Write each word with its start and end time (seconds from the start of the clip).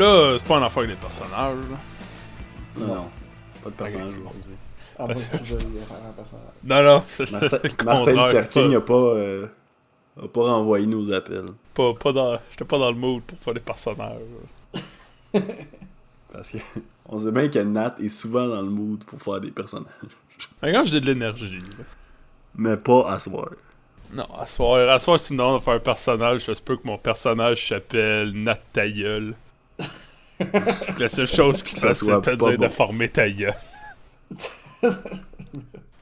Là, 0.00 0.36
c'est 0.38 0.48
pas 0.48 0.56
un 0.56 0.62
affaire 0.62 0.82
avec 0.84 0.90
des 0.96 1.00
personnages. 1.00 1.56
là. 1.70 1.76
Non, 2.78 2.86
non. 2.94 3.10
Pas 3.62 3.70
de 3.70 3.74
personnage 3.74 4.08
aujourd'hui. 4.08 4.54
Ah, 4.98 5.06
moi, 5.06 5.14
je 5.44 5.54
veux 5.54 5.58
faire 5.58 5.96
un 6.08 6.12
personnage. 6.12 6.54
Non, 6.64 6.82
non, 6.82 7.04
c'est 7.08 7.30
Martin 7.84 8.14
Martin. 8.14 8.26
Luther 8.40 8.48
King 8.48 8.70
Pas, 8.70 8.76
a 8.76 8.80
pas, 8.80 8.94
euh, 8.94 9.46
a 10.22 10.28
pas 10.28 10.40
renvoyé 10.40 10.86
nos 10.86 11.12
appels. 11.12 11.46
pas, 11.74 11.92
pas 11.94 12.12
dans, 12.12 12.38
j'étais 12.50 12.64
pas 12.64 12.78
dans 12.78 12.90
le 12.90 12.96
mood 12.96 13.22
pour 13.22 13.38
faire 13.38 13.54
des 13.54 13.60
personnages. 13.60 14.20
Parce 16.32 16.50
que 16.50 16.58
on 17.06 17.18
sait 17.18 17.32
bien 17.32 17.48
que 17.48 17.58
Nat 17.58 17.96
est 17.98 18.08
souvent 18.08 18.46
dans 18.46 18.62
le 18.62 18.70
mood 18.70 19.04
pour 19.04 19.20
faire 19.20 19.40
des 19.40 19.50
personnages. 19.50 19.90
Mais 20.62 20.72
quand 20.72 20.84
j'ai 20.84 21.00
de 21.00 21.06
l'énergie. 21.06 21.58
là. 21.58 21.84
Mais 22.54 22.76
pas 22.76 23.10
à 23.10 23.18
soir. 23.18 23.50
Non, 24.12 24.26
à 24.34 24.46
soir, 24.46 24.88
à 24.88 24.98
soir, 24.98 25.18
si 25.18 25.28
tu 25.28 25.32
me 25.34 25.38
demandes 25.38 25.58
de 25.58 25.62
faire 25.64 25.74
un 25.74 25.78
personnage, 25.80 26.44
ça 26.44 26.54
se 26.54 26.62
peut 26.62 26.76
que 26.76 26.86
mon 26.86 26.98
personnage 26.98 27.68
s'appelle 27.68 28.32
Nat 28.32 28.58
ta 28.72 28.88
gueule. 28.88 29.34
La 30.98 31.08
seule 31.08 31.26
chose 31.26 31.62
qui 31.62 31.76
soit 31.76 31.94
c'est 31.94 32.06
de 32.06 32.20
te 32.20 32.30
dire 32.30 32.58
bon. 32.58 32.64
de 32.64 32.68
former 32.68 33.08
ta 33.08 33.28
gueule. 33.30 33.54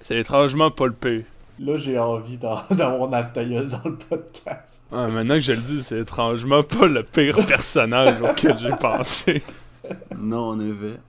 c'est 0.00 0.18
étrangement 0.18 0.70
pas 0.70 0.86
le 0.86 0.92
pire. 0.92 1.24
Là, 1.60 1.76
j'ai 1.76 1.98
envie 1.98 2.36
d'en- 2.36 2.62
d'avoir 2.70 3.08
notre 3.10 3.32
ta 3.32 3.44
gueule 3.44 3.68
dans 3.68 3.82
le 3.84 3.96
podcast. 3.96 4.84
Ah, 4.92 5.08
maintenant 5.08 5.34
que 5.34 5.40
je 5.40 5.52
le 5.52 5.58
dis, 5.58 5.82
c'est 5.82 5.98
étrangement 5.98 6.62
pas 6.62 6.86
le 6.86 7.02
pire 7.02 7.44
personnage 7.46 8.20
auquel 8.22 8.56
j'ai 8.58 8.70
pensé. 8.80 9.42
Non, 10.16 10.50
en 10.50 10.60
effet. 10.60 11.00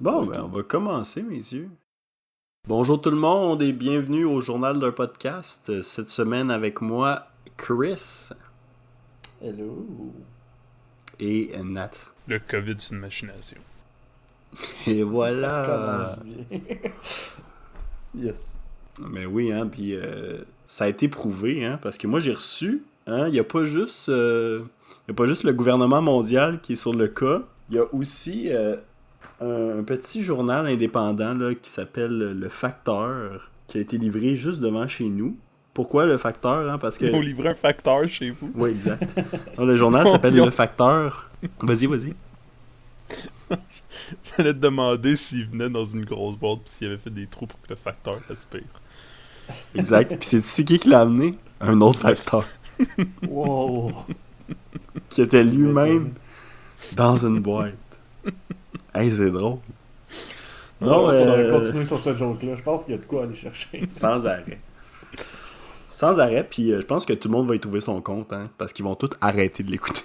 Bon, 0.00 0.24
ben, 0.26 0.42
on 0.44 0.48
va 0.48 0.62
commencer, 0.62 1.22
messieurs. 1.22 1.68
Bonjour 2.66 3.00
tout 3.00 3.10
le 3.10 3.16
monde 3.16 3.62
et 3.62 3.72
bienvenue 3.72 4.24
au 4.24 4.40
journal 4.40 4.78
d'un 4.78 4.92
podcast. 4.92 5.82
Cette 5.82 6.10
semaine 6.10 6.50
avec 6.50 6.80
moi, 6.80 7.26
Chris 7.56 8.30
Hello. 9.44 9.84
Et 11.20 11.50
Nat. 11.62 11.90
Le 12.28 12.38
COVID, 12.38 12.76
c'est 12.78 12.94
une 12.94 13.00
machination. 13.00 13.58
Et 14.86 14.98
Ça 14.98 15.04
voilà. 15.04 15.64
commence 15.66 16.24
bien. 16.24 16.60
yes. 18.14 18.58
Mais 19.08 19.24
oui, 19.24 19.50
hein, 19.52 19.66
puis 19.66 19.94
euh, 19.96 20.38
ça 20.66 20.84
a 20.84 20.88
été 20.88 21.08
prouvé, 21.08 21.64
hein, 21.64 21.78
parce 21.82 21.96
que 21.96 22.06
moi 22.06 22.20
j'ai 22.20 22.34
reçu, 22.34 22.82
hein, 23.06 23.26
il 23.28 23.32
n'y 23.32 23.38
a 23.38 23.44
pas 23.44 23.64
juste, 23.64 24.10
euh, 24.10 24.60
y 25.08 25.12
a 25.12 25.14
pas 25.14 25.24
juste 25.24 25.44
le 25.44 25.52
gouvernement 25.54 26.02
mondial 26.02 26.60
qui 26.60 26.74
est 26.74 26.76
sur 26.76 26.92
le 26.92 27.08
cas, 27.08 27.42
il 27.70 27.76
y 27.76 27.78
a 27.78 27.84
aussi 27.94 28.52
euh, 28.52 28.76
un, 29.40 29.78
un 29.78 29.82
petit 29.82 30.22
journal 30.22 30.66
indépendant 30.66 31.32
là, 31.32 31.54
qui 31.54 31.70
s'appelle 31.70 32.38
Le 32.38 32.48
Facteur, 32.50 33.50
qui 33.66 33.78
a 33.78 33.80
été 33.80 33.96
livré 33.96 34.36
juste 34.36 34.60
devant 34.60 34.86
chez 34.86 35.04
nous. 35.08 35.36
Pourquoi 35.74 36.04
Le 36.06 36.18
Facteur 36.18 36.70
hein, 36.70 36.78
Parce 36.78 36.98
que 36.98 37.06
Ils 37.06 37.14
ont 37.14 37.20
livré 37.20 37.48
un 37.48 37.54
facteur 37.54 38.06
chez 38.06 38.30
vous. 38.30 38.50
oui, 38.54 38.70
exact. 38.70 39.18
Non, 39.58 39.64
le 39.64 39.76
journal 39.76 40.06
s'appelle 40.06 40.34
Le 40.36 40.50
Facteur. 40.50 41.30
Vas-y, 41.60 41.86
vas-y. 41.86 42.14
J'allais 44.36 44.54
te 44.54 44.58
demander 44.58 45.16
s'il 45.16 45.46
venait 45.46 45.68
dans 45.70 45.84
une 45.86 46.04
grosse 46.04 46.36
boîte 46.36 46.60
pis 46.64 46.70
s'il 46.72 46.86
avait 46.88 46.96
fait 46.98 47.10
des 47.10 47.26
trous 47.26 47.46
pour 47.46 47.60
que 47.60 47.68
le 47.70 47.76
facteur 47.76 48.18
respire. 48.28 48.62
Exact. 49.74 50.16
Puis 50.18 50.26
c'est 50.28 50.40
c'est 50.42 50.64
qui 50.64 50.78
qui 50.78 50.88
l'a 50.88 51.00
amené? 51.00 51.34
Un 51.60 51.80
autre 51.80 52.00
facteur 52.00 52.44
Wow. 53.28 53.92
qui 55.10 55.22
était 55.22 55.44
lui-même 55.44 56.12
dans 56.96 57.16
une 57.18 57.40
boîte. 57.40 57.74
Hey, 58.94 59.10
c'est 59.10 59.30
drôle. 59.30 59.58
Non, 60.80 61.04
on 61.04 61.06
va 61.06 61.12
euh, 61.12 61.58
continuer 61.60 61.84
sur 61.86 61.98
ce 62.00 62.14
joke-là. 62.16 62.56
Je 62.56 62.62
pense 62.62 62.84
qu'il 62.84 62.94
y 62.94 62.98
a 62.98 63.00
de 63.00 63.04
quoi 63.06 63.24
aller 63.24 63.34
chercher. 63.34 63.82
sans 63.88 64.24
arrêt. 64.26 64.58
Sans 66.02 66.18
arrêt, 66.18 66.42
puis 66.42 66.72
euh, 66.72 66.80
je 66.80 66.86
pense 66.86 67.04
que 67.04 67.12
tout 67.12 67.28
le 67.28 67.32
monde 67.32 67.46
va 67.46 67.54
y 67.54 67.60
trouver 67.60 67.80
son 67.80 68.00
compte, 68.00 68.32
hein, 68.32 68.50
parce 68.58 68.72
qu'ils 68.72 68.84
vont 68.84 68.96
tous 68.96 69.10
arrêter 69.20 69.62
de 69.62 69.70
l'écouter. 69.70 70.02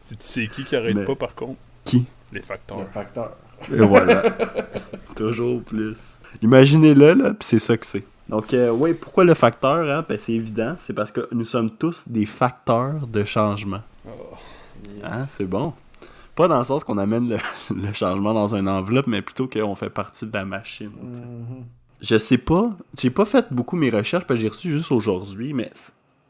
Si 0.00 0.16
tu 0.16 0.26
sais 0.26 0.48
qui 0.48 0.64
qui 0.64 0.74
arrête 0.74 0.96
Mais- 0.96 1.04
pas 1.04 1.14
par 1.14 1.36
contre? 1.36 1.54
Qui? 1.84 2.04
Les 2.32 2.40
facteurs. 2.40 2.80
Le 2.80 2.86
facteur. 2.86 3.36
Et 3.72 3.76
voilà. 3.76 4.24
Toujours 5.14 5.62
plus. 5.62 6.18
Imaginez-le, 6.42 7.14
là, 7.14 7.30
puis 7.30 7.46
c'est 7.46 7.60
ça 7.60 7.76
que 7.76 7.86
c'est. 7.86 8.02
Donc, 8.28 8.52
euh, 8.54 8.70
oui, 8.70 8.92
pourquoi 8.92 9.22
le 9.22 9.34
facteur 9.34 9.88
hein? 9.88 10.04
Ben, 10.08 10.18
c'est 10.18 10.32
évident, 10.32 10.74
c'est 10.76 10.94
parce 10.94 11.12
que 11.12 11.28
nous 11.30 11.44
sommes 11.44 11.70
tous 11.70 12.08
des 12.08 12.26
facteurs 12.26 13.06
de 13.06 13.22
changement. 13.22 13.82
Hein, 15.04 15.26
c'est 15.28 15.46
bon. 15.46 15.72
Pas 16.34 16.48
dans 16.48 16.58
le 16.58 16.64
sens 16.64 16.82
qu'on 16.82 16.98
amène 16.98 17.28
le, 17.28 17.36
le 17.72 17.92
changement 17.92 18.34
dans 18.34 18.52
une 18.52 18.68
enveloppe, 18.68 19.06
mais 19.06 19.22
plutôt 19.22 19.46
qu'on 19.46 19.76
fait 19.76 19.90
partie 19.90 20.26
de 20.26 20.32
la 20.32 20.44
machine. 20.44 20.90
Je 22.00 22.18
sais 22.18 22.38
pas. 22.38 22.76
J'ai 22.98 23.10
pas 23.10 23.24
fait 23.24 23.46
beaucoup 23.50 23.76
mes 23.76 23.90
recherches 23.90 24.26
parce 24.26 24.38
que 24.38 24.42
j'ai 24.42 24.48
reçu 24.48 24.70
juste 24.70 24.92
aujourd'hui, 24.92 25.52
mais 25.54 25.70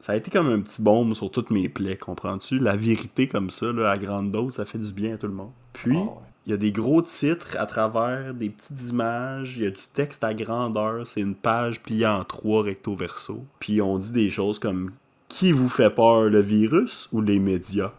ça 0.01 0.13
a 0.13 0.17
été 0.17 0.31
comme 0.31 0.47
un 0.47 0.61
petit 0.61 0.81
baume 0.81 1.15
sur 1.15 1.31
toutes 1.31 1.51
mes 1.51 1.69
plaies, 1.69 1.97
comprends-tu? 1.97 2.59
La 2.59 2.77
vérité 2.77 3.27
comme 3.29 3.51
ça, 3.51 3.73
là, 3.73 3.91
à 3.91 3.99
grande 3.99 4.31
dose, 4.31 4.55
ça 4.55 4.65
fait 4.65 4.79
du 4.79 4.93
bien 4.93 5.15
à 5.15 5.17
tout 5.19 5.27
le 5.27 5.33
monde. 5.33 5.53
Puis, 5.73 5.97
Ah 5.97 6.27
il 6.47 6.51
y 6.51 6.53
a 6.53 6.59
des 6.59 6.71
gros 6.71 7.03
titres 7.03 7.57
à 7.59 7.67
travers 7.67 8.33
des 8.33 8.51
petites 8.51 8.91
images, 8.91 9.57
il 9.57 9.65
y 9.65 9.67
a 9.67 9.71
du 9.71 9.83
texte 9.93 10.23
à 10.23 10.33
grandeur, 10.33 11.05
c'est 11.05 11.21
une 11.21 11.35
page 11.35 11.81
pliée 11.81 12.07
en 12.07 12.25
trois 12.25 12.63
recto 12.63 12.95
verso. 12.95 13.45
Puis 13.59 13.83
on 13.83 13.99
dit 13.99 14.13
des 14.13 14.31
choses 14.31 14.61
comme 14.61 14.93
Qui 15.27 15.51
vous 15.51 15.69
fait 15.69 15.91
peur, 15.91 16.23
le 16.23 16.41
virus 16.41 17.09
ou 17.11 17.21
les 17.21 17.41
médias? 17.41 17.93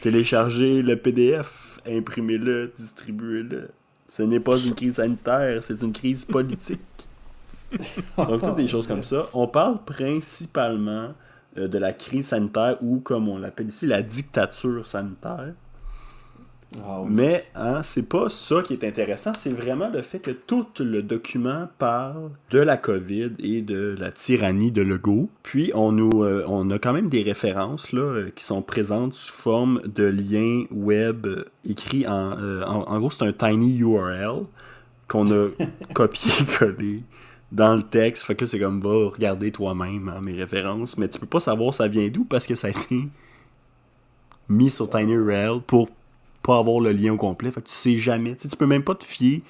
Téléchargez 0.00 0.80
le 0.80 0.96
PDF, 0.96 1.80
imprimez-le, 1.88 2.72
distribuez-le. 2.76 3.70
Ce 4.08 4.22
n'est 4.22 4.40
pas 4.40 4.56
une 4.58 4.74
crise 4.74 4.94
sanitaire, 4.94 5.62
c'est 5.62 5.82
une 5.82 5.92
crise 5.92 6.24
politique. 6.24 6.80
Donc, 8.16 8.42
toutes 8.42 8.56
des 8.56 8.68
choses 8.68 8.86
comme 8.86 9.02
ça. 9.02 9.22
On 9.34 9.48
parle 9.48 9.82
principalement 9.84 11.12
euh, 11.58 11.68
de 11.68 11.78
la 11.78 11.92
crise 11.92 12.28
sanitaire 12.28 12.76
ou, 12.80 13.00
comme 13.00 13.28
on 13.28 13.38
l'appelle 13.38 13.68
ici, 13.68 13.86
la 13.86 14.02
dictature 14.02 14.86
sanitaire. 14.86 15.54
Ah 16.84 17.00
oui. 17.00 17.08
Mais 17.10 17.44
hein, 17.54 17.82
c'est 17.82 18.08
pas 18.08 18.28
ça 18.28 18.60
qui 18.62 18.72
est 18.72 18.84
intéressant, 18.84 19.32
c'est 19.34 19.52
vraiment 19.52 19.88
le 19.88 20.02
fait 20.02 20.18
que 20.18 20.30
tout 20.32 20.66
le 20.80 21.02
document 21.02 21.68
parle 21.78 22.30
de 22.50 22.58
la 22.58 22.76
COVID 22.76 23.32
et 23.38 23.62
de 23.62 23.96
la 23.98 24.10
tyrannie 24.10 24.72
de 24.72 24.82
Legault. 24.82 25.30
Puis 25.42 25.70
on 25.74 25.92
nous 25.92 26.24
euh, 26.24 26.44
on 26.48 26.70
a 26.70 26.78
quand 26.78 26.92
même 26.92 27.08
des 27.08 27.22
références 27.22 27.92
là, 27.92 28.02
euh, 28.02 28.30
qui 28.34 28.44
sont 28.44 28.62
présentes 28.62 29.14
sous 29.14 29.34
forme 29.34 29.80
de 29.84 30.04
liens 30.04 30.64
web 30.70 31.26
euh, 31.26 31.44
écrits 31.64 32.06
en, 32.06 32.36
euh, 32.38 32.64
en 32.64 32.82
en 32.82 32.98
gros 32.98 33.10
c'est 33.10 33.24
un 33.24 33.32
tiny 33.32 33.78
URL 33.78 34.44
qu'on 35.08 35.30
a 35.30 35.48
copié-collé 35.94 37.02
dans 37.52 37.76
le 37.76 37.82
texte. 37.82 38.24
Fait 38.24 38.34
que 38.34 38.44
c'est 38.44 38.58
comme 38.58 38.80
va 38.80 39.08
regarder 39.10 39.52
toi-même 39.52 40.08
hein, 40.08 40.20
mes 40.20 40.34
références, 40.34 40.98
mais 40.98 41.08
tu 41.08 41.20
peux 41.20 41.26
pas 41.26 41.40
savoir 41.40 41.72
ça 41.72 41.86
vient 41.86 42.08
d'où 42.08 42.24
parce 42.24 42.46
que 42.46 42.56
ça 42.56 42.66
a 42.66 42.70
été 42.70 43.08
mis 44.48 44.70
sur 44.70 44.90
TinyURL 44.90 45.60
pour 45.62 45.88
pas 46.46 46.58
avoir 46.58 46.80
le 46.80 46.92
lien 46.92 47.12
au 47.12 47.16
complet. 47.16 47.50
Fait 47.50 47.60
que 47.60 47.68
tu 47.68 47.74
sais 47.74 47.96
jamais. 47.98 48.34
Tu 48.36 48.42
sais, 48.42 48.48
tu 48.48 48.56
peux 48.56 48.66
même 48.66 48.84
pas 48.84 48.94
te 48.94 49.04
fier 49.04 49.42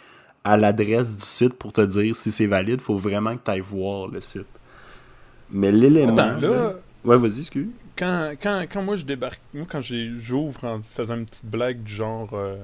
à 0.44 0.56
l'adresse 0.56 1.16
du 1.16 1.24
site 1.24 1.54
pour 1.54 1.72
te 1.72 1.80
dire 1.80 2.16
si 2.16 2.30
c'est 2.30 2.46
valide. 2.46 2.80
Faut 2.80 2.96
vraiment 2.96 3.36
que 3.36 3.42
tu 3.44 3.50
ailles 3.50 3.60
voir 3.60 4.08
le 4.08 4.20
site. 4.20 4.46
Mais 5.50 5.70
l'élément. 5.70 6.16
Attends, 6.16 6.46
là, 6.48 6.72
Ouais, 7.04 7.16
vas-y, 7.16 7.38
excuse. 7.40 7.68
quand, 7.96 8.32
quand, 8.42 8.64
quand 8.68 8.82
moi 8.82 8.96
je 8.96 9.04
débarque, 9.04 9.40
moi 9.54 9.64
quand 9.70 9.80
j'ouvre 9.80 10.64
en 10.64 10.80
faisant 10.82 11.16
une 11.16 11.26
petite 11.26 11.46
blague 11.46 11.80
du 11.84 11.92
genre 11.94 12.30
euh, 12.32 12.56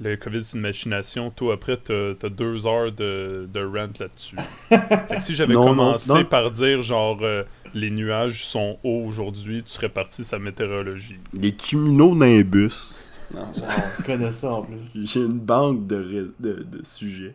le 0.00 0.16
COVID 0.16 0.44
c'est 0.44 0.56
une 0.56 0.62
machination, 0.62 1.30
toi 1.30 1.54
après 1.54 1.78
t'as 1.78 2.28
deux 2.28 2.66
heures 2.66 2.92
de, 2.92 3.48
de 3.50 3.60
rant 3.64 3.88
là-dessus. 3.98 4.36
si 5.20 5.34
j'avais 5.34 5.54
non, 5.54 5.64
commencé 5.68 6.12
non. 6.12 6.24
par 6.26 6.50
dire 6.50 6.82
genre 6.82 7.20
euh, 7.22 7.44
les 7.72 7.90
nuages 7.90 8.44
sont 8.44 8.78
hauts 8.84 9.04
aujourd'hui, 9.06 9.62
tu 9.62 9.70
serais 9.72 9.88
parti 9.88 10.24
sa 10.24 10.38
météorologie. 10.38 11.16
Les 11.32 11.52
cumulonimbus. 11.52 13.00
Ah, 13.36 13.76
on 13.98 14.02
connaît 14.02 14.32
ça 14.32 14.50
en 14.52 14.62
plus. 14.62 14.76
J'ai 15.06 15.20
une 15.20 15.38
banque 15.38 15.86
de, 15.86 15.96
ré- 15.96 16.30
de, 16.40 16.62
de 16.62 16.80
sujets. 16.84 17.34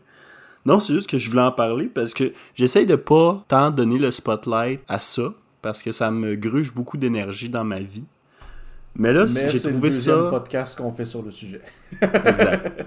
Non, 0.66 0.80
c'est 0.80 0.94
juste 0.94 1.10
que 1.10 1.18
je 1.18 1.30
voulais 1.30 1.42
en 1.42 1.51
parler 1.51 1.88
parce 1.88 2.13
que 2.13 2.34
j'essaye 2.56 2.86
de 2.86 2.96
pas 2.96 3.44
tant 3.48 3.72
donner 3.72 3.98
le 3.98 4.12
spotlight 4.12 4.84
à 4.88 5.00
ça 5.00 5.34
parce 5.62 5.81
que 5.81 5.92
ça 5.92 6.12
me 6.12 6.36
gruge 6.36 6.74
beaucoup 6.74 6.98
d'énergie 6.98 7.50
dans 7.50 7.63
ma 7.63 7.80
vie. 7.80 8.04
Mais 8.96 9.13
là, 9.13 9.25
j'ai 9.25 9.50
c'est 9.50 9.68
le 9.68 9.74
trouvé 9.74 9.90
deuxième 9.90 10.16
ça. 10.25 10.30
podcast 10.30 10.78
qu'on 10.78 10.92
fait 10.92 11.06
sur 11.06 11.22
le 11.22 11.31
sujet. 11.31 11.62
Exact. 12.02 12.86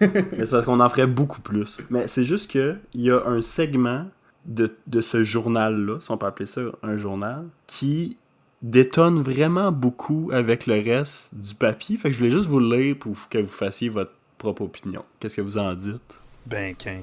Mais 0.00 0.10
c'est 0.40 0.50
parce 0.50 0.66
qu'on 0.66 0.80
en 0.80 0.88
ferait 0.88 1.06
beaucoup 1.06 1.40
plus. 1.40 1.80
Mais 1.90 2.06
c'est 2.08 2.24
juste 2.24 2.50
que 2.50 2.76
il 2.92 3.02
y 3.02 3.10
a 3.10 3.24
un 3.26 3.40
segment 3.40 4.06
de, 4.44 4.70
de 4.88 5.00
ce 5.00 5.22
journal-là, 5.22 5.98
si 6.00 6.10
on 6.10 6.18
peut 6.18 6.26
appeler 6.26 6.46
ça 6.46 6.60
un 6.82 6.96
journal, 6.96 7.44
qui 7.66 8.18
détonne 8.62 9.22
vraiment 9.22 9.72
beaucoup 9.72 10.30
avec 10.32 10.66
le 10.66 10.74
reste 10.74 11.34
du 11.34 11.54
papier. 11.54 11.96
Fait 11.96 12.08
que 12.08 12.14
je 12.14 12.18
voulais 12.18 12.30
juste 12.30 12.46
vous 12.46 12.60
le 12.60 12.76
lire 12.76 12.96
pour 12.98 13.16
que 13.28 13.38
vous 13.38 13.48
fassiez 13.48 13.88
votre 13.88 14.12
propre 14.38 14.62
opinion. 14.62 15.04
Qu'est-ce 15.20 15.36
que 15.36 15.42
vous 15.42 15.58
en 15.58 15.74
dites? 15.74 16.18
Ben, 16.46 16.74
qu'un. 16.74 17.00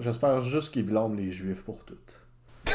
J'espère 0.00 0.42
juste 0.42 0.72
qu'ils 0.72 0.86
blâment 0.86 1.14
les 1.16 1.32
juifs 1.32 1.62
pour 1.62 1.84
tout. 1.84 1.94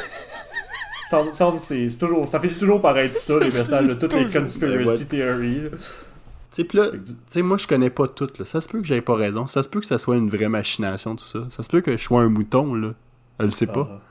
semble, 1.10 1.34
semble 1.34 1.60
c'est 1.60 1.90
c'est 1.90 1.98
toujours, 1.98 2.28
ça 2.28 2.40
finit 2.40 2.54
toujours 2.56 2.82
par 2.82 2.98
être 2.98 3.16
ça, 3.16 3.40
les 3.40 3.46
messages 3.46 3.88
de 3.88 3.94
toutes 3.94 4.14
les 4.14 4.30
conspiracy 4.30 5.04
Ouais. 5.04 5.06
theories. 5.06 5.70
Tu 6.56 6.68
sais, 6.68 7.02
Fait 7.30 7.42
moi, 7.42 7.58
je 7.58 7.68
connais 7.68 7.90
pas 7.90 8.08
tout, 8.08 8.28
là. 8.38 8.46
Ça 8.46 8.62
se 8.62 8.70
peut 8.70 8.80
que 8.80 8.86
j'aie 8.86 9.02
pas 9.02 9.16
raison. 9.16 9.48
Ça 9.48 9.64
se 9.64 9.70
peut 9.70 9.80
que 9.80 9.86
ça 9.88 9.98
soit 9.98 10.18
une 10.18 10.30
vraie 10.30 10.50
machination, 10.50 11.16
tout 11.16 11.26
ça. 11.26 11.48
Ça 11.50 11.64
se 11.64 11.70
peut 11.70 11.82
que 11.82 11.92
je 11.98 12.04
sois 12.04 12.22
un 12.22 12.30
mouton, 12.30 12.76
là. 12.76 12.94
Je 13.40 13.46
le 13.46 13.52
sais 13.52 13.68
pas. 13.68 14.02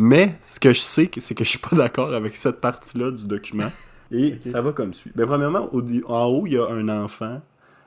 Ah, 0.00 0.02
Mais, 0.02 0.38
ce 0.46 0.58
que 0.58 0.72
je 0.72 0.80
sais, 0.80 1.10
c'est 1.18 1.34
que 1.34 1.44
je 1.44 1.50
suis 1.50 1.58
pas 1.58 1.76
d'accord 1.76 2.14
avec 2.14 2.36
cette 2.36 2.60
partie-là 2.60 3.10
du 3.10 3.24
document. 3.24 3.70
Et 4.10 4.38
ça 4.40 4.60
va 4.60 4.72
comme 4.72 4.92
suit. 4.92 5.12
Ben, 5.14 5.26
premièrement, 5.26 5.68
au 5.72 5.82
en 6.08 6.24
haut, 6.26 6.46
il 6.46 6.54
y 6.54 6.58
a 6.58 6.66
un 6.66 6.88
enfant 6.88 7.40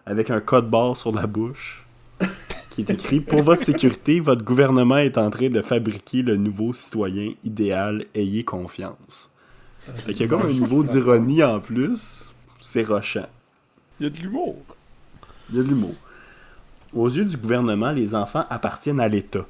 avec 0.05 0.29
un 0.29 0.39
code 0.39 0.69
barre 0.69 0.95
sur 0.95 1.11
la 1.11 1.27
bouche 1.27 1.85
qui 2.69 2.81
est 2.81 2.89
écrit 2.89 3.19
Pour 3.19 3.41
votre 3.41 3.65
sécurité, 3.65 4.19
votre 4.19 4.43
gouvernement 4.43 4.97
est 4.97 5.17
en 5.17 5.29
train 5.29 5.49
de 5.49 5.61
fabriquer 5.61 6.21
le 6.21 6.37
nouveau 6.37 6.71
citoyen 6.71 7.33
idéal. 7.43 8.05
Ayez 8.15 8.45
confiance. 8.45 9.31
Fait 9.79 10.13
qu'il 10.13 10.21
y 10.21 10.25
a 10.25 10.27
comme 10.27 10.43
un 10.43 10.53
niveau 10.53 10.83
d'ironie 10.83 11.43
en 11.43 11.59
plus. 11.59 12.31
C'est 12.61 12.83
rochant. 12.83 13.27
Il 13.99 14.03
y 14.03 14.07
a 14.07 14.09
de 14.09 14.17
l'humour. 14.17 14.55
Il 15.49 15.57
y 15.57 15.59
a 15.59 15.63
de 15.63 15.67
l'humour. 15.67 15.95
Aux 16.93 17.09
yeux 17.09 17.25
du 17.25 17.35
gouvernement, 17.35 17.91
les 17.91 18.15
enfants 18.15 18.45
appartiennent 18.49 18.99
à 18.99 19.07
l'État. 19.07 19.45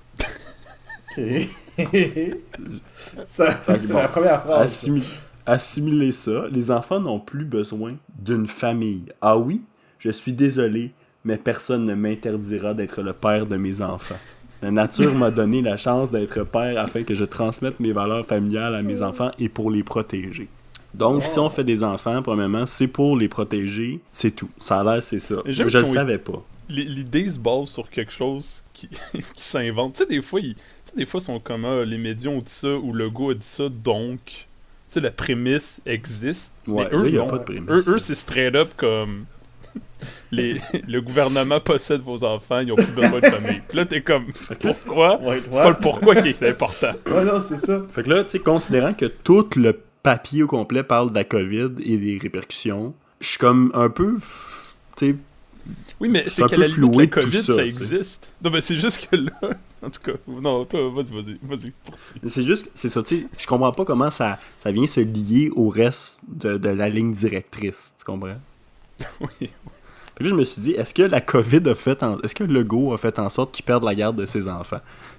Ok. 1.18 1.50
ça, 3.26 3.58
c'est 3.80 3.92
bon, 3.92 3.98
la 4.00 4.08
première 4.08 4.42
phrase. 4.44 4.72
ça. 4.72 4.88
Assimi- 4.88 5.14
assimiler 5.46 6.12
ça, 6.12 6.46
les 6.52 6.72
enfants 6.72 7.00
n'ont 7.00 7.20
plus 7.20 7.46
besoin 7.46 7.96
d'une 8.18 8.48
famille. 8.48 9.04
Ah 9.22 9.38
oui, 9.38 9.62
je 10.00 10.10
suis 10.10 10.34
désolé, 10.34 10.92
mais 11.24 11.38
personne 11.38 11.86
ne 11.86 11.94
m'interdira 11.96 12.74
d'être 12.74 13.02
le 13.02 13.14
père 13.14 13.46
de 13.48 13.58
mes 13.58 13.82
enfants. 13.82 14.18
La 14.62 14.72
nature 14.72 15.14
m'a 15.14 15.30
donné 15.32 15.62
la 15.62 15.76
chance 15.76 16.10
d'être 16.12 16.44
père 16.46 16.80
afin 16.80 17.04
que 17.04 17.16
je 17.16 17.26
transmette 17.26 17.80
mes 17.82 17.92
valeurs 17.92 18.26
familiales 18.26 18.76
à 18.76 18.82
mes 18.82 19.02
enfants 19.02 19.32
et 19.38 19.50
pour 19.50 19.70
les 19.70 19.84
protéger. 19.84 20.48
Donc, 20.94 21.24
si 21.24 21.40
on 21.40 21.50
fait 21.50 21.64
des 21.64 21.84
enfants, 21.84 22.22
premièrement, 22.22 22.66
c'est 22.66 22.88
pour 22.88 23.18
les 23.18 23.28
protéger, 23.28 24.00
c'est 24.12 24.32
tout. 24.32 24.50
Ça 24.60 24.80
a 24.80 24.84
l'air, 24.84 25.04
c'est 25.04 25.20
ça. 25.20 25.36
Je 25.46 25.64
le 25.64 25.82
qu'on- 25.82 25.94
savais 25.94 26.18
pas. 26.20 26.42
L'idée 26.70 27.30
se 27.30 27.38
base 27.38 27.68
sur 27.70 27.90
quelque 27.90 28.14
chose 28.14 28.62
qui, 28.72 28.88
qui 29.12 29.44
s'invente. 29.44 29.96
Tu 29.96 30.04
sais, 30.04 30.06
des 30.10 30.22
fois, 30.22 30.40
ils, 30.40 30.56
des 30.96 31.06
fois, 31.06 31.20
sont 31.20 31.40
comme 31.40 31.66
ah, 31.66 31.84
les 31.86 31.98
médias 31.98 32.30
ont 32.30 32.40
dit 32.40 32.52
ça 32.52 32.74
ou 32.76 32.94
le 32.94 33.10
gars 33.10 33.32
a 33.32 33.34
dit 33.34 33.46
ça, 33.46 33.70
donc. 33.70 34.20
Tu 34.26 34.46
sais, 34.90 35.00
la 35.00 35.12
prémisse 35.12 35.82
existe. 35.86 36.54
Ouais, 36.68 36.88
mais 36.92 36.98
eux, 36.98 37.04
là, 37.10 37.20
non. 37.20 37.28
pas 37.28 37.40
de 37.40 37.44
prémisse. 37.44 37.70
Eux, 37.70 37.94
eux 37.94 37.98
c'est 38.00 38.16
straight 38.16 38.56
up 38.56 38.70
comme. 38.78 39.26
Les, 40.32 40.60
le 40.88 41.02
gouvernement 41.02 41.60
possède 41.60 42.02
vos 42.02 42.24
enfants, 42.24 42.60
ils 42.60 42.72
ont 42.72 42.76
plus 42.76 42.92
besoin 42.94 43.20
de 43.20 43.26
famille. 43.28 43.62
Puis 43.68 43.78
là, 43.78 43.86
t'es 43.86 44.02
comme, 44.02 44.26
pourquoi? 44.60 45.20
Ouais, 45.22 45.42
C'est 45.44 45.52
pas 45.52 45.70
le 45.70 45.78
pourquoi 45.80 46.16
qui 46.16 46.30
est 46.30 46.44
important. 46.44 46.92
Ouais, 47.08 47.24
non, 47.24 47.40
c'est 47.40 47.58
ça. 47.58 47.78
Fait 47.92 48.04
que 48.04 48.10
là, 48.10 48.24
tu 48.24 48.32
sais, 48.32 48.40
considérant 48.40 48.94
que 48.94 49.06
tout 49.06 49.48
le 49.56 49.80
papier 50.04 50.44
au 50.44 50.48
complet 50.48 50.84
parle 50.84 51.10
de 51.10 51.16
la 51.16 51.24
COVID 51.24 51.72
et 51.84 51.98
des 51.98 52.20
répercussions, 52.22 52.94
je 53.20 53.30
suis 53.30 53.38
comme 53.38 53.72
un 53.74 53.90
peu, 53.90 54.18
tu 54.98 55.12
sais, 55.12 55.16
Oui, 56.00 56.10
mais 56.10 56.26
C'est 56.28 56.46
qu'à 56.46 56.58
la 56.58 56.68
limite, 56.68 57.16
la 57.16 57.22
COVID, 57.22 57.44
ça, 57.44 57.54
ça, 57.54 57.66
existe. 57.66 58.30
Non, 58.44 58.52
mais 58.52 58.62
c'est 58.62 58.76
juste 58.76 59.08
que 59.10 59.16
là, 59.16 59.32
en 59.84 59.90
tout 59.90 60.02
cas, 60.02 60.12
non, 60.28 60.66
toi, 60.66 60.80
vas-y, 60.90 61.12
vas-y, 61.12 61.40
vas-y, 61.44 61.72
poursuis. 61.84 62.20
c'est 62.26 62.44
juste, 62.44 62.70
c'est 62.74 62.90
ça, 62.90 63.04
tu 63.04 63.18
sais, 63.18 63.28
je 63.38 63.46
comprends 63.48 63.72
pas 63.72 63.86
comment 63.86 64.10
ça, 64.12 64.40
ça 64.60 64.72
vient 64.72 64.88
se 64.88 65.00
lier 65.02 65.50
au 65.56 65.70
reste 65.70 66.22
de, 66.28 66.58
de 66.58 66.70
la 66.70 66.90
ligne 66.90 67.12
directrice, 67.14 67.94
tu 68.00 68.06
comprends? 68.06 68.36
Oui. 69.22 69.50
Puis 70.16 70.26
là, 70.26 70.30
je 70.30 70.36
me 70.36 70.44
suis 70.44 70.62
dit, 70.62 70.72
est-ce 70.72 70.94
que 70.94 71.02
la 71.02 71.20
COVID 71.22 71.68
a 71.70 71.74
fait, 71.76 72.04
en- 72.04 72.20
est-ce 72.22 72.36
que 72.36 72.44
Legault 72.44 72.94
a 72.94 72.98
fait 73.00 73.18
en 73.18 73.30
sorte 73.30 73.52
qu'il 73.52 73.66
perde 73.66 73.84
la 73.84 73.96
garde 73.96 74.16
de 74.16 74.28
ses 74.28 74.48
enfants? 74.48 74.78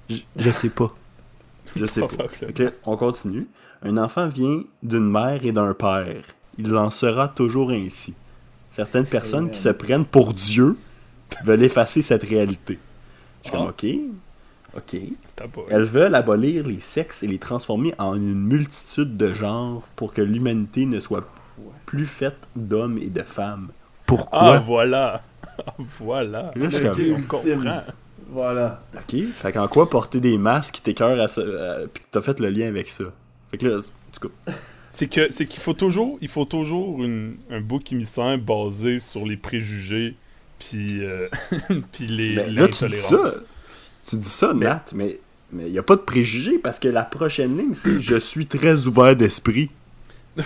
Je, 0.08 0.18
je 0.36 0.50
sais 0.52 0.70
pas. 0.70 0.94
Je 1.74 1.84
sais 1.84 2.00
pas. 2.02 2.24
Là, 2.56 2.70
on 2.84 2.96
continue. 2.96 3.48
Un 3.82 3.96
enfant 3.96 4.28
vient 4.28 4.62
d'une 4.84 5.10
mère 5.10 5.44
et 5.44 5.50
d'un 5.50 5.74
père. 5.74 6.22
Il 6.58 6.76
en 6.76 6.90
sera 6.90 7.26
toujours 7.28 7.70
ainsi. 7.70 8.14
Certaines 8.70 9.06
personnes 9.06 9.50
qui 9.50 9.58
se 9.58 9.68
prennent 9.70 10.06
pour 10.06 10.32
Dieu 10.32 10.76
veulent 11.44 11.64
effacer 11.64 12.00
cette 12.00 12.22
réalité. 12.22 12.78
Je 13.42 13.48
suis 13.48 13.56
comme, 13.58 13.66
ok, 13.66 13.84
ok. 14.76 14.96
Elles 15.70 15.84
veulent 15.84 16.14
abolir 16.14 16.66
les 16.66 16.80
sexes 16.80 17.22
et 17.22 17.26
les 17.26 17.38
transformer 17.38 17.94
en 17.98 18.14
une 18.16 18.34
multitude 18.34 19.16
de 19.16 19.32
genres 19.32 19.82
pour 19.96 20.12
que 20.14 20.22
l'humanité 20.22 20.86
ne 20.86 21.00
soit 21.00 21.28
plus 21.86 22.06
faite 22.06 22.48
d'hommes 22.56 22.98
et 22.98 23.08
de 23.10 23.22
femmes. 23.22 23.68
Pourquoi? 24.06 24.56
Ah, 24.56 24.58
voilà. 24.58 25.22
Ah, 25.66 25.74
voilà. 26.00 26.50
Là, 26.54 26.68
je 26.68 26.76
suis 26.76 26.84
Le 26.84 26.90
comme, 26.90 26.98
gay 26.98 27.10
On 27.12 27.18
ultime. 27.18 27.54
comprend. 27.56 27.82
Voilà. 28.30 28.82
Ok, 28.96 29.16
fait 29.32 29.52
qu'en 29.52 29.68
quoi 29.68 29.88
porter 29.88 30.18
des 30.20 30.38
masques 30.38 30.74
qui 30.76 30.82
t'écœurent 30.82 31.20
à 31.20 31.28
ça, 31.28 31.42
euh, 31.42 31.86
puis 31.92 32.02
que 32.02 32.08
t'as 32.10 32.20
fait 32.20 32.40
le 32.40 32.48
lien 32.50 32.66
avec 32.68 32.88
ça? 32.88 33.04
Fait 33.50 33.58
que 33.58 33.66
là, 33.66 33.80
tout 34.12 34.28
cas, 34.28 34.52
C'est 34.90 35.08
que 35.08 35.30
c'est 35.30 35.44
qu'il 35.46 35.62
faut 35.62 35.74
toujours 35.74 36.18
il 36.20 36.28
faut 36.28 36.44
toujours 36.44 37.02
une, 37.04 37.36
un 37.50 37.60
bouc 37.60 37.92
émissaire 37.92 38.38
basé 38.38 38.98
sur 39.00 39.26
les 39.26 39.36
préjugés 39.36 40.16
puis 40.58 41.04
euh, 41.04 41.28
puis 41.92 42.06
les 42.06 42.34
ben, 42.36 42.54
là 42.54 42.68
tu 42.68 42.86
dis 42.86 42.94
ça. 42.96 43.22
Tu 44.06 44.16
dis 44.16 44.28
ça, 44.28 44.52
Mais- 44.54 44.66
Nat, 44.66 44.84
mais 44.94 45.20
mais 45.52 45.70
y 45.70 45.78
a 45.78 45.82
pas 45.82 45.96
de 45.96 46.00
préjugés 46.00 46.58
parce 46.58 46.78
que 46.80 46.88
la 46.88 47.02
prochaine 47.04 47.56
ligne 47.56 47.74
c'est 47.74 48.00
je 48.00 48.16
suis 48.18 48.46
très 48.46 48.86
ouvert 48.86 49.14
d'esprit. 49.16 49.70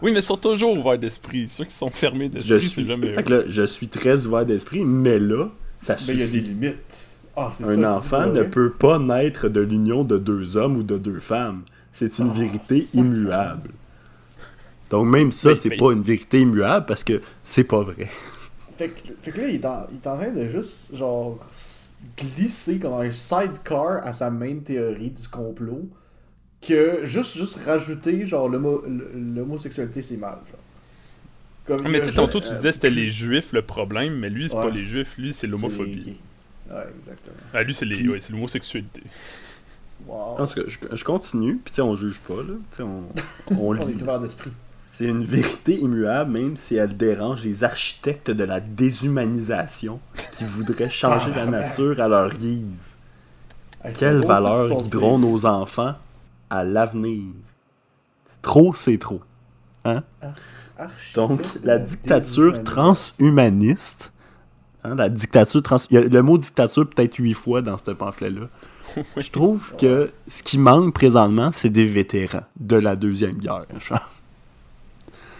Oui, 0.00 0.12
mais 0.12 0.20
ils 0.20 0.22
sont 0.22 0.36
toujours 0.36 0.78
ouverts 0.78 0.98
d'esprit. 0.98 1.48
Ceux 1.48 1.64
qui 1.64 1.74
sont 1.74 1.90
fermés 1.90 2.26
Je 2.26 2.30
d'esprit, 2.54 2.60
suis, 2.60 2.82
c'est 2.82 2.86
jamais 2.86 3.14
fait 3.14 3.22
que 3.24 3.30
là, 3.30 3.42
je 3.48 3.62
suis 3.66 3.88
très 3.88 4.26
ouvert 4.26 4.46
d'esprit, 4.46 4.84
mais 4.84 5.18
là, 5.18 5.46
ça 5.78 5.96
Mais 6.06 6.12
il 6.14 6.20
y 6.20 6.22
a 6.22 6.26
des 6.28 6.40
limites. 6.40 7.04
Ah, 7.34 7.50
c'est 7.52 7.64
ça. 7.64 7.70
Un 7.70 7.82
enfant 7.84 8.26
ne 8.28 8.42
peut 8.44 8.70
pas 8.70 8.98
naître 9.00 9.48
de 9.48 9.60
l'union 9.60 10.04
de 10.04 10.16
deux 10.18 10.56
hommes 10.56 10.76
ou 10.76 10.82
de 10.84 10.98
deux 10.98 11.18
femmes. 11.18 11.62
C'est 11.92 12.16
une 12.20 12.30
Oh, 12.30 12.38
vérité 12.38 12.86
immuable. 12.94 13.70
Donc 14.90 15.06
même 15.06 15.32
ça, 15.32 15.50
Mais- 15.50 15.56
c'est 15.56 15.70
mais- 15.70 15.76
pas 15.76 15.90
une 15.92 16.02
vérité 16.02 16.42
immuable 16.42 16.86
parce 16.86 17.02
que 17.02 17.20
c'est 17.42 17.64
pas 17.64 17.80
vrai. 17.82 18.08
Fait 18.78 18.88
que, 18.88 19.00
fait 19.22 19.30
que 19.32 19.40
là, 19.40 19.48
il 19.48 19.54
est, 19.56 19.64
en, 19.66 19.86
il 19.90 19.96
est 19.96 20.06
en 20.06 20.16
train 20.16 20.30
de 20.30 20.46
juste, 20.48 20.94
genre, 20.94 21.38
glisser 22.16 22.78
comme 22.78 22.94
un 22.94 23.10
sidecar 23.10 24.06
à 24.06 24.12
sa 24.12 24.30
main 24.30 24.56
théorie 24.60 25.10
du 25.10 25.28
complot. 25.28 25.88
Que 26.60 27.04
juste, 27.04 27.36
juste 27.36 27.58
rajouter, 27.64 28.24
genre, 28.26 28.48
l'homo- 28.48 28.82
l'homosexualité, 28.86 30.00
c'est 30.02 30.16
mal, 30.16 30.38
genre. 30.50 30.58
Comme 31.66 31.86
Ah, 31.86 31.88
mais 31.90 32.00
tu 32.00 32.06
sais, 32.06 32.12
tantôt 32.14 32.40
tu 32.40 32.46
euh, 32.46 32.54
disais 32.56 32.72
c'était 32.72 32.88
les 32.90 33.10
juifs 33.10 33.52
le 33.52 33.62
problème, 33.62 34.14
mais 34.18 34.30
lui, 34.30 34.48
c'est 34.48 34.56
Ouais. 34.56 34.62
pas 34.62 34.70
les 34.70 34.84
juifs, 34.86 35.16
lui, 35.18 35.32
c'est 35.32 35.46
les 35.46 35.50
l'homophobie. 35.52 36.16
Ouais, 36.70 36.76
exactement. 36.98 37.36
Ah, 37.52 37.62
lui, 37.62 37.74
c'est 37.74 37.84
les... 37.84 37.96
Puis- 37.96 38.08
ouais, 38.08 38.20
c'est 38.20 38.32
l'homosexualité. 38.32 39.02
Wow. 40.06 40.36
En 40.38 40.46
tout 40.46 40.54
cas, 40.54 40.66
je, 40.66 40.78
je 40.96 41.04
continue, 41.04 41.56
puis 41.56 41.72
tu 41.72 41.76
sais, 41.76 41.82
on 41.82 41.94
juge 41.96 42.20
pas, 42.20 42.36
là. 42.36 42.54
Tu 42.70 42.76
sais, 42.78 42.82
on, 42.82 43.04
on 43.60 43.74
est 43.88 44.02
ouvert 44.02 44.20
d'esprit. 44.20 44.50
C'est 44.98 45.04
une 45.04 45.22
vérité 45.22 45.78
immuable, 45.78 46.32
même 46.32 46.56
si 46.56 46.74
elle 46.74 46.96
dérange 46.96 47.44
les 47.44 47.62
architectes 47.62 48.32
de 48.32 48.42
la 48.42 48.58
déshumanisation 48.58 50.00
qui 50.36 50.42
voudraient 50.42 50.90
changer 50.90 51.30
la 51.36 51.46
nature 51.46 52.00
à 52.00 52.08
leur 52.08 52.34
guise. 52.34 52.94
Quelle 53.96 54.24
valeur 54.24 54.76
guideront 54.76 55.20
nos 55.20 55.46
enfants 55.46 55.94
à 56.50 56.64
l'avenir? 56.64 57.26
Trop, 58.42 58.74
c'est 58.74 58.98
trop. 58.98 59.20
Architecte 59.84 61.14
Donc, 61.14 61.42
la 61.62 61.78
dictature 61.78 62.64
transhumaniste, 62.64 64.10
hein, 64.82 64.96
la 64.96 65.08
dictature 65.08 65.62
trans... 65.62 65.76
il 65.90 65.94
y 65.94 65.98
a 65.98 66.00
le 66.00 66.22
mot 66.22 66.38
dictature 66.38 66.90
peut-être 66.90 67.18
huit 67.18 67.34
fois 67.34 67.62
dans 67.62 67.78
ce 67.78 67.92
pamphlet-là. 67.92 68.48
Je 69.16 69.30
trouve 69.30 69.76
que 69.78 70.10
ce 70.26 70.42
qui 70.42 70.58
manque 70.58 70.92
présentement, 70.92 71.52
c'est 71.52 71.70
des 71.70 71.86
vétérans 71.86 72.42
de 72.58 72.74
la 72.74 72.96
Deuxième 72.96 73.38
Guerre. 73.38 73.66
genre. 73.78 74.12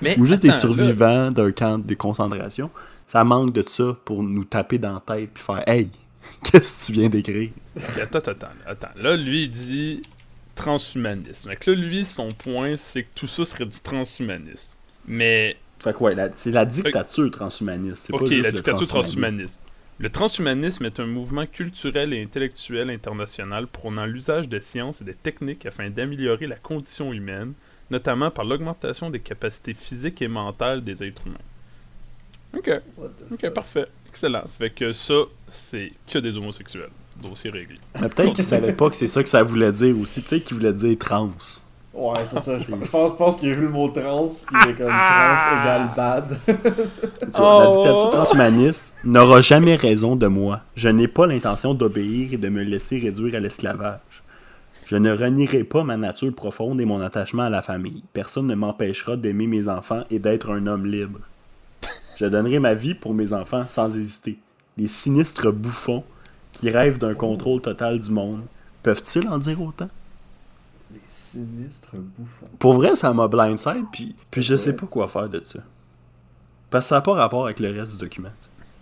Mais 0.03 0.19
Ou 0.19 0.25
juste 0.25 0.43
des 0.43 0.49
là- 0.49 0.55
survivants 0.55 1.31
d'un 1.31 1.51
camp 1.53 1.79
de 1.79 1.95
concentration. 1.95 2.71
Ça 3.07 3.25
manque 3.25 3.53
de 3.53 3.65
ça 3.69 3.97
pour 4.05 4.23
nous 4.23 4.45
taper 4.45 4.79
dans 4.79 4.95
la 4.95 5.01
tête 5.17 5.31
puis 5.35 5.43
faire 5.43 5.63
Hey, 5.67 5.89
qu'est-ce 6.45 6.81
que 6.81 6.87
tu 6.87 6.99
viens 7.01 7.09
d'écrire? 7.09 7.51
Attends, 8.01 8.19
attends, 8.19 8.47
attends. 8.67 8.89
Là, 8.97 9.17
lui, 9.17 9.45
il 9.45 9.51
dit 9.51 10.03
transhumanisme. 10.55 11.55
Que 11.57 11.71
là, 11.71 11.77
lui, 11.77 12.05
son 12.05 12.29
point, 12.33 12.77
c'est 12.77 13.05
que 13.05 13.15
tout 13.15 13.27
ça 13.27 13.45
serait 13.45 13.65
du 13.67 13.79
transhumanisme. 13.81 14.77
Mais, 15.07 15.57
Fait 15.81 15.93
que 15.97 15.99
ouais, 16.03 16.15
c'est 16.35 16.51
la 16.51 16.65
dictature 16.65 17.31
transhumaniste. 17.31 18.05
c'est 18.07 18.13
pas 18.13 18.19
ok, 18.19 18.27
juste 18.29 18.43
la 18.43 18.49
le 18.51 18.55
dictature 18.57 18.87
transhumanisme. 18.87 18.91
transhumanisme. 18.91 19.61
Le 20.01 20.11
transhumanisme 20.11 20.85
est 20.85 21.01
un 21.01 21.07
mouvement 21.07 21.47
culturel 21.47 22.13
et 22.13 22.23
intellectuel 22.23 22.91
international 22.91 23.67
prônant 23.67 24.07
l'usage 24.07 24.49
de 24.49 24.59
sciences 24.61 25.01
et 25.01 25.05
de 25.05 25.13
techniques 25.13 25.67
afin 25.67 25.91
d'améliorer 25.91 26.47
la 26.47 26.57
condition 26.57 27.13
humaine, 27.13 27.55
notamment 27.91 28.31
par 28.31 28.45
l'augmentation 28.45 29.11
des 29.11 29.21
capacités 29.21 29.75
physiques 29.75 30.23
et 30.23 30.29
mentales 30.29 30.83
des 30.83 31.03
êtres 31.03 31.23
humains. 31.27 31.37
Ok, 32.57 32.71
ok, 33.33 33.51
parfait. 33.51 33.87
Excellent. 34.09 34.43
Ça 34.47 34.57
fait 34.57 34.71
que 34.71 34.93
ça, 34.93 35.15
c'est 35.51 35.93
que 36.11 36.19
des 36.19 36.37
homosexuels. 36.37 36.91
Dossier 37.23 37.51
réglé. 37.51 37.77
Mais 38.01 38.09
peut-être 38.09 38.33
qu'ils 38.33 38.45
savaient 38.45 38.73
pas 38.73 38.89
que 38.91 38.97
c'est 38.97 39.09
ça 39.09 39.23
que 39.23 39.29
ça 39.29 39.43
voulait 39.43 39.73
dire 39.73 39.99
aussi. 39.99 40.21
Peut-être 40.21 40.45
qu'ils 40.45 40.57
voulaient 40.57 40.73
dire 40.73 40.97
trans. 40.99 41.31
Ouais, 41.93 42.21
c'est 42.27 42.41
ça. 42.41 42.59
Je 42.61 42.65
pense, 42.87 43.11
je 43.11 43.17
pense, 43.17 43.37
qu'il 43.37 43.51
a 43.51 43.55
vu 43.55 43.63
le 43.63 43.71
mot 43.71 43.89
trans, 43.89 44.27
il 44.27 44.71
est 44.71 44.75
comme 44.75 44.87
trans 44.87 45.61
égale 45.61 45.89
bad. 45.97 46.39
Tu 46.47 47.41
vois, 47.41 47.65
La 47.65 47.71
dictature 47.77 48.11
transhumaniste 48.11 48.93
n'aura 49.05 49.41
jamais 49.41 49.75
raison 49.75 50.15
de 50.15 50.27
moi. 50.29 50.61
Je 50.77 50.89
n'ai 50.89 51.09
pas 51.09 51.27
l'intention 51.27 51.75
d'obéir 51.75 52.33
et 52.33 52.37
de 52.37 52.49
me 52.49 52.63
laisser 52.63 52.99
réduire 52.99 53.35
à 53.35 53.41
l'esclavage. 53.41 54.23
Je 54.89 54.97
ne 54.97 55.13
renierai 55.13 55.65
pas 55.65 55.85
ma 55.85 55.99
nature 55.99 56.35
profonde 56.35 56.81
et 56.81 56.87
mon 56.87 57.03
attachement 57.03 57.43
à 57.43 57.51
la 57.51 57.61
famille. 57.61 58.03
Personne 58.15 58.47
ne 58.47 58.55
m'empêchera 58.55 59.19
d'aimer 59.19 59.47
mes 59.47 59.69
enfants 59.69 60.01
et 60.09 60.19
d'être 60.19 60.51
un 60.51 60.67
homme 60.67 60.87
libre. 60.87 61.21
Je 62.17 62.25
donnerai 62.25 62.59
ma 62.59 62.73
vie 62.73 62.95
pour 62.95 63.13
mes 63.13 63.35
enfants 63.35 63.67
sans 63.69 63.95
hésiter. 63.95 64.39
Les 64.79 64.89
sinistres 64.89 65.53
bouffons 65.53 66.05
qui 66.53 66.71
rêvent 66.71 66.97
d'un 66.97 67.15
contrôle 67.15 67.61
total 67.61 67.99
du 67.99 68.11
monde, 68.11 68.45
peuvent-ils 68.83 69.29
en 69.29 69.37
dire 69.37 69.61
autant? 69.61 69.91
Les 70.91 71.03
sinistres 71.07 71.97
bouffons. 71.97 72.49
Pour 72.59 72.73
vrai, 72.73 72.97
ça 72.97 73.13
m'a 73.13 73.29
blindside, 73.29 73.85
puis, 73.93 74.17
puis 74.31 74.43
je 74.43 74.57
sais 74.57 74.75
pas 74.75 74.87
quoi 74.87 75.07
faire 75.07 75.29
de 75.29 75.43
ça. 75.45 75.59
Parce 76.71 76.87
que 76.87 76.89
ça 76.89 76.95
n'a 76.95 77.01
pas 77.03 77.13
rapport 77.13 77.45
avec 77.45 77.61
le 77.61 77.79
reste 77.79 77.93
du 77.93 77.99
document. 77.99 78.33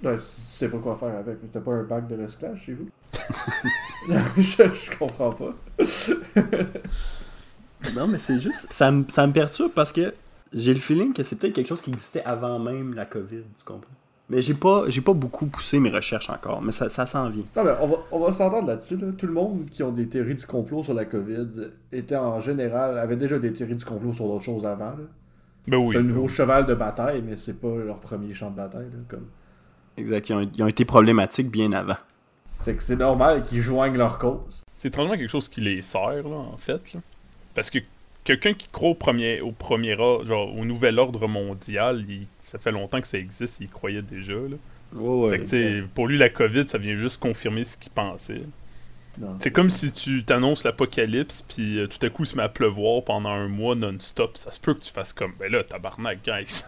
Ben, 0.00 0.18
tu 0.18 0.22
sais 0.52 0.68
pas 0.68 0.78
quoi 0.78 0.94
faire 0.94 1.16
avec. 1.16 1.38
T'as 1.52 1.58
pas 1.58 1.72
un 1.72 1.82
bac 1.82 2.06
de 2.06 2.22
recyclage 2.22 2.62
chez 2.64 2.74
vous? 2.74 2.88
je, 4.08 4.42
je 4.42 4.98
comprends 4.98 5.32
pas. 5.32 5.54
Non, 7.94 8.06
mais 8.06 8.18
c'est 8.18 8.40
juste. 8.40 8.66
Ça 8.70 8.90
me, 8.90 9.04
ça 9.08 9.26
me 9.26 9.32
perturbe 9.32 9.72
parce 9.72 9.92
que 9.92 10.14
j'ai 10.52 10.72
le 10.72 10.80
feeling 10.80 11.12
que 11.12 11.22
c'est 11.22 11.36
peut-être 11.36 11.54
quelque 11.54 11.68
chose 11.68 11.82
qui 11.82 11.90
existait 11.90 12.24
avant 12.24 12.58
même 12.58 12.94
la 12.94 13.04
COVID, 13.06 13.42
tu 13.58 13.64
comprends? 13.64 13.90
Mais 14.28 14.40
j'ai 14.40 14.54
pas, 14.54 14.84
j'ai 14.88 15.02
pas 15.02 15.12
beaucoup 15.12 15.46
poussé 15.46 15.78
mes 15.78 15.90
recherches 15.90 16.30
encore, 16.30 16.60
mais 16.60 16.72
ça, 16.72 16.88
ça 16.88 17.06
s'en 17.06 17.30
vient. 17.30 17.44
Non, 17.54 17.62
mais 17.62 17.70
on 17.80 17.86
va, 17.86 17.96
on 18.10 18.18
va 18.18 18.32
s'entendre 18.32 18.66
là-dessus. 18.66 18.96
Là. 18.96 19.12
Tout 19.16 19.26
le 19.26 19.32
monde 19.32 19.66
qui 19.70 19.84
ont 19.84 19.92
des 19.92 20.08
théories 20.08 20.34
du 20.34 20.44
complot 20.46 20.82
sur 20.82 20.94
la 20.94 21.04
COVID 21.04 21.46
était 21.92 22.16
en 22.16 22.40
général, 22.40 22.98
avait 22.98 23.14
déjà 23.16 23.38
des 23.38 23.52
théories 23.52 23.76
du 23.76 23.84
complot 23.84 24.12
sur 24.12 24.26
d'autres 24.26 24.44
choses 24.44 24.66
avant. 24.66 24.90
là. 24.90 24.96
Ben 25.68 25.76
oui. 25.78 25.90
C'est 25.92 25.98
un 25.98 26.02
nouveau 26.02 26.26
cheval 26.26 26.66
de 26.66 26.74
bataille, 26.74 27.22
mais 27.24 27.36
c'est 27.36 27.60
pas 27.60 27.74
leur 27.76 28.00
premier 28.00 28.32
champ 28.32 28.50
de 28.50 28.56
bataille. 28.56 28.86
Là, 28.86 28.98
comme... 29.08 29.26
Exact. 29.96 30.28
Ils 30.28 30.34
ont, 30.34 30.50
ils 30.54 30.62
ont 30.62 30.68
été 30.68 30.84
problématiques 30.84 31.50
bien 31.50 31.72
avant. 31.72 31.96
C'est 32.64 32.74
que 32.74 32.82
c'est 32.82 32.96
normal 32.96 33.42
qu'ils 33.42 33.60
joignent 33.60 33.96
leur 33.96 34.18
cause. 34.18 34.62
C'est 34.74 34.88
étrangement 34.88 35.16
quelque 35.16 35.30
chose 35.30 35.48
qui 35.48 35.60
les 35.60 35.82
sert, 35.82 36.22
là, 36.28 36.36
en 36.36 36.56
fait. 36.56 36.92
là. 36.94 37.00
Parce 37.54 37.70
que 37.70 37.78
quelqu'un 38.24 38.52
qui 38.54 38.66
croit 38.68 38.90
au 38.90 38.94
premier, 38.94 39.40
au 39.40 39.52
premier 39.52 39.96
genre 39.96 40.54
au 40.56 40.64
nouvel 40.64 40.98
ordre 40.98 41.26
mondial, 41.28 42.04
il- 42.08 42.26
ça 42.38 42.58
fait 42.58 42.72
longtemps 42.72 43.00
que 43.00 43.06
ça 43.06 43.18
existe, 43.18 43.60
il 43.60 43.68
croyait 43.68 44.02
déjà. 44.02 44.34
Là. 44.34 44.56
Ouais, 45.00 45.30
Fait 45.30 45.44
que, 45.44 45.86
pour 45.94 46.06
lui, 46.08 46.18
la 46.18 46.28
COVID, 46.28 46.66
ça 46.68 46.78
vient 46.78 46.96
juste 46.96 47.20
confirmer 47.20 47.64
ce 47.64 47.76
qu'il 47.76 47.92
pensait. 47.92 48.42
C'est 49.40 49.50
comme 49.50 49.70
si 49.70 49.90
tu 49.92 50.24
t'annonces 50.24 50.62
l'apocalypse, 50.64 51.42
puis 51.48 51.78
euh, 51.78 51.86
tout 51.86 52.04
à 52.04 52.10
coup, 52.10 52.24
il 52.24 52.26
se 52.26 52.36
met 52.36 52.42
à 52.42 52.50
pleuvoir 52.50 53.02
pendant 53.02 53.30
un 53.30 53.48
mois 53.48 53.74
non-stop. 53.74 54.36
Ça 54.36 54.50
se 54.50 54.60
peut 54.60 54.74
que 54.74 54.80
tu 54.80 54.92
fasses 54.92 55.14
comme, 55.14 55.32
ben 55.38 55.50
là, 55.50 55.64
tabarnak, 55.64 56.18
guys. 56.22 56.64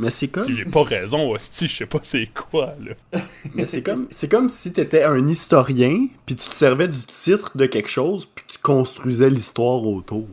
Mais 0.00 0.10
c'est 0.10 0.28
comme, 0.28 0.44
Si 0.44 0.54
j'ai 0.56 0.64
pas 0.64 0.82
raison, 0.82 1.30
hostie, 1.30 1.68
je 1.68 1.76
sais 1.76 1.86
pas 1.86 1.98
c'est 2.02 2.26
quoi, 2.26 2.74
là. 2.82 3.20
mais 3.54 3.66
c'est 3.66 3.82
comme, 3.82 4.06
c'est 4.10 4.28
comme 4.28 4.48
si 4.48 4.72
t'étais 4.72 5.02
un 5.04 5.26
historien, 5.28 6.06
puis 6.26 6.34
tu 6.36 6.48
te 6.48 6.54
servais 6.54 6.88
du 6.88 7.02
titre 7.04 7.56
de 7.56 7.66
quelque 7.66 7.88
chose, 7.88 8.26
puis 8.34 8.44
tu 8.48 8.58
construisais 8.58 9.30
l'histoire 9.30 9.82
autour. 9.84 10.26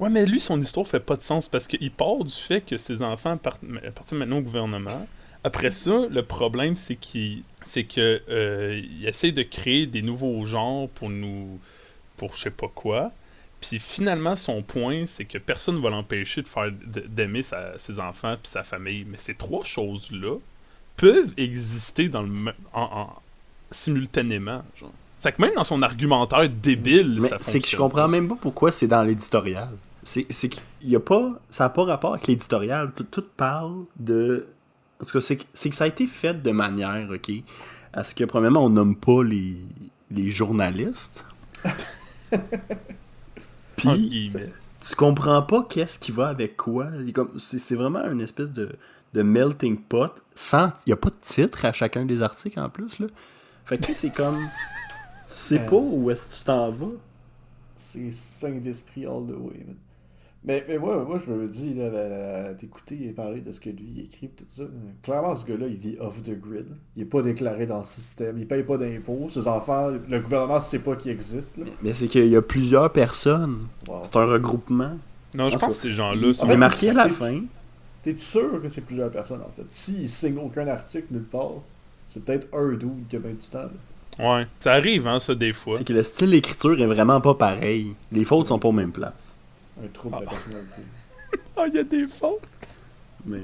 Ouais, 0.00 0.10
mais 0.10 0.26
lui, 0.26 0.40
son 0.40 0.60
histoire 0.60 0.86
fait 0.86 1.00
pas 1.00 1.16
de 1.16 1.22
sens 1.22 1.48
parce 1.48 1.66
qu'il 1.68 1.90
part 1.92 2.24
du 2.24 2.32
fait 2.32 2.60
que 2.60 2.76
ses 2.76 3.00
enfants 3.02 3.36
part- 3.36 3.58
appartiennent 3.86 4.18
maintenant 4.18 4.38
au 4.38 4.42
gouvernement. 4.42 5.06
Après 5.44 5.70
ça, 5.70 6.06
le 6.10 6.22
problème, 6.22 6.74
c'est 6.74 6.96
qu'il 6.96 7.42
c'est 7.64 7.84
que 7.84 8.20
euh, 8.28 8.80
il 9.00 9.06
essaie 9.06 9.30
de 9.30 9.42
créer 9.42 9.86
des 9.86 10.02
nouveaux 10.02 10.44
genres 10.46 10.88
pour 10.88 11.10
nous. 11.10 11.58
pour 12.16 12.34
je 12.34 12.42
sais 12.44 12.50
pas 12.50 12.70
quoi. 12.74 13.12
Puis 13.68 13.78
finalement, 13.78 14.36
son 14.36 14.62
point, 14.62 15.04
c'est 15.06 15.24
que 15.24 15.38
personne 15.38 15.80
va 15.82 15.90
l'empêcher 15.90 16.42
de 16.42 16.48
faire 16.48 16.70
d'aimer 17.08 17.42
ses 17.76 18.00
enfants 18.00 18.36
puis 18.42 18.50
sa 18.50 18.62
famille. 18.62 19.04
Mais 19.08 19.18
ces 19.18 19.34
trois 19.34 19.64
choses-là 19.64 20.36
peuvent 20.96 21.32
exister 21.36 22.08
dans 22.08 22.22
le 22.22 22.30
en, 22.72 22.82
en- 22.82 23.22
simultanément. 23.70 24.62
Genre. 24.76 24.92
C'est 25.18 25.32
que 25.32 25.40
même 25.42 25.54
dans 25.54 25.64
son 25.64 25.82
argumentaire 25.82 26.48
débile, 26.48 27.18
Mais 27.22 27.28
ça 27.28 27.36
c'est 27.40 27.60
que 27.60 27.68
je 27.68 27.76
comprends 27.76 28.08
même 28.08 28.28
pas 28.28 28.36
pourquoi 28.40 28.70
c'est 28.72 28.86
dans 28.86 29.02
l'éditorial. 29.02 29.70
C'est 30.02 30.26
c'est 30.30 30.50
qu'il 30.50 30.62
y 30.82 30.96
a 30.96 31.00
pas. 31.00 31.32
Ça 31.50 31.64
n'a 31.64 31.70
pas 31.70 31.84
rapport 31.84 32.12
avec 32.12 32.26
l'éditorial. 32.26 32.92
Tout, 32.94 33.04
tout 33.04 33.24
parle 33.36 33.84
de. 33.98 34.46
En 35.00 35.04
tout 35.04 35.12
cas, 35.12 35.20
c'est 35.20 35.36
que, 35.38 35.44
c'est 35.54 35.70
que 35.70 35.76
ça 35.76 35.84
a 35.84 35.86
été 35.86 36.06
fait 36.06 36.40
de 36.40 36.50
manière, 36.50 37.08
OK, 37.10 37.32
à 37.92 38.04
ce 38.04 38.14
que, 38.14 38.24
premièrement, 38.24 38.64
on 38.64 38.68
nomme 38.68 38.94
pas 38.96 39.24
les, 39.24 39.56
les 40.10 40.30
journalistes. 40.30 41.24
Puis, 43.92 44.08
guillemets. 44.08 44.50
tu 44.80 44.94
comprends 44.96 45.42
pas 45.42 45.66
qu'est-ce 45.68 45.98
qui 45.98 46.12
va 46.12 46.28
avec 46.28 46.56
quoi. 46.56 46.88
C'est 47.38 47.74
vraiment 47.74 48.04
une 48.10 48.20
espèce 48.20 48.50
de, 48.52 48.76
de 49.12 49.22
melting 49.22 49.78
pot. 49.78 50.12
Sans, 50.34 50.68
il 50.86 50.90
n'y 50.90 50.92
a 50.92 50.96
pas 50.96 51.10
de 51.10 51.20
titre 51.20 51.64
à 51.64 51.72
chacun 51.72 52.04
des 52.04 52.22
articles 52.22 52.58
en 52.58 52.68
plus. 52.68 52.98
Là. 52.98 53.06
Fait 53.64 53.78
que 53.78 53.92
c'est 53.94 54.14
comme. 54.14 54.38
Tu 54.38 54.48
sais 55.28 55.58
pas 55.66 55.76
où 55.76 56.10
est-ce 56.10 56.28
que 56.28 56.34
tu 56.38 56.44
t'en 56.44 56.70
vas. 56.70 56.92
C'est 57.76 58.10
saint 58.10 58.52
d'esprit 58.52 59.06
all 59.06 59.26
the 59.26 59.36
way, 59.36 59.64
man. 59.66 59.76
Mais, 60.46 60.62
mais 60.68 60.76
moi, 60.76 61.02
moi, 61.08 61.18
je 61.26 61.32
me 61.32 61.48
dis, 61.48 61.74
t'écouter 62.58 63.06
et 63.06 63.12
parler 63.12 63.40
de 63.40 63.50
ce 63.50 63.60
que 63.60 63.70
lui 63.70 63.86
il 63.96 64.00
écrit, 64.04 64.28
tout 64.28 64.44
ça. 64.48 64.64
Clairement, 65.02 65.34
ce 65.34 65.46
gars-là, 65.46 65.66
il 65.66 65.76
vit 65.76 65.96
off 65.98 66.22
the 66.22 66.38
grid. 66.38 66.66
Il 66.96 67.02
est 67.02 67.06
pas 67.06 67.22
déclaré 67.22 67.66
dans 67.66 67.78
le 67.78 67.84
système. 67.84 68.38
Il 68.38 68.46
paye 68.46 68.62
pas 68.62 68.76
d'impôts. 68.76 69.28
Ses 69.30 69.48
enfants, 69.48 69.88
le 69.88 70.20
gouvernement 70.20 70.60
sait 70.60 70.80
pas 70.80 70.96
qu'il 70.96 71.12
existe. 71.12 71.56
Là. 71.56 71.64
Mais 71.82 71.94
c'est 71.94 72.08
qu'il 72.08 72.26
y 72.26 72.36
a 72.36 72.42
plusieurs 72.42 72.92
personnes. 72.92 73.68
Wow. 73.88 74.00
C'est 74.02 74.16
un 74.16 74.26
regroupement. 74.26 74.98
Non, 75.34 75.48
je 75.48 75.56
En 75.56 75.60
pense 75.60 75.76
que 75.76 75.80
ces 75.82 75.92
gens-là 75.92 76.34
sont. 76.34 76.46
On 76.46 76.50
est 76.50 76.56
marqué 76.58 76.90
à 76.90 76.94
la 76.94 77.08
fin. 77.08 77.40
T'es 78.02 78.14
sûr 78.18 78.60
que 78.60 78.68
c'est 78.68 78.82
plusieurs 78.82 79.10
personnes, 79.10 79.40
en 79.40 79.50
fait? 79.50 79.64
S'il 79.68 80.10
signe 80.10 80.36
aucun 80.36 80.66
article 80.68 81.06
nulle 81.10 81.22
part, 81.24 81.52
c'est 82.10 82.22
peut-être 82.22 82.48
un 82.54 82.68
dude 82.74 83.08
qui 83.08 83.16
a 83.16 83.18
bien 83.18 83.30
du 83.30 83.46
temps. 83.50 83.60
là. 83.60 83.70
Ouais, 84.38 84.46
ça 84.60 84.74
arrive, 84.74 85.06
hein, 85.08 85.18
ça, 85.20 85.34
des 85.34 85.54
fois. 85.54 85.78
C'est 85.78 85.84
que 85.84 85.92
le 85.94 86.02
style 86.02 86.30
d'écriture 86.30 86.80
est 86.80 86.86
vraiment 86.86 87.20
pas 87.22 87.34
pareil. 87.34 87.94
Les 88.12 88.24
fautes 88.24 88.48
sont 88.48 88.58
pas 88.58 88.68
aux 88.68 88.72
mêmes 88.72 88.92
places. 88.92 89.33
Un 89.82 89.88
trouble 89.88 90.16
de 90.18 90.24
Ah. 90.26 90.30
personnalité. 90.30 90.82
Ah, 91.56 91.64
il 91.68 91.74
y 91.74 91.78
a 91.78 91.84
des 91.84 92.06
fautes. 92.06 92.40
Mais 93.26 93.40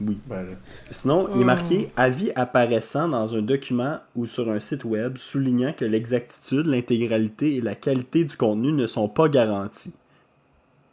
oui. 0.00 0.18
Ben 0.26 0.42
là. 0.42 0.52
Sinon, 0.90 1.28
il 1.34 1.40
est 1.42 1.44
marqué 1.44 1.90
avis 1.96 2.30
apparaissant 2.34 3.08
dans 3.08 3.34
un 3.34 3.42
document 3.42 3.98
ou 4.16 4.26
sur 4.26 4.50
un 4.50 4.58
site 4.60 4.84
web 4.84 5.16
soulignant 5.16 5.72
que 5.72 5.84
l'exactitude, 5.84 6.66
l'intégralité 6.66 7.56
et 7.56 7.60
la 7.60 7.74
qualité 7.74 8.24
du 8.24 8.36
contenu 8.36 8.72
ne 8.72 8.86
sont 8.86 9.08
pas 9.08 9.28
garanties. 9.28 9.94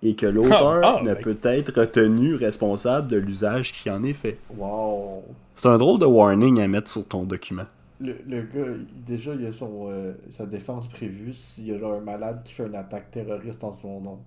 Et 0.03 0.15
que 0.15 0.25
l'auteur 0.25 0.81
Ah, 0.83 0.97
ah, 0.99 1.03
ne 1.03 1.13
ben. 1.15 1.21
peut 1.23 1.37
être 1.43 1.85
tenu 1.85 2.35
responsable 2.35 3.07
de 3.07 3.17
l'usage 3.17 3.73
qui 3.73 3.89
en 3.89 4.03
est 4.03 4.13
fait. 4.13 4.37
Wow! 4.55 5.23
C'est 5.55 5.67
un 5.67 5.77
drôle 5.77 5.99
de 5.99 6.05
warning 6.05 6.59
à 6.61 6.67
mettre 6.67 6.89
sur 6.89 7.05
ton 7.07 7.23
document. 7.23 7.65
Le, 7.99 8.15
le 8.27 8.41
gars, 8.41 8.71
il- 8.77 9.03
déjà, 9.03 9.33
il 9.33 9.45
a 9.47 9.51
son, 9.51 9.87
euh, 9.89 10.13
sa 10.31 10.45
défense 10.45 10.87
prévue 10.87 11.33
s'il 11.33 11.67
y 11.67 11.71
a 11.73 11.79
genre 11.79 11.93
un 11.95 12.01
malade 12.01 12.41
qui 12.45 12.53
fait 12.53 12.67
une 12.67 12.75
attaque 12.75 13.09
terroriste 13.11 13.63
en 13.63 13.71
son 13.71 13.99
nom. 14.01 14.19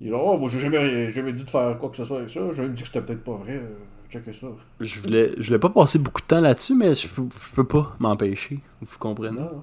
Il 0.00 0.10
là, 0.10 0.18
oh, 0.20 0.38
moi 0.38 0.48
j'ai 0.48 0.60
jamais, 0.60 1.10
jamais 1.10 1.32
dit 1.32 1.44
de 1.44 1.50
faire 1.50 1.76
quoi 1.78 1.88
que 1.90 1.96
ce 1.96 2.04
soit 2.04 2.18
avec 2.18 2.30
ça, 2.30 2.40
j'ai 2.54 2.62
même 2.62 2.72
dit 2.72 2.82
que 2.82 2.86
c'était 2.88 3.00
peut-être 3.02 3.24
pas 3.24 3.34
vrai, 3.34 3.56
euh, 3.56 4.32
ça. 4.32 4.46
Je 4.80 5.00
voulais, 5.00 5.32
je 5.38 5.46
voulais 5.48 5.58
pas 5.58 5.70
passer 5.70 5.98
beaucoup 5.98 6.22
de 6.22 6.26
temps 6.26 6.40
là-dessus, 6.40 6.74
mais 6.74 6.94
je, 6.94 7.08
peux- 7.08 7.22
je 7.28 7.54
peux 7.54 7.64
pas 7.64 7.94
m'empêcher. 7.98 8.60
Vous 8.80 8.98
comprenez? 8.98 9.38
Non, 9.38 9.62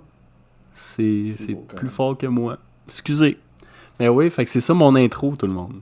C'est 0.76 1.26
C'est 1.38 1.56
plus 1.76 1.88
fort 1.88 2.18
que 2.18 2.28
moi. 2.28 2.58
Excusez. 2.88 3.38
Mais 4.00 4.08
oui, 4.10 4.30
fait 4.30 4.44
que 4.46 4.52
c'est 4.52 4.62
ça 4.62 4.74
mon 4.74 4.94
intro, 4.96 5.36
tout 5.38 5.48
le 5.48 5.54
monde. 5.54 5.76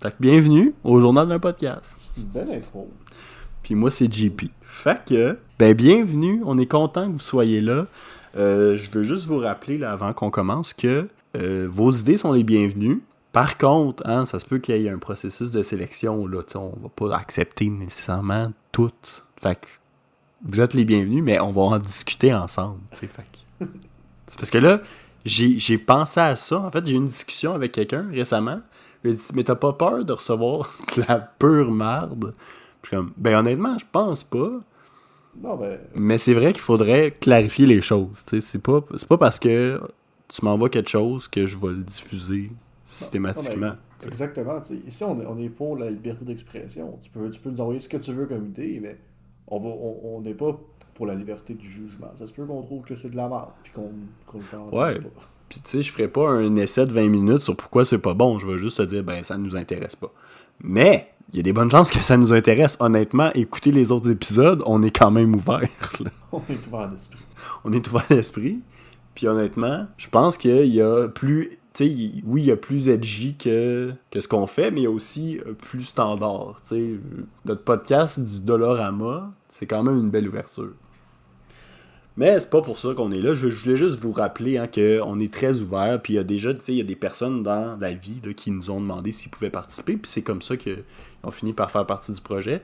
Fait 0.00 0.10
que 0.10 0.16
bienvenue 0.20 0.72
au 0.84 1.00
journal 1.00 1.26
d'un 1.28 1.38
podcast. 1.40 1.94
c'est 1.98 2.20
une 2.20 2.28
belle 2.28 2.50
intro. 2.56 2.88
Puis 3.62 3.74
moi, 3.74 3.90
c'est 3.90 4.12
JP. 4.12 4.42
Fait 4.62 5.00
que, 5.04 5.36
ben 5.58 5.74
bienvenue. 5.74 6.40
On 6.46 6.56
est 6.58 6.66
content 6.66 7.08
que 7.08 7.12
vous 7.14 7.18
soyez 7.18 7.60
là. 7.60 7.86
Euh, 8.36 8.76
je 8.76 8.88
veux 8.90 9.02
juste 9.02 9.26
vous 9.26 9.38
rappeler, 9.38 9.78
là, 9.78 9.92
avant 9.92 10.12
qu'on 10.12 10.30
commence, 10.30 10.72
que 10.72 11.08
euh, 11.36 11.66
vos 11.68 11.90
idées 11.90 12.16
sont 12.16 12.32
les 12.32 12.44
bienvenues. 12.44 13.02
Par 13.36 13.58
contre, 13.58 14.02
hein, 14.06 14.24
ça 14.24 14.38
se 14.38 14.46
peut 14.46 14.56
qu'il 14.56 14.80
y 14.80 14.86
ait 14.86 14.88
un 14.90 14.96
processus 14.96 15.50
de 15.50 15.62
sélection. 15.62 16.26
Là, 16.26 16.40
on 16.54 16.72
va 16.80 16.88
pas 16.88 17.14
accepter 17.14 17.68
nécessairement 17.68 18.50
toutes. 18.72 19.26
Fait 19.42 19.56
que 19.60 19.66
vous 20.42 20.58
êtes 20.58 20.72
les 20.72 20.86
bienvenus, 20.86 21.22
mais 21.22 21.38
on 21.38 21.50
va 21.50 21.60
en 21.60 21.78
discuter 21.78 22.32
ensemble. 22.32 22.80
Fait 22.92 23.08
que- 23.08 23.66
parce 24.38 24.48
que 24.50 24.56
là, 24.56 24.80
j'ai 25.26 25.76
pensé 25.76 26.18
à 26.18 26.34
ça. 26.34 26.60
En 26.60 26.70
fait, 26.70 26.86
j'ai 26.86 26.94
eu 26.94 26.96
une 26.96 27.04
discussion 27.04 27.52
avec 27.54 27.72
quelqu'un 27.72 28.06
récemment. 28.10 28.62
Il 29.04 29.10
m'a 29.10 29.16
dit 29.18 29.22
Mais 29.34 29.44
t'as 29.44 29.54
pas 29.54 29.74
peur 29.74 30.02
de 30.06 30.14
recevoir 30.14 30.74
de 30.96 31.02
la 31.06 31.18
pure 31.18 31.70
merde 31.70 32.32
Je 32.84 32.88
suis 32.88 32.96
comme 32.96 33.12
Ben 33.18 33.36
honnêtement, 33.36 33.76
je 33.78 33.84
pense 33.92 34.24
pas. 34.24 34.48
Non, 35.42 35.56
ben, 35.56 35.78
Mais 35.94 36.16
c'est 36.16 36.32
vrai 36.32 36.54
qu'il 36.54 36.62
faudrait 36.62 37.10
clarifier 37.10 37.66
les 37.66 37.82
choses. 37.82 38.24
C'est 38.40 38.62
pas, 38.62 38.80
c'est 38.96 39.06
pas 39.06 39.18
parce 39.18 39.38
que 39.38 39.78
tu 40.28 40.42
m'envoies 40.42 40.70
quelque 40.70 40.88
chose 40.88 41.28
que 41.28 41.46
je 41.46 41.58
vais 41.58 41.68
le 41.74 41.82
diffuser 41.82 42.50
systématiquement. 42.86 43.72
tu 43.98 44.04
sais. 44.04 44.08
exactement. 44.08 44.60
Ici, 44.86 45.04
on 45.04 45.20
est, 45.20 45.26
on 45.26 45.38
est 45.38 45.48
pour 45.48 45.76
la 45.76 45.90
liberté 45.90 46.24
d'expression. 46.24 46.98
Tu 47.02 47.10
peux, 47.10 47.28
tu 47.30 47.40
peux 47.40 47.50
nous 47.50 47.60
envoyer 47.60 47.80
ce 47.80 47.88
que 47.88 47.96
tu 47.98 48.12
veux 48.12 48.26
comme 48.26 48.46
idée, 48.46 48.78
mais 48.82 48.96
on 49.48 49.58
va, 49.60 49.68
on 49.68 50.16
on 50.16 50.20
n'est 50.22 50.34
pas 50.34 50.58
pour 50.94 51.06
la 51.06 51.14
liberté 51.14 51.52
du 51.54 51.70
jugement. 51.70 52.10
Ça 52.14 52.26
se 52.26 52.32
peut 52.32 52.44
qu'on 52.46 52.62
trouve 52.62 52.82
que 52.84 52.94
c'est 52.94 53.10
de 53.10 53.16
la 53.16 53.28
merde, 53.28 53.50
puis 53.62 53.72
qu'on 53.72 53.90
Ouais. 54.72 54.94
pas. 54.98 55.08
Puis 55.48 55.60
tu 55.62 55.70
sais, 55.70 55.82
je 55.82 55.92
ferai 55.92 56.08
pas 56.08 56.28
un 56.28 56.56
essai 56.56 56.86
de 56.86 56.92
20 56.92 57.08
minutes 57.08 57.40
sur 57.40 57.56
pourquoi 57.56 57.84
c'est 57.84 57.98
pas 58.00 58.14
bon. 58.14 58.38
Je 58.38 58.46
vais 58.46 58.58
juste 58.58 58.78
te 58.78 58.82
dire, 58.82 59.04
ben 59.04 59.22
ça 59.22 59.36
nous 59.38 59.54
intéresse 59.56 59.94
pas. 59.94 60.10
Mais 60.60 61.08
il 61.32 61.36
y 61.36 61.40
a 61.40 61.42
des 61.42 61.52
bonnes 61.52 61.70
chances 61.70 61.90
que 61.90 62.00
ça 62.00 62.16
nous 62.16 62.32
intéresse. 62.32 62.76
Honnêtement, 62.80 63.30
écouter 63.34 63.70
les 63.70 63.92
autres 63.92 64.10
épisodes, 64.10 64.62
on 64.66 64.82
est 64.82 64.96
quand 64.96 65.10
même 65.10 65.34
ouvert. 65.36 65.60
là. 66.00 66.10
On 66.32 66.40
est 66.48 66.66
ouvert 66.66 66.88
d'esprit. 66.90 67.18
on 67.64 67.72
est 67.72 67.88
ouvert 67.88 68.04
d'esprit. 68.08 68.58
Puis 69.14 69.26
honnêtement, 69.28 69.86
je 69.96 70.08
pense 70.08 70.36
qu'il 70.36 70.66
y 70.74 70.80
a 70.82 71.08
plus. 71.08 71.58
Oui, 71.80 72.22
il 72.24 72.44
y 72.44 72.50
a 72.50 72.56
plus 72.56 72.88
edgy 72.88 73.36
que, 73.36 73.92
que 74.10 74.20
ce 74.20 74.28
qu'on 74.28 74.46
fait, 74.46 74.70
mais 74.70 74.80
il 74.80 74.84
y 74.84 74.86
a 74.86 74.90
aussi 74.90 75.38
euh, 75.46 75.52
plus 75.52 75.82
standard. 75.82 76.60
Notre 77.44 77.62
podcast 77.62 78.20
du 78.20 78.40
Dollarama, 78.40 79.32
c'est 79.50 79.66
quand 79.66 79.82
même 79.82 79.98
une 79.98 80.10
belle 80.10 80.28
ouverture. 80.28 80.72
Mais 82.16 82.40
c'est 82.40 82.48
pas 82.48 82.62
pour 82.62 82.78
ça 82.78 82.94
qu'on 82.94 83.12
est 83.12 83.20
là. 83.20 83.34
Je, 83.34 83.48
voulais 83.48 83.76
juste 83.76 84.00
vous 84.00 84.12
rappeler 84.12 84.56
hein, 84.56 84.66
qu'on 84.66 85.20
est 85.20 85.32
très 85.32 85.60
ouvert. 85.60 86.00
Puis 86.00 86.14
il 86.14 86.16
y 86.16 86.18
a 86.18 86.24
déjà, 86.24 86.52
des 86.54 86.96
personnes 86.96 87.42
dans 87.42 87.76
la 87.78 87.92
vie 87.92 88.20
qui 88.34 88.50
nous 88.50 88.70
ont 88.70 88.80
demandé 88.80 89.12
s'ils 89.12 89.30
pouvaient 89.30 89.50
participer. 89.50 89.96
Puis 89.96 90.10
c'est 90.10 90.22
comme 90.22 90.40
ça 90.40 90.56
qu'ils 90.56 90.82
ont 91.24 91.30
fini 91.30 91.52
par 91.52 91.70
faire 91.70 91.84
partie 91.84 92.12
du 92.12 92.20
projet. 92.22 92.62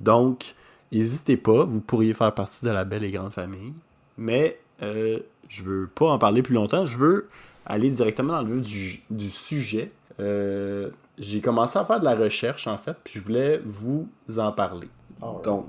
Donc, 0.00 0.54
n'hésitez 0.90 1.36
pas. 1.36 1.64
Vous 1.64 1.82
pourriez 1.82 2.14
faire 2.14 2.32
partie 2.32 2.64
de 2.64 2.70
la 2.70 2.84
belle 2.84 3.04
et 3.04 3.10
grande 3.10 3.32
famille. 3.32 3.74
Mais 4.16 4.58
euh, 4.82 5.18
je 5.48 5.64
veux 5.64 5.86
pas 5.86 6.06
en 6.06 6.18
parler 6.18 6.42
plus 6.42 6.54
longtemps. 6.54 6.86
Je 6.86 6.96
veux 6.96 7.28
aller 7.66 7.90
directement 7.90 8.34
dans 8.34 8.42
le 8.42 8.54
vif 8.60 8.62
du, 8.62 9.00
du 9.24 9.28
sujet. 9.30 9.90
Euh, 10.20 10.90
j'ai 11.18 11.40
commencé 11.40 11.78
à 11.78 11.84
faire 11.84 12.00
de 12.00 12.04
la 12.04 12.14
recherche 12.16 12.66
en 12.66 12.76
fait, 12.76 12.96
puis 13.04 13.14
je 13.20 13.20
voulais 13.24 13.60
vous 13.64 14.08
en 14.36 14.52
parler. 14.52 14.88
Alright. 15.22 15.44
Donc, 15.44 15.66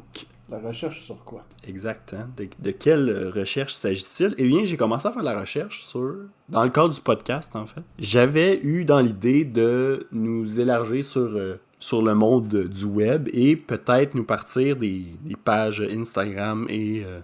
La 0.50 0.60
recherche 0.60 1.02
sur 1.02 1.24
quoi? 1.24 1.44
exact. 1.68 2.14
hein, 2.14 2.28
De, 2.38 2.48
de 2.60 2.72
quelle 2.72 3.32
recherche 3.34 3.74
s'agit-il? 3.74 4.36
Eh 4.38 4.48
bien, 4.48 4.66
j'ai 4.66 4.78
commencé 4.78 5.08
à 5.08 5.12
faire 5.12 5.22
de 5.22 5.26
la 5.28 5.40
recherche 5.40 5.84
sur. 5.86 6.16
Dans 6.50 6.64
le 6.64 6.70
cadre 6.70 6.94
du 6.94 7.02
podcast, 7.02 7.56
en 7.56 7.66
fait. 7.66 7.82
J'avais 7.98 8.60
eu 8.62 8.84
dans 8.86 9.00
l'idée 9.00 9.46
de 9.46 10.08
nous 10.12 10.60
élargir 10.60 11.04
sur, 11.04 11.22
euh, 11.22 11.60
sur 11.80 12.02
le 12.04 12.14
monde 12.16 12.48
du 12.68 12.86
web 12.86 13.28
et 13.34 13.56
peut-être 13.56 14.14
nous 14.16 14.24
partir 14.26 14.76
des, 14.76 15.06
des 15.22 15.36
pages 15.36 15.82
Instagram 15.82 16.66
et, 16.70 17.04
euh, 17.06 17.20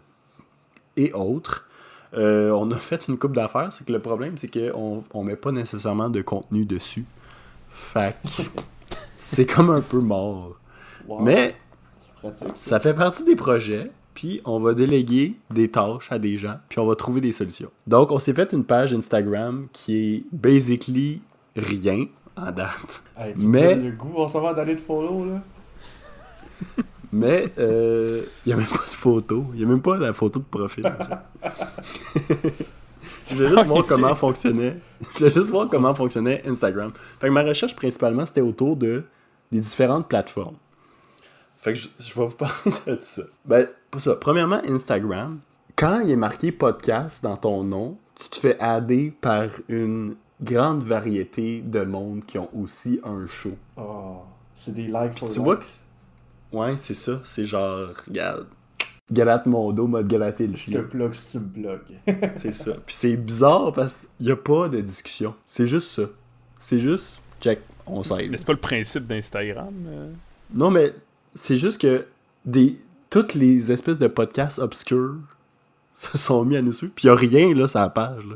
et 0.98 1.14
autres. 1.14 1.68
Euh, 2.14 2.52
on 2.52 2.70
a 2.72 2.76
fait 2.78 3.08
une 3.08 3.18
coupe 3.18 3.36
d'affaires, 3.36 3.72
c'est 3.72 3.86
que 3.86 3.92
le 3.92 4.00
problème, 4.00 4.38
c'est 4.38 4.50
qu'on 4.50 5.02
on 5.14 5.24
met 5.24 5.36
pas 5.36 5.52
nécessairement 5.52 6.10
de 6.10 6.22
contenu 6.22 6.66
dessus. 6.66 7.06
Fait 7.70 8.16
que 8.38 8.44
c'est 9.18 9.46
comme 9.46 9.70
un 9.70 9.82
peu 9.82 10.00
mort. 10.00 10.56
Wow, 11.08 11.20
Mais 11.22 11.56
pratique. 12.22 12.48
ça. 12.50 12.54
ça 12.56 12.80
fait 12.80 12.94
partie 12.94 13.24
des 13.24 13.36
projets, 13.36 13.92
puis 14.14 14.42
on 14.46 14.60
va 14.60 14.74
déléguer 14.74 15.36
des 15.50 15.70
tâches 15.70 16.12
à 16.12 16.20
des 16.20 16.38
gens, 16.38 16.58
puis 16.70 16.80
on 16.80 16.86
va 16.86 16.96
trouver 16.96 17.22
des 17.22 17.32
solutions. 17.32 17.72
Donc, 17.88 18.12
on 18.12 18.20
s'est 18.20 18.34
fait 18.34 18.52
une 18.54 18.64
page 18.66 18.94
Instagram 18.94 19.68
qui 19.72 19.98
est 20.16 20.24
basically 20.32 21.22
rien 21.56 22.06
en 22.36 22.52
date. 22.52 23.04
Hey, 23.18 23.36
tu 23.36 23.46
Mais- 23.48 23.76
le 23.76 23.92
goût 23.92 24.16
en 24.18 24.26
va 24.26 24.54
d'aller 24.54 24.76
de 24.76 24.80
follow 24.82 25.26
là. 25.26 25.42
Mais 27.12 27.52
il 27.58 28.24
n'y 28.46 28.54
a 28.54 28.56
même 28.56 28.66
pas 28.66 28.86
de 28.86 28.96
photo. 28.96 29.46
Il 29.54 29.60
n'y 29.60 29.66
a 29.66 29.68
même 29.68 29.82
pas 29.82 29.98
la 29.98 30.14
photo 30.14 30.40
de 30.40 30.46
profil. 30.46 30.84
Je 33.24 33.36
voulais 33.36 33.50
juste 33.50 33.66
voir 33.66 33.86
comment 33.86 34.16
fonctionnait. 34.16 34.78
Je 35.02 35.18
voulais 35.18 35.30
juste 35.30 35.50
voir 35.50 35.68
comment 35.70 35.94
fonctionnait 35.94 36.42
Instagram. 36.48 36.92
Fait 37.20 37.28
que 37.28 37.32
ma 37.32 37.44
recherche 37.44 37.76
principalement 37.76 38.26
c'était 38.26 38.42
autour 38.42 38.76
de 38.76 39.04
des 39.52 39.60
différentes 39.60 40.08
plateformes. 40.08 40.56
Fait 41.58 41.74
que 41.74 41.80
je, 41.80 41.90
je 42.00 42.20
vais 42.20 42.26
vous 42.26 42.36
parler 42.36 42.72
de 42.88 43.00
ça. 43.02 43.24
Ben, 43.46 43.68
pas 43.92 44.00
ça. 44.00 44.16
Premièrement, 44.16 44.62
Instagram. 44.68 45.40
Quand 45.76 46.00
il 46.00 46.12
est 46.12 46.16
marqué 46.16 46.52
podcast 46.52 47.24
dans 47.24 47.38
ton 47.38 47.64
nom, 47.64 47.98
tu 48.16 48.30
te 48.30 48.38
fais 48.38 48.60
adder 48.60 49.14
par 49.22 49.50
une 49.68 50.16
grande 50.42 50.84
variété 50.84 51.62
de 51.62 51.82
monde 51.84 52.26
qui 52.26 52.38
ont 52.38 52.50
aussi 52.58 53.00
un 53.04 53.26
show. 53.26 53.56
Oh, 53.78 54.22
c'est 54.56 54.74
des 54.74 54.88
likes 54.88 55.16
tu 55.16 55.40
vois 55.40 55.58
que. 55.58 55.66
Ouais, 56.52 56.76
c'est 56.78 56.94
ça. 56.94 57.20
C'est 57.24 57.46
genre, 57.46 57.90
regarde. 58.08 58.48
Galate 59.12 59.46
mon 59.46 59.72
dos, 59.74 59.88
mode 59.88 60.08
galater 60.08 60.48
le 60.48 60.56
Je 60.56 60.72
te 60.72 61.14
si 61.14 61.32
tu 61.32 61.40
me 61.40 61.50
plugs. 61.50 61.98
C'est 62.38 62.54
ça. 62.54 62.72
Puis 62.86 62.96
c'est 62.96 63.18
bizarre 63.18 63.74
parce 63.74 64.08
qu'il 64.18 64.28
n'y 64.28 64.32
a 64.32 64.38
pas 64.38 64.70
de 64.70 64.80
discussion. 64.80 65.36
C'est 65.48 65.68
juste 65.68 65.90
ça. 65.92 66.04
C'est 66.58 66.80
juste, 66.80 67.22
check, 67.42 67.60
on 67.86 67.98
Mais 67.98 68.04
s'aide. 68.06 68.36
c'est 68.38 68.46
pas 68.48 68.54
le 68.54 68.60
principe 68.60 69.04
d'Instagram. 69.10 69.74
euh? 69.88 70.14
Non, 70.54 70.72
mais 70.72 70.94
c'est 71.36 71.58
juste 71.58 71.82
que 71.82 72.06
des 72.46 72.78
toutes 73.10 73.34
les 73.34 73.70
espèces 73.74 73.98
de 73.98 74.08
podcasts 74.08 74.60
obscurs 74.60 75.16
se 75.94 76.18
sont 76.18 76.46
mis 76.46 76.56
à 76.56 76.62
nous 76.62 76.72
suivre. 76.72 76.94
Puis 76.96 77.08
il 77.10 77.12
n'y 77.12 77.18
a 77.18 77.20
rien 77.20 77.54
là 77.54 77.68
sur 77.68 77.80
la 77.80 77.90
page. 77.90 78.26
Là. 78.26 78.36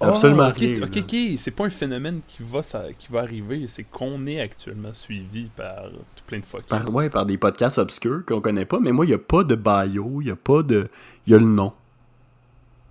Absolument 0.00 0.44
Ah, 0.44 0.48
ok, 0.50 0.56
rien. 0.56 0.74
c'est- 0.92 0.98
Ok, 1.34 1.38
c'est 1.38 1.50
pas 1.50 1.66
un 1.66 1.70
phénomène 1.70 2.20
qui 2.26 2.42
va, 2.42 2.62
ça, 2.62 2.84
qui 2.98 3.08
va 3.12 3.20
arriver, 3.20 3.66
c'est 3.68 3.84
qu'on 3.84 4.26
est 4.26 4.40
actuellement 4.40 4.94
suivi 4.94 5.44
par 5.54 5.90
tout 5.90 6.24
plein 6.26 6.38
de 6.38 6.44
fuckers. 6.44 6.66
Par, 6.84 6.94
ouais, 6.94 7.10
par 7.10 7.26
des 7.26 7.36
podcasts 7.36 7.78
obscurs 7.78 8.24
qu'on 8.26 8.40
connaît 8.40 8.64
pas. 8.64 8.78
Mais 8.80 8.92
moi, 8.92 9.04
il 9.04 9.08
n'y 9.08 9.14
a 9.14 9.18
pas 9.18 9.44
de 9.44 9.54
bio, 9.54 10.20
il 10.22 10.24
n'y 10.26 10.30
a 10.30 10.36
pas 10.36 10.62
de. 10.62 10.88
Il 11.26 11.32
y 11.32 11.36
a 11.36 11.38
le 11.38 11.44
nom. 11.44 11.72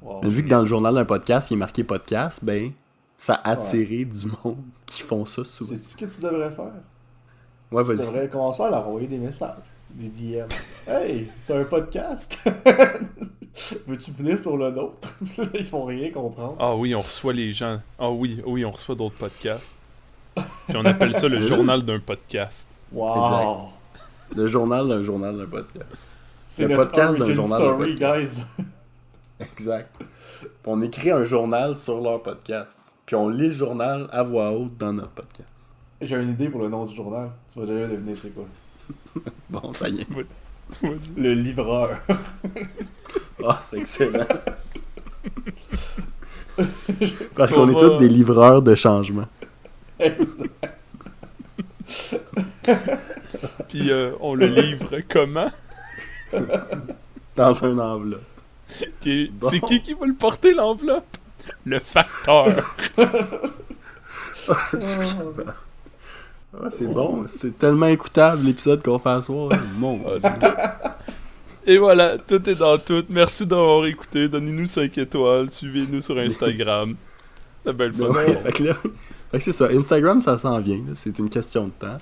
Wow. 0.02 0.22
Mais 0.24 0.30
vu 0.30 0.44
que 0.44 0.50
dans 0.50 0.62
le 0.62 0.68
journal 0.68 0.94
d'un 0.94 1.06
podcast, 1.06 1.50
il 1.52 1.56
est 1.56 1.58
marqué 1.58 1.84
podcast, 1.84 2.44
ben, 2.44 2.72
ça 3.18 3.34
a 3.34 3.52
attiré 3.52 4.06
du 4.06 4.28
monde 4.44 4.58
qui 4.86 5.02
font 5.02 5.26
ça 5.26 5.44
souvent. 5.44 5.72
C'est 5.72 5.80
ce 5.80 5.98
que 5.98 6.06
tu 6.06 6.22
devrais 6.22 6.52
faire. 6.52 6.72
Ouais, 7.72 7.84
Tu 7.84 7.98
devrais 7.98 8.30
commencer 8.30 8.64
à 8.64 8.70
leur 8.70 8.88
envoyer 8.88 9.08
des 9.08 9.18
messages. 9.18 9.56
Des 9.92 10.10
DM. 10.10 10.46
Hey, 10.88 11.28
t'as 11.48 11.60
un 11.60 11.64
podcast? 11.64 12.40
Veux-tu 13.88 14.12
venir 14.12 14.40
sur 14.40 14.56
le 14.56 14.70
nôtre? 14.72 15.18
Ils 15.54 15.64
font 15.64 15.86
rien 15.86 16.12
comprendre. 16.12 16.56
Ah 16.60 16.76
oui, 16.76 16.94
on 16.96 17.02
reçoit 17.02 17.34
les 17.34 17.52
gens. 17.52 17.82
Ah 17.98 18.10
oui, 18.10 18.42
oui, 18.46 18.64
on 18.64 18.72
reçoit 18.72 18.96
d'autres 18.96 19.18
podcasts. 19.18 19.76
Puis 20.36 20.78
on 20.78 20.86
appelle 20.86 21.16
ça 21.16 21.28
le 21.28 21.42
journal 21.42 21.84
d'un 21.84 22.00
podcast. 22.00 22.68
Wow! 22.92 23.70
Le 24.36 24.48
journal 24.48 24.88
d'un 24.88 25.04
journal 25.04 25.38
d'un 25.38 25.48
podcast. 25.48 25.90
C'est 26.46 26.68
Le 26.68 26.76
notre 26.76 26.92
podcast 26.92 27.18
d'un 27.18 27.34
journal 27.34 27.60
de 27.60 27.66
story, 27.66 27.96
guys. 27.96 28.42
Exact. 29.40 29.96
Puis 29.98 30.50
on 30.66 30.82
écrit 30.82 31.12
un 31.12 31.24
journal 31.24 31.76
sur 31.76 32.00
leur 32.00 32.22
podcast. 32.22 32.94
Puis 33.06 33.16
on 33.16 33.28
lit 33.28 33.48
le 33.48 33.54
journal 33.54 34.08
à 34.12 34.24
voix 34.24 34.52
haute 34.52 34.78
dans 34.78 34.94
notre 34.94 35.12
podcast. 35.12 35.72
J'ai 36.02 36.16
une 36.16 36.30
idée 36.30 36.50
pour 36.50 36.62
le 36.62 36.70
nom 36.70 36.86
du 36.86 36.96
journal. 36.96 37.32
Tu 37.52 37.60
vas 37.60 37.66
déjà 37.66 37.88
deviner 37.88 38.16
c'est 38.16 38.30
quoi. 38.30 38.46
Bon, 39.50 39.74
ça 39.74 39.90
y 39.90 40.02
est. 40.02 40.08
Le 41.18 41.34
livreur. 41.34 42.00
Ah, 43.42 43.58
c'est 43.68 43.78
excellent. 43.78 44.26
Parce 47.36 47.54
qu'on 47.54 47.62
On 47.62 47.70
est 47.70 47.80
tous 47.80 47.96
des 47.98 48.10
livreurs 48.10 48.62
de 48.62 48.76
changement. 48.76 49.28
Puis 53.70 53.90
euh, 53.92 54.12
on 54.20 54.36
le 54.36 54.48
livre 54.48 55.00
comment? 55.08 55.50
Dans 57.38 57.66
un 57.66 57.80
enveloppe. 57.80 58.22
Bon. 59.32 59.50
C'est 59.50 59.62
qui 59.62 59.82
qui 59.82 59.94
va 59.94 60.06
le 60.06 60.14
porter 60.14 60.54
l'enveloppe? 60.54 61.18
Le 61.66 61.80
facteur. 61.80 62.76
Ah, 66.54 66.70
c'est 66.72 66.88
bon. 66.88 67.26
C'était 67.28 67.52
tellement 67.52 67.86
écoutable 67.88 68.44
l'épisode 68.44 68.82
qu'on 68.84 69.00
fait 69.00 69.10
à 69.10 69.22
soir. 69.22 69.50
Mon 69.78 70.00
Et 71.66 71.78
voilà, 71.78 72.18
tout 72.18 72.50
est 72.50 72.56
dans 72.56 72.78
tout. 72.78 73.04
Merci 73.10 73.46
d'avoir 73.46 73.86
écouté. 73.86 74.28
Donnez-nous 74.28 74.66
5 74.66 74.98
étoiles. 74.98 75.52
Suivez-nous 75.52 76.02
sur 76.02 76.18
Instagram. 76.18 76.96
C'est 77.66 77.74
belle 77.74 77.94
fun. 77.94 78.08
ouais, 78.08 78.36
fait 78.38 78.52
que 78.54 78.64
là, 78.64 78.74
fait 78.74 79.38
que 79.38 79.44
c'est 79.44 79.52
ça. 79.52 79.66
Instagram, 79.66 80.22
ça 80.22 80.38
s'en 80.38 80.60
vient. 80.60 80.80
C'est 80.96 81.20
une 81.20 81.30
question 81.30 81.66
de 81.66 81.72
temps. 81.72 81.98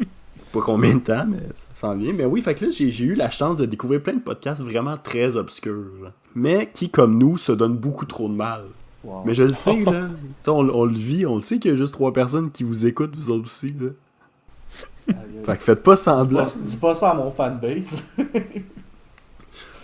Pas 0.52 0.60
combien 0.60 0.96
de 0.96 0.98
temps, 1.00 1.24
mais 1.26 1.38
ça 1.54 1.64
s'en 1.74 1.94
vient. 1.94 2.12
Mais 2.12 2.24
oui, 2.26 2.42
fait 2.42 2.54
que 2.56 2.64
là, 2.64 2.70
j'ai 2.70 2.90
j'ai 2.90 3.04
eu 3.04 3.14
la 3.14 3.30
chance 3.30 3.58
de 3.58 3.64
découvrir 3.64 4.02
plein 4.02 4.14
de 4.14 4.20
podcasts 4.20 4.60
vraiment 4.60 4.96
très 4.96 5.36
obscurs. 5.36 6.02
là. 6.02 6.12
Mais 6.34 6.68
qui, 6.74 6.90
comme 6.90 7.16
nous, 7.16 7.38
se 7.38 7.52
donnent 7.52 7.76
beaucoup 7.76 8.06
trop 8.06 8.28
de 8.28 8.34
mal. 8.34 8.64
Wow. 9.04 9.22
Mais 9.24 9.34
je 9.34 9.42
le 9.42 9.52
sais, 9.52 9.80
là. 9.84 10.08
On, 10.46 10.68
on 10.68 10.84
le 10.84 10.94
vit, 10.94 11.26
on 11.26 11.34
le 11.36 11.40
sait 11.40 11.58
qu'il 11.58 11.70
y 11.70 11.74
a 11.74 11.76
juste 11.76 11.92
trois 11.92 12.12
personnes 12.12 12.50
qui 12.50 12.62
vous 12.64 12.86
écoutent, 12.86 13.14
vous 13.16 13.30
autres 13.30 13.46
aussi, 13.46 13.74
là. 13.80 13.88
Fait 15.44 15.56
que 15.56 15.62
faites 15.62 15.82
pas 15.82 15.96
Dis 15.96 16.02
semblant. 16.02 16.44
pas, 16.44 16.50
dis 16.64 16.76
pas 16.76 16.94
ça 16.94 17.10
à 17.10 17.14
mon 17.14 17.30
fanbase. 17.30 18.04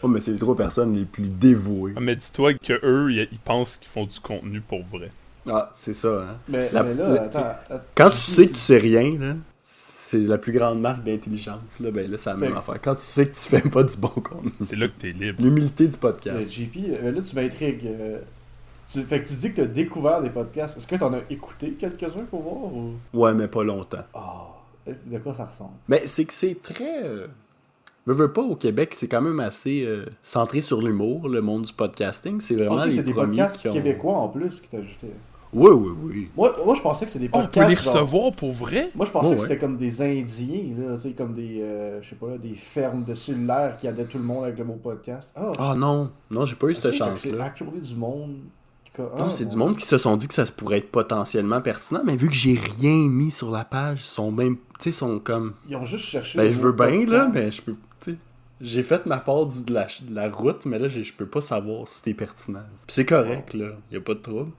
Oh, 0.00 0.06
mais 0.06 0.20
c'est 0.20 0.30
les 0.30 0.38
trois 0.38 0.54
personnes 0.56 0.94
les 0.94 1.04
plus 1.04 1.28
dévouées. 1.28 1.92
Ah, 1.96 2.00
mais 2.00 2.14
dis-toi 2.14 2.54
que 2.54 2.78
eux, 2.84 3.10
ils 3.12 3.38
pensent 3.44 3.76
qu'ils 3.76 3.88
font 3.88 4.06
du 4.06 4.20
contenu 4.20 4.60
pour 4.60 4.84
vrai. 4.84 5.10
Ah, 5.50 5.72
c'est 5.74 5.92
ça, 5.92 6.08
hein. 6.22 6.36
Mais, 6.48 6.70
La- 6.72 6.84
mais 6.84 6.94
là, 6.94 7.08
la- 7.08 7.22
attends. 7.22 7.38
attends. 7.40 7.80
Quand 7.96 8.10
tu 8.10 8.16
sais 8.16 8.46
que 8.46 8.52
tu 8.52 8.58
sais 8.60 8.76
rien, 8.78 9.18
là, 9.18 9.34
c'est 9.60 10.18
la 10.18 10.38
plus 10.38 10.52
grande 10.52 10.80
marque 10.80 11.02
d'intelligence. 11.02 11.80
Là, 11.80 11.90
ben 11.90 12.08
là, 12.08 12.16
c'est 12.16 12.30
la 12.30 12.36
même 12.36 12.52
Fait- 12.52 12.58
affaire. 12.58 12.80
Quand 12.80 12.94
tu 12.94 13.02
sais 13.02 13.26
que 13.28 13.34
tu 13.34 13.40
fais 13.40 13.60
pas 13.60 13.82
du 13.82 13.96
bon 13.96 14.06
contenu. 14.08 14.52
C'est 14.64 14.76
là 14.76 14.86
que 14.86 14.92
t'es 15.00 15.10
libre. 15.10 15.42
L'humilité 15.42 15.86
du 15.88 15.94
Mais 15.94 15.98
podcast. 15.98 16.48
JP, 16.48 16.76
euh, 17.02 17.10
là, 17.10 17.20
tu 17.20 17.34
m'intrigues. 17.34 17.88
Euh, 18.96 19.00
tu- 19.00 19.06
fait 19.06 19.22
que 19.22 19.28
tu 19.28 19.34
dis 19.34 19.50
que 19.50 19.54
tu 19.56 19.60
as 19.62 19.66
découvert 19.66 20.20
des 20.22 20.30
podcasts. 20.30 20.76
Est-ce 20.76 20.86
que 20.86 20.96
tu 20.96 21.04
en 21.04 21.12
as 21.14 21.20
écouté 21.30 21.72
quelques-uns 21.72 22.24
pour 22.30 22.42
voir 22.42 22.72
ou? 22.72 22.92
Ouais, 23.14 23.34
mais 23.34 23.48
pas 23.48 23.64
longtemps. 23.64 24.04
Ah, 24.14 24.46
de 24.86 25.18
quoi 25.18 25.34
ça 25.34 25.44
ressemble? 25.46 25.72
Mais 25.88 26.06
c'est 26.06 26.24
que 26.24 26.32
c'est 26.32 26.60
très. 26.62 27.04
euh, 27.04 27.26
Veux, 28.06 28.14
veux 28.14 28.32
pas, 28.32 28.40
au 28.42 28.56
Québec, 28.56 28.94
c'est 28.94 29.06
quand 29.08 29.20
même 29.20 29.38
assez 29.40 29.84
euh, 29.84 30.06
centré 30.22 30.62
sur 30.62 30.80
l'humour, 30.80 31.28
le 31.28 31.42
monde 31.42 31.64
du 31.64 31.72
podcasting. 31.74 32.40
C'est 32.40 32.54
vraiment 32.54 32.76
Ok, 32.80 32.86
les 32.86 32.92
c'est 32.92 33.02
des 33.02 33.12
premiers 33.12 33.36
podcasts 33.36 33.58
qui 33.60 33.68
ont... 33.68 33.72
québécois 33.72 34.14
en 34.16 34.28
plus 34.28 34.60
qui 34.60 34.68
t'ajoutaient. 34.68 35.12
Oui, 35.52 35.70
oui, 35.70 35.90
oui. 36.04 36.28
Moi, 36.36 36.52
moi, 36.64 36.74
je 36.74 36.80
pensais 36.82 37.04
que 37.06 37.10
c'était 37.10 37.26
des 37.26 37.30
Oh, 37.34 37.38
on 37.38 37.40
podcasts. 37.42 37.66
peut 37.66 37.70
les 37.74 37.82
genre- 37.82 37.94
recevoir 37.94 38.32
pour 38.32 38.52
vrai? 38.52 38.90
Moi, 38.94 39.04
je 39.06 39.10
pensais 39.10 39.30
que 39.30 39.34
ouais. 39.34 39.48
c'était 39.48 39.58
comme 39.58 39.76
des 39.76 40.00
Indiens, 40.02 40.74
là, 40.78 40.94
tu 40.96 41.02
sais, 41.02 41.10
comme 41.12 41.34
des, 41.34 41.60
euh, 41.60 42.00
je 42.02 42.08
sais 42.10 42.16
pas, 42.16 42.28
là, 42.28 42.38
des 42.38 42.54
fermes 42.54 43.04
de 43.04 43.14
cellulaires 43.14 43.76
qui 43.78 43.86
aidaient 43.86 44.04
tout 44.04 44.18
le 44.18 44.24
monde 44.24 44.44
avec 44.44 44.58
le 44.58 44.64
mot 44.64 44.74
podcast. 44.82 45.30
Ah, 45.36 45.52
Ah 45.58 45.74
non, 45.76 46.10
non, 46.30 46.46
j'ai 46.46 46.54
pas 46.56 46.68
eu 46.68 46.74
cette 46.74 46.84
C'est 46.92 46.98
chance-là. 46.98 47.44
actually 47.44 47.80
du 47.80 47.94
monde. 47.94 48.36
Non, 49.16 49.30
c'est 49.30 49.44
du 49.48 49.56
monde 49.56 49.76
qui 49.76 49.86
se 49.86 49.98
sont 49.98 50.16
dit 50.16 50.28
que 50.28 50.34
ça 50.34 50.46
se 50.46 50.52
pourrait 50.52 50.78
être 50.78 50.90
potentiellement 50.90 51.60
pertinent, 51.60 52.02
mais 52.04 52.16
vu 52.16 52.28
que 52.28 52.34
j'ai 52.34 52.58
rien 52.80 53.08
mis 53.08 53.30
sur 53.30 53.50
la 53.50 53.64
page, 53.64 54.00
ils 54.00 54.04
sont 54.06 54.30
même, 54.32 54.56
tu 54.56 54.62
sais, 54.80 54.92
sont 54.92 55.18
comme, 55.18 55.54
Ils 55.68 55.76
ont 55.76 55.84
juste 55.84 56.04
cherché. 56.06 56.38
ben 56.38 56.52
je 56.52 56.58
veux 56.58 56.72
bien 56.72 57.06
là, 57.06 57.30
mais 57.32 57.50
je 57.52 57.62
peux, 57.62 57.74
j'ai 58.60 58.82
fait 58.82 59.06
ma 59.06 59.18
part 59.18 59.46
du- 59.46 59.64
de, 59.64 59.72
la, 59.72 59.86
de 60.02 60.12
la 60.14 60.28
route, 60.28 60.66
mais 60.66 60.80
là 60.80 60.88
je 60.88 61.12
peux 61.12 61.26
pas 61.26 61.40
savoir 61.40 61.86
si 61.86 62.00
c'est 62.02 62.12
pertinent. 62.14 62.58
Puis 62.86 62.94
c'est 62.94 63.06
correct 63.06 63.54
là, 63.54 63.68
y 63.92 63.96
a 63.96 64.00
pas 64.00 64.14
de 64.14 64.18
trouble. 64.18 64.50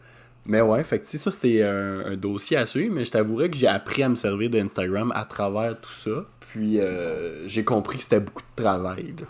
Mais 0.45 0.61
ouais, 0.61 0.85
fait 0.85 0.99
que 0.99 1.03
tu 1.03 1.11
sais, 1.11 1.17
ça 1.17 1.31
c'était 1.31 1.63
un, 1.63 2.05
un 2.05 2.15
dossier 2.15 2.55
à 2.55 2.65
suivre, 2.65 2.95
mais 2.95 3.03
je 3.03 3.11
t'avouerais 3.11 3.49
que 3.49 3.57
j'ai 3.57 3.67
appris 3.67 4.01
à 4.03 4.07
me 4.07 4.15
servir 4.15 4.49
d'Instagram 4.49 5.11
à 5.13 5.25
travers 5.25 5.75
tout 5.81 5.91
ça. 5.91 6.23
Puis 6.39 6.79
euh, 6.79 7.45
j'ai 7.47 7.65
compris 7.65 7.97
que 7.97 8.03
c'était 8.03 8.21
beaucoup 8.21 8.41
de 8.55 8.63
travail. 8.63 9.15
Là. 9.19 9.25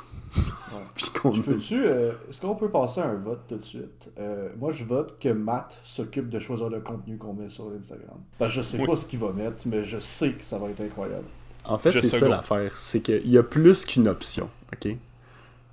Puis 0.95 1.05
qu'on 1.21 1.31
Je 1.33 1.41
peux-tu. 1.41 1.85
euh, 1.85 2.11
Est-ce 2.29 2.39
qu'on 2.41 2.55
peut 2.55 2.69
passer 2.69 3.01
à 3.01 3.07
un 3.09 3.15
vote 3.15 3.41
tout 3.47 3.57
de 3.57 3.63
suite? 3.65 4.09
Euh, 4.19 4.49
Moi, 4.59 4.71
je 4.71 4.83
vote 4.83 5.17
que 5.19 5.29
Matt 5.29 5.77
s'occupe 5.83 6.29
de 6.29 6.39
choisir 6.39 6.69
le 6.69 6.79
contenu 6.81 7.17
qu'on 7.17 7.33
met 7.33 7.49
sur 7.49 7.65
Instagram. 7.77 8.17
Parce 8.37 8.51
que 8.51 8.57
je 8.57 8.61
sais 8.61 8.79
Oui. 8.79 8.85
pas 8.85 8.95
ce 8.95 9.05
qu'il 9.05 9.19
va 9.19 9.31
mettre, 9.31 9.63
mais 9.65 9.83
je 9.83 9.99
sais 9.99 10.33
que 10.33 10.43
ça 10.43 10.57
va 10.57 10.69
être 10.69 10.81
incroyable. 10.81 11.25
En 11.65 11.77
fait, 11.77 11.91
Je 11.91 11.99
c'est 11.99 12.09
ça 12.09 12.27
l'affaire. 12.27 12.77
C'est 12.77 13.01
qu'il 13.01 13.29
y 13.29 13.37
a 13.37 13.43
plus 13.43 13.85
qu'une 13.85 14.07
option. 14.07 14.49
OK? 14.73 14.95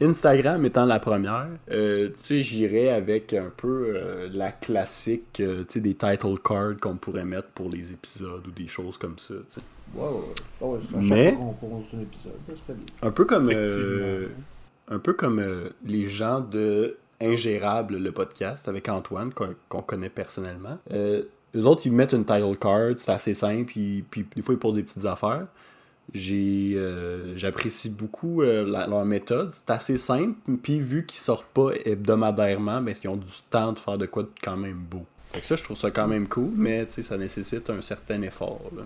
Instagram 0.00 0.64
étant 0.66 0.84
la 0.84 1.00
première, 1.00 1.48
euh, 1.70 2.10
tu 2.24 2.36
sais, 2.36 2.42
j'irais 2.42 2.90
avec 2.90 3.32
un 3.32 3.50
peu 3.56 3.94
euh, 3.96 4.28
la 4.30 4.52
classique, 4.52 5.40
euh, 5.40 5.64
tu 5.64 5.74
sais, 5.74 5.80
des 5.80 5.94
title 5.94 6.38
cards 6.44 6.78
qu'on 6.80 6.96
pourrait 6.96 7.24
mettre 7.24 7.48
pour 7.48 7.70
les 7.70 7.92
épisodes 7.92 8.46
ou 8.46 8.50
des 8.50 8.68
choses 8.68 8.98
comme 8.98 9.18
ça. 9.18 9.34
ouais, 9.34 10.02
ouais. 10.02 10.10
Ah 10.60 10.64
ouais, 10.66 10.78
Mais- 11.00 11.32
fois 11.32 11.38
qu'on 11.60 11.66
pose 11.68 11.84
un 11.94 12.00
épisode, 12.02 12.32
ça 12.46 12.52
serait 12.56 12.74
bien. 12.74 12.84
Un 13.02 13.10
peu 13.10 13.24
comme, 13.24 13.50
un 14.88 14.98
peu 14.98 15.12
comme 15.14 15.42
les 15.84 16.06
gens 16.06 16.40
de 16.40 16.96
Ingérable, 17.18 17.96
le 17.96 18.12
podcast 18.12 18.68
avec 18.68 18.90
Antoine, 18.90 19.32
qu'on 19.68 19.80
connaît 19.82 20.10
personnellement. 20.10 20.78
Eux 20.92 21.64
autres, 21.64 21.86
ils 21.86 21.92
mettent 21.92 22.12
une 22.12 22.26
title 22.26 22.56
card, 22.60 22.92
c'est 22.98 23.12
assez 23.12 23.32
simple, 23.32 23.64
puis, 23.64 24.04
puis 24.10 24.26
des 24.36 24.42
fois, 24.42 24.54
ils 24.54 24.58
posent 24.58 24.74
des 24.74 24.82
petites 24.82 25.06
affaires. 25.06 25.46
J'ai, 26.14 26.72
euh, 26.76 27.36
j'apprécie 27.36 27.90
beaucoup 27.90 28.42
euh, 28.42 28.64
la- 28.64 28.86
leur 28.86 29.04
méthode. 29.04 29.50
C'est 29.52 29.70
assez 29.70 29.96
simple, 29.98 30.34
puis 30.62 30.80
vu 30.80 31.04
qu'ils 31.04 31.18
sortent 31.18 31.48
pas 31.52 31.70
hebdomadairement, 31.84 32.80
ben, 32.80 32.94
ils 33.02 33.08
ont 33.08 33.16
du 33.16 33.26
temps 33.50 33.72
de 33.72 33.78
faire 33.78 33.98
de 33.98 34.06
quoi 34.06 34.22
de 34.22 34.30
quand 34.42 34.56
même 34.56 34.78
beau. 34.90 35.04
Fait 35.32 35.40
que 35.40 35.46
ça, 35.46 35.56
je 35.56 35.64
trouve 35.64 35.76
ça 35.76 35.90
quand 35.90 36.06
même 36.06 36.28
cool, 36.28 36.52
mais 36.54 36.86
tu 36.86 36.92
sais, 36.94 37.02
ça 37.02 37.18
nécessite 37.18 37.68
un 37.70 37.82
certain 37.82 38.22
effort. 38.22 38.60
là. 38.76 38.82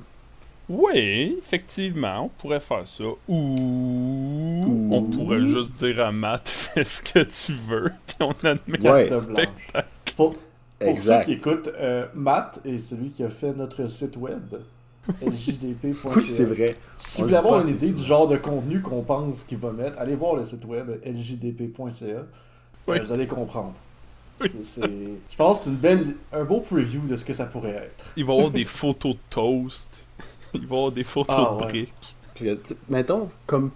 Oui, 0.68 1.37
effectivement, 1.38 2.26
on 2.26 2.28
pourrait 2.28 2.61
faire 2.61 2.87
ça. 2.87 3.04
Ou 3.04 4.64
Ou- 4.66 4.88
on 4.94 5.02
pourrait 5.02 5.42
juste 5.44 5.74
dire 5.76 6.00
à 6.06 6.12
Matt, 6.12 6.48
fais 6.48 6.85
ce 6.85 7.02
que 7.02 7.18
tu 7.24 7.52
veux, 7.52 7.90
puis 8.06 8.16
on 8.20 8.30
admet 8.46 8.88
Ouais. 8.88 9.09
Blanche. 9.09 9.85
Pour, 10.16 10.35
pour 10.78 10.98
ceux 10.98 11.20
qui 11.24 11.33
écoutent, 11.33 11.70
euh, 11.78 12.06
Matt 12.14 12.61
est 12.64 12.78
celui 12.78 13.11
qui 13.11 13.22
a 13.24 13.30
fait 13.30 13.52
notre 13.52 13.87
site 13.90 14.16
web. 14.16 14.54
ljdp.ca. 15.22 16.10
Oui, 16.16 16.22
c'est 16.26 16.44
vrai. 16.44 16.76
Si 16.98 17.22
vous 17.22 17.28
le 17.28 17.34
voulez 17.34 17.38
avoir 17.38 17.66
une 17.66 17.74
idée 17.76 17.90
du 17.90 18.02
genre 18.02 18.28
de 18.28 18.36
contenu 18.36 18.80
qu'on 18.80 19.02
pense 19.02 19.44
qu'il 19.44 19.58
va 19.58 19.72
mettre, 19.72 19.98
allez 19.98 20.14
voir 20.14 20.36
le 20.36 20.44
site 20.44 20.64
web 20.64 20.90
ljdp.ca. 21.04 22.22
Oui. 22.86 22.98
Euh, 22.98 23.02
vous 23.02 23.12
allez 23.12 23.26
comprendre. 23.26 23.74
Oui. 24.40 24.50
Je 25.28 25.36
pense 25.36 25.58
que 25.58 25.64
c'est 25.64 25.70
une 25.70 25.76
belle, 25.76 26.14
un 26.32 26.44
beau 26.44 26.60
preview 26.60 27.00
de 27.02 27.16
ce 27.16 27.24
que 27.24 27.34
ça 27.34 27.46
pourrait 27.46 27.70
être. 27.70 28.04
Il 28.16 28.24
va 28.24 28.32
y 28.32 28.36
avoir 28.36 28.50
des 28.50 28.64
photos 28.64 29.14
de 29.14 29.20
toast. 29.28 30.04
Il 30.54 30.66
va 30.66 30.74
y 30.76 30.78
avoir 30.78 30.92
des 30.92 31.04
photos 31.04 31.36
Ah, 31.38 31.54
de 31.58 31.64
ouais. 31.64 31.68
briques. 31.70 32.14
Parce 32.34 32.40
que, 32.44 32.74
mettons, 32.88 33.28
comme 33.46 33.70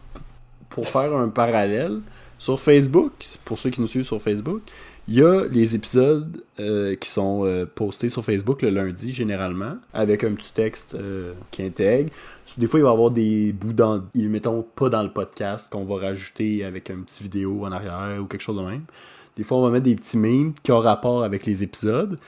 pour 0.71 0.89
faire 0.89 1.15
un 1.15 1.29
parallèle, 1.29 2.01
sur 2.39 2.59
Facebook, 2.61 3.13
pour 3.45 3.59
ceux 3.59 3.71
qui 3.71 3.81
nous 3.81 3.87
suivent 3.87 4.05
sur 4.05 4.21
Facebook, 4.21 4.63
il 5.07 5.17
y 5.17 5.23
a 5.23 5.45
les 5.51 5.75
épisodes 5.75 6.43
euh, 6.59 6.97
qui 6.97 7.11
sont 7.11 7.45
euh, 7.45 7.67
postés 7.67 8.09
sur 8.09 8.25
Facebook 8.25 8.63
le 8.63 8.71
lundi, 8.71 9.13
généralement, 9.13 9.77
avec 9.93 10.25
un 10.25 10.33
petit 10.33 10.53
texte 10.53 10.95
euh, 10.95 11.35
qui 11.51 11.63
intègre. 11.63 12.11
Des 12.57 12.67
fois, 12.67 12.81
il 12.81 12.85
va 12.85 12.89
y 12.89 12.93
avoir 12.93 13.11
des 13.11 13.53
bouts 13.53 13.75
dans, 13.75 14.03
mettons, 14.15 14.63
pas 14.63 14.89
dans 14.89 15.03
le 15.03 15.11
podcast, 15.11 15.71
qu'on 15.71 15.85
va 15.85 15.97
rajouter 15.97 16.65
avec 16.65 16.89
un 16.89 17.01
petit 17.01 17.23
vidéo 17.23 17.67
en 17.67 17.73
arrière 17.73 18.23
ou 18.23 18.25
quelque 18.25 18.41
chose 18.41 18.57
de 18.57 18.63
même. 18.63 18.85
Des 19.37 19.43
fois, 19.43 19.59
on 19.59 19.63
va 19.63 19.71
mettre 19.71 19.85
des 19.85 19.97
petits 19.97 20.17
memes 20.17 20.55
qui 20.63 20.73
ont 20.73 20.81
rapport 20.81 21.23
avec 21.23 21.45
les 21.45 21.63
épisodes. 21.63 22.19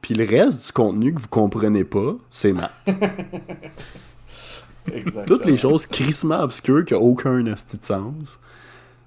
Puis 0.00 0.14
le 0.14 0.24
reste 0.24 0.66
du 0.66 0.72
contenu 0.72 1.12
que 1.12 1.20
vous 1.20 1.28
comprenez 1.28 1.84
pas, 1.84 2.16
c'est 2.30 2.52
Matt. 2.52 2.72
Toutes 5.26 5.44
les 5.44 5.56
choses 5.56 5.84
crissement 5.84 6.40
obscures 6.40 6.84
qui 6.84 6.94
n'ont 6.94 7.00
aucun 7.00 7.44
esti 7.46 7.76
de 7.76 7.84
sens. 7.84 8.38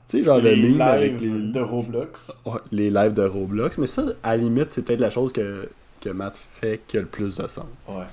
Tu 0.09 0.17
sais, 0.17 0.23
genre 0.23 0.39
le 0.39 0.53
les 0.53 0.69
meme 0.69 0.81
avec 0.81 1.21
lives 1.21 1.35
les, 1.35 1.51
de 1.51 1.59
Roblox. 1.59 2.31
Ouais, 2.43 2.59
les 2.71 2.89
lives 2.89 3.13
de 3.13 3.23
Roblox. 3.23 3.77
Mais 3.77 3.85
ça, 3.85 4.03
à 4.23 4.35
la 4.35 4.43
limite, 4.43 4.71
c'est 4.71 4.83
peut-être 4.83 4.99
la 4.99 5.11
chose 5.11 5.31
que, 5.31 5.69
que 6.01 6.09
Matt 6.09 6.35
fait 6.59 6.81
qui 6.87 6.97
a 6.97 7.01
le 7.01 7.05
plus 7.05 7.35
de 7.35 7.47
sens. 7.47 7.65
Ouais. 7.87 8.05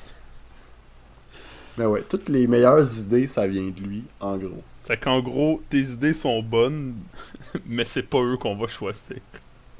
Mais 1.78 1.86
ouais, 1.86 2.02
toutes 2.06 2.28
les 2.28 2.46
meilleures 2.46 2.86
idées, 2.98 3.26
ça 3.26 3.46
vient 3.46 3.70
de 3.70 3.80
lui, 3.80 4.04
en 4.20 4.36
gros. 4.36 4.62
C'est 4.78 4.98
qu'en 4.98 5.20
gros, 5.20 5.62
tes 5.70 5.80
idées 5.80 6.12
sont 6.12 6.42
bonnes, 6.42 6.96
mais 7.66 7.86
c'est 7.86 8.02
pas 8.02 8.20
eux 8.20 8.36
qu'on 8.36 8.54
va 8.54 8.66
choisir. 8.66 9.16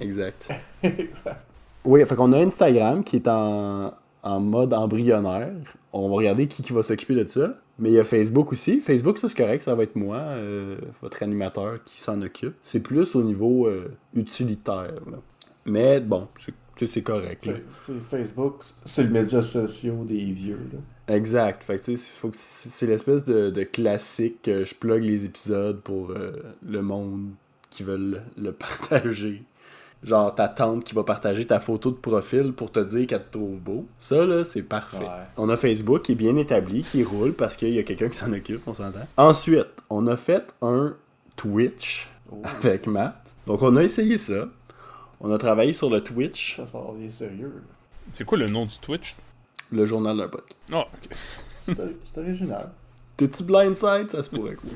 Exact. 0.01 0.49
exact. 0.83 1.45
Oui, 1.85 2.05
fait 2.07 2.17
qu'on 2.17 2.33
a 2.33 2.39
Instagram 2.39 3.05
qui 3.05 3.17
est 3.17 3.29
en, 3.29 3.93
en 4.27 4.41
mode 4.41 4.75
embryonnaire. 4.75 5.53
On 5.93 6.09
va 6.09 6.17
regarder 6.17 6.49
qui, 6.49 6.63
qui 6.63 6.73
va 6.73 6.83
s'occuper 6.83 7.15
de 7.15 7.27
ça. 7.29 7.55
Mais 7.79 7.91
il 7.91 7.95
y 7.95 7.99
a 7.99 8.05
Facebook 8.05 8.53
aussi. 8.53 8.81
Facebook, 8.81 9.19
ça 9.19 9.29
c'est 9.29 9.37
correct, 9.37 9.63
ça 9.63 9.75
va 9.75 9.85
être 9.85 9.97
moi, 9.97 10.17
euh, 10.17 10.77
votre 11.03 11.23
animateur, 11.23 11.85
qui 11.85 12.01
s'en 12.01 12.21
occupe. 12.23 12.55
C'est 12.63 12.81
plus 12.81 13.15
au 13.15 13.23
niveau 13.23 13.67
euh, 13.67 13.95
utilitaire. 14.15 14.95
là. 15.11 15.19
Mais 15.65 16.01
bon, 16.01 16.29
c'est 16.39 16.55
tu 16.77 16.87
sais, 16.87 16.93
c'est 16.93 17.03
correct. 17.03 17.47
là. 17.47 17.55
Facebook, 18.11 18.57
c'est 18.85 19.05
le 19.05 19.09
média 19.11 19.41
social 19.41 20.05
des 20.05 20.25
vieux. 20.25 20.61
Là. 20.73 21.15
Exact. 21.15 21.63
Fait 21.63 21.79
que 21.79 21.85
tu 21.85 21.97
sais, 21.97 22.07
faut 22.13 22.29
que 22.29 22.37
c'est 22.39 22.87
l'espèce 22.87 23.25
de, 23.25 23.49
de 23.49 23.63
classique 23.63 24.43
que 24.43 24.63
je 24.65 24.75
plug 24.75 25.03
les 25.03 25.25
épisodes 25.25 25.81
pour 25.81 26.11
euh, 26.11 26.33
le 26.69 26.83
monde 26.83 27.31
qui 27.71 27.83
veut 27.83 27.97
le, 27.97 28.21
le 28.37 28.53
partager. 28.53 29.43
Genre 30.07 30.33
ta 30.35 30.49
tante 30.49 30.85
qui 30.85 30.95
va 30.95 31.03
partager 31.03 31.45
ta 31.47 31.59
photo 31.59 31.91
de 31.91 31.97
profil 31.97 32.53
pour 32.53 32.71
te 32.71 32.79
dire 32.81 33.07
qu'elle 33.09 33.25
te 33.25 33.33
trouve 33.33 33.59
beau. 33.59 33.87
Ça 33.99 34.25
là, 34.25 34.45
c'est 34.45 34.63
parfait. 34.63 34.99
Ouais. 34.99 35.27
On 35.37 35.49
a 35.49 35.57
Facebook 35.57 36.03
qui 36.03 36.13
est 36.13 36.17
bien 36.17 36.37
établi, 36.37 36.83
qui 36.85 37.03
roule 37.03 37.33
parce 37.33 37.57
qu'il 37.57 37.75
y 37.75 37.79
a 37.79 37.83
quelqu'un 37.83 38.09
qui 38.09 38.17
s'en 38.17 38.33
occupe, 38.33 38.63
on 38.69 38.75
s'entend. 38.75 39.01
Ensuite, 39.17 39.67
on 39.91 40.07
a 40.07 40.17
fait 40.17 40.47
un 40.63 40.95
Twitch 41.35 42.09
Oh, 42.33 42.43
avec 42.63 42.87
Matt. 42.87 43.15
Donc 43.47 43.63
on 43.63 43.77
a 43.77 43.83
essayé 43.83 44.19
ça. 44.19 44.49
On 45.21 45.33
a 45.33 45.39
travaillé 45.39 45.73
sur 45.73 45.91
le 45.91 46.01
Twitch, 46.03 46.57
ça 46.57 46.67
sort 46.67 46.93
bien 46.95 47.11
sérieux. 47.11 47.53
là. 47.55 47.63
C'est 48.13 48.25
quoi 48.25 48.39
le 48.39 48.47
nom 48.47 48.65
du 48.65 48.79
Twitch? 48.79 49.17
le 49.73 49.85
journal 49.87 50.17
d'un 50.17 50.29
pote. 50.29 50.57
Ah, 50.73 50.87
ok. 50.93 51.17
C'est 51.67 51.75
c'est 52.15 52.19
original. 52.21 52.71
T'es-tu 53.17 53.43
blindside? 53.43 54.11
Ça 54.11 54.23
se 54.23 54.31
pourrait, 54.31 54.55
quoi. 54.55 54.71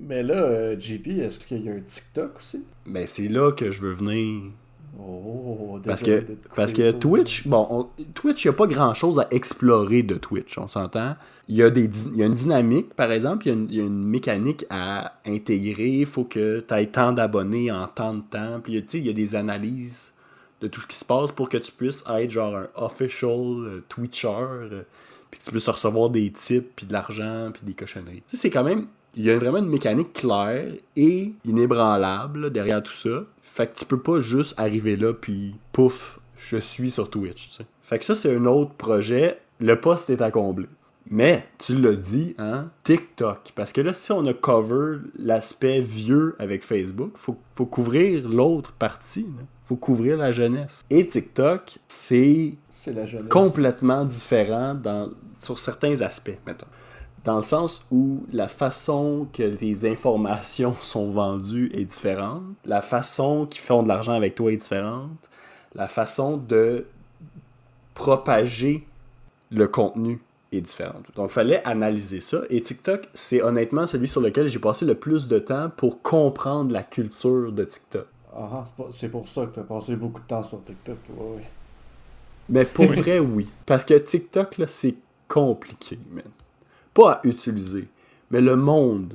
Mais 0.00 0.22
là, 0.22 0.34
euh, 0.34 0.78
JP, 0.78 1.06
est-ce 1.20 1.38
qu'il 1.38 1.64
y 1.64 1.70
a 1.70 1.72
un 1.72 1.80
TikTok 1.80 2.36
aussi? 2.36 2.62
Ben 2.84 3.06
c'est 3.06 3.28
là 3.28 3.52
que 3.52 3.70
je 3.70 3.80
veux 3.80 3.92
venir. 3.92 4.50
Oh, 4.98 5.78
Parce 5.84 6.02
désolé 6.02 6.24
que, 6.24 6.32
parce 6.54 6.72
que. 6.72 6.90
Twitch, 6.92 7.46
bon, 7.46 7.66
on- 7.70 8.02
Twitch, 8.14 8.44
il 8.44 8.48
n'y 8.48 8.54
a 8.54 8.56
pas 8.56 8.66
grand 8.66 8.94
chose 8.94 9.18
à 9.18 9.26
explorer 9.30 10.02
de 10.02 10.14
Twitch, 10.14 10.56
on 10.58 10.68
s'entend? 10.68 11.16
Il 11.48 11.56
y, 11.56 11.62
a 11.62 11.70
des, 11.70 11.88
y 12.16 12.22
a 12.22 12.26
une 12.26 12.32
dynamique, 12.32 12.94
par 12.94 13.12
exemple, 13.12 13.46
il 13.46 13.48
y 13.48 13.52
a 13.52 13.54
une, 13.54 13.66
il 13.70 13.76
y 13.76 13.80
a 13.80 13.84
une 13.84 14.04
mécanique 14.04 14.64
à 14.70 15.12
intégrer. 15.26 15.88
Il 15.88 16.06
faut 16.06 16.24
que 16.24 16.64
tu 16.66 16.74
aies 16.74 16.86
tant 16.86 17.12
d'abonnés 17.12 17.70
en 17.70 17.86
tant 17.88 18.14
de 18.14 18.22
temps. 18.22 18.60
Puis, 18.62 18.72
tu 18.82 18.84
sais, 18.88 18.98
il 18.98 19.06
y 19.06 19.10
a 19.10 19.12
des 19.12 19.34
analyses 19.34 20.12
de 20.60 20.68
tout 20.68 20.80
ce 20.80 20.86
qui 20.86 20.96
se 20.96 21.04
passe 21.04 21.32
pour 21.32 21.48
que 21.50 21.58
tu 21.58 21.70
puisses 21.72 22.02
être 22.18 22.30
genre 22.30 22.56
un 22.56 22.68
official 22.76 23.30
euh, 23.30 23.84
Twitcher. 23.88 24.28
euh, 24.28 24.82
puis 25.30 25.40
que 25.40 25.44
tu 25.44 25.50
puisses 25.50 25.68
recevoir 25.68 26.08
des 26.08 26.30
tips, 26.30 26.66
puis 26.76 26.86
de 26.86 26.92
l'argent, 26.92 27.50
puis 27.52 27.62
des 27.64 27.74
cochonneries. 27.74 28.22
Tu 28.30 28.36
sais, 28.36 28.42
c'est 28.42 28.50
quand 28.50 28.64
même. 28.64 28.86
Il 29.16 29.24
y 29.24 29.30
a 29.30 29.38
vraiment 29.38 29.58
une 29.58 29.70
mécanique 29.70 30.12
claire 30.12 30.72
et 30.94 31.32
inébranlable 31.44 32.40
là, 32.42 32.50
derrière 32.50 32.82
tout 32.82 32.92
ça. 32.92 33.22
Fait 33.40 33.66
que 33.66 33.78
tu 33.78 33.86
peux 33.86 34.00
pas 34.00 34.20
juste 34.20 34.54
arriver 34.58 34.96
là, 34.96 35.14
puis 35.14 35.54
pouf, 35.72 36.20
je 36.36 36.58
suis 36.58 36.90
sur 36.90 37.08
Twitch. 37.08 37.58
Fait 37.82 37.98
que 37.98 38.04
ça, 38.04 38.14
c'est 38.14 38.36
un 38.36 38.44
autre 38.44 38.72
projet. 38.74 39.38
Le 39.58 39.80
poste 39.80 40.10
est 40.10 40.20
à 40.20 40.30
combler. 40.30 40.68
Mais, 41.08 41.46
tu 41.58 41.80
l'as 41.80 41.94
dit, 41.94 42.34
hein, 42.36 42.68
TikTok. 42.82 43.52
Parce 43.54 43.72
que 43.72 43.80
là, 43.80 43.92
si 43.92 44.12
on 44.12 44.26
a 44.26 44.34
cover 44.34 44.98
l'aspect 45.18 45.80
vieux 45.80 46.34
avec 46.38 46.64
Facebook, 46.64 47.12
faut, 47.14 47.36
faut 47.52 47.66
couvrir 47.66 48.28
l'autre 48.28 48.72
partie. 48.72 49.22
là. 49.22 49.44
Faut 49.66 49.76
couvrir 49.76 50.16
la 50.16 50.30
jeunesse. 50.30 50.84
Et 50.90 51.06
TikTok, 51.06 51.78
c'est 51.88 52.54
complètement 53.28 54.04
différent 54.04 54.74
dans, 54.74 55.10
sur 55.38 55.58
certains 55.58 56.00
aspects, 56.02 56.38
mettons. 56.46 56.66
Dans 57.26 57.36
le 57.36 57.42
sens 57.42 57.84
où 57.90 58.24
la 58.32 58.46
façon 58.46 59.26
que 59.32 59.42
tes 59.56 59.90
informations 59.90 60.76
sont 60.80 61.10
vendues 61.10 61.72
est 61.74 61.84
différente, 61.84 62.44
la 62.64 62.80
façon 62.80 63.46
qu'ils 63.46 63.60
font 63.60 63.82
de 63.82 63.88
l'argent 63.88 64.12
avec 64.12 64.36
toi 64.36 64.52
est 64.52 64.56
différente, 64.56 65.10
la 65.74 65.88
façon 65.88 66.36
de 66.36 66.86
propager 67.94 68.86
le 69.50 69.66
contenu 69.66 70.20
est 70.52 70.60
différente. 70.60 71.04
Donc, 71.16 71.30
il 71.30 71.32
fallait 71.32 71.66
analyser 71.66 72.20
ça. 72.20 72.42
Et 72.48 72.62
TikTok, 72.62 73.08
c'est 73.12 73.42
honnêtement 73.42 73.88
celui 73.88 74.06
sur 74.06 74.20
lequel 74.20 74.46
j'ai 74.46 74.60
passé 74.60 74.84
le 74.84 74.94
plus 74.94 75.26
de 75.26 75.40
temps 75.40 75.68
pour 75.76 76.02
comprendre 76.02 76.72
la 76.72 76.84
culture 76.84 77.50
de 77.50 77.64
TikTok. 77.64 78.06
Ah, 78.32 78.64
ah, 78.78 78.84
c'est 78.92 79.08
pour 79.08 79.26
ça 79.28 79.46
que 79.46 79.54
tu 79.54 79.60
as 79.60 79.64
passé 79.64 79.96
beaucoup 79.96 80.20
de 80.20 80.26
temps 80.26 80.44
sur 80.44 80.62
TikTok. 80.62 80.98
Ouais, 81.16 81.36
ouais. 81.36 81.44
Mais 82.48 82.64
pour 82.64 82.84
vrai, 82.92 83.18
oui. 83.18 83.48
Parce 83.64 83.84
que 83.84 83.94
TikTok, 83.94 84.58
là, 84.58 84.66
c'est 84.68 84.94
compliqué, 85.26 85.98
man. 86.12 86.22
Pas 86.96 87.12
à 87.12 87.20
utiliser, 87.26 87.84
mais 88.30 88.40
le 88.40 88.56
monde. 88.56 89.14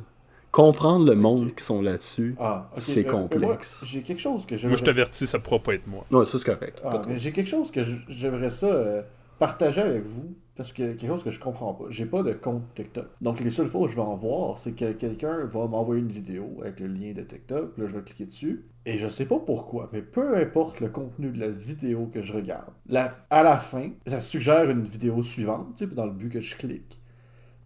Comprendre 0.52 1.06
le 1.06 1.16
monde 1.16 1.56
qui 1.56 1.64
sont 1.64 1.82
là-dessus, 1.82 2.36
Ah, 2.38 2.70
c'est 2.76 3.08
Euh, 3.08 3.12
moi, 3.12 3.22
complexe. 3.22 3.86
J'ai 3.88 4.02
quelque 4.02 4.20
chose 4.20 4.46
que 4.46 4.54
Moi, 4.56 4.60
j'aimerais 4.62 4.78
je 4.78 4.84
t'avertis, 4.84 5.26
ça 5.26 5.40
pourra 5.40 5.60
pas 5.60 5.74
être 5.76 5.88
moi. 5.88 6.06
Non, 6.12 6.26
ça 6.26 6.38
c'est 6.38 6.44
correct. 6.46 6.82
Ah, 6.84 7.02
j'ai 7.16 7.32
quelque 7.32 7.50
chose 7.50 7.72
que 7.72 7.82
j'aimerais 8.10 8.50
ça 8.50 8.68
euh, 8.68 9.02
partager 9.40 9.82
avec 9.82 10.06
vous. 10.06 10.36
Parce 10.58 10.74
que 10.74 10.92
quelque 10.94 11.08
chose 11.08 11.24
que 11.24 11.32
je 11.32 11.40
comprends 11.40 11.74
pas. 11.74 11.86
J'ai 11.90 12.06
pas 12.06 12.22
de 12.22 12.34
compte 12.34 12.64
TikTok. 12.76 13.06
Donc 13.22 13.40
les 13.40 13.50
seules 13.50 13.68
fois 13.70 13.82
où 13.82 13.88
je 13.88 13.96
vais 13.96 14.02
en 14.02 14.16
voir, 14.16 14.60
c'est 14.60 14.74
que 14.74 14.92
quelqu'un 14.92 15.46
va 15.46 15.66
m'envoyer 15.66 16.02
une 16.02 16.12
vidéo 16.12 16.60
avec 16.62 16.82
le 16.82 16.88
lien 16.88 17.14
de 17.14 17.22
TikTok. 17.22 17.78
Là, 17.78 17.86
je 17.88 17.96
vais 17.96 18.02
cliquer 18.04 18.26
dessus. 18.26 18.66
Et 18.86 18.98
je 19.00 19.08
sais 19.08 19.26
pas 19.26 19.40
pourquoi, 19.40 19.90
mais 19.94 20.02
peu 20.02 20.38
importe 20.38 20.82
le 20.82 20.90
contenu 20.90 21.30
de 21.32 21.40
la 21.40 21.48
vidéo 21.48 22.12
que 22.14 22.22
je 22.22 22.34
regarde, 22.34 22.70
la- 22.88 23.16
à 23.30 23.42
la 23.42 23.58
fin, 23.58 23.90
ça 24.06 24.20
suggère 24.20 24.70
une 24.70 24.84
vidéo 24.84 25.24
suivante, 25.24 25.70
tu 25.78 25.86
sais, 25.88 25.96
dans 25.96 26.06
le 26.06 26.12
but 26.12 26.30
que 26.30 26.42
je 26.42 26.56
clique. 26.58 27.00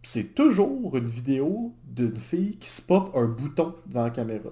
C'est 0.08 0.36
toujours 0.36 0.96
une 0.96 1.08
vidéo 1.08 1.74
d'une 1.84 2.16
fille 2.18 2.58
qui 2.58 2.70
se 2.70 2.80
pop 2.80 3.10
un 3.16 3.26
bouton 3.26 3.74
devant 3.88 4.04
la 4.04 4.12
caméra. 4.12 4.52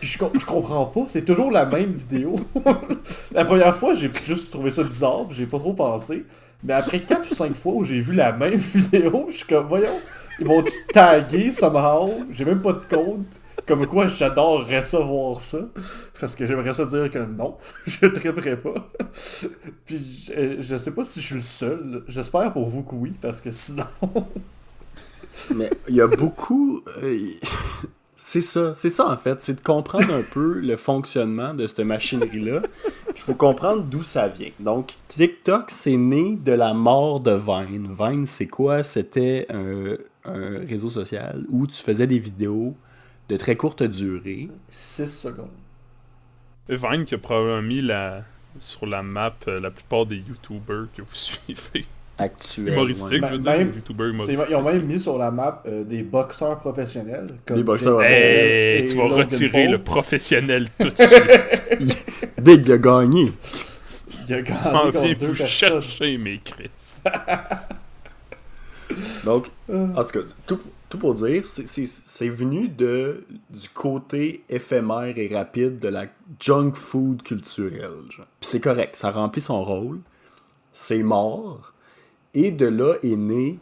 Puis 0.00 0.08
je, 0.08 0.18
je 0.18 0.46
comprends 0.46 0.86
pas, 0.86 1.04
c'est 1.10 1.26
toujours 1.26 1.50
la 1.50 1.66
même 1.66 1.92
vidéo. 1.92 2.36
la 3.32 3.44
première 3.44 3.76
fois, 3.76 3.92
j'ai 3.92 4.10
juste 4.24 4.50
trouvé 4.50 4.70
ça 4.70 4.82
bizarre, 4.82 5.26
j'ai 5.30 5.44
pas 5.44 5.58
trop 5.58 5.74
pensé. 5.74 6.24
Mais 6.64 6.72
après 6.72 7.00
4 7.00 7.30
ou 7.30 7.34
5 7.34 7.54
fois 7.54 7.72
où 7.74 7.84
j'ai 7.84 8.00
vu 8.00 8.14
la 8.14 8.32
même 8.32 8.54
vidéo, 8.74 9.26
je 9.30 9.36
suis 9.36 9.46
comme, 9.46 9.66
voyons, 9.66 10.00
ils 10.40 10.46
vont 10.46 10.64
taguer 10.94 11.52
somehow, 11.52 12.10
j'ai 12.30 12.46
même 12.46 12.62
pas 12.62 12.72
de 12.72 12.78
compte. 12.78 13.40
Comme 13.66 13.86
quoi, 13.86 14.08
j'adorerais 14.08 14.84
ça 14.84 15.00
voir 15.00 15.42
ça. 15.42 15.68
Parce 16.18 16.34
que 16.34 16.46
j'aimerais 16.46 16.72
ça 16.72 16.86
dire 16.86 17.10
que 17.10 17.18
non, 17.18 17.58
je 17.86 18.06
triperais 18.06 18.56
pas. 18.56 18.90
Puis 19.84 20.32
je, 20.34 20.62
je 20.62 20.76
sais 20.78 20.92
pas 20.92 21.04
si 21.04 21.20
je 21.20 21.26
suis 21.26 21.34
le 21.34 21.42
seul. 21.42 22.04
J'espère 22.08 22.54
pour 22.54 22.70
vous 22.70 22.82
que 22.82 22.94
oui, 22.94 23.12
parce 23.20 23.42
que 23.42 23.52
sinon. 23.52 23.84
Mais 25.54 25.70
il 25.88 25.96
y 25.96 26.00
a 26.00 26.06
beaucoup. 26.06 26.82
euh, 27.02 27.30
c'est 28.16 28.40
ça, 28.40 28.72
c'est 28.74 28.88
ça 28.88 29.08
en 29.08 29.16
fait, 29.16 29.42
c'est 29.42 29.54
de 29.54 29.60
comprendre 29.60 30.14
un 30.14 30.22
peu 30.22 30.60
le 30.60 30.76
fonctionnement 30.76 31.54
de 31.54 31.66
cette 31.66 31.80
machinerie-là. 31.80 32.62
Il 33.14 33.20
faut 33.20 33.34
comprendre 33.34 33.82
d'où 33.82 34.02
ça 34.02 34.28
vient. 34.28 34.50
Donc, 34.60 34.94
TikTok, 35.08 35.70
c'est 35.70 35.96
né 35.96 36.36
de 36.36 36.52
la 36.52 36.74
mort 36.74 37.20
de 37.20 37.32
Vine. 37.32 37.88
Vine, 37.98 38.26
c'est 38.26 38.46
quoi? 38.46 38.82
C'était 38.82 39.46
un, 39.50 39.96
un 40.24 40.58
réseau 40.66 40.88
social 40.90 41.44
où 41.50 41.66
tu 41.66 41.82
faisais 41.82 42.06
des 42.06 42.18
vidéos 42.18 42.74
de 43.28 43.36
très 43.36 43.56
courte 43.56 43.82
durée. 43.82 44.48
6 44.68 45.08
secondes. 45.08 45.48
Vine 46.68 47.04
qui 47.04 47.14
a 47.14 47.18
probablement 47.18 47.62
mis 47.62 47.80
la, 47.82 48.22
sur 48.58 48.86
la 48.86 49.02
map 49.02 49.34
euh, 49.48 49.60
la 49.60 49.70
plupart 49.70 50.06
des 50.06 50.16
YouTubers 50.16 50.86
que 50.94 51.02
vous 51.02 51.08
suivez. 51.14 51.86
Actuelles. 52.18 52.68
Humoristiques, 52.68 53.10
ouais. 53.22 53.28
je 53.28 53.34
veux 53.34 53.40
Même- 53.40 53.70
dire. 53.72 53.82
Humoristiques. 54.06 54.38
Ils 54.50 54.54
ont 54.56 54.62
même 54.62 54.82
mis 54.82 55.00
sur 55.00 55.18
la 55.18 55.30
map 55.30 55.62
euh, 55.66 55.82
des 55.84 56.02
boxeurs 56.02 56.58
professionnels. 56.58 57.26
Comme 57.46 57.56
Des 57.56 57.62
boxeurs 57.64 58.02
Hey, 58.02 58.82
et 58.84 58.86
tu 58.86 58.96
vas 58.96 59.04
Logan 59.04 59.18
retirer 59.18 59.62
Paul. 59.64 59.70
le 59.72 59.78
professionnel 59.82 60.68
tout 60.78 60.88
de 60.90 60.96
suite. 61.06 62.30
Big, 62.40 62.66
il 62.66 62.72
a 62.72 62.78
gagné. 62.78 63.32
Il 64.28 64.34
a 64.34 64.38
M'en 64.72 64.90
gagné 64.90 64.92
contre 64.92 64.98
viens 65.00 65.14
vous 65.28 65.34
personnes. 65.34 65.48
chercher 65.48 66.18
mes 66.18 66.38
Chris. 66.38 66.70
Donc, 69.24 69.46
En 69.70 70.04
tout 70.04 70.20
cas, 70.20 70.26
tout, 70.46 70.60
tout 70.90 70.98
pour 70.98 71.14
dire, 71.14 71.46
c'est- 71.46 71.66
c'est 71.66 71.86
c'est 71.86 72.28
venu 72.28 72.68
de, 72.68 73.24
du 73.48 73.68
côté 73.70 74.44
éphémère 74.50 75.16
et 75.16 75.34
rapide 75.34 75.78
de 75.78 75.88
la 75.88 76.04
junk 76.38 76.72
food 76.74 77.22
culturelle. 77.22 78.02
genre. 78.10 78.26
Puis 78.40 78.50
c'est 78.50 78.60
correct, 78.60 78.96
ça 78.96 79.10
remplit 79.10 79.40
son 79.40 79.64
rôle, 79.64 80.00
c'est 80.74 81.02
mort, 81.02 81.71
et 82.34 82.50
de 82.50 82.66
là 82.66 82.94
est 83.02 83.16
né 83.16 83.58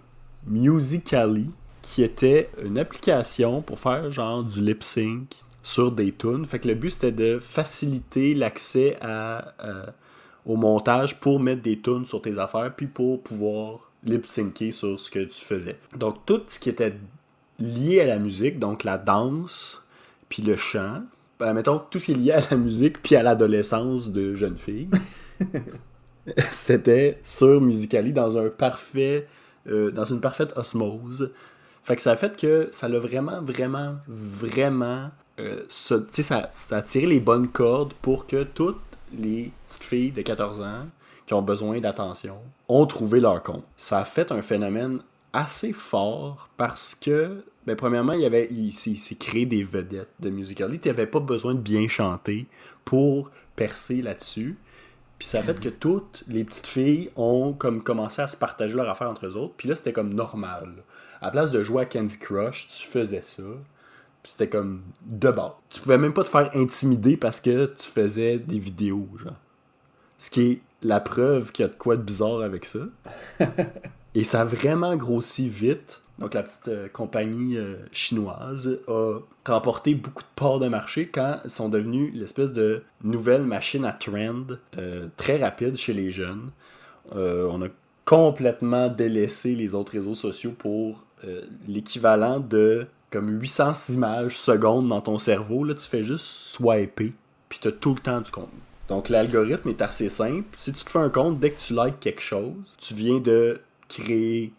Musically, 0.47 1.51
qui 1.83 2.03
était 2.03 2.51
une 2.63 2.79
application 2.79 3.63
pour 3.63 3.79
faire 3.79 4.11
genre 4.11 4.43
du 4.43 4.61
lip 4.61 4.83
sync 4.83 5.37
sur 5.63 5.93
des 5.93 6.13
tunes. 6.13 6.45
Fait 6.45 6.59
que 6.59 6.69
le 6.69 6.75
but 6.75 6.91
c'était 6.91 7.13
de 7.13 7.39
faciliter 7.39 8.35
l'accès 8.35 8.99
euh, 9.05 9.41
au 10.47 10.57
montage 10.57 11.21
pour 11.21 11.41
mettre 11.41 11.63
des 11.63 11.79
tunes 11.79 12.07
sur 12.07 12.23
tes 12.23 12.39
affaires, 12.39 12.73
puis 12.75 12.87
pour 12.87 13.23
pouvoir 13.23 13.91
lip 14.05 14.27
syncer 14.27 14.73
sur 14.73 14.99
ce 14.99 15.11
que 15.11 15.21
tu 15.21 15.45
faisais. 15.45 15.79
Donc 15.97 16.25
tout 16.25 16.43
ce 16.49 16.59
qui 16.59 16.71
était 16.71 16.95
lié 17.59 18.01
à 18.01 18.07
la 18.07 18.19
musique, 18.19 18.59
donc 18.59 18.85
la 18.85 18.97
danse, 18.97 19.85
puis 20.29 20.43
le 20.43 20.57
chant, 20.57 21.03
ben, 21.39 21.53
mettons 21.53 21.79
tout 21.79 21.99
ce 21.99 22.07
qui 22.07 22.13
est 22.13 22.15
lié 22.15 22.33
à 22.33 22.41
la 22.51 22.57
musique, 22.57 23.03
puis 23.03 23.17
à 23.17 23.23
l'adolescence 23.23 24.11
de 24.11 24.35
jeunes 24.35 24.57
filles, 24.57 24.89
c'était 26.53 27.19
sur 27.23 27.61
Musically 27.61 28.13
dans 28.13 28.37
un 28.39 28.49
parfait, 28.49 29.27
euh, 29.69 29.91
dans 29.91 30.05
une 30.05 30.21
parfaite 30.21 30.53
osmose. 30.57 31.33
Fait 31.83 31.97
que 31.97 32.03
ça 32.03 32.13
a 32.13 32.17
fait 32.17 32.37
que 32.37 32.69
ça 32.73 32.89
l'a 32.89 32.99
vraiment, 32.99 33.41
vraiment, 33.43 33.97
vraiment, 34.07 35.11
euh, 35.39 35.65
ça, 35.69 35.99
ça, 36.13 36.77
a 36.77 36.83
tiré 36.83 37.07
les 37.07 37.21
bonnes 37.21 37.49
cordes 37.49 37.95
pour 38.03 38.27
que 38.27 38.45
toutes 38.45 38.81
les 39.13 39.51
petites 39.67 39.85
filles 39.85 40.13
de 40.13 40.23
14 40.23 40.61
ans 40.61 40.87
qui 41.27 41.35
ont 41.35 41.43
besoin 41.43 41.81
d'attention 41.81 42.39
ont 42.69 42.87
trouvé 42.87 43.21
leur 43.21 43.43
compte. 43.43 43.65
Ça 43.77 43.99
a 43.99 44.05
fait 44.05 44.31
un 44.31 44.43
phénomène 44.43 45.01
assez 45.33 45.73
fort 45.73 46.51
parce 46.57 46.95
que, 46.95 47.45
ben, 47.67 47.77
premièrement, 47.77 48.13
il 48.13 48.21
y 48.21 48.27
avait, 48.27 48.51
s'est 48.71 49.15
créé 49.15 49.47
des 49.47 49.63
vedettes 49.63 50.11
de 50.19 50.31
Musical.ly. 50.31 50.79
Tu 50.79 50.89
n'avais 50.89 51.07
pas 51.07 51.21
besoin 51.21 51.55
de 51.55 51.61
bien 51.61 51.89
chanter 51.89 52.47
pour 52.85 53.31
percer 53.57 54.03
là-dessus. 54.03 54.57
Puis 55.21 55.29
ça 55.29 55.41
a 55.41 55.43
fait 55.43 55.61
que 55.61 55.69
toutes 55.69 56.25
les 56.29 56.45
petites 56.45 56.67
filles 56.67 57.11
ont 57.15 57.53
comme 57.53 57.83
commencé 57.83 58.23
à 58.23 58.27
se 58.27 58.39
partager 58.39 58.75
leur 58.75 58.89
affaire 58.89 59.11
entre 59.11 59.27
eux 59.27 59.37
autres. 59.37 59.53
Puis 59.55 59.69
là, 59.69 59.75
c'était 59.75 59.93
comme 59.93 60.15
normal. 60.15 60.73
là. 60.77 60.83
À 61.21 61.27
la 61.27 61.31
place 61.31 61.51
de 61.51 61.63
jouer 61.63 61.83
à 61.83 61.85
Candy 61.85 62.19
Crush, 62.19 62.69
tu 62.69 62.87
faisais 62.87 63.21
ça. 63.23 63.43
Puis 64.23 64.33
c'était 64.33 64.49
comme 64.49 64.81
de 65.03 65.31
base. 65.31 65.51
Tu 65.69 65.83
pouvais 65.83 65.99
même 65.99 66.15
pas 66.15 66.25
te 66.25 66.31
faire 66.31 66.49
intimider 66.55 67.19
parce 67.19 67.39
que 67.39 67.67
tu 67.67 67.87
faisais 67.87 68.39
des 68.39 68.59
vidéos, 68.59 69.07
genre. 69.17 69.37
Ce 70.17 70.31
qui 70.31 70.53
est 70.53 70.61
la 70.81 71.01
preuve 71.01 71.53
qu'il 71.53 71.67
y 71.67 71.69
a 71.69 71.71
de 71.71 71.77
quoi 71.77 71.97
de 71.97 72.03
bizarre 72.03 72.41
avec 72.41 72.65
ça. 72.65 72.81
Et 74.15 74.25
ça 74.25 74.41
a 74.41 74.45
vraiment 74.47 74.97
grossi 74.97 75.51
vite. 75.51 76.01
Donc 76.21 76.35
la 76.35 76.43
petite 76.43 76.69
euh, 76.69 76.89
compagnie 76.89 77.57
euh, 77.57 77.77
chinoise 77.93 78.79
a 78.87 79.19
remporté 79.47 79.95
beaucoup 79.95 80.23
de 80.23 80.29
parts 80.37 80.59
de 80.59 80.69
marché 80.69 81.09
quand 81.09 81.41
ils 81.45 81.51
sont 81.51 81.71
devenus 81.71 82.13
l'espèce 82.15 82.53
de 82.53 82.83
nouvelle 83.03 83.43
machine 83.43 83.87
à 83.87 83.93
trend 83.93 84.45
euh, 84.77 85.09
très 85.17 85.43
rapide 85.43 85.77
chez 85.77 85.95
les 85.95 86.11
jeunes. 86.11 86.51
On 87.13 87.61
a 87.63 87.67
complètement 88.05 88.89
délaissé 88.89 89.57
les 89.57 89.75
autres 89.75 89.93
réseaux 89.93 90.15
sociaux 90.15 90.55
pour 90.57 91.05
l'équivalent 91.67 92.39
de 92.39 92.87
comme 93.11 93.41
800 93.41 93.95
images 93.95 94.37
secondes 94.37 94.87
dans 94.87 95.01
ton 95.01 95.19
cerveau. 95.19 95.65
Là, 95.65 95.75
tu 95.75 95.85
fais 95.87 96.05
juste 96.05 96.25
swiper, 96.25 97.13
puis 97.49 97.59
tu 97.61 97.67
as 97.67 97.73
tout 97.73 97.95
le 97.95 97.99
temps 97.99 98.21
du 98.21 98.31
contenu. 98.31 98.61
Donc 98.89 99.09
l'algorithme 99.09 99.71
est 99.71 99.83
assez 99.83 100.09
simple. 100.09 100.47
Si 100.57 100.73
tu 100.73 100.85
te 100.85 100.91
fais 100.91 101.01
un 101.01 101.11
compte, 101.11 101.41
dès 101.41 101.51
que 101.51 101.61
tu 101.61 101.75
likes 101.75 101.99
quelque 101.99 102.23
chose, 102.23 102.55
tu 102.79 102.95
viens 102.95 103.19
de 103.19 103.61
créer 103.89 104.53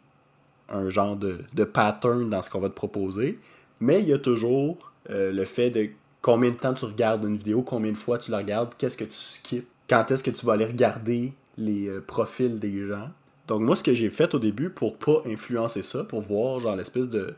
un 0.71 0.89
genre 0.89 1.15
de, 1.15 1.63
pattern 1.63 2.29
dans 2.29 2.41
ce 2.41 2.49
qu'on 2.49 2.59
va 2.59 2.69
te 2.69 2.75
proposer. 2.75 3.39
Mais 3.79 4.01
il 4.01 4.07
y 4.07 4.13
a 4.13 4.19
toujours 4.19 4.91
euh, 5.09 5.31
le 5.31 5.45
fait 5.45 5.69
de 5.69 5.89
combien 6.21 6.51
de 6.51 6.55
temps 6.55 6.73
tu 6.73 6.85
regardes 6.85 7.23
une 7.23 7.37
vidéo, 7.37 7.61
combien 7.61 7.91
de 7.91 7.97
fois 7.97 8.17
tu 8.17 8.31
la 8.31 8.37
regardes, 8.37 8.73
qu'est-ce 8.77 8.97
que 8.97 9.03
tu 9.03 9.13
skips, 9.13 9.67
quand 9.89 10.11
est-ce 10.11 10.23
que 10.23 10.31
tu 10.31 10.45
vas 10.45 10.53
aller 10.53 10.65
regarder 10.65 11.33
les 11.57 11.87
euh, 11.87 12.01
profils 12.05 12.59
des 12.59 12.87
gens. 12.87 13.09
Donc 13.47 13.61
moi, 13.61 13.75
ce 13.75 13.83
que 13.83 13.93
j'ai 13.93 14.09
fait 14.09 14.33
au 14.33 14.39
début 14.39 14.69
pour 14.69 14.97
pas 14.97 15.23
influencer 15.25 15.81
ça, 15.81 16.03
pour 16.03 16.21
voir 16.21 16.59
genre 16.59 16.75
l'espèce 16.75 17.09
de 17.09 17.35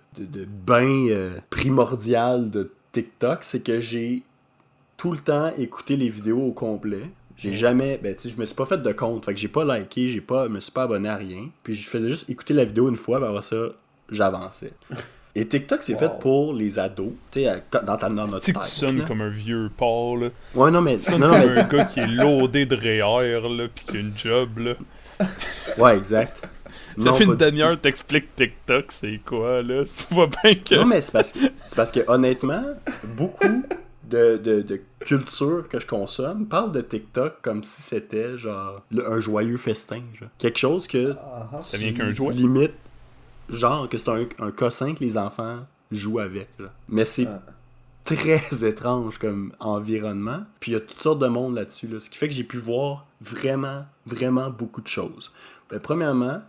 bain 0.66 1.08
euh, 1.10 1.40
primordial 1.50 2.52
de 2.52 2.72
TikTok, 2.92 3.44
c'est 3.44 3.62
que 3.62 3.80
j'ai 3.80 4.24
tout 4.98 5.12
le 5.12 5.18
temps 5.18 5.52
écouté 5.58 5.98
les 5.98 6.10
vidéos 6.10 6.42
au 6.42 6.52
complet. 6.52 7.10
J'ai 7.38 7.52
jamais, 7.52 8.00
ben 8.02 8.16
tu 8.16 8.24
sais, 8.24 8.30
je 8.30 8.40
me 8.40 8.46
suis 8.46 8.56
pas 8.56 8.66
fait 8.66 8.78
de 8.82 8.92
compte, 8.92 9.26
fait 9.26 9.34
que 9.34 9.40
j'ai 9.40 9.48
pas 9.48 9.66
liké, 9.78 10.08
j'ai 10.08 10.22
pas, 10.22 10.48
me 10.48 10.60
suis 10.60 10.72
pas 10.72 10.84
abonné 10.84 11.10
à 11.10 11.16
rien. 11.16 11.50
Puis 11.64 11.74
je 11.76 11.90
faisais 11.90 12.10
juste 12.10 12.30
écouter 12.30 12.54
la 12.54 12.64
vidéo 12.64 12.90
une 12.90 12.96
fois, 12.96 13.20
ben 13.20 13.30
après 13.30 13.42
ça, 13.42 13.56
j'avançais. 14.12 14.74
Et 15.36 15.48
TikTok, 15.48 15.82
c'est 15.82 15.94
Wow. 15.94 16.00
fait 16.00 16.12
pour 16.20 16.54
les 16.54 16.78
ados, 16.78 17.14
tu 17.32 17.42
sais, 17.44 17.64
dans 17.88 17.98
ta 17.98 18.08
dans 18.08 18.28
notre 18.28 18.42
Tu 18.42 18.46
sais 18.46 18.54
que 18.54 18.60
tu 18.60 18.64
tête, 18.66 18.70
sonnes 18.70 19.04
comme 19.08 19.22
un 19.22 19.30
vieux 19.30 19.72
Paul, 19.76 20.26
là? 20.26 20.30
Ouais, 20.54 20.70
non, 20.70 20.80
mais, 20.82 20.98
Tu 20.98 21.06
sonnes 21.06 21.22
non, 21.22 21.30
non, 21.30 21.40
comme 21.42 21.50
mais- 21.54 21.60
un 21.62 21.68
gars 21.68 21.86
qui 21.86 22.00
est 22.02 22.08
loadé 22.08 22.68
de 22.68 22.76
REER, 22.76 23.50
là, 23.50 23.68
pis 23.74 23.84
qui 23.84 23.98
a 23.98 24.00
une 24.00 24.14
job, 24.16 24.60
là. 24.60 24.74
ouais, 25.80 25.98
exact. 25.98 26.38
Ça 26.40 26.50
Non, 26.98 27.14
fait 27.16 27.26
pas 27.26 27.32
une 27.32 27.38
demi-heure 27.38 27.82
t'expliques 27.82 28.36
TikTok, 28.36 28.86
c'est 28.92 29.20
quoi, 29.26 29.64
là? 29.64 29.84
Tu 30.08 30.14
vois 30.14 30.28
bien 30.44 30.54
que... 30.54 30.76
Non, 30.76 30.86
mais 30.86 31.02
c'est 31.02 31.12
parce, 31.12 31.32
que, 31.34 31.40
c'est 31.66 31.76
parce 31.76 31.92
que, 31.92 32.02
honnêtement, 32.08 32.62
beaucoup 33.04 33.64
de, 34.14 34.38
de, 34.38 34.62
de 34.62 34.82
culture 35.00 35.68
que 35.68 35.80
je 35.80 35.88
consomme 35.88 36.46
parlent 36.48 36.72
de 36.72 36.82
TikTok 36.82 37.42
comme 37.42 37.64
si 37.64 37.82
c'était, 37.82 38.38
genre, 38.38 38.82
le- 38.92 39.10
un 39.12 39.20
joyeux 39.20 39.58
festin. 39.58 40.02
Genre. 40.14 40.30
Quelque 40.38 40.60
chose 40.60 40.88
que. 40.88 41.16
Ah. 41.20 41.62
Ça 41.64 41.78
vient 41.78 41.94
qu'un 41.94 42.12
jouet. 42.12 42.34
Limite, 42.34 42.74
genre, 43.50 43.90
que 43.90 43.98
c'est 43.98 44.10
un, 44.10 44.26
un 44.40 44.52
cossin 44.52 44.94
que 44.94 45.04
les 45.04 45.18
enfants 45.18 45.60
jouent 45.92 46.20
avec. 46.20 46.50
genre. 46.60 46.70
Mais 46.90 47.06
c'est 47.06 47.28
Ah. 47.28 47.42
très 48.06 48.42
étrange 48.68 49.18
comme 49.18 49.54
environnement. 49.60 50.42
Puis 50.60 50.72
il 50.72 50.74
y 50.76 50.78
a 50.78 50.82
toutes 50.82 51.02
sortes 51.02 51.20
de 51.20 51.28
monde 51.28 51.56
là-dessus. 51.56 51.88
Là, 51.88 52.00
ce 52.00 52.10
qui 52.10 52.18
fait 52.18 52.28
que 52.28 52.34
j'ai 52.34 52.44
pu 52.44 52.58
voir 52.58 53.06
vraiment, 53.22 53.86
vraiment 54.06 54.50
beaucoup 54.50 54.82
de 54.82 54.88
choses. 54.88 55.32
Ben, 55.70 55.80
premièrement, 55.80 56.42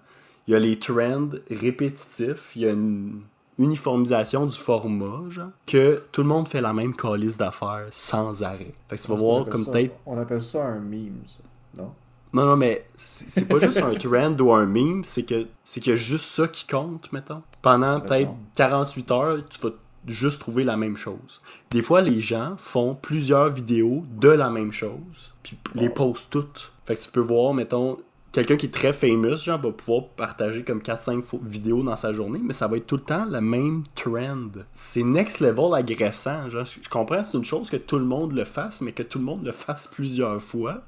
il 0.47 0.53
y 0.53 0.55
a 0.55 0.59
les 0.59 0.79
trends 0.79 1.31
répétitifs. 1.51 2.53
Il 2.57 2.63
y 2.63 2.67
a 2.67 2.71
une 2.71 3.21
uniformisation 3.59 4.47
du 4.47 4.57
format, 4.57 5.29
genre, 5.31 5.51
que 5.67 6.03
tout 6.13 6.23
le 6.23 6.29
monde 6.29 6.49
fait 6.49 6.61
la 6.61 6.73
même 6.73 6.95
calice 6.95 7.37
d'affaires 7.37 7.87
sans 7.91 8.43
arrêt. 8.43 8.75
Fait 8.89 8.97
que 8.97 9.03
tu 9.03 9.09
vas 9.09 9.15
voir 9.17 9.45
comme 9.47 9.65
ça- 9.65 9.73
peut-être 9.73 9.95
On 10.07 10.19
appelle 10.19 10.43
ça 10.43 10.65
un 10.65 10.81
meme, 10.81 11.21
ça. 11.27 11.83
Non? 11.83 11.93
non, 12.33 12.47
non, 12.47 12.57
mais 12.57 12.87
c'est 12.97 13.31
c'est 13.31 13.47
pas 13.47 13.59
juste 13.59 13.79
un 13.79 13.95
trend 13.95 14.37
ou 14.41 14.53
un 14.53 14.67
meme, 14.67 15.05
c'est 15.05 15.25
que 15.25 15.47
c'est 15.65 15.81
qu'il 15.81 15.91
y 15.91 15.93
a 15.93 15.97
juste 15.97 16.27
ça 16.27 16.49
qui 16.49 16.67
compte, 16.67 17.13
mettons. 17.13 17.43
Pendant 17.63 18.01
peut-être 18.01 18.29
D'accord. 18.31 18.37
48 18.57 19.11
heures, 19.13 19.39
tu 19.49 19.61
vas 19.61 19.71
juste 20.07 20.41
trouver 20.41 20.65
la 20.65 20.77
même 20.77 20.97
chose. 20.97 21.41
Des 21.71 21.81
fois, 21.81 22.03
les 22.03 22.21
gens 22.21 22.57
font 22.59 22.95
plusieurs 22.95 23.49
vidéos 23.51 24.05
de 24.21 24.29
la 24.29 24.51
même 24.51 24.71
chose, 24.73 25.33
puis 25.43 25.57
les 25.75 25.89
postent 25.89 26.31
toutes. 26.31 26.73
Fait 26.85 26.97
que 26.97 27.01
tu 27.03 27.11
peux 27.11 27.21
voir, 27.21 27.55
mettons, 27.55 27.99
quelqu'un 28.35 28.57
qui 28.57 28.67
est 28.67 28.75
très 28.75 28.93
famous, 28.93 29.37
genre, 29.39 29.59
va 29.61 29.71
pouvoir 29.73 30.09
partager 30.09 30.63
comme 30.65 30.81
4-5 30.81 31.23
fo- 31.23 31.41
vidéos 31.43 31.83
dans 31.83 31.97
sa 31.97 32.13
journée, 32.13 32.41
mais 32.43 32.53
ça 32.53 32.67
va 32.67 32.77
être 32.77 32.87
tout 32.87 32.97
le 32.97 33.03
temps 33.03 33.25
le 33.25 33.41
même 33.41 33.85
trend. 33.95 34.49
C'est 34.75 35.03
next 35.05 35.41
level 35.41 35.73
agressant, 35.75 36.51
genre. 36.51 36.65
Je 36.67 36.81
je 36.83 36.89
comprends, 36.89 37.25
c'est 37.25 37.37
une 37.39 37.45
chose 37.45 37.71
que 37.71 37.77
tout 37.77 37.99
le 37.99 38.05
monde 38.05 38.33
le 38.33 38.45
fasse, 38.45 38.83
mais 38.83 38.93
que 38.93 39.03
tout 39.03 39.19
le 39.19 39.25
monde 39.25 39.45
le 39.45 39.53
fasse 39.53 39.87
plusieurs 39.87 40.43
fois. 40.43 40.83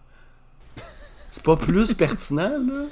C'est 1.30 1.42
pas 1.42 1.56
plus 1.56 1.94
pertinent, 2.04 2.58
là? 2.58 2.84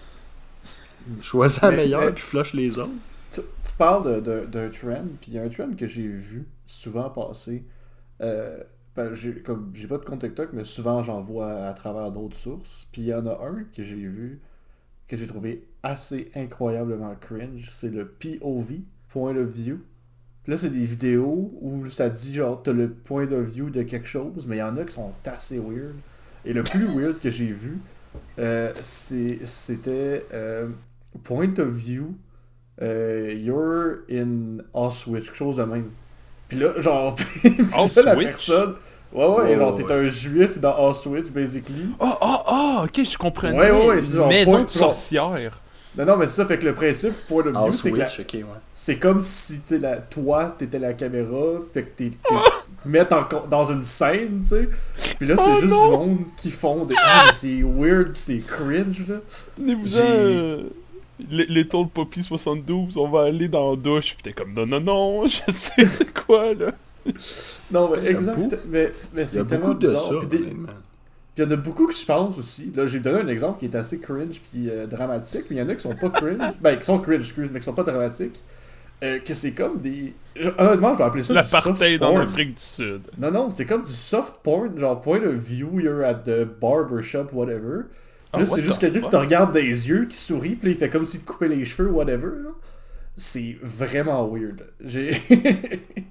Choisis 1.21 1.61
la 1.61 1.71
meilleure 1.71 2.01
mais- 2.03 2.13
puis 2.13 2.23
flush 2.23 2.55
les 2.55 2.79
autres. 2.79 2.91
Tu, 3.33 3.41
tu 3.41 3.73
parles 3.77 4.05
de- 4.05 4.21
de- 4.21 4.47
d'un 4.47 4.69
trend, 4.71 5.05
puis 5.21 5.33
il 5.33 5.35
y 5.35 5.39
a 5.39 5.43
un 5.43 5.49
trend 5.49 5.71
que 5.77 5.87
j'ai 5.87 6.07
vu 6.07 6.47
souvent 6.67 7.11
passer. 7.11 7.65
Euh, 8.21 8.59
comme, 8.95 9.73
j'ai 9.75 9.87
pas 9.87 9.99
de 9.99 10.05
compte 10.05 10.21
TikTok, 10.21 10.51
mais 10.53 10.65
souvent 10.65 11.03
j'en 11.03 11.21
vois 11.21 11.67
à 11.67 11.73
travers 11.73 12.11
d'autres 12.11 12.37
sources. 12.37 12.89
Puis 12.93 13.03
il 13.03 13.09
y 13.09 13.15
en 13.15 13.27
a 13.27 13.41
un 13.45 13.65
que 13.77 13.83
j'ai 13.83 13.95
vu, 13.95 14.41
que 15.09 15.17
j'ai 15.17 15.27
trouvé 15.27 15.67
assez 15.83 16.31
incroyablement 16.35 17.15
cringe. 17.21 17.69
C'est 17.71 17.91
le 17.91 18.07
POV, 18.07 18.81
point 19.09 19.37
of 19.37 19.49
view. 19.49 19.81
Puis 20.45 20.53
là, 20.53 20.59
c'est 20.59 20.71
des 20.71 20.85
vidéos 20.85 21.53
où 21.61 21.89
ça 21.91 22.11
dit 22.11 22.35
genre, 22.35 22.63
t'as 22.63 22.73
le 22.73 22.91
point 22.91 23.31
of 23.33 23.47
view 23.47 23.71
de 23.71 23.83
quelque 23.83 24.07
chose, 24.07 24.47
mais 24.47 24.57
il 24.57 24.61
y 24.61 24.63
en 24.63 24.77
a 24.77 24.85
qui 24.85 24.93
sont 24.93 25.13
assez 25.25 25.59
weird. 25.59 25.95
Et 26.45 26.53
le 26.53 26.63
plus 26.63 26.87
weird 26.87 27.19
que 27.19 27.31
j'ai 27.31 27.51
vu, 27.51 27.79
euh, 28.39 28.73
c'est, 28.83 29.39
c'était 29.47 30.27
euh, 30.33 30.69
point 31.23 31.55
of 31.59 31.69
view 31.69 32.15
euh, 32.83 33.33
you're 33.37 34.05
in 34.11 34.59
Auschwitz, 34.73 35.27
quelque 35.27 35.37
chose 35.37 35.57
de 35.57 35.65
même. 35.65 35.91
Puis 36.49 36.59
là, 36.59 36.79
genre, 36.81 37.15
puis 37.43 37.51
là, 37.71 38.03
la 38.05 38.17
personne. 38.17 38.75
Ouais, 39.15 39.25
ouais, 39.27 39.43
Ouais, 39.45 39.57
genre, 39.57 39.75
ouais, 39.77 39.85
t'es 39.85 39.93
un 39.93 40.09
juif 40.09 40.59
dans 40.59 40.77
Auschwitz, 40.77 41.31
basically. 41.31 41.87
Oh, 42.01 42.11
oh, 42.21 42.37
oh, 42.51 42.79
ok, 42.85 43.05
je 43.05 43.17
comprends. 43.17 43.53
Ouais, 43.53 43.71
ouais, 43.71 43.87
ouais, 43.87 44.01
c'est 44.01 44.17
genre 44.17 44.29
Maison 44.29 44.51
point- 44.53 44.65
de 44.65 44.71
sorcière. 44.71 45.61
Non, 45.97 46.05
non, 46.05 46.17
mais 46.17 46.27
c'est 46.27 46.33
ça, 46.43 46.47
fait 46.47 46.59
que 46.59 46.65
le 46.65 46.75
principe, 46.75 47.13
point 47.29 47.45
Ah, 47.55 47.63
view, 47.63 47.73
c'est 47.73 47.93
que 47.93 47.99
la- 47.99 48.07
ouais. 48.09 48.45
c'est 48.75 48.99
comme 48.99 49.21
si, 49.21 49.61
tu 49.61 49.79
la- 49.79 49.99
toi, 49.99 50.53
t'étais 50.59 50.81
la 50.81 50.93
caméra, 50.93 51.61
fait 51.73 51.85
que 51.85 51.91
t'es. 51.97 52.11
Oh! 52.33 52.35
en 53.13 53.47
dans 53.49 53.65
une 53.71 53.85
scène, 53.85 54.41
tu 54.43 54.49
sais. 54.49 54.69
Puis 55.19 55.29
là, 55.29 55.37
c'est 55.39 55.45
Oh 55.49 55.61
juste 55.61 55.73
non! 55.73 55.85
du 55.85 55.91
monde 55.97 56.19
qui 56.37 56.51
font 56.51 56.85
des. 56.85 56.97
Ah, 56.99 57.27
mais 57.29 57.33
c'est 57.33 57.63
weird, 57.63 58.13
pis 58.15 58.19
c'est 58.21 58.39
cringe, 58.45 59.07
là. 59.09 59.17
Tenez-vous 59.57 59.87
J'ai- 59.87 59.99
euh, 60.01 60.63
les 61.31 61.47
Little 61.47 61.87
Poppy 61.95 62.25
72, 62.25 62.97
on 62.97 63.09
va 63.09 63.23
aller 63.27 63.47
dans 63.47 63.71
la 63.71 63.77
douche. 63.77 64.17
Pis 64.17 64.23
t'es 64.25 64.33
comme, 64.33 64.53
non, 64.53 64.67
non, 64.67 64.81
non, 64.81 65.27
je 65.29 65.53
sais 65.53 65.89
c'est 65.89 66.13
quoi, 66.13 66.53
là. 66.55 66.73
Non, 67.71 67.91
mais 67.91 68.07
exact. 68.07 68.39
Mais, 68.69 68.93
mais 69.13 69.15
Il 69.15 69.19
y 69.19 69.23
a 69.23 69.27
c'est 69.27 69.45
tellement 69.47 69.75
de 69.75 69.79
bizarre. 69.79 70.01
ça, 70.03 70.15
Puis 70.21 70.27
des- 70.29 70.37
honnêtement. 70.45 70.69
Puis 71.35 71.43
il 71.45 71.45
y 71.45 71.47
en 71.49 71.51
a 71.51 71.57
beaucoup 71.57 71.87
que 71.89 71.95
je 71.95 72.05
pense 72.05 72.39
aussi. 72.39 72.73
Là, 72.75 72.87
j'ai 72.87 73.01
donné 73.01 73.21
un 73.21 73.29
exemple 73.29 73.59
qui 73.59 73.65
est 73.67 73.75
assez 73.75 73.99
cringe 73.99 74.41
puis 74.51 74.71
euh, 74.71 74.87
dramatique, 74.87 75.47
mais 75.51 75.57
il 75.57 75.59
y 75.59 75.63
en 75.63 75.69
a 75.69 75.75
qui 75.75 75.83
sont 75.83 75.95
pas 75.95 76.11
cringe. 76.11 76.55
ben, 76.61 76.79
qui 76.79 76.85
sont 76.85 76.99
cringe, 76.99 77.23
excuse, 77.23 77.49
mais 77.53 77.59
qui 77.59 77.65
sont 77.65 77.73
pas 77.73 77.83
dramatiques. 77.83 78.41
Euh, 79.03 79.19
que 79.19 79.35
c'est 79.35 79.51
comme 79.53 79.79
des. 79.81 80.15
Honnêtement, 80.57 80.93
je 80.93 80.99
vais 80.99 81.05
appeler 81.05 81.25
ça 81.25 81.35
du 81.35 81.41
soft 81.41 81.53
L'apartheid 81.53 82.03
en 82.03 82.11
porn. 82.13 82.23
Afrique 82.23 82.55
du 82.55 82.63
Sud. 82.63 83.03
Non, 83.19 83.31
non, 83.33 83.51
c'est 83.51 83.67
comme 83.67 83.83
du 83.83 83.93
soft 83.93 84.37
porn, 84.43 84.79
genre 84.79 85.01
point 85.01 85.23
of 85.25 85.35
view, 85.35 85.81
you're 85.81 86.05
at 86.05 86.23
the 86.25 86.45
barbershop, 86.61 87.27
whatever. 87.33 87.87
Ah, 88.33 88.41
là, 88.41 88.47
c'est 88.47 88.63
juste 88.63 88.81
quelqu'un 88.81 89.01
qui 89.01 89.09
te 89.09 89.17
regarde 89.17 89.53
des 89.53 89.89
yeux, 89.89 90.07
qui 90.07 90.17
sourit, 90.17 90.55
puis 90.55 90.71
il 90.71 90.77
fait 90.77 90.89
comme 90.89 91.05
s'il 91.05 91.21
te 91.21 91.27
coupait 91.31 91.49
les 91.49 91.65
cheveux, 91.65 91.91
whatever. 91.91 92.31
C'est 93.17 93.57
vraiment 93.63 94.27
weird. 94.29 94.65
J'ai. 94.85 95.21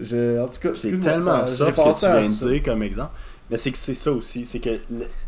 Je- 0.00 0.40
En 0.40 0.46
tout 0.46 0.60
cas, 0.60 0.70
C'est 0.74 0.98
tellement 1.00 1.46
ça- 1.46 1.46
soft 1.46 1.76
que 1.76 1.94
tu 2.00 2.06
viens 2.06 2.30
de 2.30 2.48
dire 2.52 2.62
comme 2.62 2.82
exemple. 2.82 3.12
Mais 3.50 3.56
c'est 3.56 3.72
que 3.72 3.78
c'est 3.78 3.94
ça 3.94 4.12
aussi, 4.12 4.44
c'est 4.44 4.60
que 4.60 4.78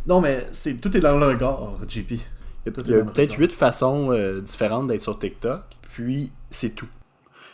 Non, 0.06 0.20
mais 0.20 0.46
c'est 0.52 0.74
tout 0.80 0.94
est 0.96 1.00
dans 1.00 1.18
le 1.18 1.26
regard, 1.26 1.72
JP. 1.88 2.12
Il 2.12 2.18
y 2.66 2.94
a, 2.94 3.02
peut-être 3.04 3.34
huit 3.38 3.52
façons 3.52 4.12
euh, 4.12 4.40
différentes 4.42 4.86
d'être 4.88 5.00
sur 5.00 5.18
TikTok, 5.18 5.62
puis 5.94 6.30
c'est 6.50 6.74
tout. 6.74 6.88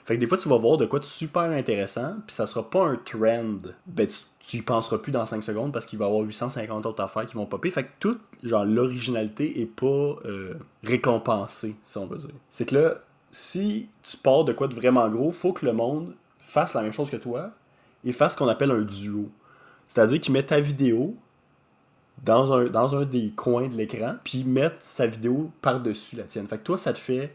Fait 0.05 0.15
que 0.17 0.21
des 0.21 0.27
fois, 0.27 0.39
tu 0.39 0.49
vas 0.49 0.57
voir 0.57 0.77
de 0.77 0.87
quoi 0.87 0.99
de 1.01 1.05
super 1.05 1.43
intéressant, 1.43 2.15
puis 2.27 2.35
ça 2.35 2.47
sera 2.47 2.69
pas 2.69 2.85
un 2.85 2.97
trend. 2.97 3.59
Ben, 3.87 4.07
tu, 4.07 4.15
tu 4.41 4.57
y 4.59 4.63
penseras 4.63 4.99
plus 4.99 5.11
dans 5.13 5.27
5 5.27 5.43
secondes 5.45 5.73
parce 5.73 5.87
qu'il 5.87 5.99
va 5.99 6.05
y 6.05 6.09
avoir 6.09 6.23
850 6.23 6.87
autres 6.87 7.03
affaires 7.03 7.27
qui 7.27 7.35
vont 7.35 7.47
popper. 7.47 7.71
Fait 7.71 7.85
que 7.85 7.89
toute, 8.01 8.21
genre, 8.45 8.65
l'originalité 8.65 9.61
est 9.61 9.67
pas 9.67 9.87
euh, 10.25 10.55
récompensée, 10.85 11.75
si 11.87 11.99
on 11.99 12.07
veut 12.07 12.19
dire. 12.19 12.31
C'est 12.51 12.67
que 12.67 12.75
là, 12.77 12.95
si 13.31 13.89
tu 14.03 14.17
pars 14.17 14.45
de 14.45 14.53
quoi 14.53 14.69
de 14.69 14.75
vraiment 14.75 15.09
gros, 15.09 15.31
faut 15.31 15.53
que 15.53 15.67
le 15.67 15.73
monde 15.73 16.13
fasse 16.47 16.75
la 16.75 16.83
même 16.83 16.93
chose 16.93 17.11
que 17.11 17.17
toi 17.17 17.51
et 18.05 18.13
fasse 18.13 18.35
ce 18.35 18.39
qu'on 18.39 18.49
appelle 18.49 18.71
un 18.71 18.83
duo. 18.83 19.31
C'est-à-dire 19.89 20.21
qu'il 20.21 20.33
met 20.33 20.45
ta 20.45 20.61
vidéo 20.61 21.17
dans 22.23 22.53
un, 22.53 22.67
dans 22.67 22.95
un 22.97 23.05
des 23.05 23.31
coins 23.31 23.69
de 23.69 23.75
l'écran, 23.77 24.15
puis 24.25 24.45
mettre 24.45 24.81
sa 24.81 25.07
vidéo 25.07 25.51
par-dessus 25.61 26.17
la 26.17 26.23
tienne. 26.23 26.47
Fait 26.47 26.59
que 26.59 26.63
toi, 26.63 26.79
ça 26.79 26.93
te 26.93 26.99
fait 26.99 27.35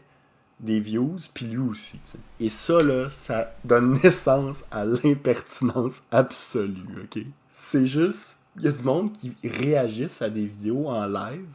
des 0.58 0.80
views, 0.80 1.16
puis 1.34 1.46
lui 1.46 1.58
aussi. 1.58 2.00
Et 2.40 2.48
ça, 2.48 2.82
là, 2.82 3.10
ça 3.10 3.54
donne 3.64 3.92
naissance 4.02 4.64
à 4.70 4.84
l'impertinence 4.84 6.02
absolue, 6.10 7.04
ok? 7.04 7.22
C'est 7.50 7.86
juste, 7.86 8.40
il 8.56 8.62
y 8.62 8.68
a 8.68 8.72
du 8.72 8.82
monde 8.82 9.12
qui 9.12 9.34
réagissent 9.44 10.22
à 10.22 10.30
des 10.30 10.46
vidéos 10.46 10.88
en 10.88 11.06
live, 11.06 11.46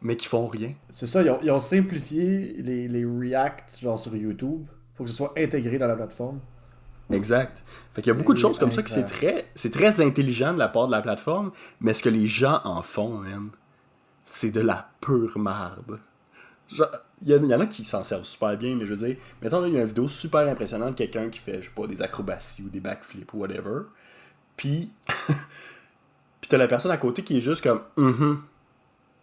mais 0.00 0.16
qui 0.16 0.26
font 0.26 0.46
rien. 0.46 0.72
C'est 0.90 1.06
ça, 1.06 1.22
ils 1.22 1.30
ont, 1.30 1.40
ils 1.42 1.50
ont 1.50 1.60
simplifié 1.60 2.54
les, 2.58 2.88
les 2.88 3.04
reacts 3.04 3.80
genre 3.80 3.98
sur 3.98 4.14
YouTube 4.14 4.66
pour 4.94 5.04
que 5.04 5.10
ce 5.10 5.16
soit 5.16 5.32
intégré 5.36 5.78
dans 5.78 5.88
la 5.88 5.96
plateforme. 5.96 6.40
Exact. 7.12 7.62
Fait 7.94 8.02
qu'il 8.02 8.12
y 8.12 8.16
a 8.16 8.18
beaucoup 8.18 8.32
de 8.34 8.38
choses 8.38 8.58
comme 8.58 8.72
ça 8.72 8.82
que 8.82 8.90
c'est 8.90 9.04
très, 9.06 9.46
très 9.70 10.00
intelligent 10.00 10.52
de 10.54 10.58
la 10.58 10.68
part 10.68 10.86
de 10.86 10.92
la 10.92 11.02
plateforme, 11.02 11.52
mais 11.80 11.94
ce 11.94 12.02
que 12.02 12.08
les 12.08 12.26
gens 12.26 12.60
en 12.64 12.82
font, 12.82 13.18
man, 13.18 13.50
c'est 14.24 14.50
de 14.50 14.60
la 14.60 14.88
pure. 15.00 15.30
Genre, 16.70 16.88
Il 17.24 17.28
y, 17.30 17.34
en- 17.36 17.42
il 17.44 17.48
y 17.48 17.54
en 17.54 17.60
a 17.60 17.66
qui 17.66 17.84
s'en 17.84 18.02
servent 18.02 18.24
super 18.24 18.56
bien, 18.56 18.74
mais 18.74 18.86
je 18.86 18.94
veux 18.94 19.06
dire, 19.06 19.16
mettons, 19.42 19.60
là, 19.60 19.68
il 19.68 19.74
y 19.74 19.76
a 19.76 19.80
une 19.80 19.86
vidéo 19.86 20.08
super 20.08 20.40
impressionnante 20.48 20.90
de 20.90 20.94
quelqu'un 20.96 21.28
qui 21.28 21.38
fait, 21.38 21.60
je 21.62 21.68
sais 21.68 21.72
pas, 21.74 21.86
des 21.86 22.02
acrobaties 22.02 22.62
ou 22.62 22.68
des 22.68 22.80
backflips 22.80 23.32
ou 23.34 23.38
whatever. 23.38 23.82
Puis, 24.56 24.90
puis 26.40 26.48
t'as 26.48 26.56
la 26.58 26.66
personne 26.66 26.90
à 26.90 26.96
côté 26.96 27.22
qui 27.22 27.36
est 27.36 27.40
juste 27.40 27.62
comme, 27.62 27.82
mhm, 27.96 28.40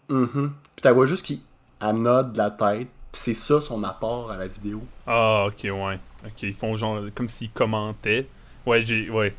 mhm. 0.09 0.51
Puis 0.75 0.81
t'as 0.81 0.91
vois 0.93 1.05
juste 1.07 1.25
qui 1.25 1.41
anode 1.81 2.33
de 2.33 2.37
la 2.37 2.51
tête, 2.51 2.87
c'est 3.13 3.33
ça 3.33 3.61
son 3.61 3.83
apport 3.83 4.31
à 4.31 4.37
la 4.37 4.47
vidéo. 4.47 4.81
Ah, 5.07 5.45
ok, 5.47 5.63
ouais. 5.63 5.99
Ok, 6.25 6.43
ils 6.43 6.53
font 6.53 6.75
genre 6.75 6.99
comme 7.15 7.27
s'ils 7.27 7.49
commentaient. 7.51 8.27
Ouais, 8.65 8.81
j'ai. 8.81 9.09
Ouais. 9.09 9.33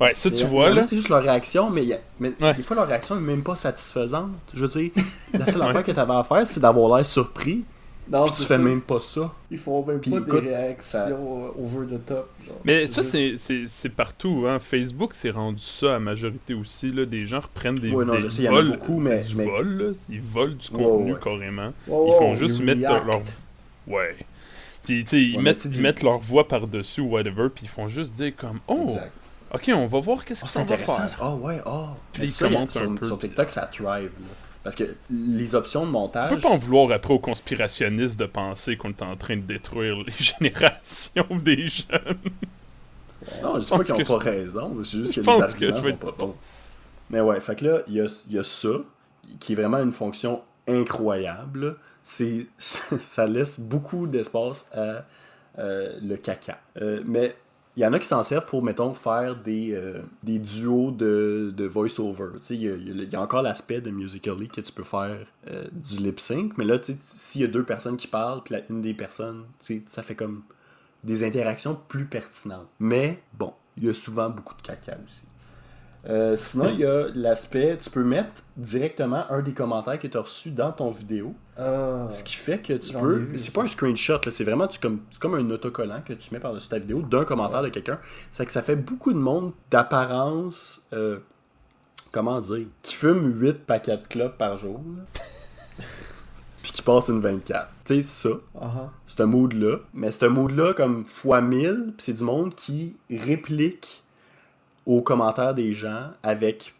Ouais, 0.00 0.14
ça, 0.14 0.30
tu 0.30 0.44
vois, 0.46 0.70
là. 0.70 0.82
C'est 0.82 0.96
juste 0.96 1.10
leur 1.10 1.22
réaction, 1.22 1.68
mais, 1.68 1.82
il 1.82 1.88
y 1.88 1.92
a- 1.92 2.00
mais 2.18 2.32
Ouais. 2.40 2.54
des 2.54 2.62
fois, 2.62 2.74
leur 2.76 2.86
réaction 2.86 3.16
est 3.16 3.20
même 3.20 3.42
pas 3.42 3.54
satisfaisante. 3.54 4.30
Je 4.54 4.62
veux 4.64 4.68
dire, 4.68 4.90
la 5.34 5.46
seule 5.46 5.60
affaire 5.62 5.82
que 5.84 5.92
t'avais 5.92 6.14
à 6.14 6.22
faire, 6.24 6.46
c'est 6.46 6.60
d'avoir 6.60 6.96
l'air 6.96 7.04
surpris, 7.04 7.64
Non, 8.10 8.24
puis 8.24 8.32
tu 8.32 8.42
fais 8.42 8.48
ça. 8.56 8.58
même 8.58 8.80
pas 8.80 9.00
ça. 9.00 9.32
Ils 9.52 9.58
font 9.58 9.86
même 9.86 10.00
Puis 10.00 10.10
pas 10.10 10.16
écoute, 10.18 10.42
des 10.42 10.48
réactions 10.54 11.44
euh, 11.46 11.62
over 11.64 11.86
the 11.86 12.04
top. 12.04 12.28
genre. 12.46 12.56
Mais 12.64 12.86
ça, 12.88 13.02
juste- 13.02 13.12
c'est- 13.12 13.38
c'est 13.38 13.64
c'est 13.68 13.88
partout. 13.88 14.44
Hein. 14.48 14.58
Facebook, 14.58 15.14
c'est 15.14 15.30
rendu 15.30 15.62
ça 15.62 15.94
à 15.94 15.98
majorité 16.00 16.54
aussi. 16.54 16.90
Là. 16.90 17.04
Des 17.06 17.24
gens 17.26 17.40
reprennent 17.40 17.76
des 17.76 17.90
Ouais, 17.90 18.04
non, 18.04 18.14
des 18.16 18.22
je 18.22 18.28
sais, 18.30 18.42
il 18.42 18.44
y 18.46 18.48
en 18.48 18.52
a 18.52 18.62
vols. 18.62 18.70
beaucoup, 18.78 19.02
c'est 19.02 19.08
mais- 19.10 19.22
du 19.22 19.34
mais- 19.36 19.44
vol, 19.44 19.68
là. 19.78 19.92
Ils 20.08 20.20
volent 20.20 20.54
du 20.56 20.68
contenu 20.70 21.12
ouais. 21.12 21.18
carrément. 21.22 21.72
Oh, 21.88 22.08
Ils 22.12 22.18
font 22.18 22.32
oh, 22.32 22.34
juste 22.34 22.60
mettre 22.62 22.80
react. 22.80 23.06
leur. 23.06 23.20
Ouais. 23.86 24.16
Puis, 24.82 25.04
tu 25.04 25.10
sais, 25.10 25.22
ils, 25.22 25.40
mettent, 25.40 25.64
ils 25.66 26.04
leur 26.04 26.18
voix 26.18 26.48
par-dessus 26.48 27.02
ou 27.02 27.10
whatever, 27.10 27.48
puis 27.54 27.64
ils 27.66 27.68
font 27.68 27.86
juste 27.86 28.14
dire 28.14 28.32
comme 28.36 28.58
Oh, 28.66 28.86
Exact. 28.88 29.12
ok, 29.54 29.70
on 29.76 29.86
va 29.86 30.00
voir 30.00 30.24
qu'est-ce 30.24 30.40
Ah, 30.42 30.46
que 30.46 30.52
ça 30.52 30.64
va 30.64 30.76
faire. 30.76 31.06
Ah 31.20 31.34
ouais, 31.36 31.60
ah. 31.64 31.94
Puis 32.12 32.24
ils 32.24 32.32
commentent 32.32 32.76
un 32.76 32.80
sur, 32.80 32.94
peu, 32.96 33.06
Sur 33.06 33.18
TikTok, 33.18 33.50
ça 33.50 33.66
thrive. 33.66 33.86
là. 33.86 34.08
Parce 34.62 34.76
que 34.76 34.94
les 35.10 35.54
options 35.54 35.82
de 35.84 35.88
On 35.88 35.92
montage. 35.92 36.30
peut 36.30 36.38
pas 36.38 36.50
en 36.50 36.58
vouloir 36.58 36.92
après 36.92 37.14
aux 37.14 37.18
conspirationnistes 37.18 38.18
de 38.20 38.26
penser 38.26 38.76
qu'on 38.76 38.90
est 38.90 39.02
en 39.02 39.16
train 39.16 39.36
de 39.36 39.42
détruire 39.42 39.96
les 40.06 40.12
générations 40.18 41.26
des 41.42 41.66
jeunes. 41.68 42.18
Non, 43.42 43.54
je 43.54 43.60
dis 43.60 43.66
pense 43.70 43.78
pas 43.78 43.84
qu'ils 43.84 43.94
que- 44.04 44.12
n'ont 44.12 44.18
pas 44.18 44.24
raison, 44.24 44.76
c'est 44.84 44.98
juste 44.98 45.08
que 45.08 45.14
Je 45.14 45.20
les 45.20 45.24
pense 45.26 45.54
que 45.54 45.64
arguments 45.64 45.76
je 45.78 45.82
vais 45.84 45.90
sont 45.90 45.96
être 45.96 46.16
pas 46.16 46.26
bons. 46.26 46.36
Mais 47.10 47.20
ouais, 47.20 47.40
fait 47.40 47.56
que 47.56 47.64
là, 47.64 47.78
il 47.88 47.94
y 47.94 48.00
a, 48.00 48.06
il 48.28 48.34
y 48.34 48.38
a 48.38 48.44
ça, 48.44 48.68
qui 49.40 49.52
est 49.52 49.56
vraiment 49.56 49.78
une 49.78 49.92
fonction 49.92 50.42
incroyable. 50.68 51.76
C'est, 52.02 52.46
ça 53.00 53.26
laisse 53.26 53.60
beaucoup 53.60 54.06
d'espace 54.06 54.70
à 54.74 55.04
euh, 55.58 55.98
le 56.02 56.16
caca. 56.16 56.58
Euh, 56.80 57.02
mais 57.06 57.34
il 57.76 57.82
y 57.82 57.86
en 57.86 57.92
a 57.92 57.98
qui 57.98 58.06
s'en 58.06 58.22
servent 58.22 58.46
pour, 58.46 58.62
mettons, 58.62 58.92
faire 58.94 59.36
des, 59.36 59.72
euh, 59.72 60.00
des 60.22 60.38
duos 60.38 60.90
de, 60.90 61.52
de 61.56 61.64
voice-over. 61.66 62.38
Il 62.50 62.62
y, 62.62 63.16
a- 63.16 63.20
encore 63.20 63.42
l'aspect 63.42 63.80
de 63.80 63.90
Musical.ly 63.90 64.48
que 64.48 64.60
tu 64.60 64.72
peux 64.72 64.82
faire 64.84 65.26
euh, 65.48 65.66
du 65.72 65.98
lip-sync, 65.98 66.58
mais 66.58 66.64
là, 66.64 66.78
s'il 67.02 67.40
y 67.42 67.44
a 67.44 67.48
deux 67.48 67.64
personnes 67.64 67.96
qui 67.96 68.06
parlent, 68.08 68.42
puis 68.42 68.54
une 68.68 68.80
des 68.82 68.94
personnes, 68.94 69.44
ça 69.86 70.02
fait 70.02 70.16
comme 70.16 70.42
des 71.04 71.24
interactions 71.24 71.78
plus 71.88 72.04
pertinentes. 72.06 72.68
Mais 72.78 73.22
bon, 73.32 73.54
il 73.76 73.84
y 73.84 73.88
a 73.88 73.94
souvent 73.94 74.28
beaucoup 74.28 74.54
de 74.56 74.62
caca 74.62 74.98
aussi. 75.06 75.22
Euh, 76.08 76.34
sinon, 76.36 76.70
il 76.70 76.80
y 76.80 76.86
a 76.86 77.08
l'aspect, 77.14 77.76
tu 77.76 77.90
peux 77.90 78.02
mettre 78.02 78.30
directement 78.56 79.24
un 79.30 79.42
des 79.42 79.52
commentaires 79.52 79.98
que 79.98 80.06
tu 80.06 80.16
as 80.16 80.22
reçu 80.22 80.50
dans 80.50 80.72
ton 80.72 80.90
vidéo. 80.90 81.34
Ah. 81.58 82.06
Ce 82.08 82.24
qui 82.24 82.36
fait 82.36 82.58
que 82.58 82.72
tu 82.72 82.94
peux. 82.94 83.26
C'est 83.36 83.52
pas 83.52 83.62
un 83.62 83.68
screenshot, 83.68 84.20
là, 84.24 84.30
c'est 84.30 84.44
vraiment 84.44 84.66
tu, 84.66 84.80
comme, 84.80 85.00
comme 85.18 85.34
un 85.34 85.50
autocollant 85.50 86.00
que 86.02 86.14
tu 86.14 86.32
mets 86.32 86.40
par-dessus 86.40 86.68
ta 86.68 86.78
vidéo 86.78 87.02
d'un 87.02 87.24
commentaire 87.24 87.62
de 87.62 87.68
quelqu'un. 87.68 87.98
C'est 88.30 88.46
que 88.46 88.52
ça 88.52 88.62
fait 88.62 88.76
beaucoup 88.76 89.12
de 89.12 89.18
monde 89.18 89.52
d'apparence. 89.70 90.86
euh, 90.92 91.18
comment 92.12 92.40
dire 92.40 92.66
Qui 92.82 92.94
fume 92.94 93.38
8 93.38 93.66
paquets 93.66 93.98
de 93.98 94.06
clopes 94.06 94.38
par 94.38 94.56
jour. 94.56 94.80
Puis 96.62 96.72
qui 96.72 96.82
passe 96.82 97.08
une 97.08 97.20
24. 97.20 97.68
Tu 97.84 97.96
sais, 97.96 98.02
ça. 98.02 98.28
Ah. 98.60 98.90
C'est 99.06 99.20
un 99.20 99.26
mood-là. 99.26 99.78
Mais 99.92 100.10
c'est 100.10 100.26
un 100.26 100.30
mood-là 100.30 100.72
comme 100.74 101.04
fois 101.04 101.40
1000. 101.40 101.94
Puis 101.96 102.06
c'est 102.06 102.12
du 102.14 102.24
monde 102.24 102.54
qui 102.54 102.96
réplique 103.10 104.02
aux 104.86 105.02
commentaires 105.02 105.54
des 105.54 105.72
gens 105.72 106.10
avec 106.22 106.74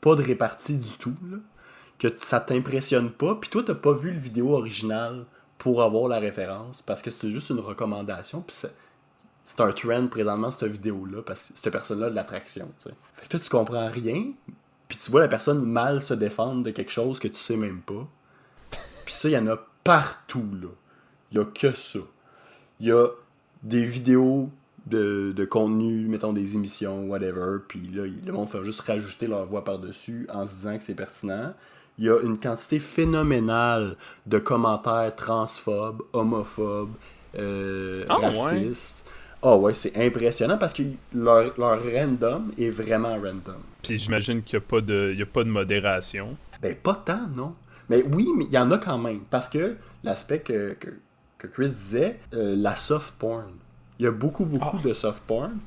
pas 0.00 0.14
de 0.14 0.22
répartie 0.22 0.76
du 0.76 0.90
tout. 0.98 1.14
Que 1.98 2.08
ça 2.20 2.40
t'impressionne 2.40 3.10
pas. 3.10 3.34
Puis 3.36 3.48
toi, 3.48 3.62
t'as 3.66 3.74
pas 3.74 3.92
vu 3.92 4.12
le 4.12 4.18
vidéo 4.18 4.54
original 4.54 5.24
pour 5.58 5.82
avoir 5.82 6.08
la 6.08 6.18
référence. 6.18 6.82
Parce 6.82 7.02
que 7.02 7.10
c'était 7.10 7.30
juste 7.30 7.50
une 7.50 7.60
recommandation. 7.60 8.42
Puis 8.42 8.56
c'est, 8.56 9.60
un 9.60 9.72
trend 9.72 10.06
présentement, 10.08 10.50
cette 10.50 10.70
vidéo-là. 10.70 11.22
Parce 11.22 11.46
que 11.46 11.54
cette 11.54 11.72
personne-là 11.72 12.10
de 12.10 12.14
l'attraction. 12.14 12.70
tu 12.78 12.90
sais. 12.90 12.94
Fait 13.16 13.24
que 13.24 13.30
toi, 13.30 13.40
tu 13.40 13.48
comprends 13.48 13.88
rien. 13.88 14.32
Puis 14.88 14.98
tu 14.98 15.10
vois 15.10 15.20
la 15.20 15.28
personne 15.28 15.64
mal 15.64 16.00
se 16.00 16.14
défendre 16.14 16.62
de 16.62 16.70
quelque 16.70 16.92
chose 16.92 17.18
que 17.18 17.28
tu 17.28 17.40
sais 17.40 17.56
même 17.56 17.80
pas. 17.80 18.06
Puis 19.04 19.14
ça, 19.14 19.28
il 19.28 19.32
y 19.32 19.38
en 19.38 19.46
a 19.46 19.56
partout, 19.82 20.46
là. 20.60 20.68
Il 21.32 21.38
y 21.38 21.40
a 21.40 21.44
que 21.44 21.72
ça. 21.72 22.00
Il 22.80 22.86
y 22.86 22.92
a 22.92 23.08
des 23.62 23.84
vidéos 23.84 24.50
de, 24.86 25.32
de 25.34 25.44
contenu, 25.44 26.06
mettons 26.06 26.32
des 26.32 26.54
émissions, 26.54 27.06
whatever, 27.08 27.58
puis 27.66 27.80
là, 27.92 28.04
le 28.04 28.32
monde 28.32 28.48
fait 28.48 28.62
juste 28.64 28.80
rajouter 28.82 29.26
leur 29.26 29.44
voix 29.44 29.64
par-dessus 29.64 30.26
en 30.32 30.46
se 30.46 30.54
disant 30.54 30.78
que 30.78 30.84
c'est 30.84 30.94
pertinent. 30.94 31.54
Il 31.98 32.04
y 32.04 32.10
a 32.10 32.20
une 32.20 32.38
quantité 32.38 32.78
phénoménale 32.78 33.96
de 34.26 34.38
commentaires 34.38 35.14
transphobes, 35.16 36.02
homophobes, 36.12 36.94
euh, 37.38 38.04
ouais. 38.06 38.26
racistes. 38.26 39.04
Ah 39.42 39.56
ouais, 39.56 39.74
c'est 39.74 39.96
impressionnant 39.96 40.58
parce 40.58 40.72
que 40.72 40.82
leur, 41.14 41.52
leur 41.58 41.80
random 41.82 42.52
est 42.58 42.70
vraiment 42.70 43.14
random. 43.14 43.60
Puis 43.82 43.98
j'imagine 43.98 44.40
qu'il 44.42 44.58
n'y 44.58 44.64
a, 44.64 44.66
pas 44.68 44.80
de- 44.80 45.10
il 45.12 45.18
y 45.18 45.22
a 45.22 45.26
pas 45.26 45.44
de 45.44 45.50
modération. 45.50 46.36
Ben, 46.60 46.74
pas 46.74 46.94
tant, 47.04 47.28
non. 47.34 47.54
Mais 47.88 48.02
oui, 48.14 48.28
mais 48.36 48.44
il 48.44 48.52
y 48.52 48.58
en 48.58 48.70
a 48.72 48.78
quand 48.78 48.98
même. 48.98 49.20
Parce 49.30 49.48
que 49.48 49.76
l'aspect 50.02 50.40
que, 50.40 50.74
que, 50.80 50.88
que 51.38 51.46
Chris 51.46 51.70
disait, 51.70 52.18
euh, 52.34 52.54
la 52.56 52.76
soft 52.76 53.14
porn. 53.18 53.52
Il 53.98 54.04
y 54.04 54.06
a 54.06 54.10
beaucoup, 54.10 54.44
beaucoup 54.44 54.78
de 54.78 54.92
soft 54.94 55.22
porn. 55.26 55.58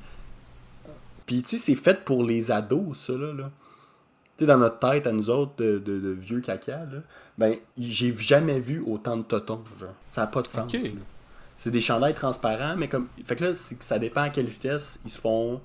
Puis, 1.26 1.44
tu 1.44 1.50
sais, 1.50 1.58
c'est 1.58 1.76
fait 1.76 2.04
pour 2.04 2.24
les 2.24 2.52
ados, 2.52 2.98
ça, 2.98 3.14
là. 3.14 3.34
là. 3.34 3.52
Tu 4.38 4.44
sais, 4.44 4.46
dans 4.48 4.58
notre 4.58 4.80
tête, 4.80 5.06
à 5.08 5.12
nous 5.12 5.30
autres, 5.30 5.52
de, 5.58 5.78
de- 5.80 6.00
de 6.00 6.10
vieux 6.12 6.40
caca, 6.42 6.78
là, 6.86 7.00
ben, 7.38 7.56
j'ai 7.78 8.16
jamais 8.18 8.60
vu 8.60 8.84
autant 8.86 9.18
de 9.18 9.24
totons, 9.24 9.62
genre. 9.80 9.94
Ça 10.10 10.22
n'a 10.22 10.28
pas 10.28 10.42
de 10.42 10.48
sens. 10.48 10.72
C'est 11.58 11.72
des 11.72 11.82
chandails 11.82 12.14
transparents, 12.14 12.76
mais 12.78 12.88
comme... 12.88 13.08
Fait 13.24 13.36
que 13.36 13.44
là, 13.46 13.52
que 13.52 13.84
ça 13.84 14.00
dépend 14.00 14.22
à 14.24 14.30
quelle 14.30 14.48
vitesse 14.48 15.00
ils 15.06 15.10
se 15.12 15.20
font 15.20 15.60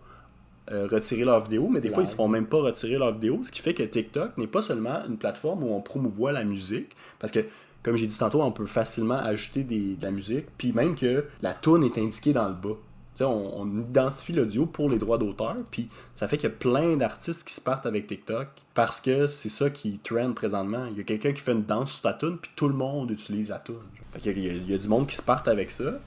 euh, 0.72 0.88
retirer 0.90 1.24
leur 1.24 1.40
vidéo, 1.42 1.68
mais 1.68 1.80
des 1.80 1.88
fois, 1.90 2.02
ils 2.02 2.06
se 2.08 2.14
font 2.16 2.26
même 2.28 2.46
pas 2.46 2.58
retirer 2.60 2.98
leur 2.98 3.12
vidéo, 3.12 3.40
ce 3.42 3.52
qui 3.52 3.60
fait 3.60 3.74
que 3.74 3.82
TikTok 3.82 4.36
n'est 4.38 4.46
pas 4.46 4.62
seulement 4.62 5.04
une 5.06 5.16
plateforme 5.18 5.62
où 5.62 5.72
on 5.74 5.80
promouvoit 5.80 6.32
la 6.32 6.42
musique, 6.42 6.96
parce 7.18 7.32
que, 7.32 7.40
comme 7.84 7.96
j'ai 7.96 8.08
dit 8.08 8.18
tantôt, 8.18 8.42
on 8.42 8.50
peut 8.50 8.66
facilement 8.66 9.18
ajouter 9.18 9.62
des- 9.62 9.94
de 9.94 10.02
la 10.02 10.10
musique, 10.10 10.46
puis 10.58 10.72
même 10.72 10.96
que 10.96 11.26
la 11.42 11.54
tune 11.54 11.84
est 11.84 11.96
indiquée 11.98 12.32
dans 12.32 12.48
le 12.48 12.54
bas. 12.54 12.74
On, 13.20 13.24
on 13.58 13.80
identifie 13.80 14.32
l'audio 14.32 14.66
pour 14.66 14.90
les 14.90 14.98
droits 14.98 15.18
d'auteur, 15.18 15.54
puis 15.70 15.88
ça 16.16 16.26
fait 16.26 16.36
qu'il 16.36 16.48
y 16.50 16.52
a 16.52 16.56
plein 16.56 16.96
d'artistes 16.96 17.44
qui 17.46 17.54
se 17.54 17.60
partent 17.60 17.86
avec 17.86 18.08
TikTok, 18.08 18.48
parce 18.74 19.00
que 19.00 19.28
c'est 19.28 19.48
ça 19.48 19.70
qui 19.70 20.00
trend 20.00 20.32
présentement. 20.32 20.86
Il 20.90 20.96
y 20.96 21.00
a 21.00 21.04
quelqu'un 21.04 21.32
qui 21.32 21.40
fait 21.40 21.52
une 21.52 21.62
danse 21.62 21.92
sur 21.92 22.00
ta 22.02 22.14
tune, 22.14 22.38
puis 22.42 22.50
tout 22.56 22.66
le 22.66 22.74
monde 22.74 23.12
utilise 23.12 23.50
la 23.50 23.60
tune. 23.60 23.76
Fait 24.12 24.18
qu'il 24.18 24.44
y 24.44 24.50
a- 24.50 24.74
y, 24.74 24.78
du 24.78 24.88
monde 24.88 25.06
qui 25.06 25.14
se 25.14 25.22
partent 25.22 25.46
avec 25.46 25.70
ça. 25.70 26.00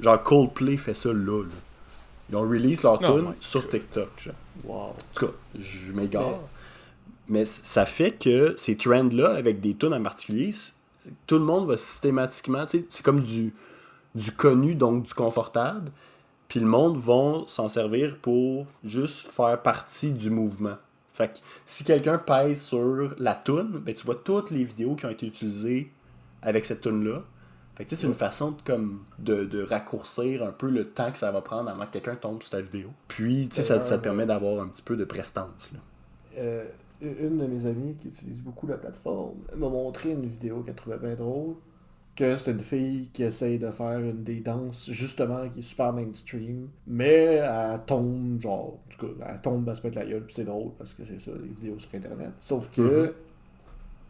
Genre 0.00 0.22
Coldplay 0.22 0.76
fait 0.76 0.94
ça 0.94 1.12
là. 1.12 1.42
là. 1.42 1.48
Ils 2.30 2.36
ont 2.36 2.42
release 2.42 2.82
leur 2.84 3.00
tune 3.00 3.34
sur 3.40 3.68
TikTok. 3.68 4.08
Genre. 4.18 4.34
Wow. 4.64 4.74
En 4.76 4.94
tout 5.14 5.26
cas, 5.26 5.32
je 5.58 5.90
m'égare. 5.92 6.38
Mais 7.28 7.44
ça 7.44 7.86
fait 7.86 8.12
que 8.12 8.54
ces 8.56 8.76
trends-là, 8.76 9.30
avec 9.34 9.60
des 9.60 9.74
tunes 9.74 9.94
en 9.94 10.02
particulier, 10.02 10.50
tout 11.26 11.38
le 11.38 11.44
monde 11.44 11.68
va 11.68 11.76
systématiquement, 11.76 12.66
tu 12.66 12.78
sais, 12.78 12.86
c'est 12.90 13.04
comme 13.04 13.20
du, 13.20 13.54
du 14.14 14.32
connu, 14.32 14.74
donc 14.74 15.04
du 15.04 15.14
confortable. 15.14 15.90
Puis 16.48 16.60
le 16.60 16.66
monde 16.66 16.98
va 16.98 17.44
s'en 17.46 17.68
servir 17.68 18.18
pour 18.18 18.66
juste 18.84 19.28
faire 19.28 19.60
partie 19.62 20.12
du 20.12 20.28
mouvement. 20.28 20.76
Fait 21.12 21.28
que 21.28 21.38
si 21.64 21.84
quelqu'un 21.84 22.18
pèse 22.18 22.60
sur 22.60 23.14
la 23.18 23.34
tune, 23.34 23.80
ben 23.84 23.94
tu 23.94 24.04
vois 24.04 24.16
toutes 24.16 24.50
les 24.50 24.64
vidéos 24.64 24.94
qui 24.94 25.06
ont 25.06 25.10
été 25.10 25.26
utilisées 25.26 25.90
avec 26.42 26.66
cette 26.66 26.82
tune-là. 26.82 27.22
Fait 27.74 27.84
que 27.84 27.88
tu 27.88 27.96
sais, 27.96 28.02
c'est 28.02 28.06
une 28.06 28.14
façon 28.14 28.50
de, 28.52 28.60
comme, 28.62 29.04
de, 29.18 29.44
de 29.44 29.62
raccourcir 29.62 30.42
un 30.42 30.52
peu 30.52 30.68
le 30.68 30.88
temps 30.88 31.10
que 31.10 31.18
ça 31.18 31.30
va 31.30 31.40
prendre 31.40 31.70
avant 31.70 31.86
que 31.86 31.92
quelqu'un 31.92 32.16
tombe 32.16 32.42
sur 32.42 32.50
ta 32.50 32.60
vidéo. 32.60 32.90
Puis, 33.08 33.48
tu 33.48 33.56
sais, 33.56 33.62
ça, 33.62 33.80
ça 33.80 33.96
te 33.96 34.02
permet 34.02 34.26
d'avoir 34.26 34.62
un 34.62 34.68
petit 34.68 34.82
peu 34.82 34.96
de 34.96 35.04
prestance. 35.04 35.70
Là. 35.72 35.78
Euh, 36.38 36.64
une 37.02 37.38
de 37.38 37.46
mes 37.46 37.66
amies 37.66 37.94
qui 37.94 38.08
utilise 38.08 38.42
beaucoup 38.42 38.66
la 38.66 38.76
plateforme 38.76 39.38
m'a 39.56 39.68
montré 39.68 40.12
une 40.12 40.26
vidéo 40.26 40.62
qu'elle 40.62 40.74
trouvait 40.74 40.98
bien 40.98 41.14
drôle. 41.14 41.54
Que 42.14 42.36
c'est 42.36 42.52
une 42.52 42.60
fille 42.60 43.08
qui 43.12 43.22
essaye 43.22 43.58
de 43.58 43.70
faire 43.70 43.98
une 43.98 44.22
des 44.22 44.40
danses, 44.40 44.90
justement, 44.90 45.48
qui 45.48 45.60
est 45.60 45.62
super 45.62 45.94
mainstream. 45.94 46.68
Mais 46.86 47.40
elle 47.42 47.80
tombe, 47.86 48.38
genre, 48.40 48.74
en 48.74 48.80
tout 48.90 49.06
cas, 49.06 49.30
elle 49.30 49.40
tombe, 49.40 49.66
elle 49.66 49.76
se 49.76 49.80
pète 49.80 49.94
la 49.94 50.04
gueule, 50.04 50.24
puis 50.24 50.34
c'est 50.34 50.44
drôle 50.44 50.72
parce 50.76 50.92
que 50.92 51.04
c'est 51.06 51.18
ça, 51.18 51.30
les 51.42 51.48
vidéos 51.48 51.78
sur 51.78 51.94
Internet. 51.94 52.32
Sauf 52.40 52.70
que. 52.70 53.14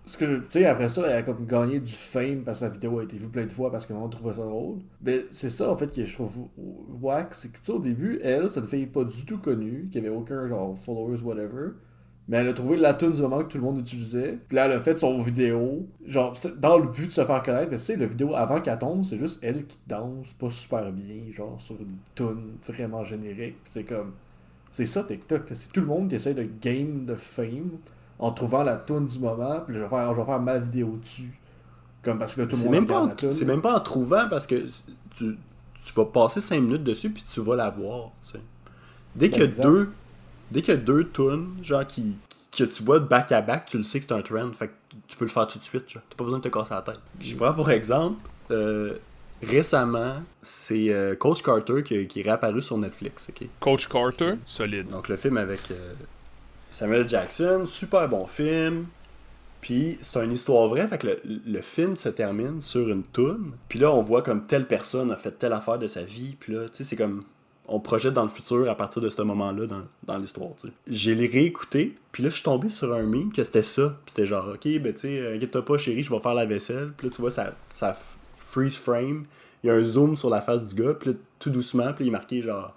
Ce 0.05 0.19
que, 0.19 0.39
tu 0.39 0.45
sais, 0.49 0.67
après 0.67 0.89
ça, 0.89 1.07
elle 1.07 1.19
a 1.19 1.23
comme 1.23 1.47
gagné 1.47 1.79
du 1.79 1.93
fame 1.93 2.43
parce 2.43 2.59
que 2.59 2.67
sa 2.67 2.73
vidéo 2.73 2.99
a 2.99 3.05
été 3.05 3.17
vue 3.17 3.29
plein 3.29 3.47
de 3.47 3.53
fois 3.53 3.71
parce 3.71 3.87
que 3.87 3.93
le 3.93 4.01
monde 4.01 4.11
trouvait 4.11 4.35
ça 4.35 4.43
drôle. 4.43 4.79
Mais 5.01 5.21
c'est 5.31 5.49
ça, 5.49 5.71
en 5.71 5.77
fait, 5.77 5.95
que 5.95 6.05
je 6.05 6.13
trouve 6.13 6.49
wack. 7.01 7.35
C'est 7.35 7.53
que, 7.53 7.59
tu 7.59 7.67
sais, 7.67 7.73
au 7.73 7.79
début, 7.79 8.19
elle, 8.21 8.51
c'est 8.51 8.59
une 8.59 8.67
fille 8.67 8.87
pas 8.87 9.05
du 9.05 9.25
tout 9.25 9.39
connue, 9.39 9.89
qui 9.93 9.99
avait 9.99 10.09
aucun, 10.09 10.49
genre, 10.49 10.77
followers, 10.77 11.23
whatever. 11.23 11.75
Mais 12.33 12.39
elle 12.39 12.49
a 12.49 12.55
trouvé 12.55 12.79
la 12.79 12.95
tune 12.95 13.13
du 13.13 13.21
moment 13.21 13.41
que 13.41 13.53
tout 13.53 13.59
le 13.59 13.63
monde 13.63 13.81
utilisait. 13.81 14.39
Puis 14.49 14.57
là, 14.57 14.65
elle 14.65 14.73
a 14.73 14.79
fait 14.81 14.97
son 14.97 15.21
vidéo, 15.21 15.87
genre, 16.07 16.33
dans 16.57 16.79
le 16.79 16.89
but 16.89 17.09
de 17.09 17.13
se 17.13 17.23
faire 17.27 17.43
connaître. 17.43 17.71
Mais 17.71 17.77
tu 17.77 17.83
sais, 17.83 17.97
la 17.97 18.07
vidéo 18.07 18.35
avant 18.35 18.59
qu'elle 18.59 18.79
tombe, 18.79 19.05
c'est 19.05 19.19
juste 19.19 19.39
elle 19.43 19.67
qui 19.67 19.77
danse 19.87 20.33
pas 20.33 20.49
super 20.49 20.91
bien, 20.93 21.31
genre, 21.37 21.61
sur 21.61 21.75
une 21.79 21.99
tune 22.15 22.55
vraiment 22.67 23.05
générique. 23.05 23.57
C'est 23.67 23.85
comme. 23.85 24.13
C'est 24.71 24.87
ça, 24.87 25.05
TikTok. 25.05 25.43
C'est 25.53 25.71
tout 25.75 25.81
le 25.81 25.87
monde 25.87 26.09
qui 26.09 26.15
essaie 26.15 26.33
de 26.33 26.49
gain 26.63 27.05
de 27.05 27.15
fame 27.17 27.73
en 28.19 28.33
trouvant 28.33 28.63
la 28.63 28.77
tune 28.77 29.05
du 29.05 29.19
moment. 29.19 29.61
Puis 29.67 29.75
je 29.75 29.81
vais 29.81 29.89
faire, 29.89 30.15
je 30.15 30.19
vais 30.19 30.27
faire 30.27 30.41
ma 30.41 30.57
vidéo 30.57 30.99
dessus. 31.03 31.39
Comme 32.03 32.19
parce 32.19 32.35
que 32.35 32.41
tout 32.43 32.57
le 32.57 32.81
monde 32.81 33.15
c'est 33.29 33.45
même 33.45 33.61
pas 33.61 33.77
en 33.77 33.81
trouvant 33.81 34.27
parce 34.31 34.47
que 34.47 34.67
tu, 35.15 35.37
tu 35.85 35.93
vas 35.95 36.07
passer 36.07 36.41
5 36.41 36.63
minutes 36.63 36.83
dessus 36.83 37.11
puis 37.11 37.23
tu 37.23 37.41
vas 37.43 37.57
la 37.57 37.69
voir. 37.69 38.11
tu 38.23 38.31
sais. 38.31 38.41
Dès 39.15 39.29
qu'il 39.29 39.43
y 39.43 39.45
a 39.45 39.49
deux 39.49 39.93
dès 40.53 40.63
qu'il 40.63 40.75
y 40.75 40.77
a 40.77 40.81
deux 40.81 41.09
tunes, 41.11 41.57
genre 41.63 41.87
qui, 41.87 42.15
que 42.57 42.65
tu 42.65 42.83
vois 42.83 43.01
back 43.01 43.33
à 43.33 43.41
back, 43.41 43.67
tu 43.67 43.79
le 43.79 43.83
sais 43.83 43.99
que 43.99 44.07
c'est 44.07 44.13
un 44.13 44.23
trend. 44.23 44.53
Fait 44.53 44.69
que 44.69 44.73
tu 45.09 45.17
peux 45.17 45.25
le 45.25 45.31
faire 45.31 45.47
tout 45.47 45.59
de 45.59 45.65
suite. 45.65 45.89
genre. 45.89 46.03
T'as 46.09 46.17
pas 46.17 46.25
besoin 46.25 46.39
de 46.39 46.45
te 46.45 46.49
casser 46.49 46.75
la 46.75 46.83
tête. 46.83 47.01
Je 47.21 47.35
prends 47.37 47.55
pour 47.55 47.71
exemple, 47.71 48.21
euh, 48.51 48.99
récemment, 49.43 50.23
c'est 50.43 50.91
euh, 50.93 51.15
Coach 51.17 51.43
Carter 51.43 51.83
qui, 51.83 52.07
qui 52.07 52.21
est 52.21 52.23
réapparu 52.25 52.63
sur 52.63 52.77
Netflix. 52.79 53.27
ok? 53.29 53.49
Coach 53.59 53.89
Carter, 53.89 54.35
solide. 54.45 54.89
Donc 54.91 55.09
le 55.09 55.17
film 55.17 55.39
avec 55.39 55.71
euh, 55.71 55.95
Samuel 56.71 57.09
Jackson, 57.09 57.65
super 57.67 58.09
bon 58.09 58.27
film. 58.27 58.87
Puis 59.63 59.97
c'est 60.01 60.23
une 60.25 60.33
histoire 60.33 60.67
vraie, 60.67 60.89
fait 60.89 60.99
que 60.99 61.07
le, 61.07 61.21
le 61.47 61.61
film 61.61 61.97
se 61.97 62.09
termine 62.09 62.61
sur 62.61 62.89
une 62.89 63.05
toune. 63.05 63.53
Puis 63.69 63.79
là 63.79 63.93
on 63.93 64.03
voit 64.03 64.23
comme 64.23 64.45
telle 64.45 64.67
personne 64.67 65.11
a 65.13 65.17
fait 65.17 65.31
telle 65.31 65.53
affaire 65.53 65.79
de 65.79 65.87
sa 65.87 66.03
vie. 66.03 66.37
Puis 66.39 66.53
là, 66.53 66.69
tu 66.69 66.79
sais, 66.79 66.85
c'est 66.85 66.97
comme 66.97 67.23
on 67.69 67.81
projette 67.81 68.15
dans 68.15 68.23
le 68.23 68.29
futur 68.29 68.69
à 68.69 68.75
partir 68.75 69.01
de 69.01 69.09
ce 69.09 69.23
moment-là 69.23 69.67
dans, 69.67 69.83
dans 70.05 70.19
l'histoire. 70.19 70.51
J'ai 70.87 71.15
les 71.15 71.27
réécouté, 71.27 71.97
puis 72.11 72.23
là, 72.23 72.29
je 72.29 72.35
suis 72.35 72.45
tombé 72.45 72.69
sur 72.69 72.93
un 72.93 73.03
meme 73.03 73.33
que 73.33 73.45
c'était 73.45 73.63
ça. 73.63 73.99
Puis 74.05 74.15
c'était 74.15 74.27
genre, 74.27 74.49
ok, 74.55 74.81
ben 74.81 74.93
tu 74.93 75.01
sais, 75.01 75.35
inquiète-toi 75.35 75.65
pas, 75.65 75.79
chérie, 75.79 76.03
je 76.03 76.11
vais 76.13 76.21
faire 76.21 76.35
la 76.35 76.45
vaisselle. 76.45 76.93
Puis 76.97 77.09
là, 77.09 77.15
tu 77.15 77.21
vois, 77.21 77.31
ça, 77.31 77.55
ça 77.69 77.97
freeze 78.37 78.77
frame. 78.77 79.25
Il 79.63 79.69
y 79.69 79.71
a 79.71 79.75
un 79.75 79.85
zoom 79.85 80.17
sur 80.17 80.29
la 80.29 80.43
face 80.43 80.75
du 80.75 80.83
gars, 80.83 80.95
puis 80.95 81.11
là, 81.11 81.17
tout 81.39 81.51
doucement, 81.51 81.93
puis 81.93 82.05
il 82.05 82.09
est 82.09 82.13
marqué 82.13 82.43
genre. 82.43 82.77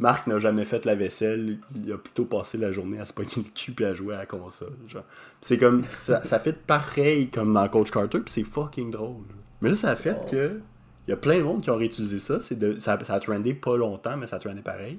Marc 0.00 0.28
n'a 0.28 0.38
jamais 0.38 0.64
fait 0.64 0.84
la 0.84 0.94
vaisselle, 0.94 1.58
il 1.74 1.92
a 1.92 1.98
plutôt 1.98 2.24
passé 2.24 2.56
la 2.56 2.70
journée 2.70 3.00
à 3.00 3.04
se 3.04 3.12
pogner 3.12 3.30
le 3.38 3.50
cul 3.52 3.72
puis 3.72 3.84
à 3.84 3.94
jouer 3.94 4.14
à 4.14 4.18
la 4.18 4.26
console. 4.26 4.74
Genre. 4.86 5.02
C'est 5.40 5.58
comme. 5.58 5.82
Ça, 5.96 6.22
ça 6.24 6.38
fait 6.38 6.52
pareil 6.52 7.30
comme 7.30 7.52
dans 7.52 7.68
Coach 7.68 7.90
Carter, 7.90 8.20
puis 8.20 8.30
c'est 8.30 8.44
fucking 8.44 8.92
drôle. 8.92 9.24
Mais 9.60 9.70
là, 9.70 9.76
ça 9.76 9.90
a 9.90 9.96
fait 9.96 10.30
que. 10.30 10.60
Il 11.08 11.12
y 11.12 11.14
a 11.14 11.16
plein 11.16 11.38
de 11.38 11.42
monde 11.42 11.62
qui 11.62 11.70
ont 11.70 11.76
réutilisé 11.76 12.18
ça. 12.18 12.38
C'est 12.38 12.58
de, 12.58 12.78
ça, 12.78 12.98
ça 13.02 13.14
a 13.14 13.20
trendé 13.20 13.54
pas 13.54 13.78
longtemps, 13.78 14.18
mais 14.18 14.26
ça 14.26 14.36
a 14.36 14.38
trendé 14.38 14.60
pareil. 14.60 14.98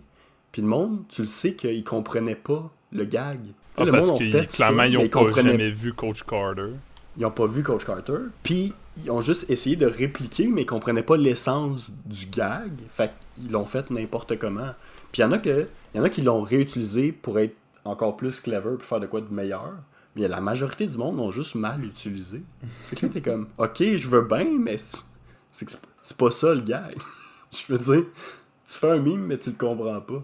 Puis 0.51 0.63
le 0.63 0.67
monde, 0.67 1.03
tu 1.07 1.21
le 1.21 1.27
sais 1.27 1.53
qu'ils 1.53 1.83
comprenaient 1.83 2.33
pas 2.33 2.71
le 2.91 3.05
gag. 3.05 3.37
Ah, 3.77 3.85
le 3.85 3.91
parce 3.91 4.11
qu'ils, 4.13 4.47
clairement, 4.47 4.83
ils 4.83 4.93
mais 4.93 4.97
ont 4.97 5.03
ils 5.03 5.09
pas 5.11 5.19
comprenaient 5.19 5.51
jamais 5.51 5.69
vu 5.69 5.93
Coach 5.93 6.23
Carter. 6.23 6.71
ils 7.15 7.25
ont 7.27 7.31
pas 7.31 7.45
vu 7.45 7.61
Coach 7.61 7.85
Carter. 7.85 8.17
Puis 8.41 8.73
ils 9.03 9.11
ont 9.11 9.21
juste 9.21 9.51
essayé 9.51 9.75
de 9.75 9.85
répliquer, 9.85 10.47
mais 10.47 10.63
ils 10.63 10.65
comprenaient 10.65 11.03
pas 11.03 11.15
l'essence 11.15 11.91
du 12.07 12.25
gag. 12.25 12.71
Fait 12.89 13.11
qu'ils 13.35 13.51
l'ont 13.51 13.65
fait 13.65 13.91
n'importe 13.91 14.39
comment. 14.39 14.73
Puis 15.11 15.21
il 15.21 15.25
y 15.25 15.25
en 15.25 15.31
a 15.31 15.37
que, 15.37 15.67
y 15.93 15.99
en 15.99 16.03
a 16.03 16.09
qui 16.09 16.23
l'ont 16.23 16.41
réutilisé 16.41 17.11
pour 17.11 17.37
être 17.37 17.55
encore 17.85 18.17
plus 18.17 18.39
clever, 18.39 18.77
pour 18.77 18.83
faire 18.87 18.99
de 18.99 19.05
quoi 19.05 19.21
de 19.21 19.31
meilleur. 19.31 19.73
Mais 20.15 20.27
la 20.27 20.41
majorité 20.41 20.87
du 20.87 20.97
monde 20.97 21.17
l'ont 21.17 21.29
juste 21.29 21.53
mal 21.53 21.85
utilisé. 21.85 22.41
Fait 22.87 22.95
que 22.95 23.05
là, 23.05 23.11
t'es 23.13 23.21
comme, 23.21 23.47
ok, 23.59 23.77
je 23.77 24.07
veux 24.07 24.23
bien, 24.23 24.47
mais 24.59 24.77
c'est 25.51 25.65
que 25.65 25.71
c'est- 26.01 26.17
pas 26.17 26.31
ça 26.31 26.53
le 26.53 26.61
gag. 26.61 26.95
je 27.51 27.71
veux 27.73 27.79
dire, 27.79 28.05
tu 28.65 28.77
fais 28.77 28.91
un 28.91 28.97
mime, 28.99 29.25
mais 29.25 29.37
tu 29.37 29.49
le 29.51 29.55
comprends 29.55 30.01
pas. 30.01 30.23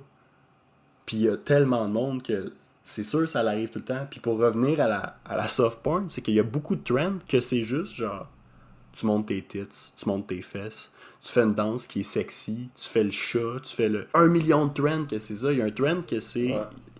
Puis 1.05 1.17
il 1.17 1.23
y 1.23 1.29
a 1.29 1.37
tellement 1.37 1.87
de 1.87 1.93
monde 1.93 2.23
que 2.23 2.53
c'est 2.83 3.03
sûr 3.03 3.27
ça 3.27 3.43
l'arrive 3.43 3.69
tout 3.69 3.79
le 3.79 3.85
temps. 3.85 4.07
Puis 4.09 4.19
pour 4.19 4.37
revenir 4.37 4.79
à 4.81 4.87
la, 4.87 5.17
à 5.25 5.37
la 5.37 5.47
soft 5.47 5.79
porn, 5.81 6.09
c'est 6.09 6.21
qu'il 6.21 6.33
y 6.35 6.39
a 6.39 6.43
beaucoup 6.43 6.75
de 6.75 6.83
trends 6.83 7.19
que 7.27 7.41
c'est 7.41 7.63
juste 7.63 7.93
genre 7.93 8.27
tu 8.93 9.05
montes 9.05 9.25
tes 9.27 9.43
tits, 9.43 9.91
tu 9.97 10.07
montes 10.07 10.27
tes 10.27 10.41
fesses, 10.41 10.89
tu 11.21 11.29
fais 11.29 11.41
une 11.41 11.53
danse 11.53 11.85
qui 11.85 11.99
est 11.99 12.03
sexy, 12.03 12.69
tu 12.73 12.87
fais 12.87 13.03
le 13.03 13.11
chat, 13.11 13.59
tu 13.61 13.75
fais 13.75 13.89
le 13.89 14.07
1 14.13 14.29
million 14.29 14.67
de 14.67 14.73
trends 14.73 15.03
que 15.05 15.19
c'est 15.19 15.35
ça. 15.35 15.51
Il 15.51 15.57
y 15.57 15.61
a 15.61 15.65
un 15.65 15.69
trend 15.71 16.01
que 16.07 16.19
c'est. 16.21 16.53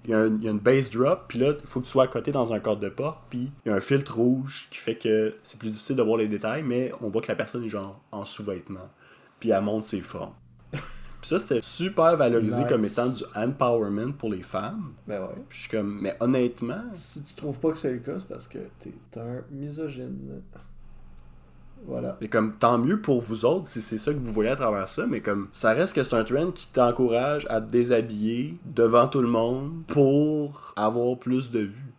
Il 0.06 0.12
y, 0.12 0.14
a 0.14 0.20
un- 0.20 0.36
il 0.38 0.44
y 0.44 0.48
a 0.48 0.52
une 0.52 0.60
bass 0.60 0.92
drop, 0.92 1.26
puis 1.28 1.40
là, 1.40 1.54
il 1.60 1.68
faut 1.68 1.80
que 1.82 1.86
tu 1.86 1.92
sois 1.92 2.04
à 2.04 2.08
côté 2.08 2.32
dans 2.32 2.54
un 2.54 2.60
cadre 2.60 2.80
de 2.80 2.90
porte, 2.90 3.20
puis 3.30 3.52
il 3.66 3.70
y 3.70 3.72
a 3.72 3.76
un 3.76 3.80
filtre 3.80 4.16
rouge 4.16 4.68
qui 4.72 4.78
fait 4.78 4.96
que 4.96 5.36
c'est 5.44 5.60
plus 5.60 5.70
difficile 5.70 5.96
de 5.96 6.02
voir 6.04 6.18
les 6.18 6.28
détails, 6.28 6.64
mais 6.64 6.92
on 7.02 7.10
voit 7.10 7.22
que 7.22 7.28
la 7.28 7.36
personne 7.36 7.64
est 7.64 7.70
genre 7.70 8.00
en 8.12 8.24
sous-vêtements, 8.26 8.90
puis 9.40 9.50
elle 9.50 9.62
monte 9.64 9.86
ses 9.86 10.02
formes. 10.02 10.34
puis 10.72 10.80
ça, 11.24 11.40
c'était 11.40 11.60
super 11.64 12.16
valorisé 12.18 12.60
Nice. 12.64 12.70
comme 12.70 12.86
étant 12.86 13.10
du 13.10 13.24
empowerment 13.36 14.14
pour 14.14 14.30
les 14.30 14.44
femmes. 14.44 14.94
Ben 15.08 15.22
ouais. 15.22 15.28
Puis 15.50 15.58
je 15.58 15.62
suis 15.64 15.72
comme, 15.72 16.00
mais 16.02 16.16
honnêtement, 16.20 16.84
Si 16.94 17.24
tu 17.24 17.34
trouves 17.34 17.58
pas 17.60 17.72
que 17.72 17.78
c'est 17.78 17.92
le 17.94 18.00
cas, 18.00 18.20
c'est 18.20 18.28
parce 18.28 18.48
que 18.48 18.60
t'es 18.80 18.94
un 19.20 19.42
misogyne. 19.52 20.42
Voilà. 21.88 22.18
Mais 22.22 22.28
comme 22.28 22.54
tant 22.54 22.78
mieux 22.78 23.00
pour 23.00 23.22
vous 23.22 23.46
autres 23.46 23.68
si 23.68 23.82
c'est 23.82 23.98
ça 23.98 24.12
que 24.14 24.18
vous 24.20 24.32
voyez 24.34 24.50
à 24.50 24.56
travers 24.56 24.90
ça, 24.90 25.06
mais 25.08 25.22
comme 25.22 25.48
ça 25.52 25.74
reste 25.74 25.96
que 25.96 26.04
c'est 26.04 26.16
un 26.16 26.24
trend 26.24 26.52
qui 26.52 26.68
t'encourage 26.68 27.46
à 27.50 27.62
te 27.62 27.70
déshabiller 27.72 28.56
devant 28.66 29.08
tout 29.08 29.22
le 29.22 29.28
monde 29.28 29.84
pour 29.88 30.74
avoir 30.76 31.18
plus 31.18 31.52
de 31.52 31.60
vues. 31.60 31.94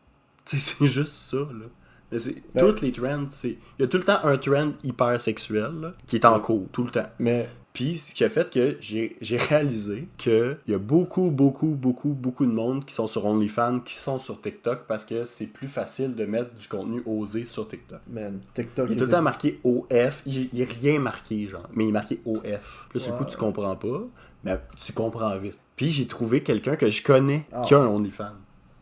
C'est 0.44 0.86
juste 0.86 1.12
ça, 1.12 1.36
là. 1.36 1.66
Mais 2.10 2.18
c'est 2.18 2.36
Ben- 2.54 2.66
toutes 2.66 2.80
les 2.80 2.90
trends, 2.90 3.26
c'est 3.28 3.58
il 3.78 3.82
y 3.82 3.84
a 3.84 3.86
tout 3.86 3.98
le 3.98 4.02
temps 4.04 4.18
un 4.24 4.38
trend 4.38 4.72
hyper 4.82 5.20
sexuel 5.20 5.72
là, 5.78 5.92
qui 6.06 6.16
est 6.16 6.24
en 6.24 6.40
cours 6.40 6.66
tout 6.72 6.84
le 6.84 6.90
temps. 6.90 7.08
Mais 7.18 7.46
Puis 7.78 7.96
ce 7.96 8.12
qui 8.12 8.24
a 8.24 8.28
fait 8.28 8.50
que 8.50 8.76
j'ai 8.80 9.16
réalisé 9.48 10.08
que 10.18 10.56
il 10.66 10.72
y 10.72 10.74
a 10.74 10.78
beaucoup 10.78 11.30
beaucoup 11.30 11.68
beaucoup 11.68 12.08
beaucoup 12.08 12.44
de 12.44 12.50
monde 12.50 12.84
qui 12.84 12.92
sont 12.92 13.06
sur 13.06 13.24
OnlyFans 13.24 13.78
qui 13.84 13.94
sont 13.94 14.18
sur 14.18 14.40
TikTok 14.40 14.88
parce 14.88 15.04
que 15.04 15.24
c'est 15.24 15.46
plus 15.52 15.68
facile 15.68 16.16
de 16.16 16.24
mettre 16.24 16.52
du 16.56 16.66
contenu 16.66 17.00
osé 17.06 17.44
sur 17.44 17.68
TikTok. 17.68 18.00
man, 18.10 18.40
TikTok 18.52 18.88
Il 18.88 18.94
est 18.94 18.96
tout 18.96 19.04
le 19.04 19.10
temps 19.12 19.22
marqué 19.22 19.60
OF. 19.62 20.24
Il 20.26 20.60
a 20.60 20.64
rien 20.64 20.98
marqué, 20.98 21.46
genre. 21.46 21.68
Mais 21.72 21.84
il 21.84 21.90
est 21.90 21.92
marqué 21.92 22.20
OF. 22.26 22.88
Là, 22.92 22.98
sur 23.00 23.12
le 23.12 23.18
coup, 23.18 23.24
tu 23.26 23.36
comprends 23.36 23.76
pas. 23.76 24.02
Mais 24.42 24.58
tu 24.84 24.92
comprends 24.92 25.38
vite. 25.38 25.56
Puis 25.76 25.90
j'ai 25.90 26.08
trouvé 26.08 26.42
quelqu'un 26.42 26.74
que 26.74 26.90
je 26.90 27.00
connais 27.04 27.46
Ah. 27.52 27.62
qui 27.64 27.74
a 27.74 27.78
un 27.78 27.86
OnlyFans. 27.86 28.34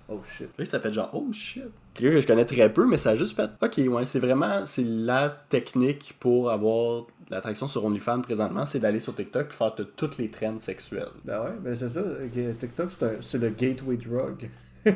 Oh 0.09 0.21
shit. 0.39 0.49
Là, 0.57 0.65
ça 0.65 0.81
fait 0.81 0.93
genre, 0.93 1.11
oh 1.13 1.27
shit. 1.33 1.65
Quelqu'un 1.93 2.15
que 2.15 2.21
je 2.23 2.27
connais 2.27 2.45
très 2.45 2.73
peu, 2.73 2.87
mais 2.87 2.97
ça 2.97 3.11
a 3.11 3.17
juste 3.17 3.35
fait, 3.35 3.51
ok, 3.61 3.93
ouais, 3.93 4.07
c'est 4.07 4.21
vraiment, 4.21 4.65
c'est 4.65 4.85
la 4.85 5.29
technique 5.51 6.15
pour 6.21 6.51
avoir 6.51 7.07
l'attraction 7.31 7.67
sur 7.67 7.85
OnlyFans 7.85 8.23
présentement, 8.23 8.67
c'est 8.67 8.79
d'aller 8.79 9.01
sur 9.01 9.15
TikTok 9.15 9.49
et 9.51 9.55
faire 9.55 9.75
toutes 9.97 10.19
les 10.19 10.31
trends 10.31 10.61
sexuelles. 10.61 11.09
Ben 11.25 11.43
ouais, 11.43 11.57
ben 11.61 11.75
c'est 11.75 11.89
ça. 11.89 12.03
TikTok, 12.59 12.91
c'est 13.21 13.39
le 13.39 13.51
gateway 13.51 13.97
drug. 13.97 14.49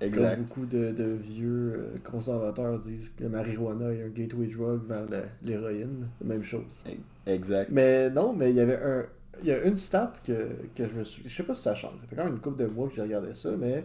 Exact. 0.00 0.34
Comme 0.34 0.44
beaucoup 0.44 0.66
de, 0.66 0.90
de 0.90 1.10
vieux 1.12 1.74
euh, 1.74 1.98
conservateurs 2.04 2.78
disent 2.78 3.12
que 3.16 3.22
le 3.22 3.30
marijuana 3.30 3.92
est 3.92 4.02
un 4.02 4.08
gateway 4.08 4.48
drug 4.48 4.82
vers 4.86 5.04
l'héroïne. 5.42 6.08
Même 6.22 6.42
chose. 6.42 6.84
Exact. 7.26 7.70
Mais 7.70 8.10
non, 8.10 8.32
mais 8.32 8.50
il 8.50 8.56
y 8.56 8.60
avait 8.60 8.80
un. 8.82 9.04
Il 9.42 9.48
y 9.48 9.52
a 9.52 9.62
une 9.64 9.76
stat 9.76 10.12
que, 10.24 10.48
que 10.74 10.86
je 10.86 10.98
me 10.98 11.04
suis. 11.04 11.22
Je 11.26 11.34
sais 11.34 11.42
pas 11.42 11.54
si 11.54 11.62
ça 11.62 11.74
change. 11.74 11.94
Ça 12.00 12.06
fait 12.08 12.16
quand 12.16 12.24
même 12.24 12.34
une 12.34 12.40
couple 12.40 12.62
de 12.62 12.68
mois 12.68 12.88
que 12.88 12.94
j'ai 12.94 13.02
regardé 13.02 13.34
ça, 13.34 13.50
mais 13.58 13.84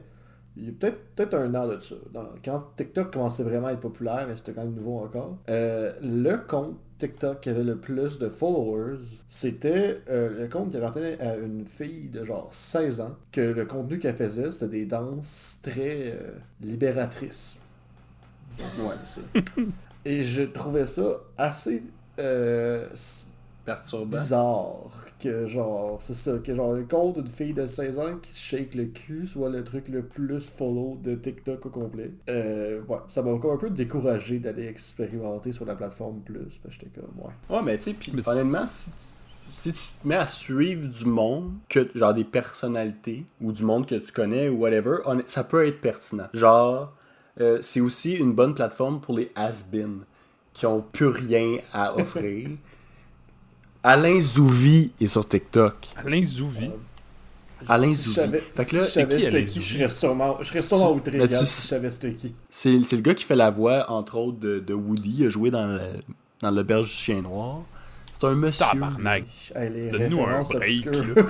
il 0.57 0.65
y 0.65 0.69
a 0.69 0.71
peut-être 0.79 1.29
peut 1.29 1.37
un 1.37 1.53
an 1.55 1.67
de 1.67 1.79
ça. 1.79 1.95
Dans- 2.11 2.29
quand 2.43 2.63
TikTok 2.75 3.13
commençait 3.13 3.43
vraiment 3.43 3.67
à 3.67 3.73
être 3.73 3.79
populaire, 3.79 4.25
mais 4.27 4.35
c'était 4.37 4.53
quand 4.53 4.63
même 4.63 4.73
nouveau 4.73 4.99
encore. 4.99 5.37
euh, 5.49 5.93
le 6.01 6.37
compte 6.37 6.77
TikTok 6.99 7.41
qui 7.41 7.49
avait 7.49 7.63
le 7.63 7.77
plus 7.77 8.17
de 8.17 8.27
followers, 8.27 8.97
c'était 9.29 10.01
euh, 10.09 10.41
le 10.41 10.47
compte 10.47 10.71
qui 10.71 10.77
appartenait 10.77 11.19
à 11.21 11.35
une 11.37 11.65
fille 11.65 12.09
de 12.09 12.23
genre 12.23 12.49
16 12.51 13.01
ans, 13.01 13.15
que 13.31 13.41
le 13.41 13.65
contenu 13.65 13.99
qu'elle 13.99 14.15
faisait, 14.15 14.49
c'était 14.49 14.67
des 14.79 14.85
danses 14.85 15.59
très 15.61 16.13
euh, 16.13 16.31
libératrices. 16.61 17.59
Ouais. 18.79 18.95
ça. 19.05 19.51
Et 20.05 20.23
je 20.23 20.41
trouvais 20.43 20.85
ça 20.87 21.19
assez 21.37 21.83
Perturbant. 23.67 24.17
bizarre 24.17 24.89
que 25.19 25.45
genre 25.45 25.97
c'est 26.01 26.13
ça 26.15 26.31
que 26.43 26.53
genre 26.55 26.73
le 26.73 26.85
compte 26.85 27.17
d'une 27.19 27.27
fille 27.27 27.53
de 27.53 27.65
16 27.67 27.99
ans 27.99 28.15
qui 28.21 28.31
se 28.31 28.39
shake 28.39 28.73
le 28.75 28.85
cul 28.85 29.27
soit 29.27 29.49
le 29.49 29.63
truc 29.63 29.89
le 29.89 30.03
plus 30.03 30.49
follow 30.49 30.97
de 31.03 31.13
TikTok 31.15 31.65
au 31.65 31.69
complet 31.69 32.11
euh, 32.29 32.81
ouais 32.87 32.97
ça 33.09 33.21
m'a 33.21 33.31
encore 33.31 33.53
un 33.53 33.57
peu 33.57 33.69
découragé 33.69 34.39
d'aller 34.39 34.67
expérimenter 34.67 35.51
sur 35.51 35.65
la 35.65 35.75
plateforme 35.75 36.21
plus 36.21 36.59
parce 36.63 36.77
que 36.77 36.85
j'étais 36.85 37.01
comme 37.01 37.11
ouais 37.25 37.33
Ouais, 37.49 37.61
mais 37.63 37.77
tu 37.77 37.83
sais, 37.83 37.93
puis 37.93 38.11
honnêtement, 38.25 38.65
si, 38.67 38.91
si 39.57 39.73
tu 39.73 39.79
te 39.79 40.07
mets 40.07 40.15
à 40.15 40.27
suivre 40.27 40.87
du 40.87 41.05
monde, 41.05 41.51
que, 41.69 41.89
genre 41.95 42.13
des 42.13 42.23
personnalités, 42.23 43.25
ou 43.41 43.51
du 43.51 43.63
monde 43.63 43.85
que 43.85 43.95
tu 43.95 44.11
connais, 44.11 44.49
ou 44.49 44.57
whatever, 44.59 44.97
ça 45.27 45.43
peut 45.43 45.65
être 45.65 45.81
pertinent. 45.81 46.27
Genre, 46.33 46.93
euh, 47.41 47.57
c'est 47.61 47.81
aussi 47.81 48.15
une 48.15 48.33
bonne 48.33 48.53
plateforme 48.53 48.99
pour 49.01 49.17
les 49.17 49.31
has-been, 49.35 50.01
qui 50.53 50.65
ont 50.65 50.81
plus 50.81 51.07
rien 51.07 51.57
à 51.73 51.95
offrir. 51.99 52.49
Alain 53.89 54.19
Zouvi 54.19 54.91
est 54.99 55.07
sur 55.07 55.25
TikTok. 55.25 55.75
Alain 55.95 56.21
Zouvi. 56.25 56.69
Alain 57.69 57.87
si 57.87 57.95
je 57.95 58.01
Zouvi. 58.03 58.15
savais, 58.15 58.39
Fait 58.53 58.65
que 58.65 58.75
là, 58.75 58.83
je 58.85 58.89
c'est 58.91 59.07
qui, 59.07 59.15
c'était 59.15 59.27
Alain 59.27 59.45
qui, 59.45 59.51
Zouvi? 59.53 59.65
je 59.65 59.77
serais 59.77 59.89
sûrement 59.89 60.37
je 60.41 60.47
serais 60.49 60.61
sûrement 60.61 60.91
Tu- 60.91 60.97
outré 60.97 61.17
mais 61.17 61.27
tu 61.29 61.33
si 61.35 61.39
je 61.39 61.45
savais 61.69 61.89
c'était 61.89 62.13
qui 62.13 62.33
C'est 62.49 62.83
c'est 62.83 62.95
le 62.97 63.01
gars 63.01 63.13
qui 63.15 63.23
fait 63.23 63.35
la 63.37 63.49
voix, 63.49 63.89
entre 63.89 64.17
autres, 64.17 64.39
de, 64.39 64.59
de 64.59 64.73
Woody. 64.73 65.15
Il 65.19 65.27
a 65.27 65.29
joué 65.29 65.51
dans 65.51 65.65
le- 65.67 65.79
dans 66.41 66.51
l'auberge 66.51 66.89
du 66.89 66.93
chien 66.95 67.21
noir. 67.21 67.61
C'est 68.19 68.25
un 68.25 68.33
monsieur. 68.35 68.65
Tabarnak. 68.65 69.25
Hey, 69.55 69.89
Donne-nous 69.91 70.21
un 70.23 70.41
break, 70.41 70.85
là. 70.85 71.23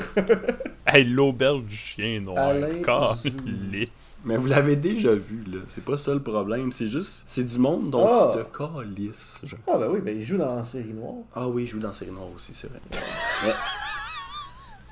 Hey, 0.90 1.04
l'auberge 1.04 1.64
du 1.64 1.76
chien 1.76 2.22
noir. 2.22 2.54
Calisse. 2.86 3.90
Mais 4.24 4.38
vous 4.38 4.48
l'avez 4.48 4.78
déjà 4.78 5.14
vu, 5.14 5.44
là. 5.52 5.60
C'est 5.68 5.84
pas 5.84 5.98
ça 5.98 6.14
le 6.14 6.22
problème. 6.22 6.72
C'est 6.72 6.88
juste, 6.88 7.26
c'est 7.28 7.44
du 7.44 7.58
monde 7.60 7.90
dont 7.90 8.08
Ah. 8.08 8.34
tu 8.38 8.44
te 8.44 8.58
calisses. 8.58 9.42
genre. 9.44 9.60
ah 9.68 9.78
ben 9.78 9.88
oui 9.92 10.00
ben 10.02 10.18
il 10.18 10.26
joue 10.26 10.38
dans 10.38 10.56
la 10.56 10.64
série 10.64 10.94
noire 10.94 11.16
Ah 11.36 11.48
oui, 11.50 11.64
il 11.64 11.68
joue 11.68 11.80
dans 11.80 11.94
Série 11.94 12.12
Noire 12.12 12.30
aussi, 12.34 12.54
c'est 12.54 12.68
vrai. 12.70 12.80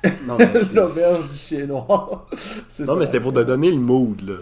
Non, 0.26 0.36
mais, 0.38 0.52
l'auberge 0.74 1.30
du 1.32 1.36
chien 1.36 1.66
noir 1.66 2.26
C'est 2.68 2.84
non, 2.84 2.92
ça, 2.92 2.98
mais 2.98 3.06
c'était 3.06 3.20
pour 3.20 3.32
te 3.32 3.40
donner 3.40 3.70
le 3.72 3.78
mood, 3.78 4.20
là. 4.20 4.34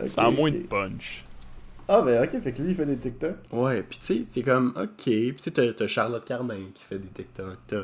Ok, 0.00 0.08
Ça 0.08 0.22
a 0.22 0.30
moins 0.30 0.50
de 0.50 0.58
punch. 0.58 1.24
Ah 1.92 2.02
ben 2.02 2.22
ok, 2.22 2.40
fait 2.40 2.52
que 2.52 2.62
lui 2.62 2.70
il 2.70 2.74
fait 2.76 2.86
des 2.86 2.96
TikTok. 2.96 3.34
Ouais, 3.52 3.82
pis 3.82 3.98
tu 3.98 4.04
sais, 4.04 4.24
t'es 4.32 4.42
comme, 4.42 4.72
ok. 4.76 4.88
Pis 5.04 5.34
tu 5.34 5.42
sais, 5.52 5.74
t'as- 5.74 5.86
Charlotte 5.88 6.24
Cardin 6.24 6.58
qui 6.72 6.84
fait 6.84 6.98
des 6.98 7.08
TikTok. 7.08 7.56
T'as. 7.66 7.82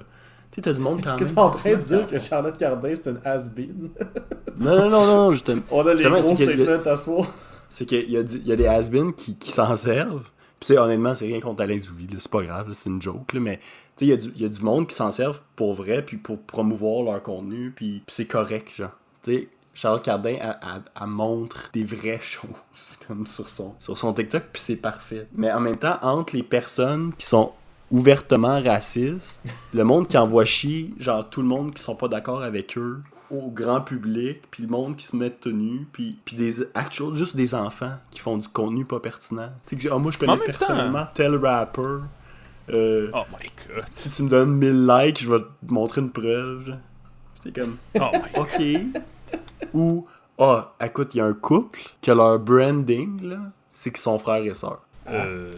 Tu 0.52 0.60
t'as 0.62 0.72
du 0.72 0.80
monde 0.80 1.00
quand 1.02 1.16
Est-ce 1.16 1.24
que 1.24 1.34
t'es 1.34 1.38
en 1.38 1.50
train 1.50 1.70
de 1.74 1.82
dire 1.82 2.06
que 2.06 2.18
Charlotte 2.20 2.56
Cardin 2.56 2.94
c'est 2.94 3.10
une 3.10 3.20
has-been? 3.24 3.90
Non, 4.58 4.76
non, 4.76 4.90
non, 4.90 5.06
non, 5.06 5.32
justement. 5.32 5.60
On 5.70 5.86
a 5.86 5.92
les 5.92 6.04
gros 6.04 6.34
statements 6.34 6.90
à 6.90 6.96
soi. 6.96 7.26
C'est 7.68 7.84
qu'il 7.84 8.10
y, 8.10 8.16
a 8.16 8.22
du- 8.22 8.36
il 8.38 8.46
y 8.46 8.52
a 8.52 8.56
des 8.56 8.66
has 8.66 8.88
qui, 9.16 9.36
qui 9.36 9.50
s'en 9.50 9.74
servent. 9.76 10.30
Puis, 10.58 10.68
tu 10.68 10.72
sais, 10.72 10.78
honnêtement, 10.78 11.14
c'est 11.14 11.26
rien 11.26 11.40
contre 11.40 11.62
Alain 11.62 11.78
Zouvi, 11.78 12.06
c'est 12.16 12.30
pas 12.30 12.42
grave, 12.42 12.68
là, 12.68 12.74
c'est 12.74 12.88
une 12.88 13.02
joke, 13.02 13.34
là, 13.34 13.40
mais 13.40 13.58
tu 13.58 13.62
sais, 13.64 14.04
il 14.06 14.08
y, 14.08 14.12
a 14.12 14.16
du- 14.16 14.32
il 14.36 14.40
y 14.40 14.44
a 14.46 14.48
du 14.48 14.62
monde 14.62 14.86
qui 14.86 14.94
s'en 14.94 15.12
servent 15.12 15.42
pour 15.56 15.74
vrai, 15.74 16.02
puis 16.02 16.16
pour 16.16 16.40
promouvoir 16.40 17.02
leur 17.02 17.22
contenu, 17.22 17.72
puis, 17.76 18.02
puis 18.06 18.14
c'est 18.14 18.24
correct, 18.24 18.68
genre. 18.74 18.96
Tu 19.24 19.34
sais, 19.34 19.48
Charles 19.78 20.00
Cardin, 20.02 20.34
elle, 20.40 20.58
elle- 20.62 20.82
elle 21.00 21.06
montre 21.06 21.68
des 21.72 21.84
vraies 21.84 22.18
choses, 22.22 22.98
comme 23.06 23.26
sur 23.26 23.48
son, 23.48 23.74
sur 23.78 23.96
son 23.98 24.12
TikTok, 24.14 24.44
puis 24.52 24.62
c'est 24.62 24.76
parfait. 24.76 25.28
Mais 25.34 25.52
en 25.52 25.60
même 25.60 25.76
temps, 25.76 25.98
entre 26.02 26.34
les 26.34 26.42
personnes 26.42 27.12
qui 27.16 27.26
sont 27.26 27.52
ouvertement 27.90 28.60
racistes, 28.62 29.42
le 29.74 29.84
monde 29.84 30.08
qui 30.08 30.16
envoie 30.18 30.44
chier, 30.44 30.92
genre 30.98 31.28
tout 31.28 31.42
le 31.42 31.48
monde 31.48 31.72
qui 31.74 31.82
sont 31.82 31.94
pas 31.94 32.08
d'accord 32.08 32.42
avec 32.42 32.76
eux, 32.78 33.00
au 33.30 33.48
grand 33.50 33.80
public, 33.80 34.42
puis 34.50 34.62
le 34.62 34.68
monde 34.68 34.96
qui 34.96 35.04
se 35.06 35.14
met 35.16 35.30
tenue, 35.30 35.86
puis, 35.92 36.16
puis 36.24 36.36
des 36.36 36.62
actual, 36.74 37.14
juste 37.14 37.36
des 37.36 37.54
enfants 37.54 37.92
qui 38.10 38.20
font 38.20 38.38
du 38.38 38.48
contenu 38.48 38.84
pas 38.84 39.00
pertinent. 39.00 39.50
Tu 39.66 39.76
sais, 39.76 39.82
que, 39.88 39.92
ah, 39.92 39.98
moi 39.98 40.10
je 40.12 40.18
connais 40.18 40.36
personnellement 40.38 41.06
tel 41.12 41.34
rapper. 41.36 41.98
euh, 42.70 43.10
Oh 43.14 43.22
my 43.32 43.46
god. 43.68 43.84
si 43.92 44.10
tu 44.10 44.22
me 44.22 44.28
donnes 44.28 44.52
1000 44.52 44.86
likes, 44.86 45.22
je 45.22 45.30
vais 45.30 45.40
te 45.40 45.72
montrer 45.72 46.00
une 46.00 46.10
preuve. 46.10 46.76
C'est 47.42 47.54
comme, 47.54 47.76
Oh 48.00 48.10
my 48.14 48.32
god. 48.34 48.46
ok. 48.46 49.02
Ou, 49.74 50.06
ah, 50.38 50.74
écoute, 50.84 51.14
il 51.14 51.18
y 51.18 51.20
a 51.20 51.24
un 51.26 51.32
couple 51.34 51.80
que 52.02 52.10
leur 52.10 52.38
branding, 52.38 53.22
là, 53.22 53.38
c'est 53.72 53.90
qu'ils 53.90 54.00
sont 54.02 54.18
frères 54.18 54.44
et 54.44 54.54
sœurs. 54.54 54.82
Euh... 55.08 55.54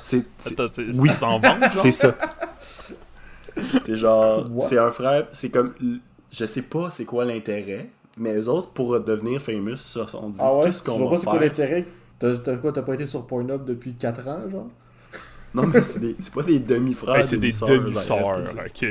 C'est, 0.00 0.24
c'est- 0.38 0.58
Attends, 0.60 0.72
c'est- 0.72 0.86
oui. 0.94 1.08
ça 1.10 1.14
s'en 1.16 1.40
c'est 1.70 1.92
ça. 1.92 2.14
C'est 3.82 3.96
genre, 3.96 4.46
What? 4.50 4.66
c'est 4.66 4.78
un 4.78 4.90
frère, 4.90 5.28
c'est 5.32 5.50
comme, 5.50 5.74
je 6.30 6.46
sais 6.46 6.62
pas 6.62 6.90
c'est 6.90 7.04
quoi 7.04 7.24
l'intérêt, 7.24 7.90
mais 8.16 8.34
eux 8.34 8.48
autres, 8.48 8.70
pour 8.70 8.98
devenir 9.00 9.40
famous, 9.42 9.76
ça, 9.76 10.06
on 10.14 10.30
dit 10.30 10.40
Ah 10.42 10.54
ouais, 10.56 10.66
tout 10.66 10.72
ce 10.72 10.82
qu'on 10.82 10.98
vois 10.98 11.04
va 11.06 11.10
pas 11.12 11.18
c'est 11.18 11.24
quoi 11.26 11.40
l'intérêt? 11.40 11.86
T'as 12.18 12.36
t'as 12.38 12.56
quoi, 12.56 12.72
t'as 12.72 12.82
pas 12.82 12.94
été 12.94 13.06
sur 13.06 13.26
Pornhub 13.26 13.64
depuis 13.64 13.94
4 13.94 14.26
ans, 14.28 14.40
genre? 14.50 14.68
Non, 15.54 15.66
mais 15.66 15.82
c'est, 15.82 16.00
des- 16.00 16.16
c'est 16.18 16.32
pas 16.32 16.42
des 16.42 16.58
demi-frères. 16.60 17.16
Hey, 17.16 17.24
c'est 17.26 17.36
des 17.36 17.50
demi-sœurs, 17.50 18.38
ok? 18.38 18.86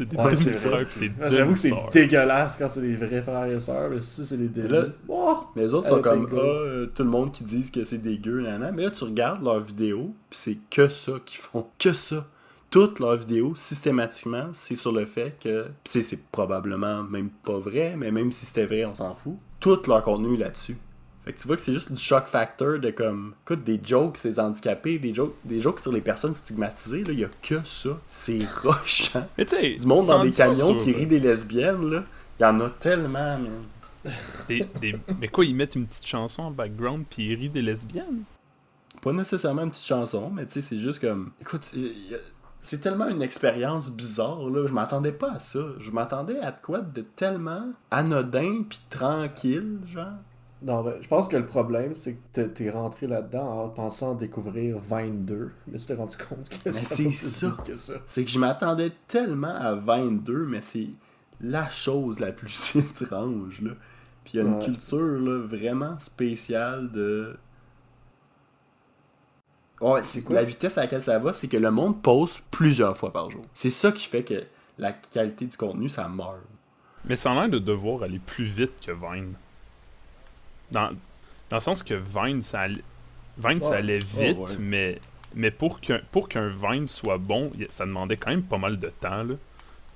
C'est 0.00 0.08
des 0.08 0.16
Ouais, 0.16 0.34
c'est 0.34 0.44
demi-frères 0.46 0.86
pis 0.88 0.98
des 1.00 1.12
Ah, 1.20 1.28
J'avoue 1.28 1.52
que 1.52 1.58
c'est 1.58 1.72
dégueulasse 1.92 2.56
quand 2.58 2.68
c'est 2.68 2.80
des 2.80 2.96
vrais 2.96 3.20
frères 3.22 3.44
et 3.44 3.60
sœurs, 3.60 3.90
mais 3.90 4.00
si 4.00 4.24
c'est 4.24 4.36
des 4.38 4.48
demi. 4.48 4.68
là- 4.70 4.86
Oh! 5.08 5.36
Mais 5.54 5.62
les 5.62 5.74
autres 5.74 5.88
sont 5.88 6.00
comme, 6.00 6.26
ah, 6.32 6.36
euh, 6.36 6.86
tout 6.94 7.02
le 7.02 7.10
monde 7.10 7.32
qui 7.32 7.44
disent 7.44 7.70
que 7.70 7.84
c'est 7.84 7.98
dégueu, 7.98 8.40
nan, 8.40 8.72
Mais 8.74 8.84
là, 8.84 8.90
tu 8.90 9.04
regardes 9.04 9.42
leurs 9.44 9.60
vidéos, 9.60 10.14
pis 10.30 10.38
c'est 10.38 10.56
que 10.70 10.88
ça 10.88 11.12
qu'ils 11.26 11.38
font. 11.38 11.66
Que 11.78 11.92
ça. 11.92 12.26
Toutes 12.70 12.98
leurs 13.00 13.16
vidéos, 13.16 13.54
systématiquement, 13.56 14.46
c'est 14.54 14.74
sur 14.76 14.92
le 14.92 15.04
fait 15.04 15.34
que. 15.42 15.66
Pis 15.84 16.02
c'est- 16.02 16.24
probablement 16.30 17.02
même 17.02 17.28
pas 17.44 17.58
vrai, 17.58 17.94
mais 17.98 18.10
même 18.10 18.32
si 18.32 18.46
c'était 18.46 18.64
vrai, 18.66 18.84
on 18.86 18.94
s'en 18.94 19.12
fout. 19.12 19.34
Tout 19.58 19.80
leur 19.86 20.00
contenu 20.02 20.36
là-dessus. 20.38 20.76
Fait 21.24 21.32
que 21.34 21.40
tu 21.40 21.46
vois 21.46 21.56
que 21.56 21.62
c'est 21.62 21.74
juste 21.74 21.92
du 21.92 22.00
shock 22.00 22.24
factor 22.26 22.78
de 22.78 22.90
comme. 22.90 23.34
Écoute, 23.44 23.62
des 23.64 23.78
jokes, 23.82 24.16
c'est 24.16 24.38
handicapés, 24.38 24.98
des 24.98 25.12
jokes, 25.12 25.34
des 25.44 25.60
jokes 25.60 25.80
sur 25.80 25.92
les 25.92 26.00
personnes 26.00 26.32
stigmatisées, 26.34 27.04
là, 27.04 27.12
y 27.12 27.24
a 27.24 27.28
que 27.42 27.60
ça. 27.64 27.90
C'est 28.08 28.38
rochant. 28.62 29.28
Mais 29.36 29.44
tu 29.44 29.56
sais, 29.56 29.74
Du 29.74 29.86
monde 29.86 30.06
dans 30.06 30.22
des 30.24 30.32
camions 30.32 30.68
sur- 30.68 30.76
qui 30.78 30.92
rit 30.92 31.06
des 31.06 31.18
lesbiennes, 31.20 31.90
là. 31.90 32.04
Y 32.40 32.44
en 32.44 32.58
a 32.60 32.70
tellement, 32.70 33.38
man. 33.38 33.50
des- 34.48 34.66
des- 34.80 34.96
Mais 35.20 35.28
quoi, 35.28 35.44
ils 35.44 35.54
mettent 35.54 35.74
une 35.76 35.86
petite 35.86 36.06
chanson 36.06 36.44
en 36.44 36.50
background 36.50 37.04
puis 37.10 37.26
ils 37.26 37.34
rient 37.34 37.50
des 37.50 37.62
lesbiennes? 37.62 38.22
pas 39.02 39.12
nécessairement 39.12 39.62
une 39.62 39.70
petite 39.70 39.86
chanson, 39.86 40.30
mais 40.30 40.44
tu 40.46 40.52
sais, 40.54 40.60
c'est 40.62 40.78
juste 40.78 41.00
comme. 41.00 41.32
Écoute, 41.40 41.70
c'est 42.62 42.78
tellement 42.80 43.08
une 43.08 43.22
expérience 43.22 43.90
bizarre, 43.90 44.48
là. 44.50 44.66
Je 44.66 44.72
m'attendais 44.72 45.12
pas 45.12 45.32
à 45.32 45.38
ça. 45.38 45.60
Je 45.78 45.90
m'attendais 45.90 46.38
à 46.40 46.52
quoi 46.52 46.80
de 46.80 47.00
tellement 47.02 47.68
anodin 47.90 48.62
puis 48.68 48.80
tranquille, 48.90 49.78
genre. 49.86 50.18
Non, 50.62 50.82
ben, 50.82 50.94
je 51.00 51.08
pense 51.08 51.26
que 51.26 51.36
le 51.36 51.46
problème, 51.46 51.94
c'est 51.94 52.14
que 52.14 52.18
t'es- 52.34 52.48
t'es 52.48 52.68
rentré 52.70 53.06
là-dedans 53.06 53.64
en 53.64 53.68
pensant 53.70 54.14
découvrir 54.14 54.78
Vine 54.78 55.24
2, 55.24 55.50
mais 55.66 55.78
tu 55.78 55.86
t'es 55.86 55.94
rendu 55.94 56.16
compte 56.18 56.48
que 56.50 56.70
c'est 56.70 56.84
c'est 56.84 57.46
pas 57.48 57.62
plus 57.62 57.76
ça. 57.76 57.94
ça. 57.94 58.00
C'est 58.04 58.24
que 58.24 58.30
je 58.30 58.38
m'attendais 58.38 58.92
tellement 59.08 59.54
à 59.54 59.74
22, 59.74 60.44
mais 60.44 60.60
c'est 60.60 60.88
la 61.40 61.70
chose 61.70 62.20
la 62.20 62.32
plus 62.32 62.76
étrange, 62.76 63.62
là. 63.62 63.70
Puis 64.24 64.32
il 64.34 64.36
y 64.36 64.40
a 64.40 64.42
une 64.46 64.54
Ouais. 64.58 64.64
culture, 64.66 64.98
là, 65.18 65.38
vraiment 65.46 65.98
spéciale 65.98 66.92
de. 66.92 67.36
Ouais, 69.80 70.02
c'est 70.02 70.20
quoi? 70.20 70.34
La 70.36 70.44
vitesse 70.44 70.76
à 70.76 70.82
laquelle 70.82 71.00
ça 71.00 71.18
va, 71.18 71.32
c'est 71.32 71.48
que 71.48 71.56
le 71.56 71.70
monde 71.70 72.02
poste 72.02 72.42
plusieurs 72.50 72.96
fois 72.98 73.12
par 73.14 73.30
jour. 73.30 73.42
C'est 73.54 73.70
ça 73.70 73.92
qui 73.92 74.06
fait 74.06 74.24
que 74.24 74.44
la 74.76 74.92
qualité 74.92 75.46
du 75.46 75.56
contenu, 75.56 75.88
ça 75.88 76.06
meurt. 76.06 76.36
Mais 77.06 77.16
ça 77.16 77.32
a 77.32 77.34
l'air 77.34 77.48
de 77.48 77.58
devoir 77.58 78.02
aller 78.02 78.18
plus 78.18 78.44
vite 78.44 78.72
que 78.86 78.92
Vine. 78.92 79.32
Dans, 80.72 80.90
dans 81.48 81.56
le 81.56 81.60
sens 81.60 81.82
que 81.82 81.94
Vine, 81.94 82.42
ça 82.42 82.60
allait, 82.60 82.82
Vine, 83.38 83.60
ça 83.60 83.76
allait 83.76 84.02
Ouais, 84.16 84.28
vite, 84.28 84.38
ouais. 84.38 84.56
mais, 84.58 84.98
mais 85.34 85.50
pour 85.50 85.80
qu'un 85.80 86.00
pour 86.12 86.28
qu'un 86.28 86.48
Vine 86.48 86.86
soit 86.86 87.18
bon, 87.18 87.52
ça 87.70 87.86
demandait 87.86 88.16
quand 88.16 88.30
même 88.30 88.42
pas 88.42 88.58
mal 88.58 88.78
de 88.78 88.88
temps. 88.88 89.22
Là. 89.22 89.34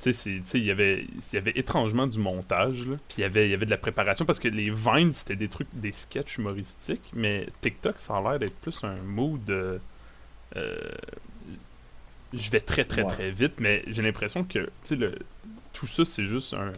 Tu 0.00 0.12
sais, 0.12 0.12
c'est- 0.12 0.30
tu 0.40 0.42
sais, 0.46 0.58
il 0.58 0.64
y 0.64 0.70
avait, 0.70 1.02
il 1.04 1.34
y 1.34 1.38
avait 1.38 1.52
étrangement 1.54 2.06
du 2.06 2.18
montage, 2.18 2.86
là. 2.88 2.96
puis 3.08 3.18
il 3.18 3.20
y 3.20 3.24
avait, 3.24 3.46
il 3.46 3.50
y 3.50 3.54
avait 3.54 3.64
de 3.66 3.70
la 3.70 3.76
préparation, 3.78 4.24
parce 4.24 4.40
que 4.40 4.48
les 4.48 4.70
Vines, 4.70 5.12
c'était 5.12 5.36
des 5.36 5.48
trucs, 5.48 5.68
des 5.72 5.92
sketchs 5.92 6.38
humoristiques, 6.38 7.10
mais 7.14 7.46
TikTok, 7.60 7.98
ça 7.98 8.16
a 8.16 8.20
l'air 8.22 8.38
d'être 8.38 8.56
plus 8.56 8.82
un 8.84 8.96
mood... 8.96 9.48
euh, 9.50 9.78
euh, 10.56 10.76
je 12.32 12.50
vais 12.50 12.60
très 12.60 12.84
très 12.84 13.02
Ouais. 13.02 13.08
très 13.12 13.30
vite, 13.30 13.54
mais 13.60 13.84
j'ai 13.86 14.02
l'impression 14.02 14.42
que 14.44 14.58
tu 14.58 14.68
sais, 14.82 14.96
le, 14.96 15.14
tout 15.72 15.86
ça, 15.86 16.04
c'est 16.04 16.26
juste 16.26 16.54
un. 16.54 16.72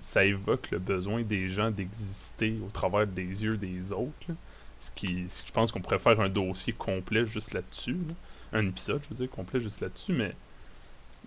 Ça 0.00 0.24
évoque 0.24 0.70
le 0.70 0.78
besoin 0.78 1.22
des 1.22 1.48
gens 1.48 1.70
d'exister 1.70 2.56
au 2.64 2.70
travers 2.70 3.06
des 3.06 3.44
yeux 3.44 3.56
des 3.56 3.92
autres. 3.92 4.32
Ce 4.80 4.90
qui, 4.92 5.26
je 5.28 5.52
pense 5.52 5.72
qu'on 5.72 5.80
pourrait 5.80 5.98
faire 5.98 6.20
un 6.20 6.28
dossier 6.28 6.72
complet 6.72 7.26
juste 7.26 7.52
là-dessus. 7.52 7.96
là. 8.08 8.14
Un 8.52 8.68
épisode, 8.68 9.02
je 9.04 9.08
veux 9.10 9.14
dire, 9.16 9.30
complet 9.30 9.60
juste 9.60 9.80
là-dessus, 9.80 10.12
mais 10.12 10.34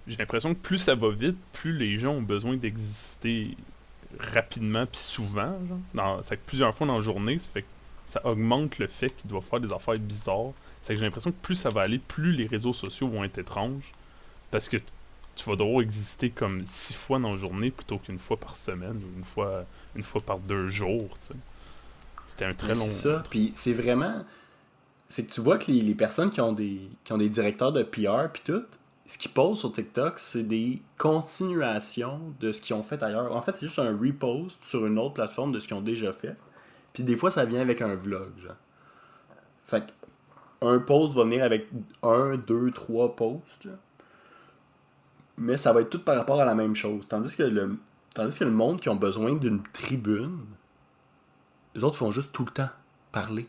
j'ai 0.08 0.18
l'impression 0.18 0.54
que 0.54 0.60
plus 0.60 0.78
ça 0.78 0.96
va 0.96 1.10
vite, 1.12 1.38
plus 1.54 1.78
les 1.78 1.98
gens 1.98 2.14
ont 2.14 2.22
besoin 2.22 2.56
d'exister 2.56 3.56
rapidement 4.20 4.86
puis 4.86 5.00
souvent. 5.00 5.54
Genre. 5.68 5.80
Dans, 5.94 6.24
ça 6.24 6.36
plusieurs 6.38 6.76
fois 6.76 6.88
dans 6.88 6.98
la 6.98 7.02
journée, 7.02 7.40
ça 7.40 7.50
fait 7.50 7.62
que 7.62 7.68
ça 8.06 8.26
augmente 8.26 8.80
le 8.80 8.88
fait 8.88 9.10
qu'ils 9.10 9.30
doivent 9.30 9.44
faire 9.44 9.60
des 9.60 9.74
affaires 9.74 9.98
bizarres. 9.98 10.54
C'est 10.82 10.94
que 10.94 11.00
j'ai 11.00 11.06
l'impression 11.06 11.32
que 11.32 11.42
plus 11.42 11.56
ça 11.56 11.70
va 11.70 11.82
aller, 11.82 12.00
plus 12.00 12.32
les 12.32 12.48
réseaux 12.48 12.74
sociaux 12.74 13.08
vont 13.08 13.24
être 13.24 13.38
étranges. 13.38 13.94
Parce 14.50 14.68
que 14.68 14.78
tu 15.36 15.50
vas 15.50 15.56
devoir 15.56 15.82
exister 15.82 16.30
comme 16.30 16.66
six 16.66 16.94
fois 16.94 17.20
dans 17.20 17.32
la 17.32 17.38
journée 17.38 17.72
plutôt 17.72 17.98
qu'une 17.98 18.20
fois 18.20 18.38
par 18.38 18.56
semaine 18.56 18.98
ou 18.98 19.18
une 19.18 19.24
fois, 19.24 19.66
une 19.96 20.04
fois 20.04 20.22
par 20.22 20.40
deux 20.40 20.68
jours. 20.68 21.10
tu 21.22 21.30
sais. 21.30 21.40
C'était 22.28 22.46
un 22.46 22.54
très 22.54 22.70
Mais 22.70 22.74
long. 22.76 22.86
C'est 22.86 23.10
ça. 23.10 23.24
Puis 23.30 23.52
c'est 23.54 23.74
vraiment. 23.74 24.24
C'est 25.10 25.26
que 25.26 25.32
tu 25.32 25.42
vois 25.42 25.58
que 25.58 25.70
les, 25.70 25.82
les 25.82 25.96
personnes 25.96 26.32
qui 26.32 26.40
ont 26.40 26.54
des 26.54 26.82
qui 27.04 27.12
ont 27.12 27.18
des 27.18 27.30
directeurs 27.30 27.74
de 27.74 27.84
PR 27.84 28.32
puis 28.32 28.42
tout, 28.46 28.64
ce 29.06 29.18
qu'ils 29.18 29.32
posent 29.32 29.60
sur 29.60 29.74
TikTok, 29.74 30.20
c'est 30.20 30.44
des 30.44 30.82
continuations 30.98 32.34
de 32.40 32.54
ce 32.54 32.62
qu'ils 32.62 32.76
ont 32.76 32.84
fait 32.84 33.04
ailleurs. 33.04 33.36
En 33.36 33.42
fait, 33.42 33.56
c'est 33.58 33.66
juste 33.66 33.80
un 33.80 33.98
repost 33.98 34.64
sur 34.64 34.86
une 34.86 34.98
autre 34.98 35.16
plateforme 35.16 35.52
de 35.52 35.60
ce 35.60 35.68
qu'ils 35.68 35.76
ont 35.76 35.82
déjà 35.82 36.14
fait. 36.14 36.38
Puis 36.94 37.04
des 37.04 37.18
fois, 37.18 37.30
ça 37.30 37.44
vient 37.44 37.60
avec 37.60 37.82
un 37.82 37.96
vlog, 37.96 38.32
genre. 38.38 38.56
Fait 39.66 39.86
que 39.86 39.92
un 40.66 40.80
post 40.80 41.14
va 41.14 41.24
venir 41.24 41.44
avec 41.44 41.68
un, 42.04 42.38
deux, 42.38 42.72
trois 42.72 43.14
posts, 43.16 43.64
genre. 43.64 43.74
Mais 45.42 45.58
ça 45.58 45.74
va 45.74 45.82
être 45.82 45.90
tout 45.90 46.04
par 46.04 46.16
rapport 46.16 46.40
à 46.40 46.46
la 46.46 46.56
même 46.56 46.76
chose. 46.76 47.08
Tandis 47.08 47.36
que 47.36 47.44
le, 47.44 47.78
tandis 48.14 48.40
que 48.40 48.46
le 48.46 48.52
monde 48.52 48.80
qui 48.80 48.90
ont 48.90 48.96
besoin 48.96 49.34
d'une 49.36 49.62
tribune, 49.74 50.40
les 51.76 51.84
autres 51.84 51.98
font 51.98 52.12
juste 52.12 52.32
tout 52.34 52.46
le 52.46 52.52
temps 52.52 52.70
parler. 53.12 53.48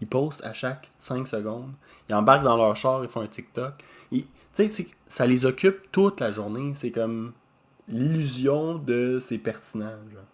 Ils 0.00 0.08
postent 0.08 0.44
à 0.44 0.52
chaque 0.52 0.90
5 0.98 1.28
secondes. 1.28 1.72
Ils 2.08 2.14
embarquent 2.14 2.44
dans 2.44 2.56
leur 2.56 2.76
char, 2.76 3.04
ils 3.04 3.10
font 3.10 3.20
un 3.22 3.26
TikTok. 3.28 3.84
Tu 4.12 4.24
sais, 4.54 4.86
ça 5.08 5.26
les 5.26 5.44
occupe 5.46 5.92
toute 5.92 6.20
la 6.20 6.30
journée. 6.32 6.74
C'est 6.74 6.90
comme 6.92 7.32
l'illusion 7.88 8.76
de 8.78 9.18
c'est 9.20 9.38
pertinent. 9.38 9.96
genre. 10.12 10.24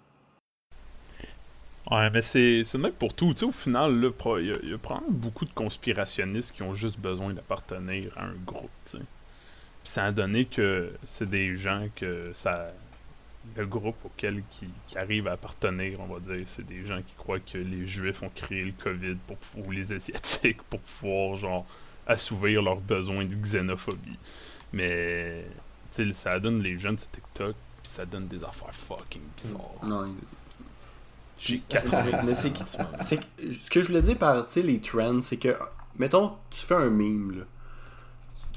Ouais, 1.90 2.10
mais 2.10 2.22
c'est 2.22 2.64
même 2.78 2.92
pour 2.92 3.14
tout. 3.14 3.32
Tu 3.32 3.40
sais, 3.40 3.44
au 3.46 3.52
final, 3.52 3.92
il 3.92 4.68
y, 4.68 4.74
a- 4.74 4.78
probablement 4.78 5.12
beaucoup 5.12 5.44
de 5.44 5.52
conspirationnistes 5.52 6.52
qui 6.52 6.62
ont 6.62 6.74
juste 6.74 6.98
besoin 6.98 7.32
d'appartenir 7.32 8.12
à 8.16 8.24
un 8.26 8.34
groupe, 8.44 8.70
ça 9.88 10.04
a 10.04 10.12
donné 10.12 10.44
que 10.44 10.92
c'est 11.06 11.28
des 11.28 11.56
gens 11.56 11.88
que 11.96 12.32
ça... 12.34 12.70
Le 13.56 13.64
groupe 13.64 13.96
auquel 14.04 14.42
qui, 14.50 14.66
qui 14.88 14.98
arrivent 14.98 15.28
à 15.28 15.32
appartenir, 15.32 16.00
on 16.00 16.06
va 16.12 16.18
dire, 16.18 16.42
c'est 16.46 16.66
des 16.66 16.84
gens 16.84 17.00
qui 17.00 17.14
croient 17.16 17.38
que 17.38 17.56
les 17.58 17.86
Juifs 17.86 18.20
ont 18.24 18.30
créé 18.34 18.64
le 18.64 18.72
COVID 18.72 19.14
pour, 19.26 19.36
pou- 19.36 19.62
ou 19.64 19.70
les 19.70 19.92
Asiatiques 19.92 20.60
pour 20.64 20.80
pouvoir, 20.80 21.36
genre, 21.36 21.64
assouvir 22.08 22.60
leurs 22.60 22.80
besoins 22.80 23.24
de 23.24 23.36
xénophobie. 23.36 24.18
Mais, 24.72 25.44
tu 25.92 26.08
sais, 26.08 26.12
ça 26.12 26.40
donne 26.40 26.60
les 26.60 26.76
jeunes 26.76 26.98
sur 26.98 27.08
TikTok, 27.12 27.54
puis 27.84 27.88
ça 27.92 28.04
donne 28.04 28.26
des 28.26 28.42
affaires 28.42 28.74
fucking 28.74 29.22
bizarres. 29.36 29.84
Non, 29.84 30.12
J'ai 31.38 31.60
80 31.60 32.22
Mais 32.24 32.34
c'est 32.34 32.52
ce 33.52 33.70
que 33.70 33.80
je 33.80 33.86
voulais 33.86 34.02
dire 34.02 34.18
par 34.18 34.44
tu 34.48 34.54
sais, 34.54 34.62
les 34.62 34.80
trends, 34.80 35.22
c'est 35.22 35.36
que, 35.36 35.56
mettons, 36.00 36.32
tu 36.50 36.62
fais 36.62 36.74
un 36.74 36.90
meme, 36.90 37.38
là. 37.38 37.44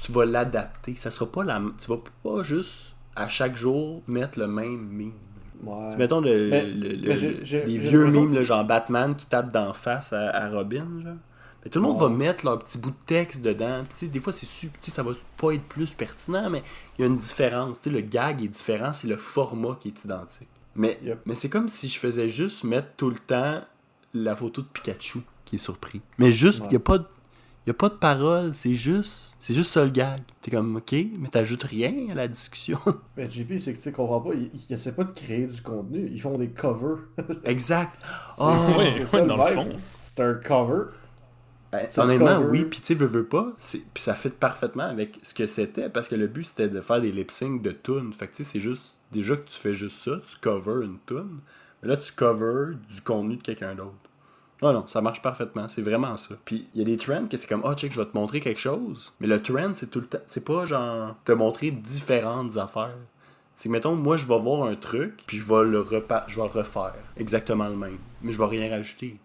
Tu 0.00 0.12
vas 0.12 0.24
l'adapter. 0.24 0.94
Ça 0.96 1.10
sera 1.10 1.30
pas 1.30 1.44
la. 1.44 1.60
Tu 1.78 1.88
vas 1.88 1.98
pas 2.22 2.42
juste 2.42 2.94
à 3.16 3.28
chaque 3.28 3.56
jour 3.56 4.02
mettre 4.06 4.38
le 4.38 4.46
même 4.46 4.88
meme. 4.88 5.12
Ouais. 5.62 5.96
Mettons 5.96 6.20
le, 6.22 6.48
Mais- 6.48 6.64
les 6.64 7.78
vieux 7.78 8.06
memes, 8.06 8.34
là, 8.34 8.42
genre 8.42 8.64
Batman 8.64 9.14
qui 9.14 9.26
tape 9.26 9.52
d'en 9.52 9.72
face 9.74 10.12
à, 10.12 10.30
à 10.30 10.48
Robin. 10.48 10.86
Genre. 11.04 11.14
Mais 11.62 11.70
tout 11.70 11.78
le 11.78 11.82
monde 11.86 11.96
Ouais. 11.96 12.08
va 12.08 12.08
mettre 12.08 12.46
leur 12.46 12.58
petit 12.58 12.78
bout 12.78 12.90
de 12.90 13.04
texte 13.04 13.42
dedans. 13.42 13.82
Des 14.00 14.20
fois, 14.20 14.32
c'est 14.32 14.46
su- 14.46 14.68
tu 14.68 14.74
sais, 14.80 14.90
ça 14.90 15.02
va 15.02 15.12
pas 15.36 15.52
être 15.52 15.64
plus 15.64 15.92
pertinent, 15.92 16.48
mais 16.48 16.62
il 16.98 17.02
y 17.02 17.04
a 17.04 17.08
une 17.08 17.18
différence. 17.18 17.84
Le 17.84 18.00
gag 18.00 18.42
est 18.42 18.48
différent, 18.48 18.94
c'est 18.94 19.08
le 19.08 19.18
format 19.18 19.76
qui 19.78 19.88
est 19.88 20.04
identique. 20.04 20.48
Mais, 20.74 20.98
Yep. 21.04 21.20
mais 21.26 21.34
c'est 21.34 21.50
comme 21.50 21.68
si 21.68 21.88
je 21.88 21.98
faisais 21.98 22.30
juste 22.30 22.64
mettre 22.64 22.88
tout 22.96 23.10
le 23.10 23.18
temps 23.18 23.60
la 24.14 24.34
photo 24.34 24.62
de 24.62 24.66
Pikachu 24.68 25.18
qui 25.44 25.56
est 25.56 25.58
surpris. 25.58 26.00
Mais 26.16 26.32
juste, 26.32 26.58
il 26.60 26.62
Ouais. 26.62 26.68
n'y 26.70 26.76
a 26.76 26.80
pas 26.80 26.96
de- 26.98 27.04
y 27.66 27.70
a 27.70 27.74
pas 27.74 27.88
de 27.88 27.94
parole, 27.94 28.54
c'est 28.54 28.74
juste, 28.74 29.36
c'est 29.38 29.54
juste 29.54 29.70
ça 29.72 29.84
le 29.84 29.90
gag. 29.90 30.20
T'es 30.42 30.50
comme, 30.50 30.76
ok, 30.76 30.94
mais 31.18 31.28
t'ajoutes 31.28 31.64
rien 31.64 31.92
à 32.10 32.14
la 32.14 32.28
discussion. 32.28 32.78
Mais 33.16 33.28
JP, 33.30 33.58
c'est 33.58 33.72
que 33.72 33.76
tu 33.76 33.82
sais, 33.84 33.92
comprends 33.92 34.20
pas, 34.20 34.34
ils, 34.34 34.50
ils 34.68 34.72
essaient 34.72 34.94
pas 34.94 35.04
de 35.04 35.12
créer 35.12 35.46
du 35.46 35.60
contenu, 35.62 36.08
ils 36.10 36.20
font 36.20 36.36
des 36.38 36.48
covers. 36.50 36.98
exact. 37.44 37.98
C'est 38.34 38.42
Ah, 38.42 38.58
c'est- 38.66 38.76
ouais, 39.00 39.06
ça 39.06 39.20
dans 39.24 39.36
le 39.36 39.54
fond. 39.54 39.68
C'est 39.76 40.20
un 40.22 40.34
cover. 40.34 40.84
Ben, 41.72 41.86
C'est 41.88 42.00
un 42.00 42.04
honnêtement, 42.04 42.38
cover. 42.38 42.48
oui, 42.50 42.64
puis 42.64 42.80
tu 42.80 42.86
sais, 42.86 42.94
veux, 42.94 43.06
veux 43.06 43.26
pas, 43.26 43.52
c'est- 43.56 43.82
puis 43.94 44.02
ça 44.02 44.14
fit 44.14 44.30
parfaitement 44.30 44.84
avec 44.84 45.20
ce 45.22 45.34
que 45.34 45.46
c'était, 45.46 45.88
parce 45.88 46.08
que 46.08 46.16
le 46.16 46.26
but 46.26 46.44
c'était 46.44 46.68
de 46.68 46.80
faire 46.80 47.00
des 47.00 47.12
lip 47.12 47.30
sync 47.30 47.62
de 47.62 47.70
tunes. 47.70 48.12
Fait 48.12 48.26
que 48.26 48.32
tu 48.34 48.42
sais, 48.42 48.50
c'est 48.52 48.60
juste, 48.60 48.96
déjà 49.12 49.36
que 49.36 49.48
tu 49.48 49.56
fais 49.56 49.74
juste 49.74 49.98
ça, 49.98 50.12
tu 50.28 50.36
covers 50.40 50.82
une 50.82 50.98
tune, 51.06 51.38
mais 51.82 51.88
là 51.90 51.96
tu 51.96 52.12
covers 52.12 52.74
du 52.92 53.00
contenu 53.02 53.36
de 53.36 53.42
quelqu'un 53.42 53.74
d'autre. 53.76 53.94
Non, 54.62 54.72
non, 54.72 54.86
ça 54.86 55.00
marche 55.00 55.22
parfaitement, 55.22 55.68
c'est 55.68 55.82
vraiment 55.82 56.16
ça. 56.16 56.34
Puis 56.44 56.68
il 56.74 56.78
y 56.78 56.82
a 56.82 56.84
des 56.84 56.96
trends 56.96 57.26
que 57.26 57.36
c'est 57.36 57.46
comme, 57.48 57.62
oh, 57.64 57.74
check, 57.74 57.92
je 57.92 57.98
vais 58.00 58.06
te 58.06 58.16
montrer 58.16 58.40
quelque 58.40 58.60
chose, 58.60 59.14
mais 59.20 59.26
le 59.26 59.42
trend 59.42 59.72
c'est 59.74 59.90
tout 59.90 60.00
le 60.00 60.06
temps, 60.06 60.18
c'est 60.26 60.44
pas 60.44 60.66
genre 60.66 61.14
te 61.24 61.32
montrer 61.32 61.70
différentes 61.70 62.56
affaires. 62.56 62.96
C'est 63.56 63.68
que, 63.68 63.72
mettons, 63.72 63.94
moi, 63.94 64.16
je 64.16 64.26
vais 64.26 64.38
voir 64.40 64.66
un 64.68 64.74
truc, 64.74 65.22
puis 65.26 65.36
je 65.36 65.42
vais 65.44 65.64
le, 65.64 65.80
repa- 65.82 66.24
je 66.28 66.36
vais 66.40 66.46
le 66.46 66.58
refaire. 66.60 66.94
Exactement 67.18 67.68
le 67.68 67.76
même. 67.76 67.98
Mais 68.22 68.32
je 68.32 68.38
vais 68.38 68.46
rien 68.46 68.70
rajouter. 68.70 69.18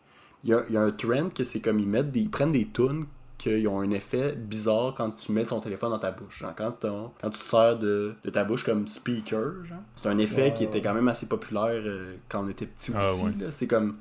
Il 0.43 0.49
y 0.49 0.53
a, 0.53 0.63
il 0.67 0.75
y 0.75 0.77
a 0.77 0.81
un 0.81 0.91
trend 0.91 1.29
que 1.33 1.45
c'est 1.45 1.61
comme 1.61 1.79
ils 1.79 1.87
mettent 1.87 2.11
des, 2.11 2.19
ils 2.19 2.29
prennent 2.29 2.51
des 2.51 2.67
tunes 2.67 3.05
qui 3.37 3.65
ont 3.65 3.79
un 3.79 3.91
effet 3.91 4.33
bizarre 4.35 4.93
quand 4.95 5.11
tu 5.11 5.31
mets 5.31 5.45
ton 5.45 5.61
téléphone 5.61 5.91
dans 5.91 5.99
ta 5.99 6.11
bouche. 6.11 6.39
Genre 6.39 6.53
quand, 6.53 6.71
ton- 6.71 7.11
quand 7.21 7.29
tu 7.29 7.39
te 7.39 7.49
sers 7.49 7.79
de, 7.79 8.13
de 8.25 8.29
ta 8.29 8.43
bouche 8.43 8.65
comme 8.65 8.87
speaker, 8.87 9.63
genre. 9.63 9.77
C'est 10.01 10.09
un 10.09 10.17
effet 10.17 10.53
qui 10.53 10.65
était 10.65 10.81
quand 10.81 10.93
même 10.93 11.07
assez 11.07 11.27
populaire 11.27 11.81
euh, 11.85 12.15
quand 12.27 12.43
on 12.43 12.49
était 12.49 12.65
petit 12.65 12.91
Ah, 12.93 13.11
aussi. 13.13 13.23
ouais. 13.23 13.31
C'est 13.51 13.67
comme. 13.67 13.95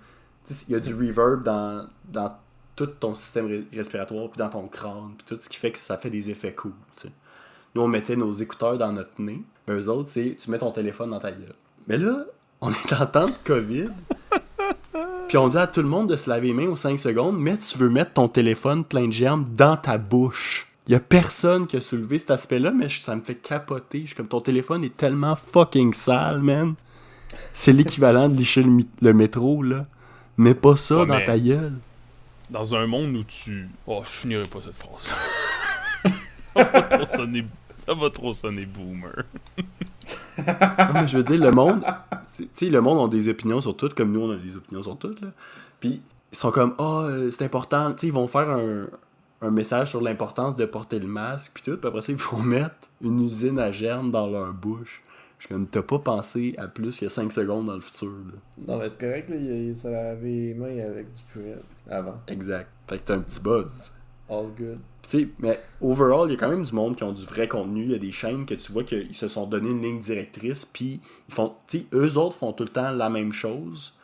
Il 0.68 0.72
y 0.72 0.74
a 0.74 0.80
du 0.80 0.95
reverb 0.95 1.42
dans, 1.42 1.86
dans 2.12 2.36
tout 2.76 2.86
ton 2.86 3.14
système 3.14 3.49
re- 3.49 3.64
respiratoire, 3.74 4.28
puis 4.30 4.38
dans 4.38 4.49
ton 4.51 4.66
crâne, 4.68 5.12
puis 5.16 5.26
tout 5.36 5.40
ce 5.42 5.49
qui 5.49 5.57
fait 5.59 5.70
que 5.72 5.78
ça 5.78 5.97
fait 5.99 6.11
des 6.11 6.30
effets 6.30 6.53
cool. 6.53 6.72
Nous, 7.74 7.82
on 7.82 7.88
mettait 7.88 8.16
nos 8.16 8.32
écouteurs 8.32 8.78
dans 8.78 8.92
notre 8.92 9.20
nez. 9.20 9.42
Mais 9.66 9.74
eux 9.74 9.88
autres, 9.88 10.09
c'est 10.11 10.36
tu 10.38 10.51
mets 10.51 10.59
ton 10.59 10.70
téléphone 10.70 11.11
dans 11.11 11.18
ta 11.20 11.30
gueule. 11.32 11.55
Mais 11.88 11.97
là, 11.99 12.24
on 12.61 12.70
est 12.70 12.92
en 12.92 13.07
temps 13.07 13.26
de 13.26 13.32
COVID. 13.45 13.86
Puis 15.28 15.38
on 15.38 15.49
dit 15.49 15.57
à 15.57 15.66
tout 15.66 15.80
le 15.82 15.88
monde 15.88 16.09
de 16.11 16.16
se 16.16 16.28
laver 16.30 16.49
les 16.49 16.53
mains 16.53 16.68
aux 16.68 16.76
5 16.76 16.99
secondes, 17.01 17.38
mais 17.38 17.57
tu 17.57 17.78
veux 17.78 17.88
mettre 17.88 18.12
ton 18.12 18.28
téléphone 18.28 18.84
plein 18.84 19.07
de 19.07 19.12
germes 19.12 19.47
dans 19.57 19.76
ta 19.76 19.99
bouche. 19.99 20.68
Il 20.86 20.92
y 20.92 20.95
a 20.95 21.01
personne 21.01 21.66
qui 21.66 21.76
a 21.78 21.80
soulevé 21.80 22.18
cet 22.18 22.30
aspect-là, 22.30 22.70
mais 22.70 22.88
je- 22.88 23.01
ça 23.01 23.16
me 23.16 23.22
fait 23.22 23.34
capoter. 23.36 24.03
Je 24.03 24.07
suis 24.09 24.14
comme 24.16 24.28
ton 24.28 24.40
téléphone 24.42 24.84
est 24.84 24.97
tellement 24.97 25.34
fucking 25.34 25.95
sale, 25.95 26.40
man. 26.42 26.74
C'est 27.53 27.72
l'équivalent 27.72 28.28
de 28.28 28.36
licher 28.36 28.64
le 29.01 29.12
métro, 29.14 29.62
là. 29.62 29.86
Mais 30.37 30.55
pas 30.55 30.76
ça 30.76 30.99
Ouais, 30.99 31.07
dans 31.07 31.24
ta 31.24 31.39
gueule. 31.39 31.74
Dans 32.51 32.74
un 32.74 32.87
monde 32.87 33.14
où 33.16 33.24
tu. 33.24 33.68
Oh, 33.87 34.03
je 34.05 34.11
finirai 34.11 34.43
pas 34.45 34.59
cette 34.62 34.74
phrase. 34.74 35.12
ça, 36.57 36.64
va 36.64 36.82
trop 36.82 37.16
sonner... 37.16 37.45
ça 37.76 37.95
va 37.95 38.11
trop 38.11 38.32
sonner 38.32 38.66
boomer. 38.66 39.24
Non, 40.39 40.95
mais 40.95 41.09
je 41.09 41.16
veux 41.16 41.22
dire, 41.22 41.41
le 41.41 41.51
monde, 41.53 41.85
tu 42.37 42.49
sais, 42.55 42.66
le 42.66 42.80
monde 42.80 43.09
a 43.09 43.11
des 43.11 43.28
opinions 43.28 43.61
sur 43.61 43.76
tout, 43.76 43.89
comme 43.89 44.12
nous, 44.12 44.20
on 44.20 44.32
a 44.32 44.37
des 44.37 44.57
opinions 44.57 44.82
sur 44.82 44.99
tout, 44.99 45.14
là. 45.22 45.28
Puis, 45.80 46.03
ils 46.32 46.37
sont 46.37 46.51
comme, 46.51 46.74
ah, 46.78 47.05
euh, 47.05 47.30
c'est 47.30 47.45
important, 47.45 47.93
tu 47.93 48.01
sais, 48.01 48.07
ils 48.09 48.12
vont 48.12 48.26
faire 48.26 48.51
un, 48.51 48.87
un 49.45 49.51
message 49.51 49.91
sur 49.91 50.01
l'importance 50.01 50.57
de 50.57 50.64
porter 50.64 50.99
le 50.99 51.07
masque, 51.07 51.53
puis 51.55 51.62
tout, 51.62 51.76
puis 51.76 51.89
après 51.89 52.03
ça, 52.03 52.12
ils 52.12 52.18
vont 52.18 52.39
mettre 52.43 52.91
une 53.01 53.24
usine 53.24 53.59
à 53.59 53.70
germes 53.72 54.11
dans 54.11 54.26
leur 54.26 54.53
bouche. 54.53 55.03
Je 55.39 55.49
comme, 55.49 55.66
t'as 55.66 55.82
pas 55.82 55.99
pensé 55.99 56.55
à 56.57 56.68
plus 56.68 56.99
que 56.99 57.09
5 57.09 57.32
secondes 57.32 57.66
dans 57.66 57.74
le 57.74 57.80
futur, 57.80 58.09
là. 58.09 58.39
Non, 58.66 58.78
mais 58.78 58.89
c'est 58.89 59.01
correct, 59.01 59.28
là, 59.28 59.37
il, 59.37 59.68
il 59.70 59.76
se 59.76 59.89
lavait 59.89 60.28
les 60.28 60.55
mains 60.55 60.78
avec 60.78 61.12
du 61.12 61.22
purée 61.32 61.57
avant. 61.91 62.14
Exact. 62.28 62.68
Fait 62.89 62.99
que 62.99 63.03
t'as 63.05 63.14
un 63.14 63.20
petit 63.20 63.41
buzz. 63.41 63.93
All 64.28 64.47
good. 64.57 64.78
Tu 65.03 65.11
sais, 65.11 65.28
mais 65.39 65.61
overall, 65.82 66.28
il 66.28 66.32
y 66.32 66.37
a 66.37 66.39
quand 66.39 66.49
même 66.49 66.64
du 66.64 66.74
monde 66.74 66.97
qui 66.97 67.05
ont 67.05 67.12
du 67.12 67.26
vrai 67.26 67.47
contenu. 67.47 67.82
Il 67.82 67.91
y 67.91 67.95
a 67.95 67.99
des 67.99 68.12
chaînes 68.12 68.47
que 68.47 68.55
tu 68.55 68.72
vois 68.72 68.85
qu'ils 68.85 69.14
se 69.14 69.28
sont 69.28 69.47
donné 69.47 69.68
une 69.68 69.82
ligne 69.82 70.01
directrice, 70.01 70.64
puis 70.64 71.01
ils 71.28 71.35
font, 71.35 71.55
tu 71.66 71.80
sais, 71.80 71.87
eux 71.93 72.16
autres 72.16 72.37
font 72.37 72.53
tout 72.53 72.64
le 72.64 72.70
temps 72.70 72.91
la 72.91 73.11
même 73.11 73.32
chose. 73.32 73.95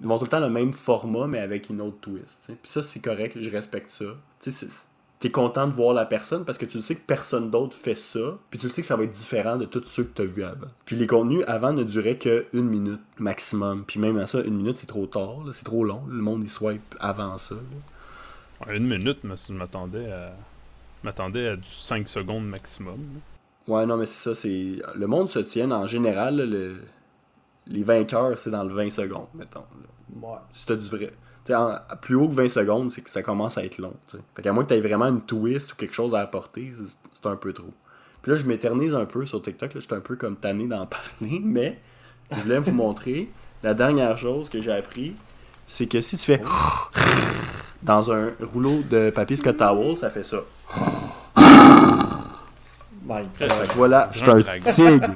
Ils 0.00 0.06
vont 0.06 0.18
tout 0.18 0.24
le 0.24 0.30
temps 0.30 0.40
le 0.40 0.50
même 0.50 0.72
format, 0.72 1.26
mais 1.26 1.38
avec 1.38 1.70
une 1.70 1.80
autre 1.80 1.98
twist. 2.00 2.46
Puis 2.46 2.58
ça, 2.64 2.82
c'est 2.82 3.00
correct, 3.00 3.38
je 3.40 3.48
respecte 3.48 3.90
ça. 3.90 4.04
Tu 4.40 4.50
sais, 4.50 4.66
t'es 5.24 5.30
content 5.30 5.66
de 5.66 5.72
voir 5.72 5.94
la 5.94 6.04
personne 6.04 6.44
parce 6.44 6.58
que 6.58 6.66
tu 6.66 6.76
le 6.76 6.82
sais 6.82 6.96
que 6.96 7.00
personne 7.06 7.50
d'autre 7.50 7.74
fait 7.74 7.94
ça, 7.94 8.36
puis 8.50 8.58
tu 8.58 8.66
le 8.66 8.70
sais 8.72 8.82
que 8.82 8.86
ça 8.86 8.94
va 8.94 9.04
être 9.04 9.10
différent 9.12 9.56
de 9.56 9.64
tous 9.64 9.82
ceux 9.86 10.04
que 10.04 10.12
t'as 10.12 10.24
vus 10.24 10.44
avant. 10.44 10.66
Puis 10.84 10.96
les 10.96 11.06
contenus 11.06 11.42
avant 11.46 11.72
ne 11.72 11.82
duraient 11.82 12.18
que 12.18 12.44
une 12.52 12.66
minute 12.68 13.00
maximum. 13.18 13.84
Puis 13.86 13.98
même 13.98 14.18
à 14.18 14.26
ça, 14.26 14.42
une 14.42 14.54
minute, 14.58 14.76
c'est 14.76 14.86
trop 14.86 15.06
tard, 15.06 15.38
c'est 15.54 15.64
trop 15.64 15.82
long. 15.82 16.02
Le 16.10 16.20
monde, 16.20 16.44
il 16.44 16.50
swipe 16.50 16.94
avant 17.00 17.38
ça. 17.38 17.54
là. 17.54 18.74
Une 18.74 18.86
minute, 18.86 19.20
mais 19.24 19.36
je 19.48 19.54
m'attendais 19.54 20.12
à. 20.12 20.34
je 21.02 21.06
m'attendais 21.06 21.48
à 21.48 21.56
du 21.56 21.70
5 21.70 22.06
secondes 22.06 22.46
maximum. 22.46 22.98
là. 22.98 23.74
Ouais, 23.74 23.86
non, 23.86 23.96
mais 23.96 24.04
c'est 24.04 24.28
ça, 24.28 24.34
c'est. 24.34 24.76
Le 24.94 25.06
monde 25.06 25.30
se 25.30 25.38
tient 25.38 25.70
en 25.70 25.86
général, 25.86 26.36
là, 26.36 26.44
le... 26.44 26.82
les 27.66 27.82
vainqueurs, 27.82 28.38
c'est 28.38 28.50
dans 28.50 28.64
le 28.64 28.74
20 28.74 28.90
secondes, 28.90 29.28
mettons. 29.34 29.60
là. 29.60 30.28
Ouais. 30.28 30.38
Si 30.52 30.66
t'as 30.66 30.76
du 30.76 30.86
vrai. 30.86 31.14
Tu 31.44 31.54
en- 31.54 31.78
plus 32.00 32.14
haut 32.14 32.28
que 32.28 32.34
20 32.34 32.48
secondes, 32.48 32.90
c'est 32.90 33.02
que 33.02 33.10
ça 33.10 33.22
commence 33.22 33.58
à 33.58 33.64
être 33.64 33.78
long. 33.78 33.92
tu 34.08 34.16
sais. 34.16 34.22
Fait 34.34 34.42
qu'à 34.42 34.52
moins 34.52 34.64
que 34.64 34.70
t'aies 34.70 34.80
vraiment 34.80 35.06
une 35.06 35.20
twist 35.20 35.72
ou 35.72 35.76
quelque 35.76 35.94
chose 35.94 36.14
à 36.14 36.20
apporter, 36.20 36.72
c'est- 37.22 37.28
un 37.28 37.36
peu 37.36 37.52
trop. 37.52 37.72
Puis 38.22 38.32
là, 38.32 38.36
je 38.38 38.44
m'éternise 38.44 38.94
un 38.94 39.04
peu 39.06 39.24
sur 39.26 39.40
TikTok, 39.42 39.74
là, 39.74 39.80
je 39.80 39.86
suis 39.86 39.94
un 39.94 40.00
peu 40.00 40.16
comme 40.16 40.36
tanné 40.36 40.66
d'en 40.66 40.86
parler, 41.20 41.40
mais 41.42 41.78
je 42.34 42.40
voulais 42.40 42.58
vous 42.58 42.72
montrer 42.72 43.30
la 43.62 43.74
dernière 43.74 44.16
chose 44.18 44.48
que 44.48 44.60
j'ai 44.62 44.72
appris, 44.72 45.14
c'est 45.66 45.86
que 45.86 46.00
si 46.00 46.16
tu 46.16 46.24
fais 46.24 46.42
dans 47.82 48.10
un 48.12 48.30
rouleau 48.52 48.80
de 48.90 49.10
papier 49.10 49.36
Scott 49.36 49.56
Towel, 49.58 49.96
ça 49.96 50.08
fait 50.10 50.24
ça. 50.24 50.38
My 53.06 53.22
Fait 53.34 53.48
God. 53.48 53.52
Fait 53.52 53.66
que 53.68 53.74
voilà, 53.74 54.08
je 54.12 54.18
suis 54.18 54.30
Un 54.30 54.42
tigre. 54.60 55.12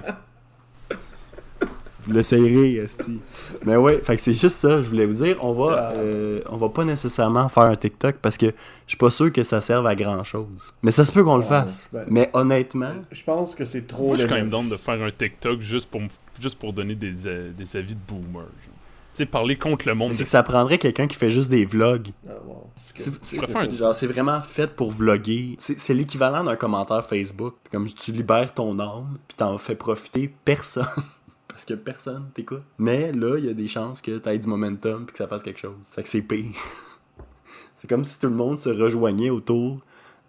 Vous 2.08 2.14
l'essayerez, 2.14 2.76
Esti. 2.76 3.20
Mais 3.66 3.76
ouais, 3.76 4.00
fait 4.02 4.16
que 4.16 4.22
c'est 4.22 4.32
juste 4.32 4.56
ça, 4.56 4.80
je 4.80 4.88
voulais 4.88 5.04
vous 5.04 5.22
dire, 5.22 5.36
on 5.42 5.52
va, 5.52 5.90
Ah. 5.90 5.98
euh, 5.98 6.40
on 6.48 6.56
va 6.56 6.70
pas 6.70 6.84
nécessairement 6.84 7.48
faire 7.50 7.64
un 7.64 7.76
TikTok 7.76 8.16
parce 8.22 8.38
que 8.38 8.46
je 8.46 8.52
suis 8.86 8.96
pas 8.96 9.10
sûr 9.10 9.30
que 9.30 9.44
ça 9.44 9.60
serve 9.60 9.86
à 9.86 9.94
grand 9.94 10.24
chose. 10.24 10.72
Mais 10.82 10.90
ça 10.90 11.04
se 11.04 11.12
peut 11.12 11.22
qu'on 11.22 11.36
le 11.36 11.42
Ouais, 11.42 11.48
fasse. 11.48 11.88
ben- 11.92 12.04
Mais 12.08 12.30
honnêtement, 12.32 12.94
Je 13.12 13.22
pense 13.22 13.54
que 13.54 13.64
c'est 13.66 13.86
trop 13.86 14.06
Moi, 14.08 14.16
je 14.16 14.22
suis 14.22 14.28
quand 14.28 14.36
même 14.36 14.48
down 14.48 14.68
de 14.70 14.76
faire 14.78 15.02
un 15.02 15.10
TikTok 15.10 15.60
juste 15.60 15.90
pour, 15.90 16.00
juste 16.40 16.58
pour 16.58 16.72
donner 16.72 16.94
des, 16.94 17.26
euh, 17.26 17.50
des 17.52 17.76
avis 17.76 17.94
de 17.94 18.00
boomer. 18.08 18.40
genre. 18.42 18.74
Tu 19.14 19.24
sais, 19.24 19.26
parler 19.26 19.56
contre 19.56 19.86
le 19.88 19.94
monde. 19.94 20.14
c'est 20.14 20.22
que 20.22 20.28
ça 20.30 20.42
prendrait 20.44 20.78
quelqu'un 20.78 21.08
qui 21.08 21.16
fait 21.16 21.30
juste 21.32 21.50
des 21.50 21.64
vlogs. 21.64 22.08
Ah, 22.28 22.32
wow. 22.46 22.70
C'est- 22.76 23.38
un- 23.38 24.06
vraiment 24.06 24.40
fait 24.40 24.70
pour 24.74 24.92
vlogger. 24.92 25.56
C'est 25.58 25.78
c'est 25.80 25.92
l'équivalent 25.92 26.44
d'un 26.44 26.54
commentaire 26.56 27.04
Facebook. 27.04 27.54
Comme 27.72 27.86
tu 27.86 28.12
libères 28.12 28.54
ton 28.54 28.78
âme, 28.78 29.18
puis 29.26 29.36
t'en 29.36 29.58
fais 29.58 29.74
profiter 29.74 30.32
personne. 30.44 30.86
Parce 31.58 31.64
que 31.66 31.74
personne 31.74 32.30
t'écoute. 32.34 32.62
Mais 32.78 33.10
là, 33.10 33.36
il 33.36 33.46
y 33.46 33.48
a 33.48 33.52
des 33.52 33.66
chances 33.66 34.00
que 34.00 34.16
t'aies 34.18 34.38
du 34.38 34.46
momentum 34.46 35.04
puis 35.06 35.12
que 35.12 35.18
ça 35.18 35.26
fasse 35.26 35.42
quelque 35.42 35.58
chose. 35.58 35.74
Fait 35.92 36.04
que 36.04 36.08
c'est 36.08 36.22
pire. 36.22 36.52
c'est 37.76 37.88
comme 37.90 38.04
si 38.04 38.20
tout 38.20 38.28
le 38.28 38.36
monde 38.36 38.60
se 38.60 38.68
rejoignait 38.68 39.30
autour 39.30 39.80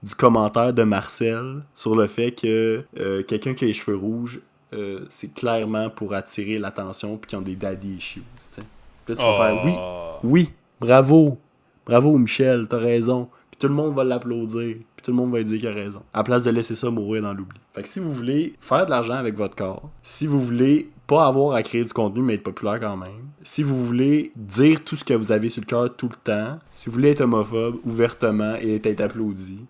du 0.02 0.16
commentaire 0.16 0.74
de 0.74 0.82
Marcel 0.82 1.62
sur 1.76 1.96
le 1.96 2.08
fait 2.08 2.32
que 2.32 2.84
euh, 3.00 3.22
quelqu'un 3.22 3.54
qui 3.54 3.66
a 3.66 3.68
les 3.68 3.74
cheveux 3.74 3.96
rouges, 3.96 4.40
euh, 4.74 5.02
c'est 5.10 5.32
clairement 5.32 5.92
pour 5.92 6.16
attirer 6.16 6.58
l'attention 6.58 7.16
puis 7.18 7.30
qu'ils 7.30 7.38
ont 7.38 7.44
des 7.44 7.56
daddy 7.56 7.98
issues. 7.98 8.24
tu 8.36 8.56
sais. 8.56 8.64
Puis 9.06 9.14
là, 9.14 9.22
tu 9.22 9.28
vas 9.28 9.38
faire 9.38 9.66
oui, 9.66 9.74
Ah. 9.78 10.20
oui, 10.24 10.50
bravo. 10.80 11.38
Bravo, 11.86 12.18
Michel, 12.18 12.68
t'as 12.68 12.80
raison. 12.80 13.30
Puis 13.52 13.60
tout 13.60 13.68
le 13.68 13.76
monde 13.76 13.94
va 13.94 14.04
l'applaudir. 14.04 14.78
Puis 14.96 15.04
tout 15.04 15.12
le 15.12 15.18
monde 15.18 15.32
va 15.32 15.38
lui 15.38 15.46
dire 15.46 15.60
qu'il 15.60 15.70
a 15.70 15.74
raison. 15.74 16.02
À 16.12 16.18
la 16.18 16.24
place 16.24 16.42
de 16.42 16.50
laisser 16.50 16.74
ça 16.76 16.90
mourir 16.90 17.22
dans 17.22 17.34
l'oubli. 17.36 17.60
Fait 17.76 17.84
que 17.84 17.88
si 17.88 18.00
vous 18.00 18.12
voulez 18.12 18.56
faire 18.60 18.88
de 18.88 18.90
l'argent 18.90 19.14
avec 19.14 19.36
votre 19.36 19.56
corps, 19.56 19.92
si 20.02 20.26
vous 20.26 20.42
voulez 20.42 20.90
pas 21.10 21.26
avoir 21.28 21.56
à 21.56 21.64
créer 21.64 21.84
du 21.84 21.92
contenu 21.92 22.22
mais 22.22 22.36
être 22.36 22.44
populaire 22.44 22.80
quand 22.80 22.96
même, 22.96 23.28
si 23.44 23.64
vous 23.64 23.86
voulez 23.86 24.32
dire 24.36 24.84
tout 24.84 24.96
ce 24.96 25.04
que 25.04 25.14
vous 25.14 25.32
avez 25.32 25.50
sur 25.50 25.62
le 25.62 25.66
cœur 25.66 25.96
tout 25.98 26.08
le 26.10 26.16
temps, 26.16 26.60
si 26.72 26.86
vous 26.88 26.94
voulez 26.94 27.10
être 27.12 27.22
homophobe 27.22 27.78
ouvertement 27.86 28.56
et 28.62 28.76
être 28.84 29.02
applaudi, 29.02 29.66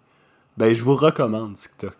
ben 0.58 0.74
je 0.74 0.84
vous 0.84 0.96
recommande 0.96 1.56
TikTok. 1.56 1.96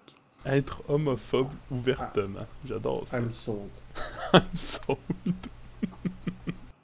Être 0.46 0.82
homophobe 0.88 1.48
ouvertement. 1.72 2.46
J'adore 2.66 3.04
ça. 3.08 3.18
I'm 3.20 3.32
sold. 3.32 3.70
I'm 4.34 4.42
so- 4.54 4.98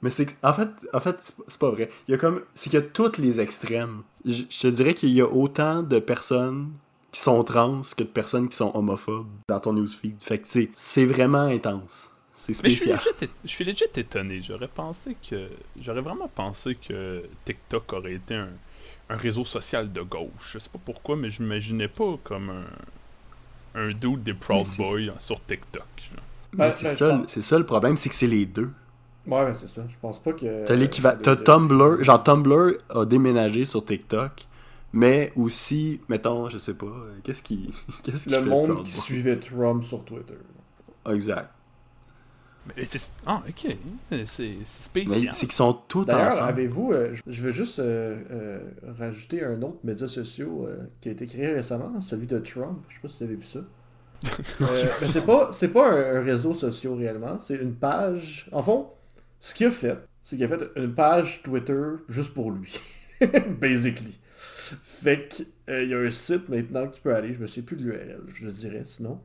Mais 0.02 0.10
c'est 0.10 0.36
en 0.42 0.52
fait, 0.52 0.68
en 0.92 1.00
fait 1.00 1.32
c'est 1.48 1.58
pas- 1.58 1.70
vrai. 1.70 1.88
Il 2.06 2.12
y 2.12 2.14
a 2.14 2.18
comme 2.18 2.42
c'est 2.54 2.70
qu'il 2.70 2.78
y 2.78 2.82
a 2.82 2.86
tous 2.86 3.18
les 3.18 3.40
extrêmes. 3.40 4.02
Je, 4.24 4.42
je 4.48 4.60
te 4.60 4.66
dirais 4.68 4.94
qu'il 4.94 5.10
y 5.10 5.20
a 5.20 5.26
autant 5.26 5.82
de 5.82 5.98
personnes 5.98 6.70
qui 7.12 7.20
sont 7.20 7.42
trans 7.44 7.80
que 7.96 8.02
de 8.02 8.08
personnes 8.08 8.48
qui 8.48 8.56
sont 8.56 8.70
homophobes 8.74 9.26
dans 9.48 9.58
ton 9.60 9.72
newsfeed. 9.72 10.16
Fait 10.22 10.38
que 10.38 10.46
c'est 10.74 11.04
vraiment 11.06 11.42
intense. 11.46 12.10
C'est 12.38 12.62
Mais 12.62 12.68
je 12.70 12.74
suis, 12.76 12.90
spécial. 12.90 12.98
legit, 12.98 13.24
é- 13.24 13.30
je 13.44 13.48
suis 13.48 13.64
legit 13.64 13.84
étonné. 13.96 14.42
J'aurais 14.42 14.68
pensé 14.68 15.16
que. 15.28 15.48
J'aurais 15.80 16.02
vraiment 16.02 16.28
pensé 16.28 16.74
que 16.74 17.24
TikTok 17.46 17.92
aurait 17.94 18.14
été 18.14 18.34
un, 18.34 18.50
un 19.08 19.16
réseau 19.16 19.44
social 19.46 19.90
de 19.90 20.02
gauche. 20.02 20.50
Je 20.52 20.58
sais 20.58 20.68
pas 20.68 20.78
pourquoi, 20.84 21.16
mais 21.16 21.30
je 21.30 21.42
m'imaginais 21.42 21.88
pas 21.88 22.16
comme 22.22 22.50
un. 22.50 22.64
Un 23.78 23.90
dude 23.92 24.22
des 24.22 24.32
Proud 24.34 24.66
Mais 24.78 24.84
Boys 24.84 25.14
sur 25.18 25.44
TikTok. 25.44 25.84
Mais 26.52 26.58
Ben, 26.58 26.72
c'est 26.72 26.98
ben, 27.00 27.24
ça, 27.26 27.40
ça 27.42 27.58
le 27.58 27.66
problème, 27.66 27.96
c'est 27.96 28.08
que 28.08 28.14
c'est 28.14 28.26
les 28.26 28.46
deux. 28.46 28.70
Ouais, 29.26 29.44
ben 29.44 29.52
c'est 29.54 29.66
ça. 29.66 29.82
Je 29.88 29.94
pense 30.00 30.18
pas 30.22 30.32
que. 30.32 30.64
T'as 30.64 30.74
l'équivalent. 30.74 31.18
T'as 31.22 31.36
Tumblr. 31.36 32.02
Genre 32.04 32.22
Tumblr 32.22 32.78
a 32.90 33.04
déménagé 33.04 33.64
sur 33.64 33.84
TikTok 33.84 34.46
Mais 34.92 35.32
aussi, 35.36 36.00
mettons, 36.08 36.48
je 36.48 36.58
sais 36.58 36.74
pas, 36.74 36.86
euh, 36.86 37.18
qu'est-ce 37.24 37.42
qui. 37.42 37.70
Qu'est-ce 38.04 38.24
qui 38.28 38.30
Le 38.34 38.42
fait 38.42 38.44
monde 38.48 38.84
qui 38.84 38.92
suivait 38.92 39.36
Trump 39.38 39.84
sur 39.84 40.04
Twitter. 40.04 40.38
Exact. 41.10 41.50
Mais 42.76 42.84
c'est... 42.84 43.12
Ah, 43.26 43.42
ok. 43.48 43.76
C'est, 44.10 44.24
c'est 44.26 44.44
Mais 44.48 44.64
spécial. 44.64 45.34
c'est 45.34 45.46
qu'ils 45.46 45.52
sont 45.52 45.72
tous 45.88 46.04
D'ailleurs, 46.04 46.28
ensemble. 46.28 46.48
avez-vous, 46.48 46.92
euh, 46.92 47.12
je- 47.14 47.22
je 47.26 47.42
veux 47.42 47.50
juste 47.50 47.78
euh, 47.78 48.16
euh, 48.30 48.60
rajouter 48.98 49.44
un 49.44 49.60
autre 49.62 49.78
média 49.84 50.08
social 50.08 50.48
euh, 50.48 50.76
qui 51.00 51.08
a 51.08 51.12
été 51.12 51.26
créé 51.26 51.48
récemment, 51.52 52.00
celui 52.00 52.26
de 52.26 52.38
Trump. 52.38 52.78
Je 52.88 52.94
sais 52.94 53.00
pas 53.02 53.08
si 53.08 53.18
vous 53.18 53.24
avez 53.24 53.36
vu 53.36 53.44
ça. 53.44 53.60
Euh, 54.62 54.84
mais 55.02 55.06
c'est 55.08 55.26
pas, 55.26 55.50
c'est 55.52 55.68
pas 55.68 55.90
un, 55.92 56.16
un 56.16 56.22
réseau 56.24 56.54
social 56.54 56.94
réellement, 56.94 57.38
c'est 57.38 57.56
une 57.56 57.74
page. 57.74 58.48
En 58.50 58.62
fond, 58.62 58.88
ce 59.40 59.54
qu'il 59.54 59.66
a 59.66 59.70
fait, 59.70 59.98
c'est 60.22 60.36
qu'il 60.36 60.44
a 60.44 60.48
fait 60.48 60.64
une 60.76 60.94
page 60.94 61.42
Twitter 61.42 61.82
juste 62.08 62.32
pour 62.32 62.50
lui. 62.50 62.80
Basically. 63.60 64.18
Fait 64.82 65.28
qu'il 65.28 65.88
y 65.90 65.94
a 65.94 65.98
un 65.98 66.10
site 66.10 66.48
maintenant 66.48 66.88
que 66.88 66.96
tu 66.96 67.02
peux 67.02 67.14
aller, 67.14 67.34
je 67.34 67.40
me 67.40 67.46
sais 67.46 67.62
plus 67.62 67.76
de 67.76 67.82
l'URL, 67.84 68.22
je 68.34 68.46
le 68.46 68.52
dirais 68.52 68.82
sinon. 68.84 69.20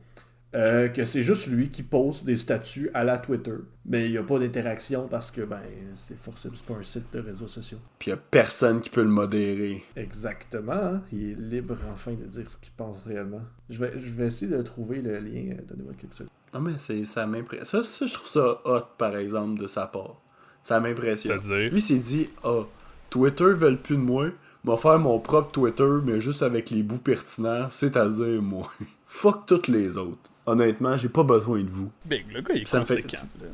Euh, 0.54 0.88
que 0.88 1.04
c'est 1.04 1.22
juste 1.22 1.46
lui 1.46 1.70
qui 1.70 1.82
poste 1.82 2.24
des 2.26 2.36
statuts 2.36 2.90
à 2.94 3.04
la 3.04 3.18
Twitter. 3.18 3.54
Mais 3.86 4.06
il 4.06 4.12
n'y 4.12 4.18
a 4.18 4.22
pas 4.22 4.38
d'interaction 4.38 5.08
parce 5.08 5.30
que 5.30 5.40
ben 5.42 5.60
c'est 5.96 6.16
forcément 6.16 6.54
c'est 6.54 6.66
pas 6.66 6.74
un 6.74 6.82
site 6.82 7.04
de 7.12 7.20
réseaux 7.20 7.48
sociaux. 7.48 7.78
Puis 7.98 8.10
y 8.10 8.14
a 8.14 8.16
personne 8.16 8.80
qui 8.80 8.90
peut 8.90 9.02
le 9.02 9.08
modérer. 9.08 9.82
Exactement. 9.96 10.72
hein. 10.72 11.02
Il 11.12 11.30
est 11.30 11.34
libre 11.34 11.76
enfin 11.92 12.12
de 12.12 12.26
dire 12.26 12.48
ce 12.50 12.58
qu'il 12.58 12.72
pense 12.76 12.98
réellement. 13.06 13.42
Je 13.70 13.78
vais, 13.78 13.92
je 13.98 14.10
vais 14.12 14.26
essayer 14.26 14.50
de 14.50 14.62
trouver 14.62 15.00
le 15.00 15.18
lien. 15.18 15.54
euh, 15.58 15.62
Donnez-moi 15.68 15.92
quelques 15.98 16.14
secondes. 16.14 16.28
Ah, 16.52 16.60
mais 16.60 16.72
c'est, 16.76 17.04
ça 17.06 17.26
m'impressionne. 17.26 17.64
Ça, 17.64 17.82
ça, 17.82 18.06
je 18.06 18.12
trouve 18.12 18.28
ça 18.28 18.60
hot, 18.66 18.84
par 18.98 19.16
exemple, 19.16 19.58
de 19.60 19.66
sa 19.66 19.86
part. 19.86 20.20
Ça 20.62 20.78
m'impressionne. 20.80 21.40
C'est-à-dire? 21.42 21.70
Lui, 21.70 21.78
il 21.78 21.82
s'est 21.82 21.96
dit, 21.98 22.28
ah, 22.44 22.60
Twitter 23.08 23.52
veulent 23.54 23.80
plus 23.80 23.96
de 23.96 24.02
moi. 24.02 24.26
M'a 24.64 24.76
faire 24.76 24.98
mon 24.98 25.18
propre 25.18 25.50
Twitter, 25.50 25.88
mais 26.04 26.20
juste 26.20 26.42
avec 26.42 26.70
les 26.70 26.82
bouts 26.82 26.98
pertinents, 26.98 27.68
c'est-à-dire 27.70 28.40
moi. 28.42 28.70
Fuck 29.06 29.46
toutes 29.46 29.68
les 29.68 29.96
autres. 29.96 30.30
Honnêtement, 30.46 30.96
j'ai 30.96 31.08
pas 31.08 31.22
besoin 31.22 31.62
de 31.62 31.68
vous. 31.68 31.90
Big, 32.04 32.24
le 32.32 32.40
gars, 32.40 32.54
il 32.54 32.62
est 32.62 32.68
Ça 32.68 32.84
fait- 32.84 33.02
conséquent. 33.02 33.26
là. 33.40 33.46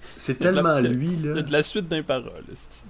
C'est 0.00 0.40
la- 0.42 0.52
tellement 0.52 0.78
lui, 0.80 1.08
Il 1.14 1.26
y 1.26 1.28
a 1.30 1.34
là. 1.34 1.42
de 1.42 1.52
la 1.52 1.62
suite 1.62 1.88
d'imparole. 1.88 2.44
c'est- 2.54 2.84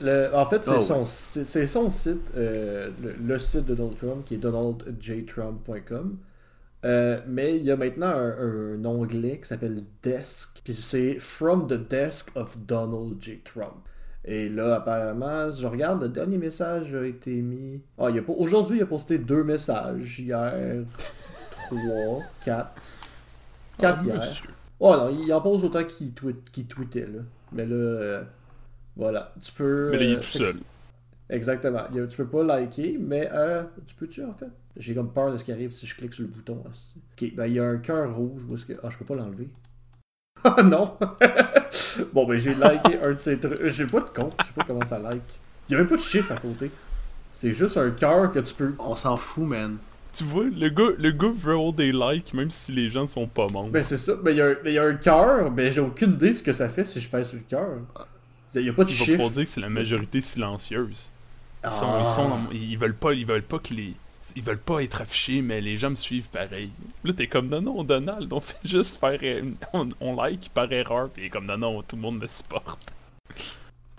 Le- 0.00 0.30
en 0.34 0.46
fait, 0.46 0.64
c'est 0.64 0.70
Ah 0.70 0.74
ouais. 0.78 0.80
son, 0.80 1.04
c'est 1.04 1.44
c'est 1.44 1.66
son 1.66 1.90
site, 1.90 2.32
euh, 2.36 2.90
le, 3.02 3.14
le 3.22 3.38
site 3.38 3.66
de 3.66 3.74
Donald 3.74 3.96
Trump, 3.98 4.24
qui 4.24 4.34
est 4.34 4.38
donaldjtrump.com. 4.38 6.16
Euh, 6.84 7.20
mais 7.28 7.56
il 7.56 7.62
y 7.62 7.70
a 7.70 7.76
maintenant 7.76 8.08
un, 8.08 8.74
un 8.74 8.84
onglet 8.84 9.38
qui 9.38 9.46
s'appelle 9.48 9.78
Desk. 10.02 10.60
Puis 10.64 10.74
c'est 10.74 11.18
From 11.20 11.66
the 11.68 11.74
Desk 11.88 12.30
of 12.34 12.58
Donald 12.58 13.14
J. 13.20 13.40
Trump. 13.44 13.76
Et 14.24 14.48
là, 14.48 14.76
apparemment, 14.76 15.50
je 15.52 15.66
regarde, 15.66 16.02
le 16.02 16.08
dernier 16.08 16.38
message 16.38 16.92
a 16.94 17.04
été 17.04 17.30
mis. 17.30 17.80
Ah, 17.98 18.06
il 18.10 18.18
a 18.18 18.22
pas... 18.22 18.32
Aujourd'hui, 18.32 18.78
il 18.78 18.82
a 18.82 18.86
posté 18.86 19.18
deux 19.18 19.44
messages. 19.44 20.18
Hier, 20.20 20.82
trois, 21.68 22.22
quatre. 22.44 22.72
Quatre 23.82 24.00
Ah, 24.00 24.04
hier. 24.06 24.16
monsieur. 24.16 24.48
Oh 24.80 24.96
non, 24.96 25.08
il 25.10 25.32
en 25.32 25.40
pose 25.40 25.64
autant 25.64 25.84
qu'il 25.84 26.12
tweet, 26.12 26.50
qu'il 26.50 26.66
tweetait, 26.66 27.06
là. 27.06 27.20
Mais 27.52 27.66
là, 27.66 27.74
euh, 27.74 28.22
voilà. 28.96 29.32
Tu 29.40 29.52
peux. 29.52 29.90
Mais 29.92 29.98
là, 29.98 30.04
il 30.04 30.12
est 30.12 30.16
euh, 30.16 30.20
tout 30.20 30.28
seul. 30.28 30.54
Exactement. 31.28 31.82
Il 31.94 32.06
tu 32.08 32.16
peux 32.16 32.26
pas 32.26 32.42
liker, 32.42 32.98
mais 33.00 33.28
euh, 33.32 33.62
tu 33.86 33.94
peux-tu 33.94 34.24
en 34.24 34.34
fait? 34.34 34.48
J'ai 34.76 34.94
comme 34.94 35.12
peur 35.12 35.32
de 35.32 35.38
ce 35.38 35.44
qui 35.44 35.52
arrive 35.52 35.70
si 35.70 35.86
je 35.86 35.94
clique 35.94 36.12
sur 36.14 36.22
le 36.22 36.28
bouton. 36.30 36.62
hostie. 36.68 37.00
Ok, 37.12 37.34
ben 37.34 37.46
il 37.46 37.54
y 37.54 37.60
a 37.60 37.64
un 37.64 37.76
cœur 37.78 38.14
rouge. 38.14 38.42
Où 38.50 38.54
est-ce 38.54 38.66
que... 38.66 38.72
Ah, 38.82 38.88
je 38.90 38.96
peux 38.98 39.04
pas 39.04 39.14
l'enlever. 39.14 39.48
Ah 40.44 40.62
non 40.62 40.96
Bon, 42.12 42.26
ben 42.26 42.38
j'ai 42.40 42.54
liké 42.54 42.98
un 43.02 43.10
de 43.10 43.14
ces 43.16 43.38
trucs. 43.38 43.64
J'ai 43.68 43.86
pas 43.86 44.00
de 44.00 44.08
compte. 44.08 44.34
Je 44.40 44.46
sais 44.46 44.52
pas 44.54 44.64
comment 44.66 44.84
ça 44.84 44.98
like. 44.98 45.22
Il 45.68 45.72
y 45.72 45.74
a 45.76 45.78
même 45.78 45.86
pas 45.86 45.96
de 45.96 46.00
chiffre 46.00 46.32
à 46.32 46.36
côté. 46.36 46.70
C'est 47.32 47.52
juste 47.52 47.76
un 47.76 47.90
cœur 47.92 48.32
que 48.32 48.40
tu 48.40 48.52
peux. 48.54 48.74
On 48.80 48.94
s'en 48.96 49.16
fout, 49.16 49.46
man. 49.46 49.76
Tu 50.14 50.24
vois, 50.24 50.44
le 50.44 50.68
gars, 50.68 50.90
le 50.98 51.10
gars 51.10 51.32
veut 51.34 51.52
avoir 51.54 51.72
des 51.72 51.90
likes 51.92 52.34
même 52.34 52.50
si 52.50 52.70
les 52.72 52.90
gens 52.90 53.06
sont 53.06 53.26
pas 53.26 53.46
membres. 53.48 53.70
Ben 53.70 53.82
c'est 53.82 53.96
ça. 53.98 54.14
Ben 54.16 54.32
il 54.32 54.36
y 54.36 54.40
a 54.42 54.46
un, 54.46 54.54
ben, 54.54 54.66
il 54.66 54.74
y 54.74 54.78
a 54.78 54.84
un 54.84 54.94
cœur. 54.94 55.50
Ben 55.50 55.72
j'ai 55.72 55.80
aucune 55.80 56.12
idée 56.12 56.32
ce 56.34 56.42
que 56.42 56.52
ça 56.52 56.68
fait 56.68 56.84
si 56.84 57.00
je 57.00 57.08
pèse 57.08 57.28
sur 57.30 57.38
le 57.38 57.44
cœur. 57.48 57.68
Il 58.54 58.60
y 58.62 58.68
a 58.68 58.72
pas 58.74 58.84
de 58.84 58.90
va 58.90 58.94
chiffre. 58.94 59.12
pouvoir 59.12 59.30
dire 59.30 59.44
que 59.44 59.50
c'est 59.50 59.60
la 59.62 59.70
majorité 59.70 60.20
silencieuse. 60.20 61.10
Ils, 61.64 61.70
sont, 61.70 61.86
Ah. 61.88 62.04
ils, 62.06 62.14
sont 62.14 62.28
dans- 62.28 62.50
ils 62.52 62.76
veulent 62.76 62.94
pas, 62.94 63.14
ils 63.14 63.24
veulent 63.24 63.42
pas 63.42 63.58
que 63.58 63.72
les, 63.72 63.94
ils 64.36 64.42
veulent 64.42 64.58
pas 64.58 64.82
être 64.82 65.00
affichés, 65.00 65.40
mais 65.40 65.60
les 65.62 65.76
gens 65.76 65.88
me 65.90 65.94
suivent 65.94 66.28
pareil. 66.28 66.70
Là, 67.04 67.12
t'es 67.14 67.28
comme 67.28 67.48
non, 67.48 67.62
non, 67.62 67.82
Donald, 67.84 68.30
on 68.32 68.40
fait 68.40 68.56
juste 68.64 68.98
faire, 68.98 69.18
euh, 69.22 69.42
on, 69.72 69.88
on 70.00 70.14
like 70.16 70.50
par 70.52 70.70
erreur, 70.72 71.08
puis 71.08 71.30
comme 71.30 71.46
non, 71.46 71.56
non, 71.56 71.82
tout 71.82 71.96
le 71.96 72.02
monde 72.02 72.18
me 72.18 72.26
supporte. 72.26 72.92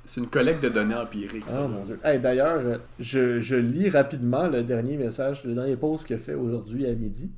C'est 0.06 0.20
une 0.22 0.28
collecte 0.30 0.62
de 0.64 0.70
données 0.70 0.96
empiriques. 0.96 1.46
Ah 1.50 1.68
mon 1.68 1.82
dieu. 1.84 2.00
Hey, 2.04 2.20
D'ailleurs, 2.20 2.80
je, 3.00 3.40
je 3.42 3.56
lis 3.56 3.90
rapidement 3.90 4.48
le 4.48 4.62
dernier 4.64 4.98
message, 4.98 5.44
le 5.46 5.54
dernier 5.56 5.76
post 5.78 6.06
qu'il 6.06 6.16
a 6.18 6.20
fait 6.20 6.34
aujourd'hui 6.34 6.86
à 6.88 6.94
midi. 6.94 7.32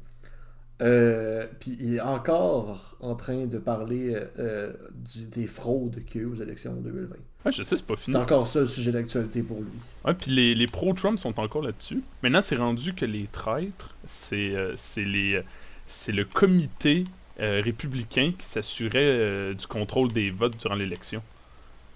Euh, 0.81 1.45
Puis 1.59 1.77
il 1.79 1.95
est 1.95 2.01
encore 2.01 2.97
en 2.99 3.15
train 3.15 3.45
de 3.45 3.57
parler 3.59 4.13
euh, 4.13 4.25
euh, 4.39 4.73
du- 5.13 5.25
des 5.25 5.47
fraudes 5.47 6.03
qu'il 6.05 6.21
y 6.21 6.23
a 6.23 6.27
eu 6.27 6.31
aux 6.31 6.35
élections 6.35 6.73
2020. 6.73 7.15
Ouais, 7.45 7.51
je 7.51 7.63
sais, 7.63 7.77
c'est 7.77 7.85
pas 7.85 7.93
C'est 7.95 8.05
fini. 8.05 8.17
encore 8.17 8.45
ça 8.47 8.59
le 8.61 8.67
sujet 8.67 8.91
d'actualité 8.91 9.41
pour 9.41 9.57
lui. 9.59 9.67
Ouais, 10.03 10.13
puis 10.13 10.31
les, 10.31 10.53
les 10.53 10.67
pro-Trump 10.67 11.17
sont 11.17 11.39
encore 11.39 11.61
là-dessus. 11.61 12.01
Maintenant, 12.23 12.41
c'est 12.41 12.57
rendu 12.57 12.93
que 12.93 13.05
les 13.05 13.27
traîtres, 13.31 13.95
c'est 14.05 14.53
euh, 14.55 14.73
c'est 14.75 15.05
les, 15.05 15.41
c'est 15.87 16.11
le 16.11 16.25
comité 16.25 17.05
euh, 17.39 17.61
républicain 17.63 18.33
qui 18.37 18.45
s'assurait 18.45 18.99
euh, 19.05 19.53
du 19.53 19.67
contrôle 19.67 20.11
des 20.11 20.29
votes 20.29 20.57
durant 20.59 20.75
l'élection. 20.75 21.21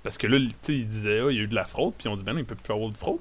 Parce 0.04 0.18
que 0.18 0.28
là, 0.28 0.38
tu 0.40 0.54
sais, 0.62 0.74
il 0.80 0.88
disait, 0.88 1.20
ah, 1.20 1.30
il 1.30 1.38
y 1.38 1.40
a 1.40 1.44
eu 1.44 1.48
de 1.48 1.56
la 1.56 1.66
fraude, 1.66 1.94
puis 1.98 2.08
on 2.08 2.16
dit, 2.16 2.24
ben 2.24 2.34
non, 2.34 2.40
il 2.40 2.46
peut 2.46 2.56
plus 2.56 2.74
avoir 2.74 2.90
de 2.90 2.96
fraude. 2.96 3.20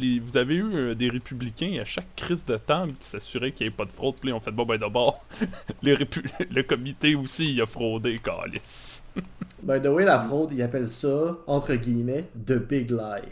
Les- 0.00 0.18
Vous 0.18 0.36
avez 0.36 0.56
eu 0.56 0.74
euh, 0.74 0.94
des 0.94 1.08
républicains 1.08 1.74
à 1.80 1.84
chaque 1.84 2.14
crise 2.16 2.44
de 2.44 2.56
temps 2.56 2.86
qui 2.88 3.06
s'assuraient 3.06 3.52
qu'il 3.52 3.66
n'y 3.66 3.72
ait 3.72 3.76
pas 3.76 3.84
de 3.84 3.92
fraude, 3.92 4.16
puis 4.20 4.30
là, 4.30 4.36
on 4.36 4.40
fait, 4.40 4.50
bon, 4.50 4.66
ben 4.66 4.76
d'abord, 4.76 5.24
le 5.82 6.62
comité 6.62 7.14
aussi, 7.14 7.52
il 7.52 7.62
a 7.62 7.66
fraudé, 7.66 8.18
calice. 8.18 9.04
By 9.62 9.80
the 9.80 9.86
way, 9.86 10.04
la 10.04 10.20
fraude, 10.20 10.50
il 10.52 10.60
appelle 10.62 10.88
ça, 10.88 11.38
entre 11.46 11.74
guillemets, 11.76 12.24
The 12.44 12.54
Big 12.58 12.90
Lie. 12.90 13.28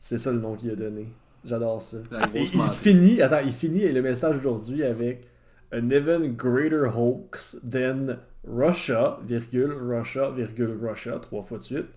C'est 0.00 0.18
ça 0.18 0.32
le 0.32 0.38
nom 0.40 0.54
qu'il 0.54 0.70
a 0.70 0.76
donné. 0.76 1.06
J'adore 1.44 1.80
ça. 1.80 1.98
Et 2.34 2.42
il 2.42 2.62
finit, 2.72 3.22
attends, 3.22 3.40
il 3.44 3.52
finit 3.52 3.88
le 3.92 4.02
message 4.02 4.36
aujourd'hui 4.38 4.82
avec 4.82 5.26
An 5.72 5.90
even 5.90 6.34
greater 6.36 6.86
hoax 6.96 7.56
than 7.68 8.16
Russia, 8.46 9.18
virgule, 9.24 9.72
Russia, 9.72 10.30
virgule, 10.30 10.78
Russia, 10.80 11.18
trois 11.20 11.42
fois 11.42 11.58
de 11.58 11.64
suite. 11.64 11.88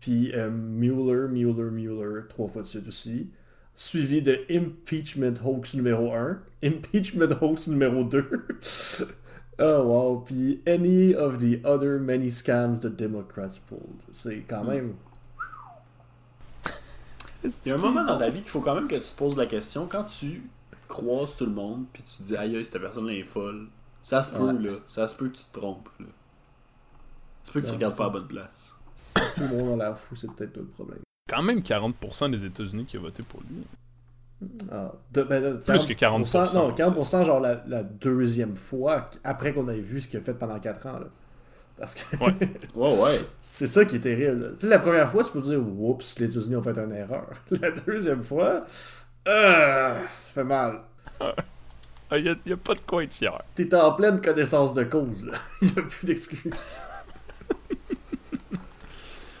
Puis 0.00 0.32
euh, 0.34 0.50
Mueller, 0.50 1.28
Mueller, 1.28 1.70
Mueller, 1.70 2.28
trois 2.28 2.48
fois 2.48 2.62
de 2.62 2.66
suite 2.66 2.86
aussi. 2.88 3.30
Suivi 3.76 4.22
de 4.22 4.44
Impeachment 4.50 5.34
hoax 5.42 5.74
numéro 5.74 6.12
1, 6.12 6.38
Impeachment 6.62 7.32
hoax 7.40 7.66
numéro 7.66 8.04
2. 8.04 8.24
oh 9.58 9.82
wow, 9.82 10.20
puis 10.20 10.60
Any 10.66 11.14
of 11.14 11.38
the 11.38 11.60
other 11.64 11.98
many 11.98 12.30
scams 12.30 12.80
the 12.80 12.94
Democrats 12.94 13.58
pulled. 13.58 14.04
C'est 14.12 14.44
quand 14.46 14.64
même. 14.64 14.94
Il 17.44 17.50
y 17.66 17.72
a 17.72 17.74
un 17.74 17.78
moment 17.78 18.04
dans 18.04 18.18
ta 18.18 18.30
vie 18.30 18.40
qu'il 18.40 18.50
faut 18.50 18.60
quand 18.60 18.74
même 18.74 18.88
que 18.88 18.94
tu 18.94 19.00
te 19.00 19.16
poses 19.16 19.36
la 19.36 19.46
question 19.46 19.86
quand 19.86 20.04
tu 20.04 20.42
croises 20.86 21.36
tout 21.36 21.46
le 21.46 21.52
monde 21.52 21.84
puis 21.92 22.02
tu 22.02 22.18
te 22.18 22.22
dis 22.22 22.36
aïe 22.36 22.56
aïe, 22.56 22.64
cette 22.64 22.80
personne-là 22.80 23.14
est 23.14 23.24
folle. 23.24 23.66
Ça 24.04 24.22
se 24.22 24.36
peut 24.36 24.44
Ouais. 24.44 24.52
là, 24.62 24.76
ça 24.86 25.08
se 25.08 25.16
peut 25.16 25.28
que 25.28 25.36
tu 25.36 25.44
te 25.44 25.58
trompes 25.58 25.88
là. 25.98 26.06
Ça 27.42 27.48
se 27.48 27.52
peut 27.52 27.60
que 27.60 27.66
tu 27.66 27.72
Non, 27.72 27.76
regardes 27.78 27.92
c'est 27.94 27.98
pas 27.98 28.06
à 28.06 28.10
bonne 28.10 28.28
place. 28.28 28.74
Si 28.94 29.14
tout 29.14 29.40
le 29.40 29.48
monde 29.48 29.80
a 29.80 29.84
l'air 29.86 29.98
fou, 29.98 30.14
c'est 30.14 30.30
peut-être 30.30 30.56
le 30.56 30.64
problème. 30.66 31.00
Quand 31.28 31.42
même 31.42 31.60
40% 31.60 32.30
des 32.30 32.44
États-Unis 32.44 32.84
qui 32.84 32.96
ont 32.98 33.02
voté 33.02 33.22
pour 33.22 33.40
lui. 33.40 33.64
Ah, 34.70 34.92
de- 35.10 35.22
ben, 35.22 35.42
de- 35.42 35.52
Plus 35.56 35.86
que 35.86 35.94
40%, 35.94 36.54
Non, 36.54 36.72
40% 36.74 37.24
genre 37.24 37.40
la, 37.40 37.62
la 37.66 37.82
deuxième 37.82 38.56
fois 38.56 39.08
après 39.24 39.54
qu'on 39.54 39.68
ait 39.68 39.80
vu 39.80 40.00
ce 40.02 40.08
qu'il 40.08 40.20
a 40.20 40.22
fait 40.22 40.34
pendant 40.34 40.60
4 40.60 40.86
ans. 40.86 40.98
Là. 40.98 41.06
Parce 41.78 41.94
que 41.94 42.16
Ouais. 42.22 42.34
Ouais, 42.74 43.00
ouais. 43.02 43.20
c'est 43.40 43.66
ça 43.66 43.84
qui 43.86 43.96
est 43.96 44.00
terrible. 44.00 44.42
là. 44.42 44.48
Tu 44.50 44.58
sais, 44.60 44.68
la 44.68 44.78
première 44.80 45.10
fois, 45.10 45.24
tu 45.24 45.32
peux 45.32 45.40
dire 45.40 45.60
Oups, 45.60 46.18
les 46.18 46.30
États-Unis 46.30 46.56
ont 46.56 46.62
fait 46.62 46.76
une 46.78 46.92
erreur. 46.92 47.30
La 47.50 47.70
deuxième 47.70 48.22
fois, 48.22 48.64
euh, 49.26 49.94
ça 49.94 50.30
fait 50.30 50.44
mal. 50.44 50.80
Ah, 52.10 52.18
y 52.18 52.28
a, 52.28 52.56
pas 52.56 52.74
de 52.74 52.80
quoi 52.86 53.02
être 53.02 53.12
fier. 53.12 53.36
T'es 53.54 53.74
en 53.74 53.92
pleine 53.92 54.20
connaissance 54.20 54.72
de 54.74 54.84
cause. 54.84 55.24
Là. 55.26 55.32
Il 55.62 55.68
n'y 55.72 55.78
a 55.78 55.82
plus 55.82 56.06
d'excuses. 56.06 56.52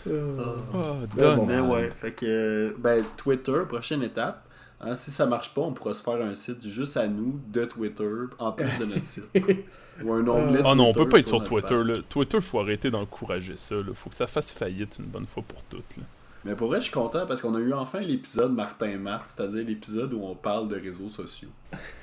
Euh, 0.06 0.36
Ah, 0.74 0.96
Ben 1.16 1.36
bon. 1.36 1.46
Mais 1.46 1.56
Donald. 1.56 1.70
ouais, 1.70 1.90
fait 2.00 2.12
que 2.12 2.74
ben 2.78 3.04
Twitter, 3.16 3.60
prochaine 3.68 4.02
étape. 4.02 4.44
Hein, 4.80 4.96
si 4.96 5.10
ça 5.10 5.24
marche 5.24 5.54
pas, 5.54 5.62
on 5.62 5.72
pourra 5.72 5.94
se 5.94 6.02
faire 6.02 6.20
un 6.20 6.34
site 6.34 6.66
juste 6.66 6.98
à 6.98 7.06
nous 7.06 7.40
de 7.48 7.64
Twitter 7.64 8.10
en 8.38 8.52
plus 8.52 8.78
de 8.78 8.84
notre 8.84 9.06
site. 9.06 9.24
Ou 10.02 10.12
un 10.12 10.26
onglet 10.26 10.60
Ah 10.64 10.74
non, 10.74 10.88
on 10.88 10.92
peut 10.92 11.08
pas 11.08 11.20
être 11.20 11.28
sur 11.28 11.42
Twitter. 11.42 11.82
Là. 11.82 11.94
Twitter, 12.08 12.40
faut 12.40 12.60
arrêter 12.60 12.90
d'encourager 12.90 13.56
ça. 13.56 13.76
Là. 13.76 13.94
Faut 13.94 14.10
que 14.10 14.16
ça 14.16 14.26
fasse 14.26 14.52
faillite 14.52 14.96
une 14.98 15.06
bonne 15.06 15.26
fois 15.26 15.42
pour 15.46 15.62
toutes. 15.64 15.96
Là. 15.96 16.02
Mais 16.44 16.54
pour 16.54 16.68
vrai, 16.68 16.78
je 16.80 16.84
suis 16.84 16.92
content 16.92 17.26
parce 17.26 17.40
qu'on 17.40 17.54
a 17.54 17.58
eu 17.58 17.72
enfin 17.72 18.00
l'épisode 18.00 18.52
Martin 18.52 18.98
Matt, 18.98 19.22
c'est-à-dire 19.26 19.64
l'épisode 19.64 20.12
où 20.12 20.22
on 20.24 20.34
parle 20.34 20.68
de 20.68 20.76
réseaux 20.78 21.08
sociaux. 21.08 21.48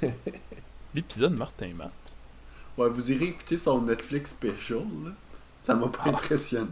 L'épisode 0.95 1.37
Martin 1.37 1.73
Matt. 1.75 1.91
Ouais, 2.77 2.89
vous 2.89 3.11
irez 3.11 3.25
écouter 3.25 3.57
son 3.57 3.81
Netflix 3.81 4.31
special, 4.31 4.79
là. 5.05 5.11
Ça 5.59 5.75
m'a 5.75 5.87
pas 5.87 6.09
impressionné. 6.09 6.71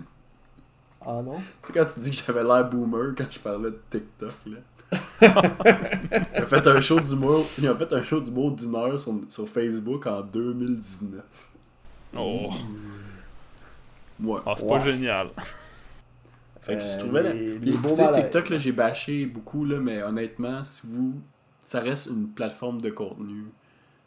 Ah 1.01 1.21
non? 1.23 1.35
Tu 1.63 1.67
sais, 1.67 1.73
quand 1.73 1.85
tu 1.85 1.99
dis 2.01 2.09
que 2.11 2.17
j'avais 2.25 2.43
l'air 2.43 2.67
boomer 2.69 3.13
quand 3.15 3.27
je 3.31 3.39
parlais 3.39 3.69
de 3.69 3.79
TikTok, 3.89 4.33
là. 4.47 4.57
il 5.21 6.41
a 6.41 6.45
fait 6.47 6.67
un 6.67 6.81
show 6.81 6.99
d'humour. 6.99 7.45
Il 7.59 7.67
a 7.67 7.75
fait 7.75 7.93
un 7.93 8.01
show 8.03 8.19
d'humour 8.19 8.51
d'une 8.53 8.75
heure 8.75 8.99
sur, 8.99 9.13
sur 9.29 9.47
Facebook 9.47 10.07
en 10.07 10.21
2019. 10.21 11.21
Oh, 12.17 12.49
Ouais. 14.19 14.39
Ah, 14.45 14.53
c'est 14.57 14.63
Ouais. 14.63 14.69
pas 14.79 14.83
génial. 14.83 15.27
Fait 16.61 16.77
que 16.77 16.83
Euh, 16.83 16.93
je 16.93 16.99
trouvais. 16.99 17.23
là- 17.23 17.33
les- 17.33 17.59
les 17.59 17.71
tu 17.73 17.95
sais, 17.95 18.03
malaises. 18.05 18.23
TikTok, 18.23 18.49
là, 18.49 18.57
j'ai 18.57 18.71
bâché 18.71 19.25
beaucoup, 19.25 19.65
là, 19.65 19.79
mais 19.79 20.03
honnêtement, 20.03 20.63
si 20.63 20.81
vous. 20.87 21.21
Ça 21.63 21.81
reste 21.81 22.07
une 22.07 22.27
plateforme 22.29 22.81
de 22.81 22.89
contenu. 22.89 23.45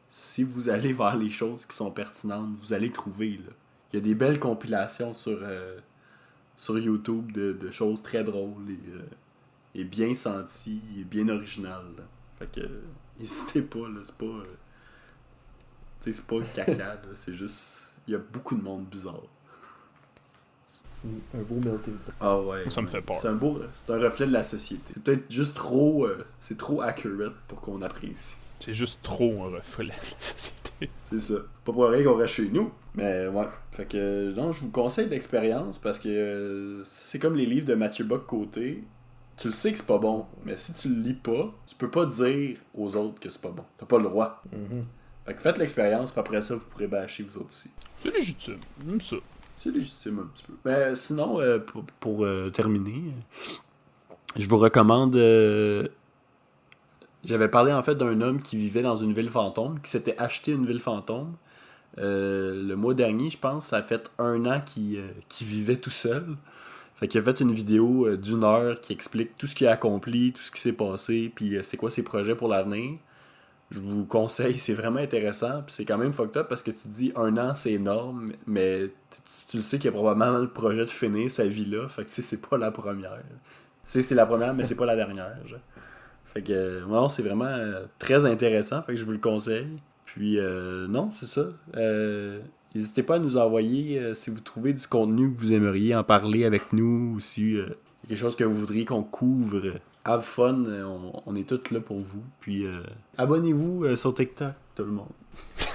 Si 0.09 0.43
vous 0.43 0.69
allez 0.69 0.93
vers 0.93 1.17
les 1.17 1.31
choses 1.31 1.65
qui 1.65 1.77
sont 1.77 1.91
pertinentes, 1.93 2.57
vous 2.61 2.73
allez 2.73 2.91
trouver. 2.91 3.33
Là. 3.39 3.53
Il 3.93 3.97
y 3.97 3.99
a 3.99 4.03
des 4.03 4.15
belles 4.15 4.41
compilations 4.41 5.15
sur, 5.15 5.39
euh, 5.43 5.79
sur 6.57 6.79
YouTube 6.79 7.31
de, 7.33 7.53
de 7.53 7.71
choses 7.71 8.03
très 8.03 8.25
drôles 8.25 8.69
et, 8.69 8.91
euh, 8.97 9.03
et 9.75 9.85
bien 9.85 10.15
senties 10.15 10.81
et 10.99 11.05
bien 11.05 11.29
originales. 11.29 11.87
là. 11.97 12.05
Fait 12.39 12.51
que. 12.51 12.61
euh, 12.67 12.83
N'hésitez 13.21 13.63
pas, 13.63 13.89
là, 13.89 14.01
c'est 14.03 14.17
pas. 14.17 14.25
euh, 14.25 14.43
tu 16.01 16.13
c'est 16.13 16.27
pas 16.27 16.37
caca, 16.53 16.73
là, 16.95 17.01
c'est 17.15 17.33
juste. 17.35 18.01
Il 18.09 18.13
y 18.13 18.17
a 18.17 18.19
beaucoup 18.19 18.57
de 18.57 18.63
monde 18.63 18.87
bizarre. 18.87 19.23
Un 21.05 21.43
beau 21.43 21.57
melting 21.57 21.95
pot. 21.95 22.13
Ah 22.21 22.39
ouais. 22.41 22.69
Ça 22.71 22.83
me 22.83 22.87
fait 22.87 23.01
peur. 23.01 23.17
C'est 23.21 23.29
un 23.29 23.35
beau, 23.35 23.59
c'est 23.75 23.93
un 23.93 23.99
reflet 23.99 24.27
de 24.27 24.33
la 24.33 24.45
société. 24.45 24.93
C'est 24.95 25.03
peut-être 25.03 25.31
juste 25.31 25.57
trop, 25.57 26.05
euh, 26.05 26.25
c'est 26.41 26.57
trop 26.57 26.81
accurate 26.81 27.35
pour 27.49 27.61
qu'on 27.61 27.83
apprécie. 27.83 28.37
C'est 28.61 28.75
juste 28.75 29.01
trop 29.03 29.43
un 29.45 29.57
reflet 29.57 29.85
de 29.85 29.91
la 29.91 29.97
société. 30.21 30.91
C'est 31.05 31.21
ça. 31.21 31.35
Pas 31.65 31.73
pour 31.73 31.89
rien 31.89 32.05
qu'on 32.05 32.17
reste 32.17 32.35
chez 32.35 32.49
nous. 32.49 32.71
Mais 32.95 33.27
ouais. 33.27 33.47
Fait 33.73 33.87
que 33.87 34.33
non, 34.33 34.53
je 34.53 34.61
vous 34.61 34.71
conseille 34.71 35.09
l'expérience 35.09 35.79
parce 35.79 35.99
que 35.99 36.09
euh, 36.09 36.85
c'est 36.85 37.19
comme 37.19 37.37
les 37.37 37.47
livres 37.47 37.67
de 37.67 37.75
Mathieu 37.75 38.05
Bock 38.05 38.27
côté. 38.27 38.85
Tu 39.37 39.49
le 39.49 39.55
sais 39.55 39.73
que 39.73 39.79
c'est 39.79 39.87
pas 39.87 39.99
bon, 39.99 40.27
mais 40.45 40.57
si 40.57 40.75
tu 40.75 40.89
le 40.89 41.01
lis 41.01 41.15
pas, 41.15 41.53
tu 41.67 41.75
peux 41.75 41.91
pas 41.91 42.07
dire 42.07 42.59
aux 42.75 42.95
autres 42.97 43.19
que 43.19 43.31
c'est 43.31 43.41
pas 43.41 43.51
bon. 43.51 43.65
T'as 43.79 43.87
pas 43.87 43.97
le 43.97 44.05
droit. 44.05 44.43
Mhm. 44.53 44.83
Fait 45.25 45.35
que 45.35 45.41
faites 45.41 45.59
l'expérience, 45.59 46.13
puis 46.13 46.21
après 46.21 46.43
ça, 46.43 46.55
vous 46.55 46.67
pourrez 46.67 46.87
bâcher 46.87 47.23
vous 47.23 47.39
autres 47.39 47.49
aussi. 47.51 47.71
C'est 47.97 48.15
légitime. 48.15 48.59
J'aime 48.87 49.01
ça. 49.01 49.17
C'est 49.63 49.71
légitime 49.71 50.19
un 50.19 50.27
petit 50.35 50.43
peu. 50.43 50.55
Mais 50.65 50.97
sinon, 50.97 51.41
euh, 51.41 51.61
pour, 51.61 51.85
pour, 52.01 52.25
euh, 52.25 52.51
terminer, 52.51 53.13
je 54.37 54.49
vous 54.49 54.59
recommande. 54.59 55.15
euh, 55.15 55.87
J'avais 57.25 57.47
parlé 57.47 57.73
en 57.73 57.81
fait 57.85 57.95
d'un 57.95 58.21
homme 58.23 58.43
qui 58.43 58.57
vivait 58.57 58.83
dans 58.83 58.97
une 58.97 59.13
ville 59.13 59.31
fantôme, 59.31 59.81
qui 59.81 59.89
s'était 59.89 60.19
acheté 60.19 60.51
une 60.51 60.67
ville 60.67 60.81
fantôme. 60.81 61.35
Le 61.97 62.75
mois 62.75 62.95
dernier, 62.95 63.31
je 63.31 63.39
pense, 63.39 63.67
ça 63.67 63.77
a 63.77 63.83
fait 63.83 64.11
un 64.19 64.47
an 64.47 64.61
qu'il 64.65 65.47
vivait 65.47 65.77
tout 65.77 65.91
seul. 65.91 66.27
Fait 66.97 67.07
qu'il 67.07 67.21
a 67.21 67.23
fait 67.23 67.39
une 67.41 67.53
vidéo 67.53 68.17
d'une 68.17 68.43
heure 68.43 68.81
qui 68.81 68.93
explique 68.93 69.37
tout 69.37 69.47
ce 69.47 69.55
qu'il 69.55 69.69
a 69.69 69.73
accompli, 69.73 70.33
tout 70.33 70.43
ce 70.43 70.51
qui 70.51 70.61
s'est 70.61 70.73
passé, 70.73 71.31
puis 71.33 71.59
c'est 71.63 71.77
quoi 71.77 71.93
ses 71.93 72.03
projets 72.03 72.35
pour 72.35 72.49
l'avenir. 72.49 72.99
Je 73.73 73.81
vous 73.81 74.05
conseille, 74.05 74.59
c'est 74.59 74.75
vraiment 74.75 75.01
intéressant. 75.01 75.63
Puis 75.65 75.75
c'est 75.75 75.85
quand 75.87 75.97
même 75.97 76.13
fucked 76.13 76.37
up 76.37 76.49
parce 76.49 76.63
que 76.63 76.71
tu 76.71 76.89
dis 76.89 77.13
un 77.17 77.37
an 77.39 77.55
c'est 77.55 77.73
énorme, 77.73 78.33
mais 78.47 78.91
tu, 79.11 79.21
tu 79.49 79.57
le 79.57 79.63
sais 79.63 79.79
qu'il 79.79 79.87
y 79.87 79.89
a 79.89 79.93
probablement 79.93 80.39
le 80.39 80.49
projet 80.49 80.85
de 80.85 80.91
finir 80.91 81.31
sa 81.31 81.47
vie 81.47 81.65
là. 81.65 81.89
Fait 81.89 82.05
que 82.05 82.11
tu 82.11 82.21
c'est 82.21 82.47
pas 82.47 82.59
la 82.59 82.71
première. 82.71 83.19
C'est 83.83 84.03
c'est 84.03 84.15
la 84.15 84.27
première, 84.27 84.53
mais 84.53 84.67
c'est 84.67 84.77
pas 84.77 84.87
la 84.87 84.97
dernière. 84.97 85.39
Fait 86.27 86.43
que 86.43 86.53
euh, 86.53 86.87
non, 86.87 87.09
c'est 87.09 87.23
vraiment 87.23 87.45
euh, 87.45 87.85
très 87.99 88.27
intéressant. 88.27 88.83
Fait 88.83 88.93
que 88.93 88.99
je 88.99 89.05
vous 89.05 89.13
le 89.13 89.19
conseille. 89.19 89.69
Puis 90.05 90.39
euh, 90.39 90.87
non, 90.87 91.11
c'est 91.13 91.27
ça. 91.27 91.47
N'hésitez 92.75 93.03
pas 93.03 93.17
à 93.17 93.19
nous 93.19 93.37
envoyer 93.37 94.15
si 94.15 94.31
vous 94.31 94.41
trouvez 94.41 94.73
du 94.73 94.87
contenu 94.87 95.33
que 95.33 95.39
vous 95.39 95.53
aimeriez 95.53 95.95
en 95.95 96.05
parler 96.05 96.45
avec 96.45 96.73
nous 96.73 97.15
ou 97.15 97.21
si 97.21 97.57
quelque 98.09 98.19
chose 98.19 98.37
que 98.37 98.45
vous 98.45 98.55
voudriez 98.55 98.85
qu'on 98.85 99.03
couvre. 99.03 99.75
Have 100.05 100.23
fun, 100.23 100.65
euh, 100.67 100.83
on, 100.85 101.23
on 101.27 101.37
est 101.37 101.49
tous 101.49 101.71
là 101.71 101.81
pour 101.81 102.01
vous. 102.01 102.23
Puis 102.41 102.67
euh, 102.67 102.83
abonnez-vous 103.19 103.85
euh, 103.85 103.97
sur 103.97 104.15
TikTok, 104.15 104.53
tout 104.75 104.85
le 104.85 104.91
monde. 104.93 105.09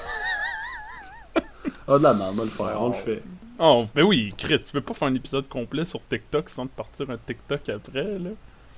Ah 1.89 1.97
de 1.97 2.03
la 2.03 2.13
merde, 2.13 2.32
on 2.34 2.38
va 2.39 2.43
le 2.43 2.49
faire, 2.49 2.82
on 2.82 2.88
le 2.89 2.93
fait. 2.93 3.23
Oh, 3.59 3.86
ben 3.95 4.03
oui, 4.03 4.34
Chris, 4.38 4.61
tu 4.65 4.73
peux 4.73 4.82
pas 4.82 4.93
faire 4.93 5.07
un 5.07 5.15
épisode 5.15 5.47
complet 5.47 5.86
sur 5.86 6.01
TikTok 6.05 6.49
sans 6.49 6.67
te 6.67 6.75
partir 6.75 7.09
un 7.09 7.17
TikTok 7.17 7.69
après, 7.69 8.19
là. 8.19 8.30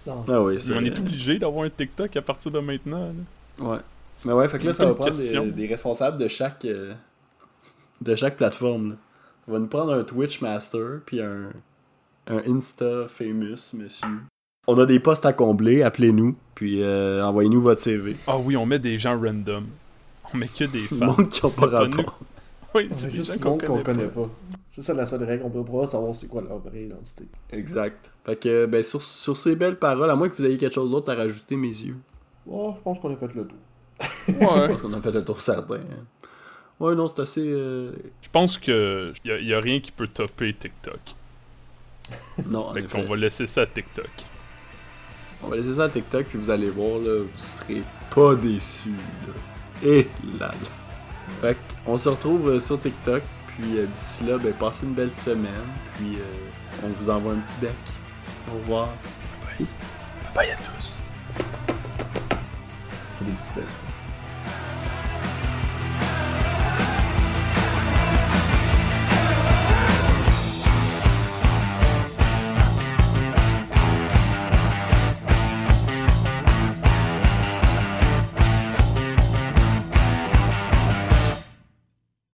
Non, 0.06 0.26
Ah 0.28 0.42
oui, 0.42 0.58
On 0.74 0.86
est 0.86 0.98
obligé 1.00 1.40
d'avoir 1.40 1.66
un 1.66 1.70
TikTok 1.72 2.16
à 2.16 2.22
partir 2.22 2.52
de 2.52 2.60
maintenant, 2.60 3.12
là. 3.60 3.66
Ouais. 3.66 3.80
Mais 4.26 4.34
ouais, 4.34 4.48
fait 4.48 4.60
que 4.60 4.68
là, 4.68 4.74
ça 4.74 4.86
va 4.86 4.94
prendre 4.94 5.52
des, 5.52 5.68
responsables 5.68 6.18
de 6.18 6.28
chaque 6.28 6.66
euh, 6.66 6.94
de 8.02 8.16
chaque 8.16 8.38
plateforme. 8.38 8.92
là. 8.92 8.96
On 9.48 9.54
va 9.54 9.60
nous 9.60 9.68
prendre 9.68 9.94
un 9.94 10.04
Twitch 10.04 10.42
Master 10.42 11.00
puis 11.06 11.20
un, 11.20 11.50
un 12.28 12.42
Insta 12.48 13.08
famous, 13.08 13.74
monsieur. 13.74 14.08
On 14.72 14.78
a 14.80 14.86
des 14.86 15.00
postes 15.00 15.26
à 15.26 15.34
combler, 15.34 15.82
appelez-nous, 15.84 16.36
puis 16.56 16.82
euh, 16.84 17.24
envoyez-nous 17.26 17.62
votre 17.62 17.82
CV. 17.82 18.16
Ah 18.28 18.38
oui, 18.38 18.56
on 18.56 18.66
met 18.66 18.80
des 18.80 18.98
gens 18.98 19.20
random. 19.20 19.66
On 20.34 20.38
met 20.38 20.48
que 20.48 20.66
des 20.66 20.82
femmes. 20.88 21.08
monde 21.08 21.30
qui 21.30 21.46
n'a 21.46 21.52
pas 21.52 21.68
rapport. 21.68 22.20
Oui, 22.76 22.88
C'est 22.96 23.08
des 23.08 23.14
juste 23.18 23.34
gens 23.34 23.40
qu'on 23.40 23.58
qu'on 23.58 23.66
connaît, 23.82 23.84
connaît 23.84 24.08
pas. 24.10 24.22
pas. 24.22 24.30
C'est 24.70 24.84
ça 24.84 24.94
la 24.94 25.04
seule 25.08 25.24
règle, 25.24 25.42
on 25.44 25.50
peut 25.50 25.64
pas 25.66 25.88
savoir 25.88 26.14
c'est 26.14 26.28
quoi 26.28 26.44
leur 26.48 26.60
vraie 26.60 26.84
identité. 26.84 27.26
Exact. 27.52 28.12
Fait 28.24 28.36
que, 28.36 28.68
ben, 28.68 28.84
sur, 28.84 29.02
sur 29.02 29.36
ces 29.36 29.56
belles 29.56 29.80
paroles, 29.80 30.08
à 30.08 30.16
moins 30.16 30.30
que 30.30 30.36
vous 30.36 30.46
ayez 30.46 30.58
quelque 30.60 30.76
chose 30.76 30.92
d'autre 30.92 31.12
à 31.12 31.16
rajouter, 31.16 31.56
mes 31.56 31.70
yeux. 31.70 31.98
Oh, 32.48 32.76
je 32.78 32.82
pense 32.84 33.00
qu'on 33.00 33.12
a 33.12 33.16
fait 33.18 33.34
le 33.34 33.48
tour. 33.48 33.58
Je 34.28 34.34
Ouais. 34.34 34.68
pense 34.68 34.82
qu'on 34.84 34.94
a 34.94 35.02
fait 35.02 35.12
le 35.12 35.26
tour 35.26 35.42
certain. 35.42 35.78
hein. 35.78 36.28
Ouais, 36.80 36.94
non, 36.94 37.08
c'est 37.08 37.24
assez. 37.24 37.44
euh, 37.48 37.92
Je 38.22 38.30
pense 38.32 38.60
que 38.60 39.14
y 39.26 39.32
a, 39.32 39.40
y 39.40 39.52
a 39.52 39.60
rien 39.60 39.80
qui 39.80 39.92
peut 39.92 40.08
topper 40.08 40.54
TikTok. 40.54 41.00
Non, 42.48 42.68
en 42.68 42.74
Fait 42.74 42.84
qu'on 42.84 43.02
va 43.02 43.16
laisser 43.16 43.48
ça 43.48 43.62
à 43.62 43.66
TikTok. 43.66 44.06
On 45.44 45.48
va 45.48 45.56
laisser 45.56 45.76
ça 45.76 45.86
à 45.86 45.90
TikTok, 45.90 46.26
puis 46.26 46.38
vous 46.38 46.50
allez 46.50 46.70
voir, 46.70 47.00
là, 47.00 47.24
vous 47.24 47.44
serez 47.44 47.84
pas 48.14 48.36
déçus. 48.36 48.90
Là. 48.90 49.88
Et 49.90 50.08
là, 50.40 50.48
là. 50.48 50.70
Fait 51.42 51.58
on 51.86 51.98
se 51.98 52.10
retrouve 52.10 52.50
euh, 52.50 52.60
sur 52.60 52.80
TikTok, 52.80 53.24
puis 53.48 53.80
euh, 53.80 53.86
d'ici 53.86 54.26
là, 54.26 54.38
ben, 54.38 54.54
passez 54.54 54.86
une 54.86 54.94
belle 54.94 55.14
semaine, 55.14 55.54
puis 55.96 56.16
euh, 56.16 56.86
on 56.86 56.90
vous 57.02 57.10
envoie 57.10 57.34
un 57.34 57.40
petit 57.40 57.58
bec. 57.62 57.72
Au 58.52 58.58
revoir. 58.58 58.90
Bye 60.36 60.52
à 60.52 60.56
tous. 60.56 61.00
C'est 63.18 63.26
des 63.26 63.32
petits 63.32 63.50
ça. 63.56 63.89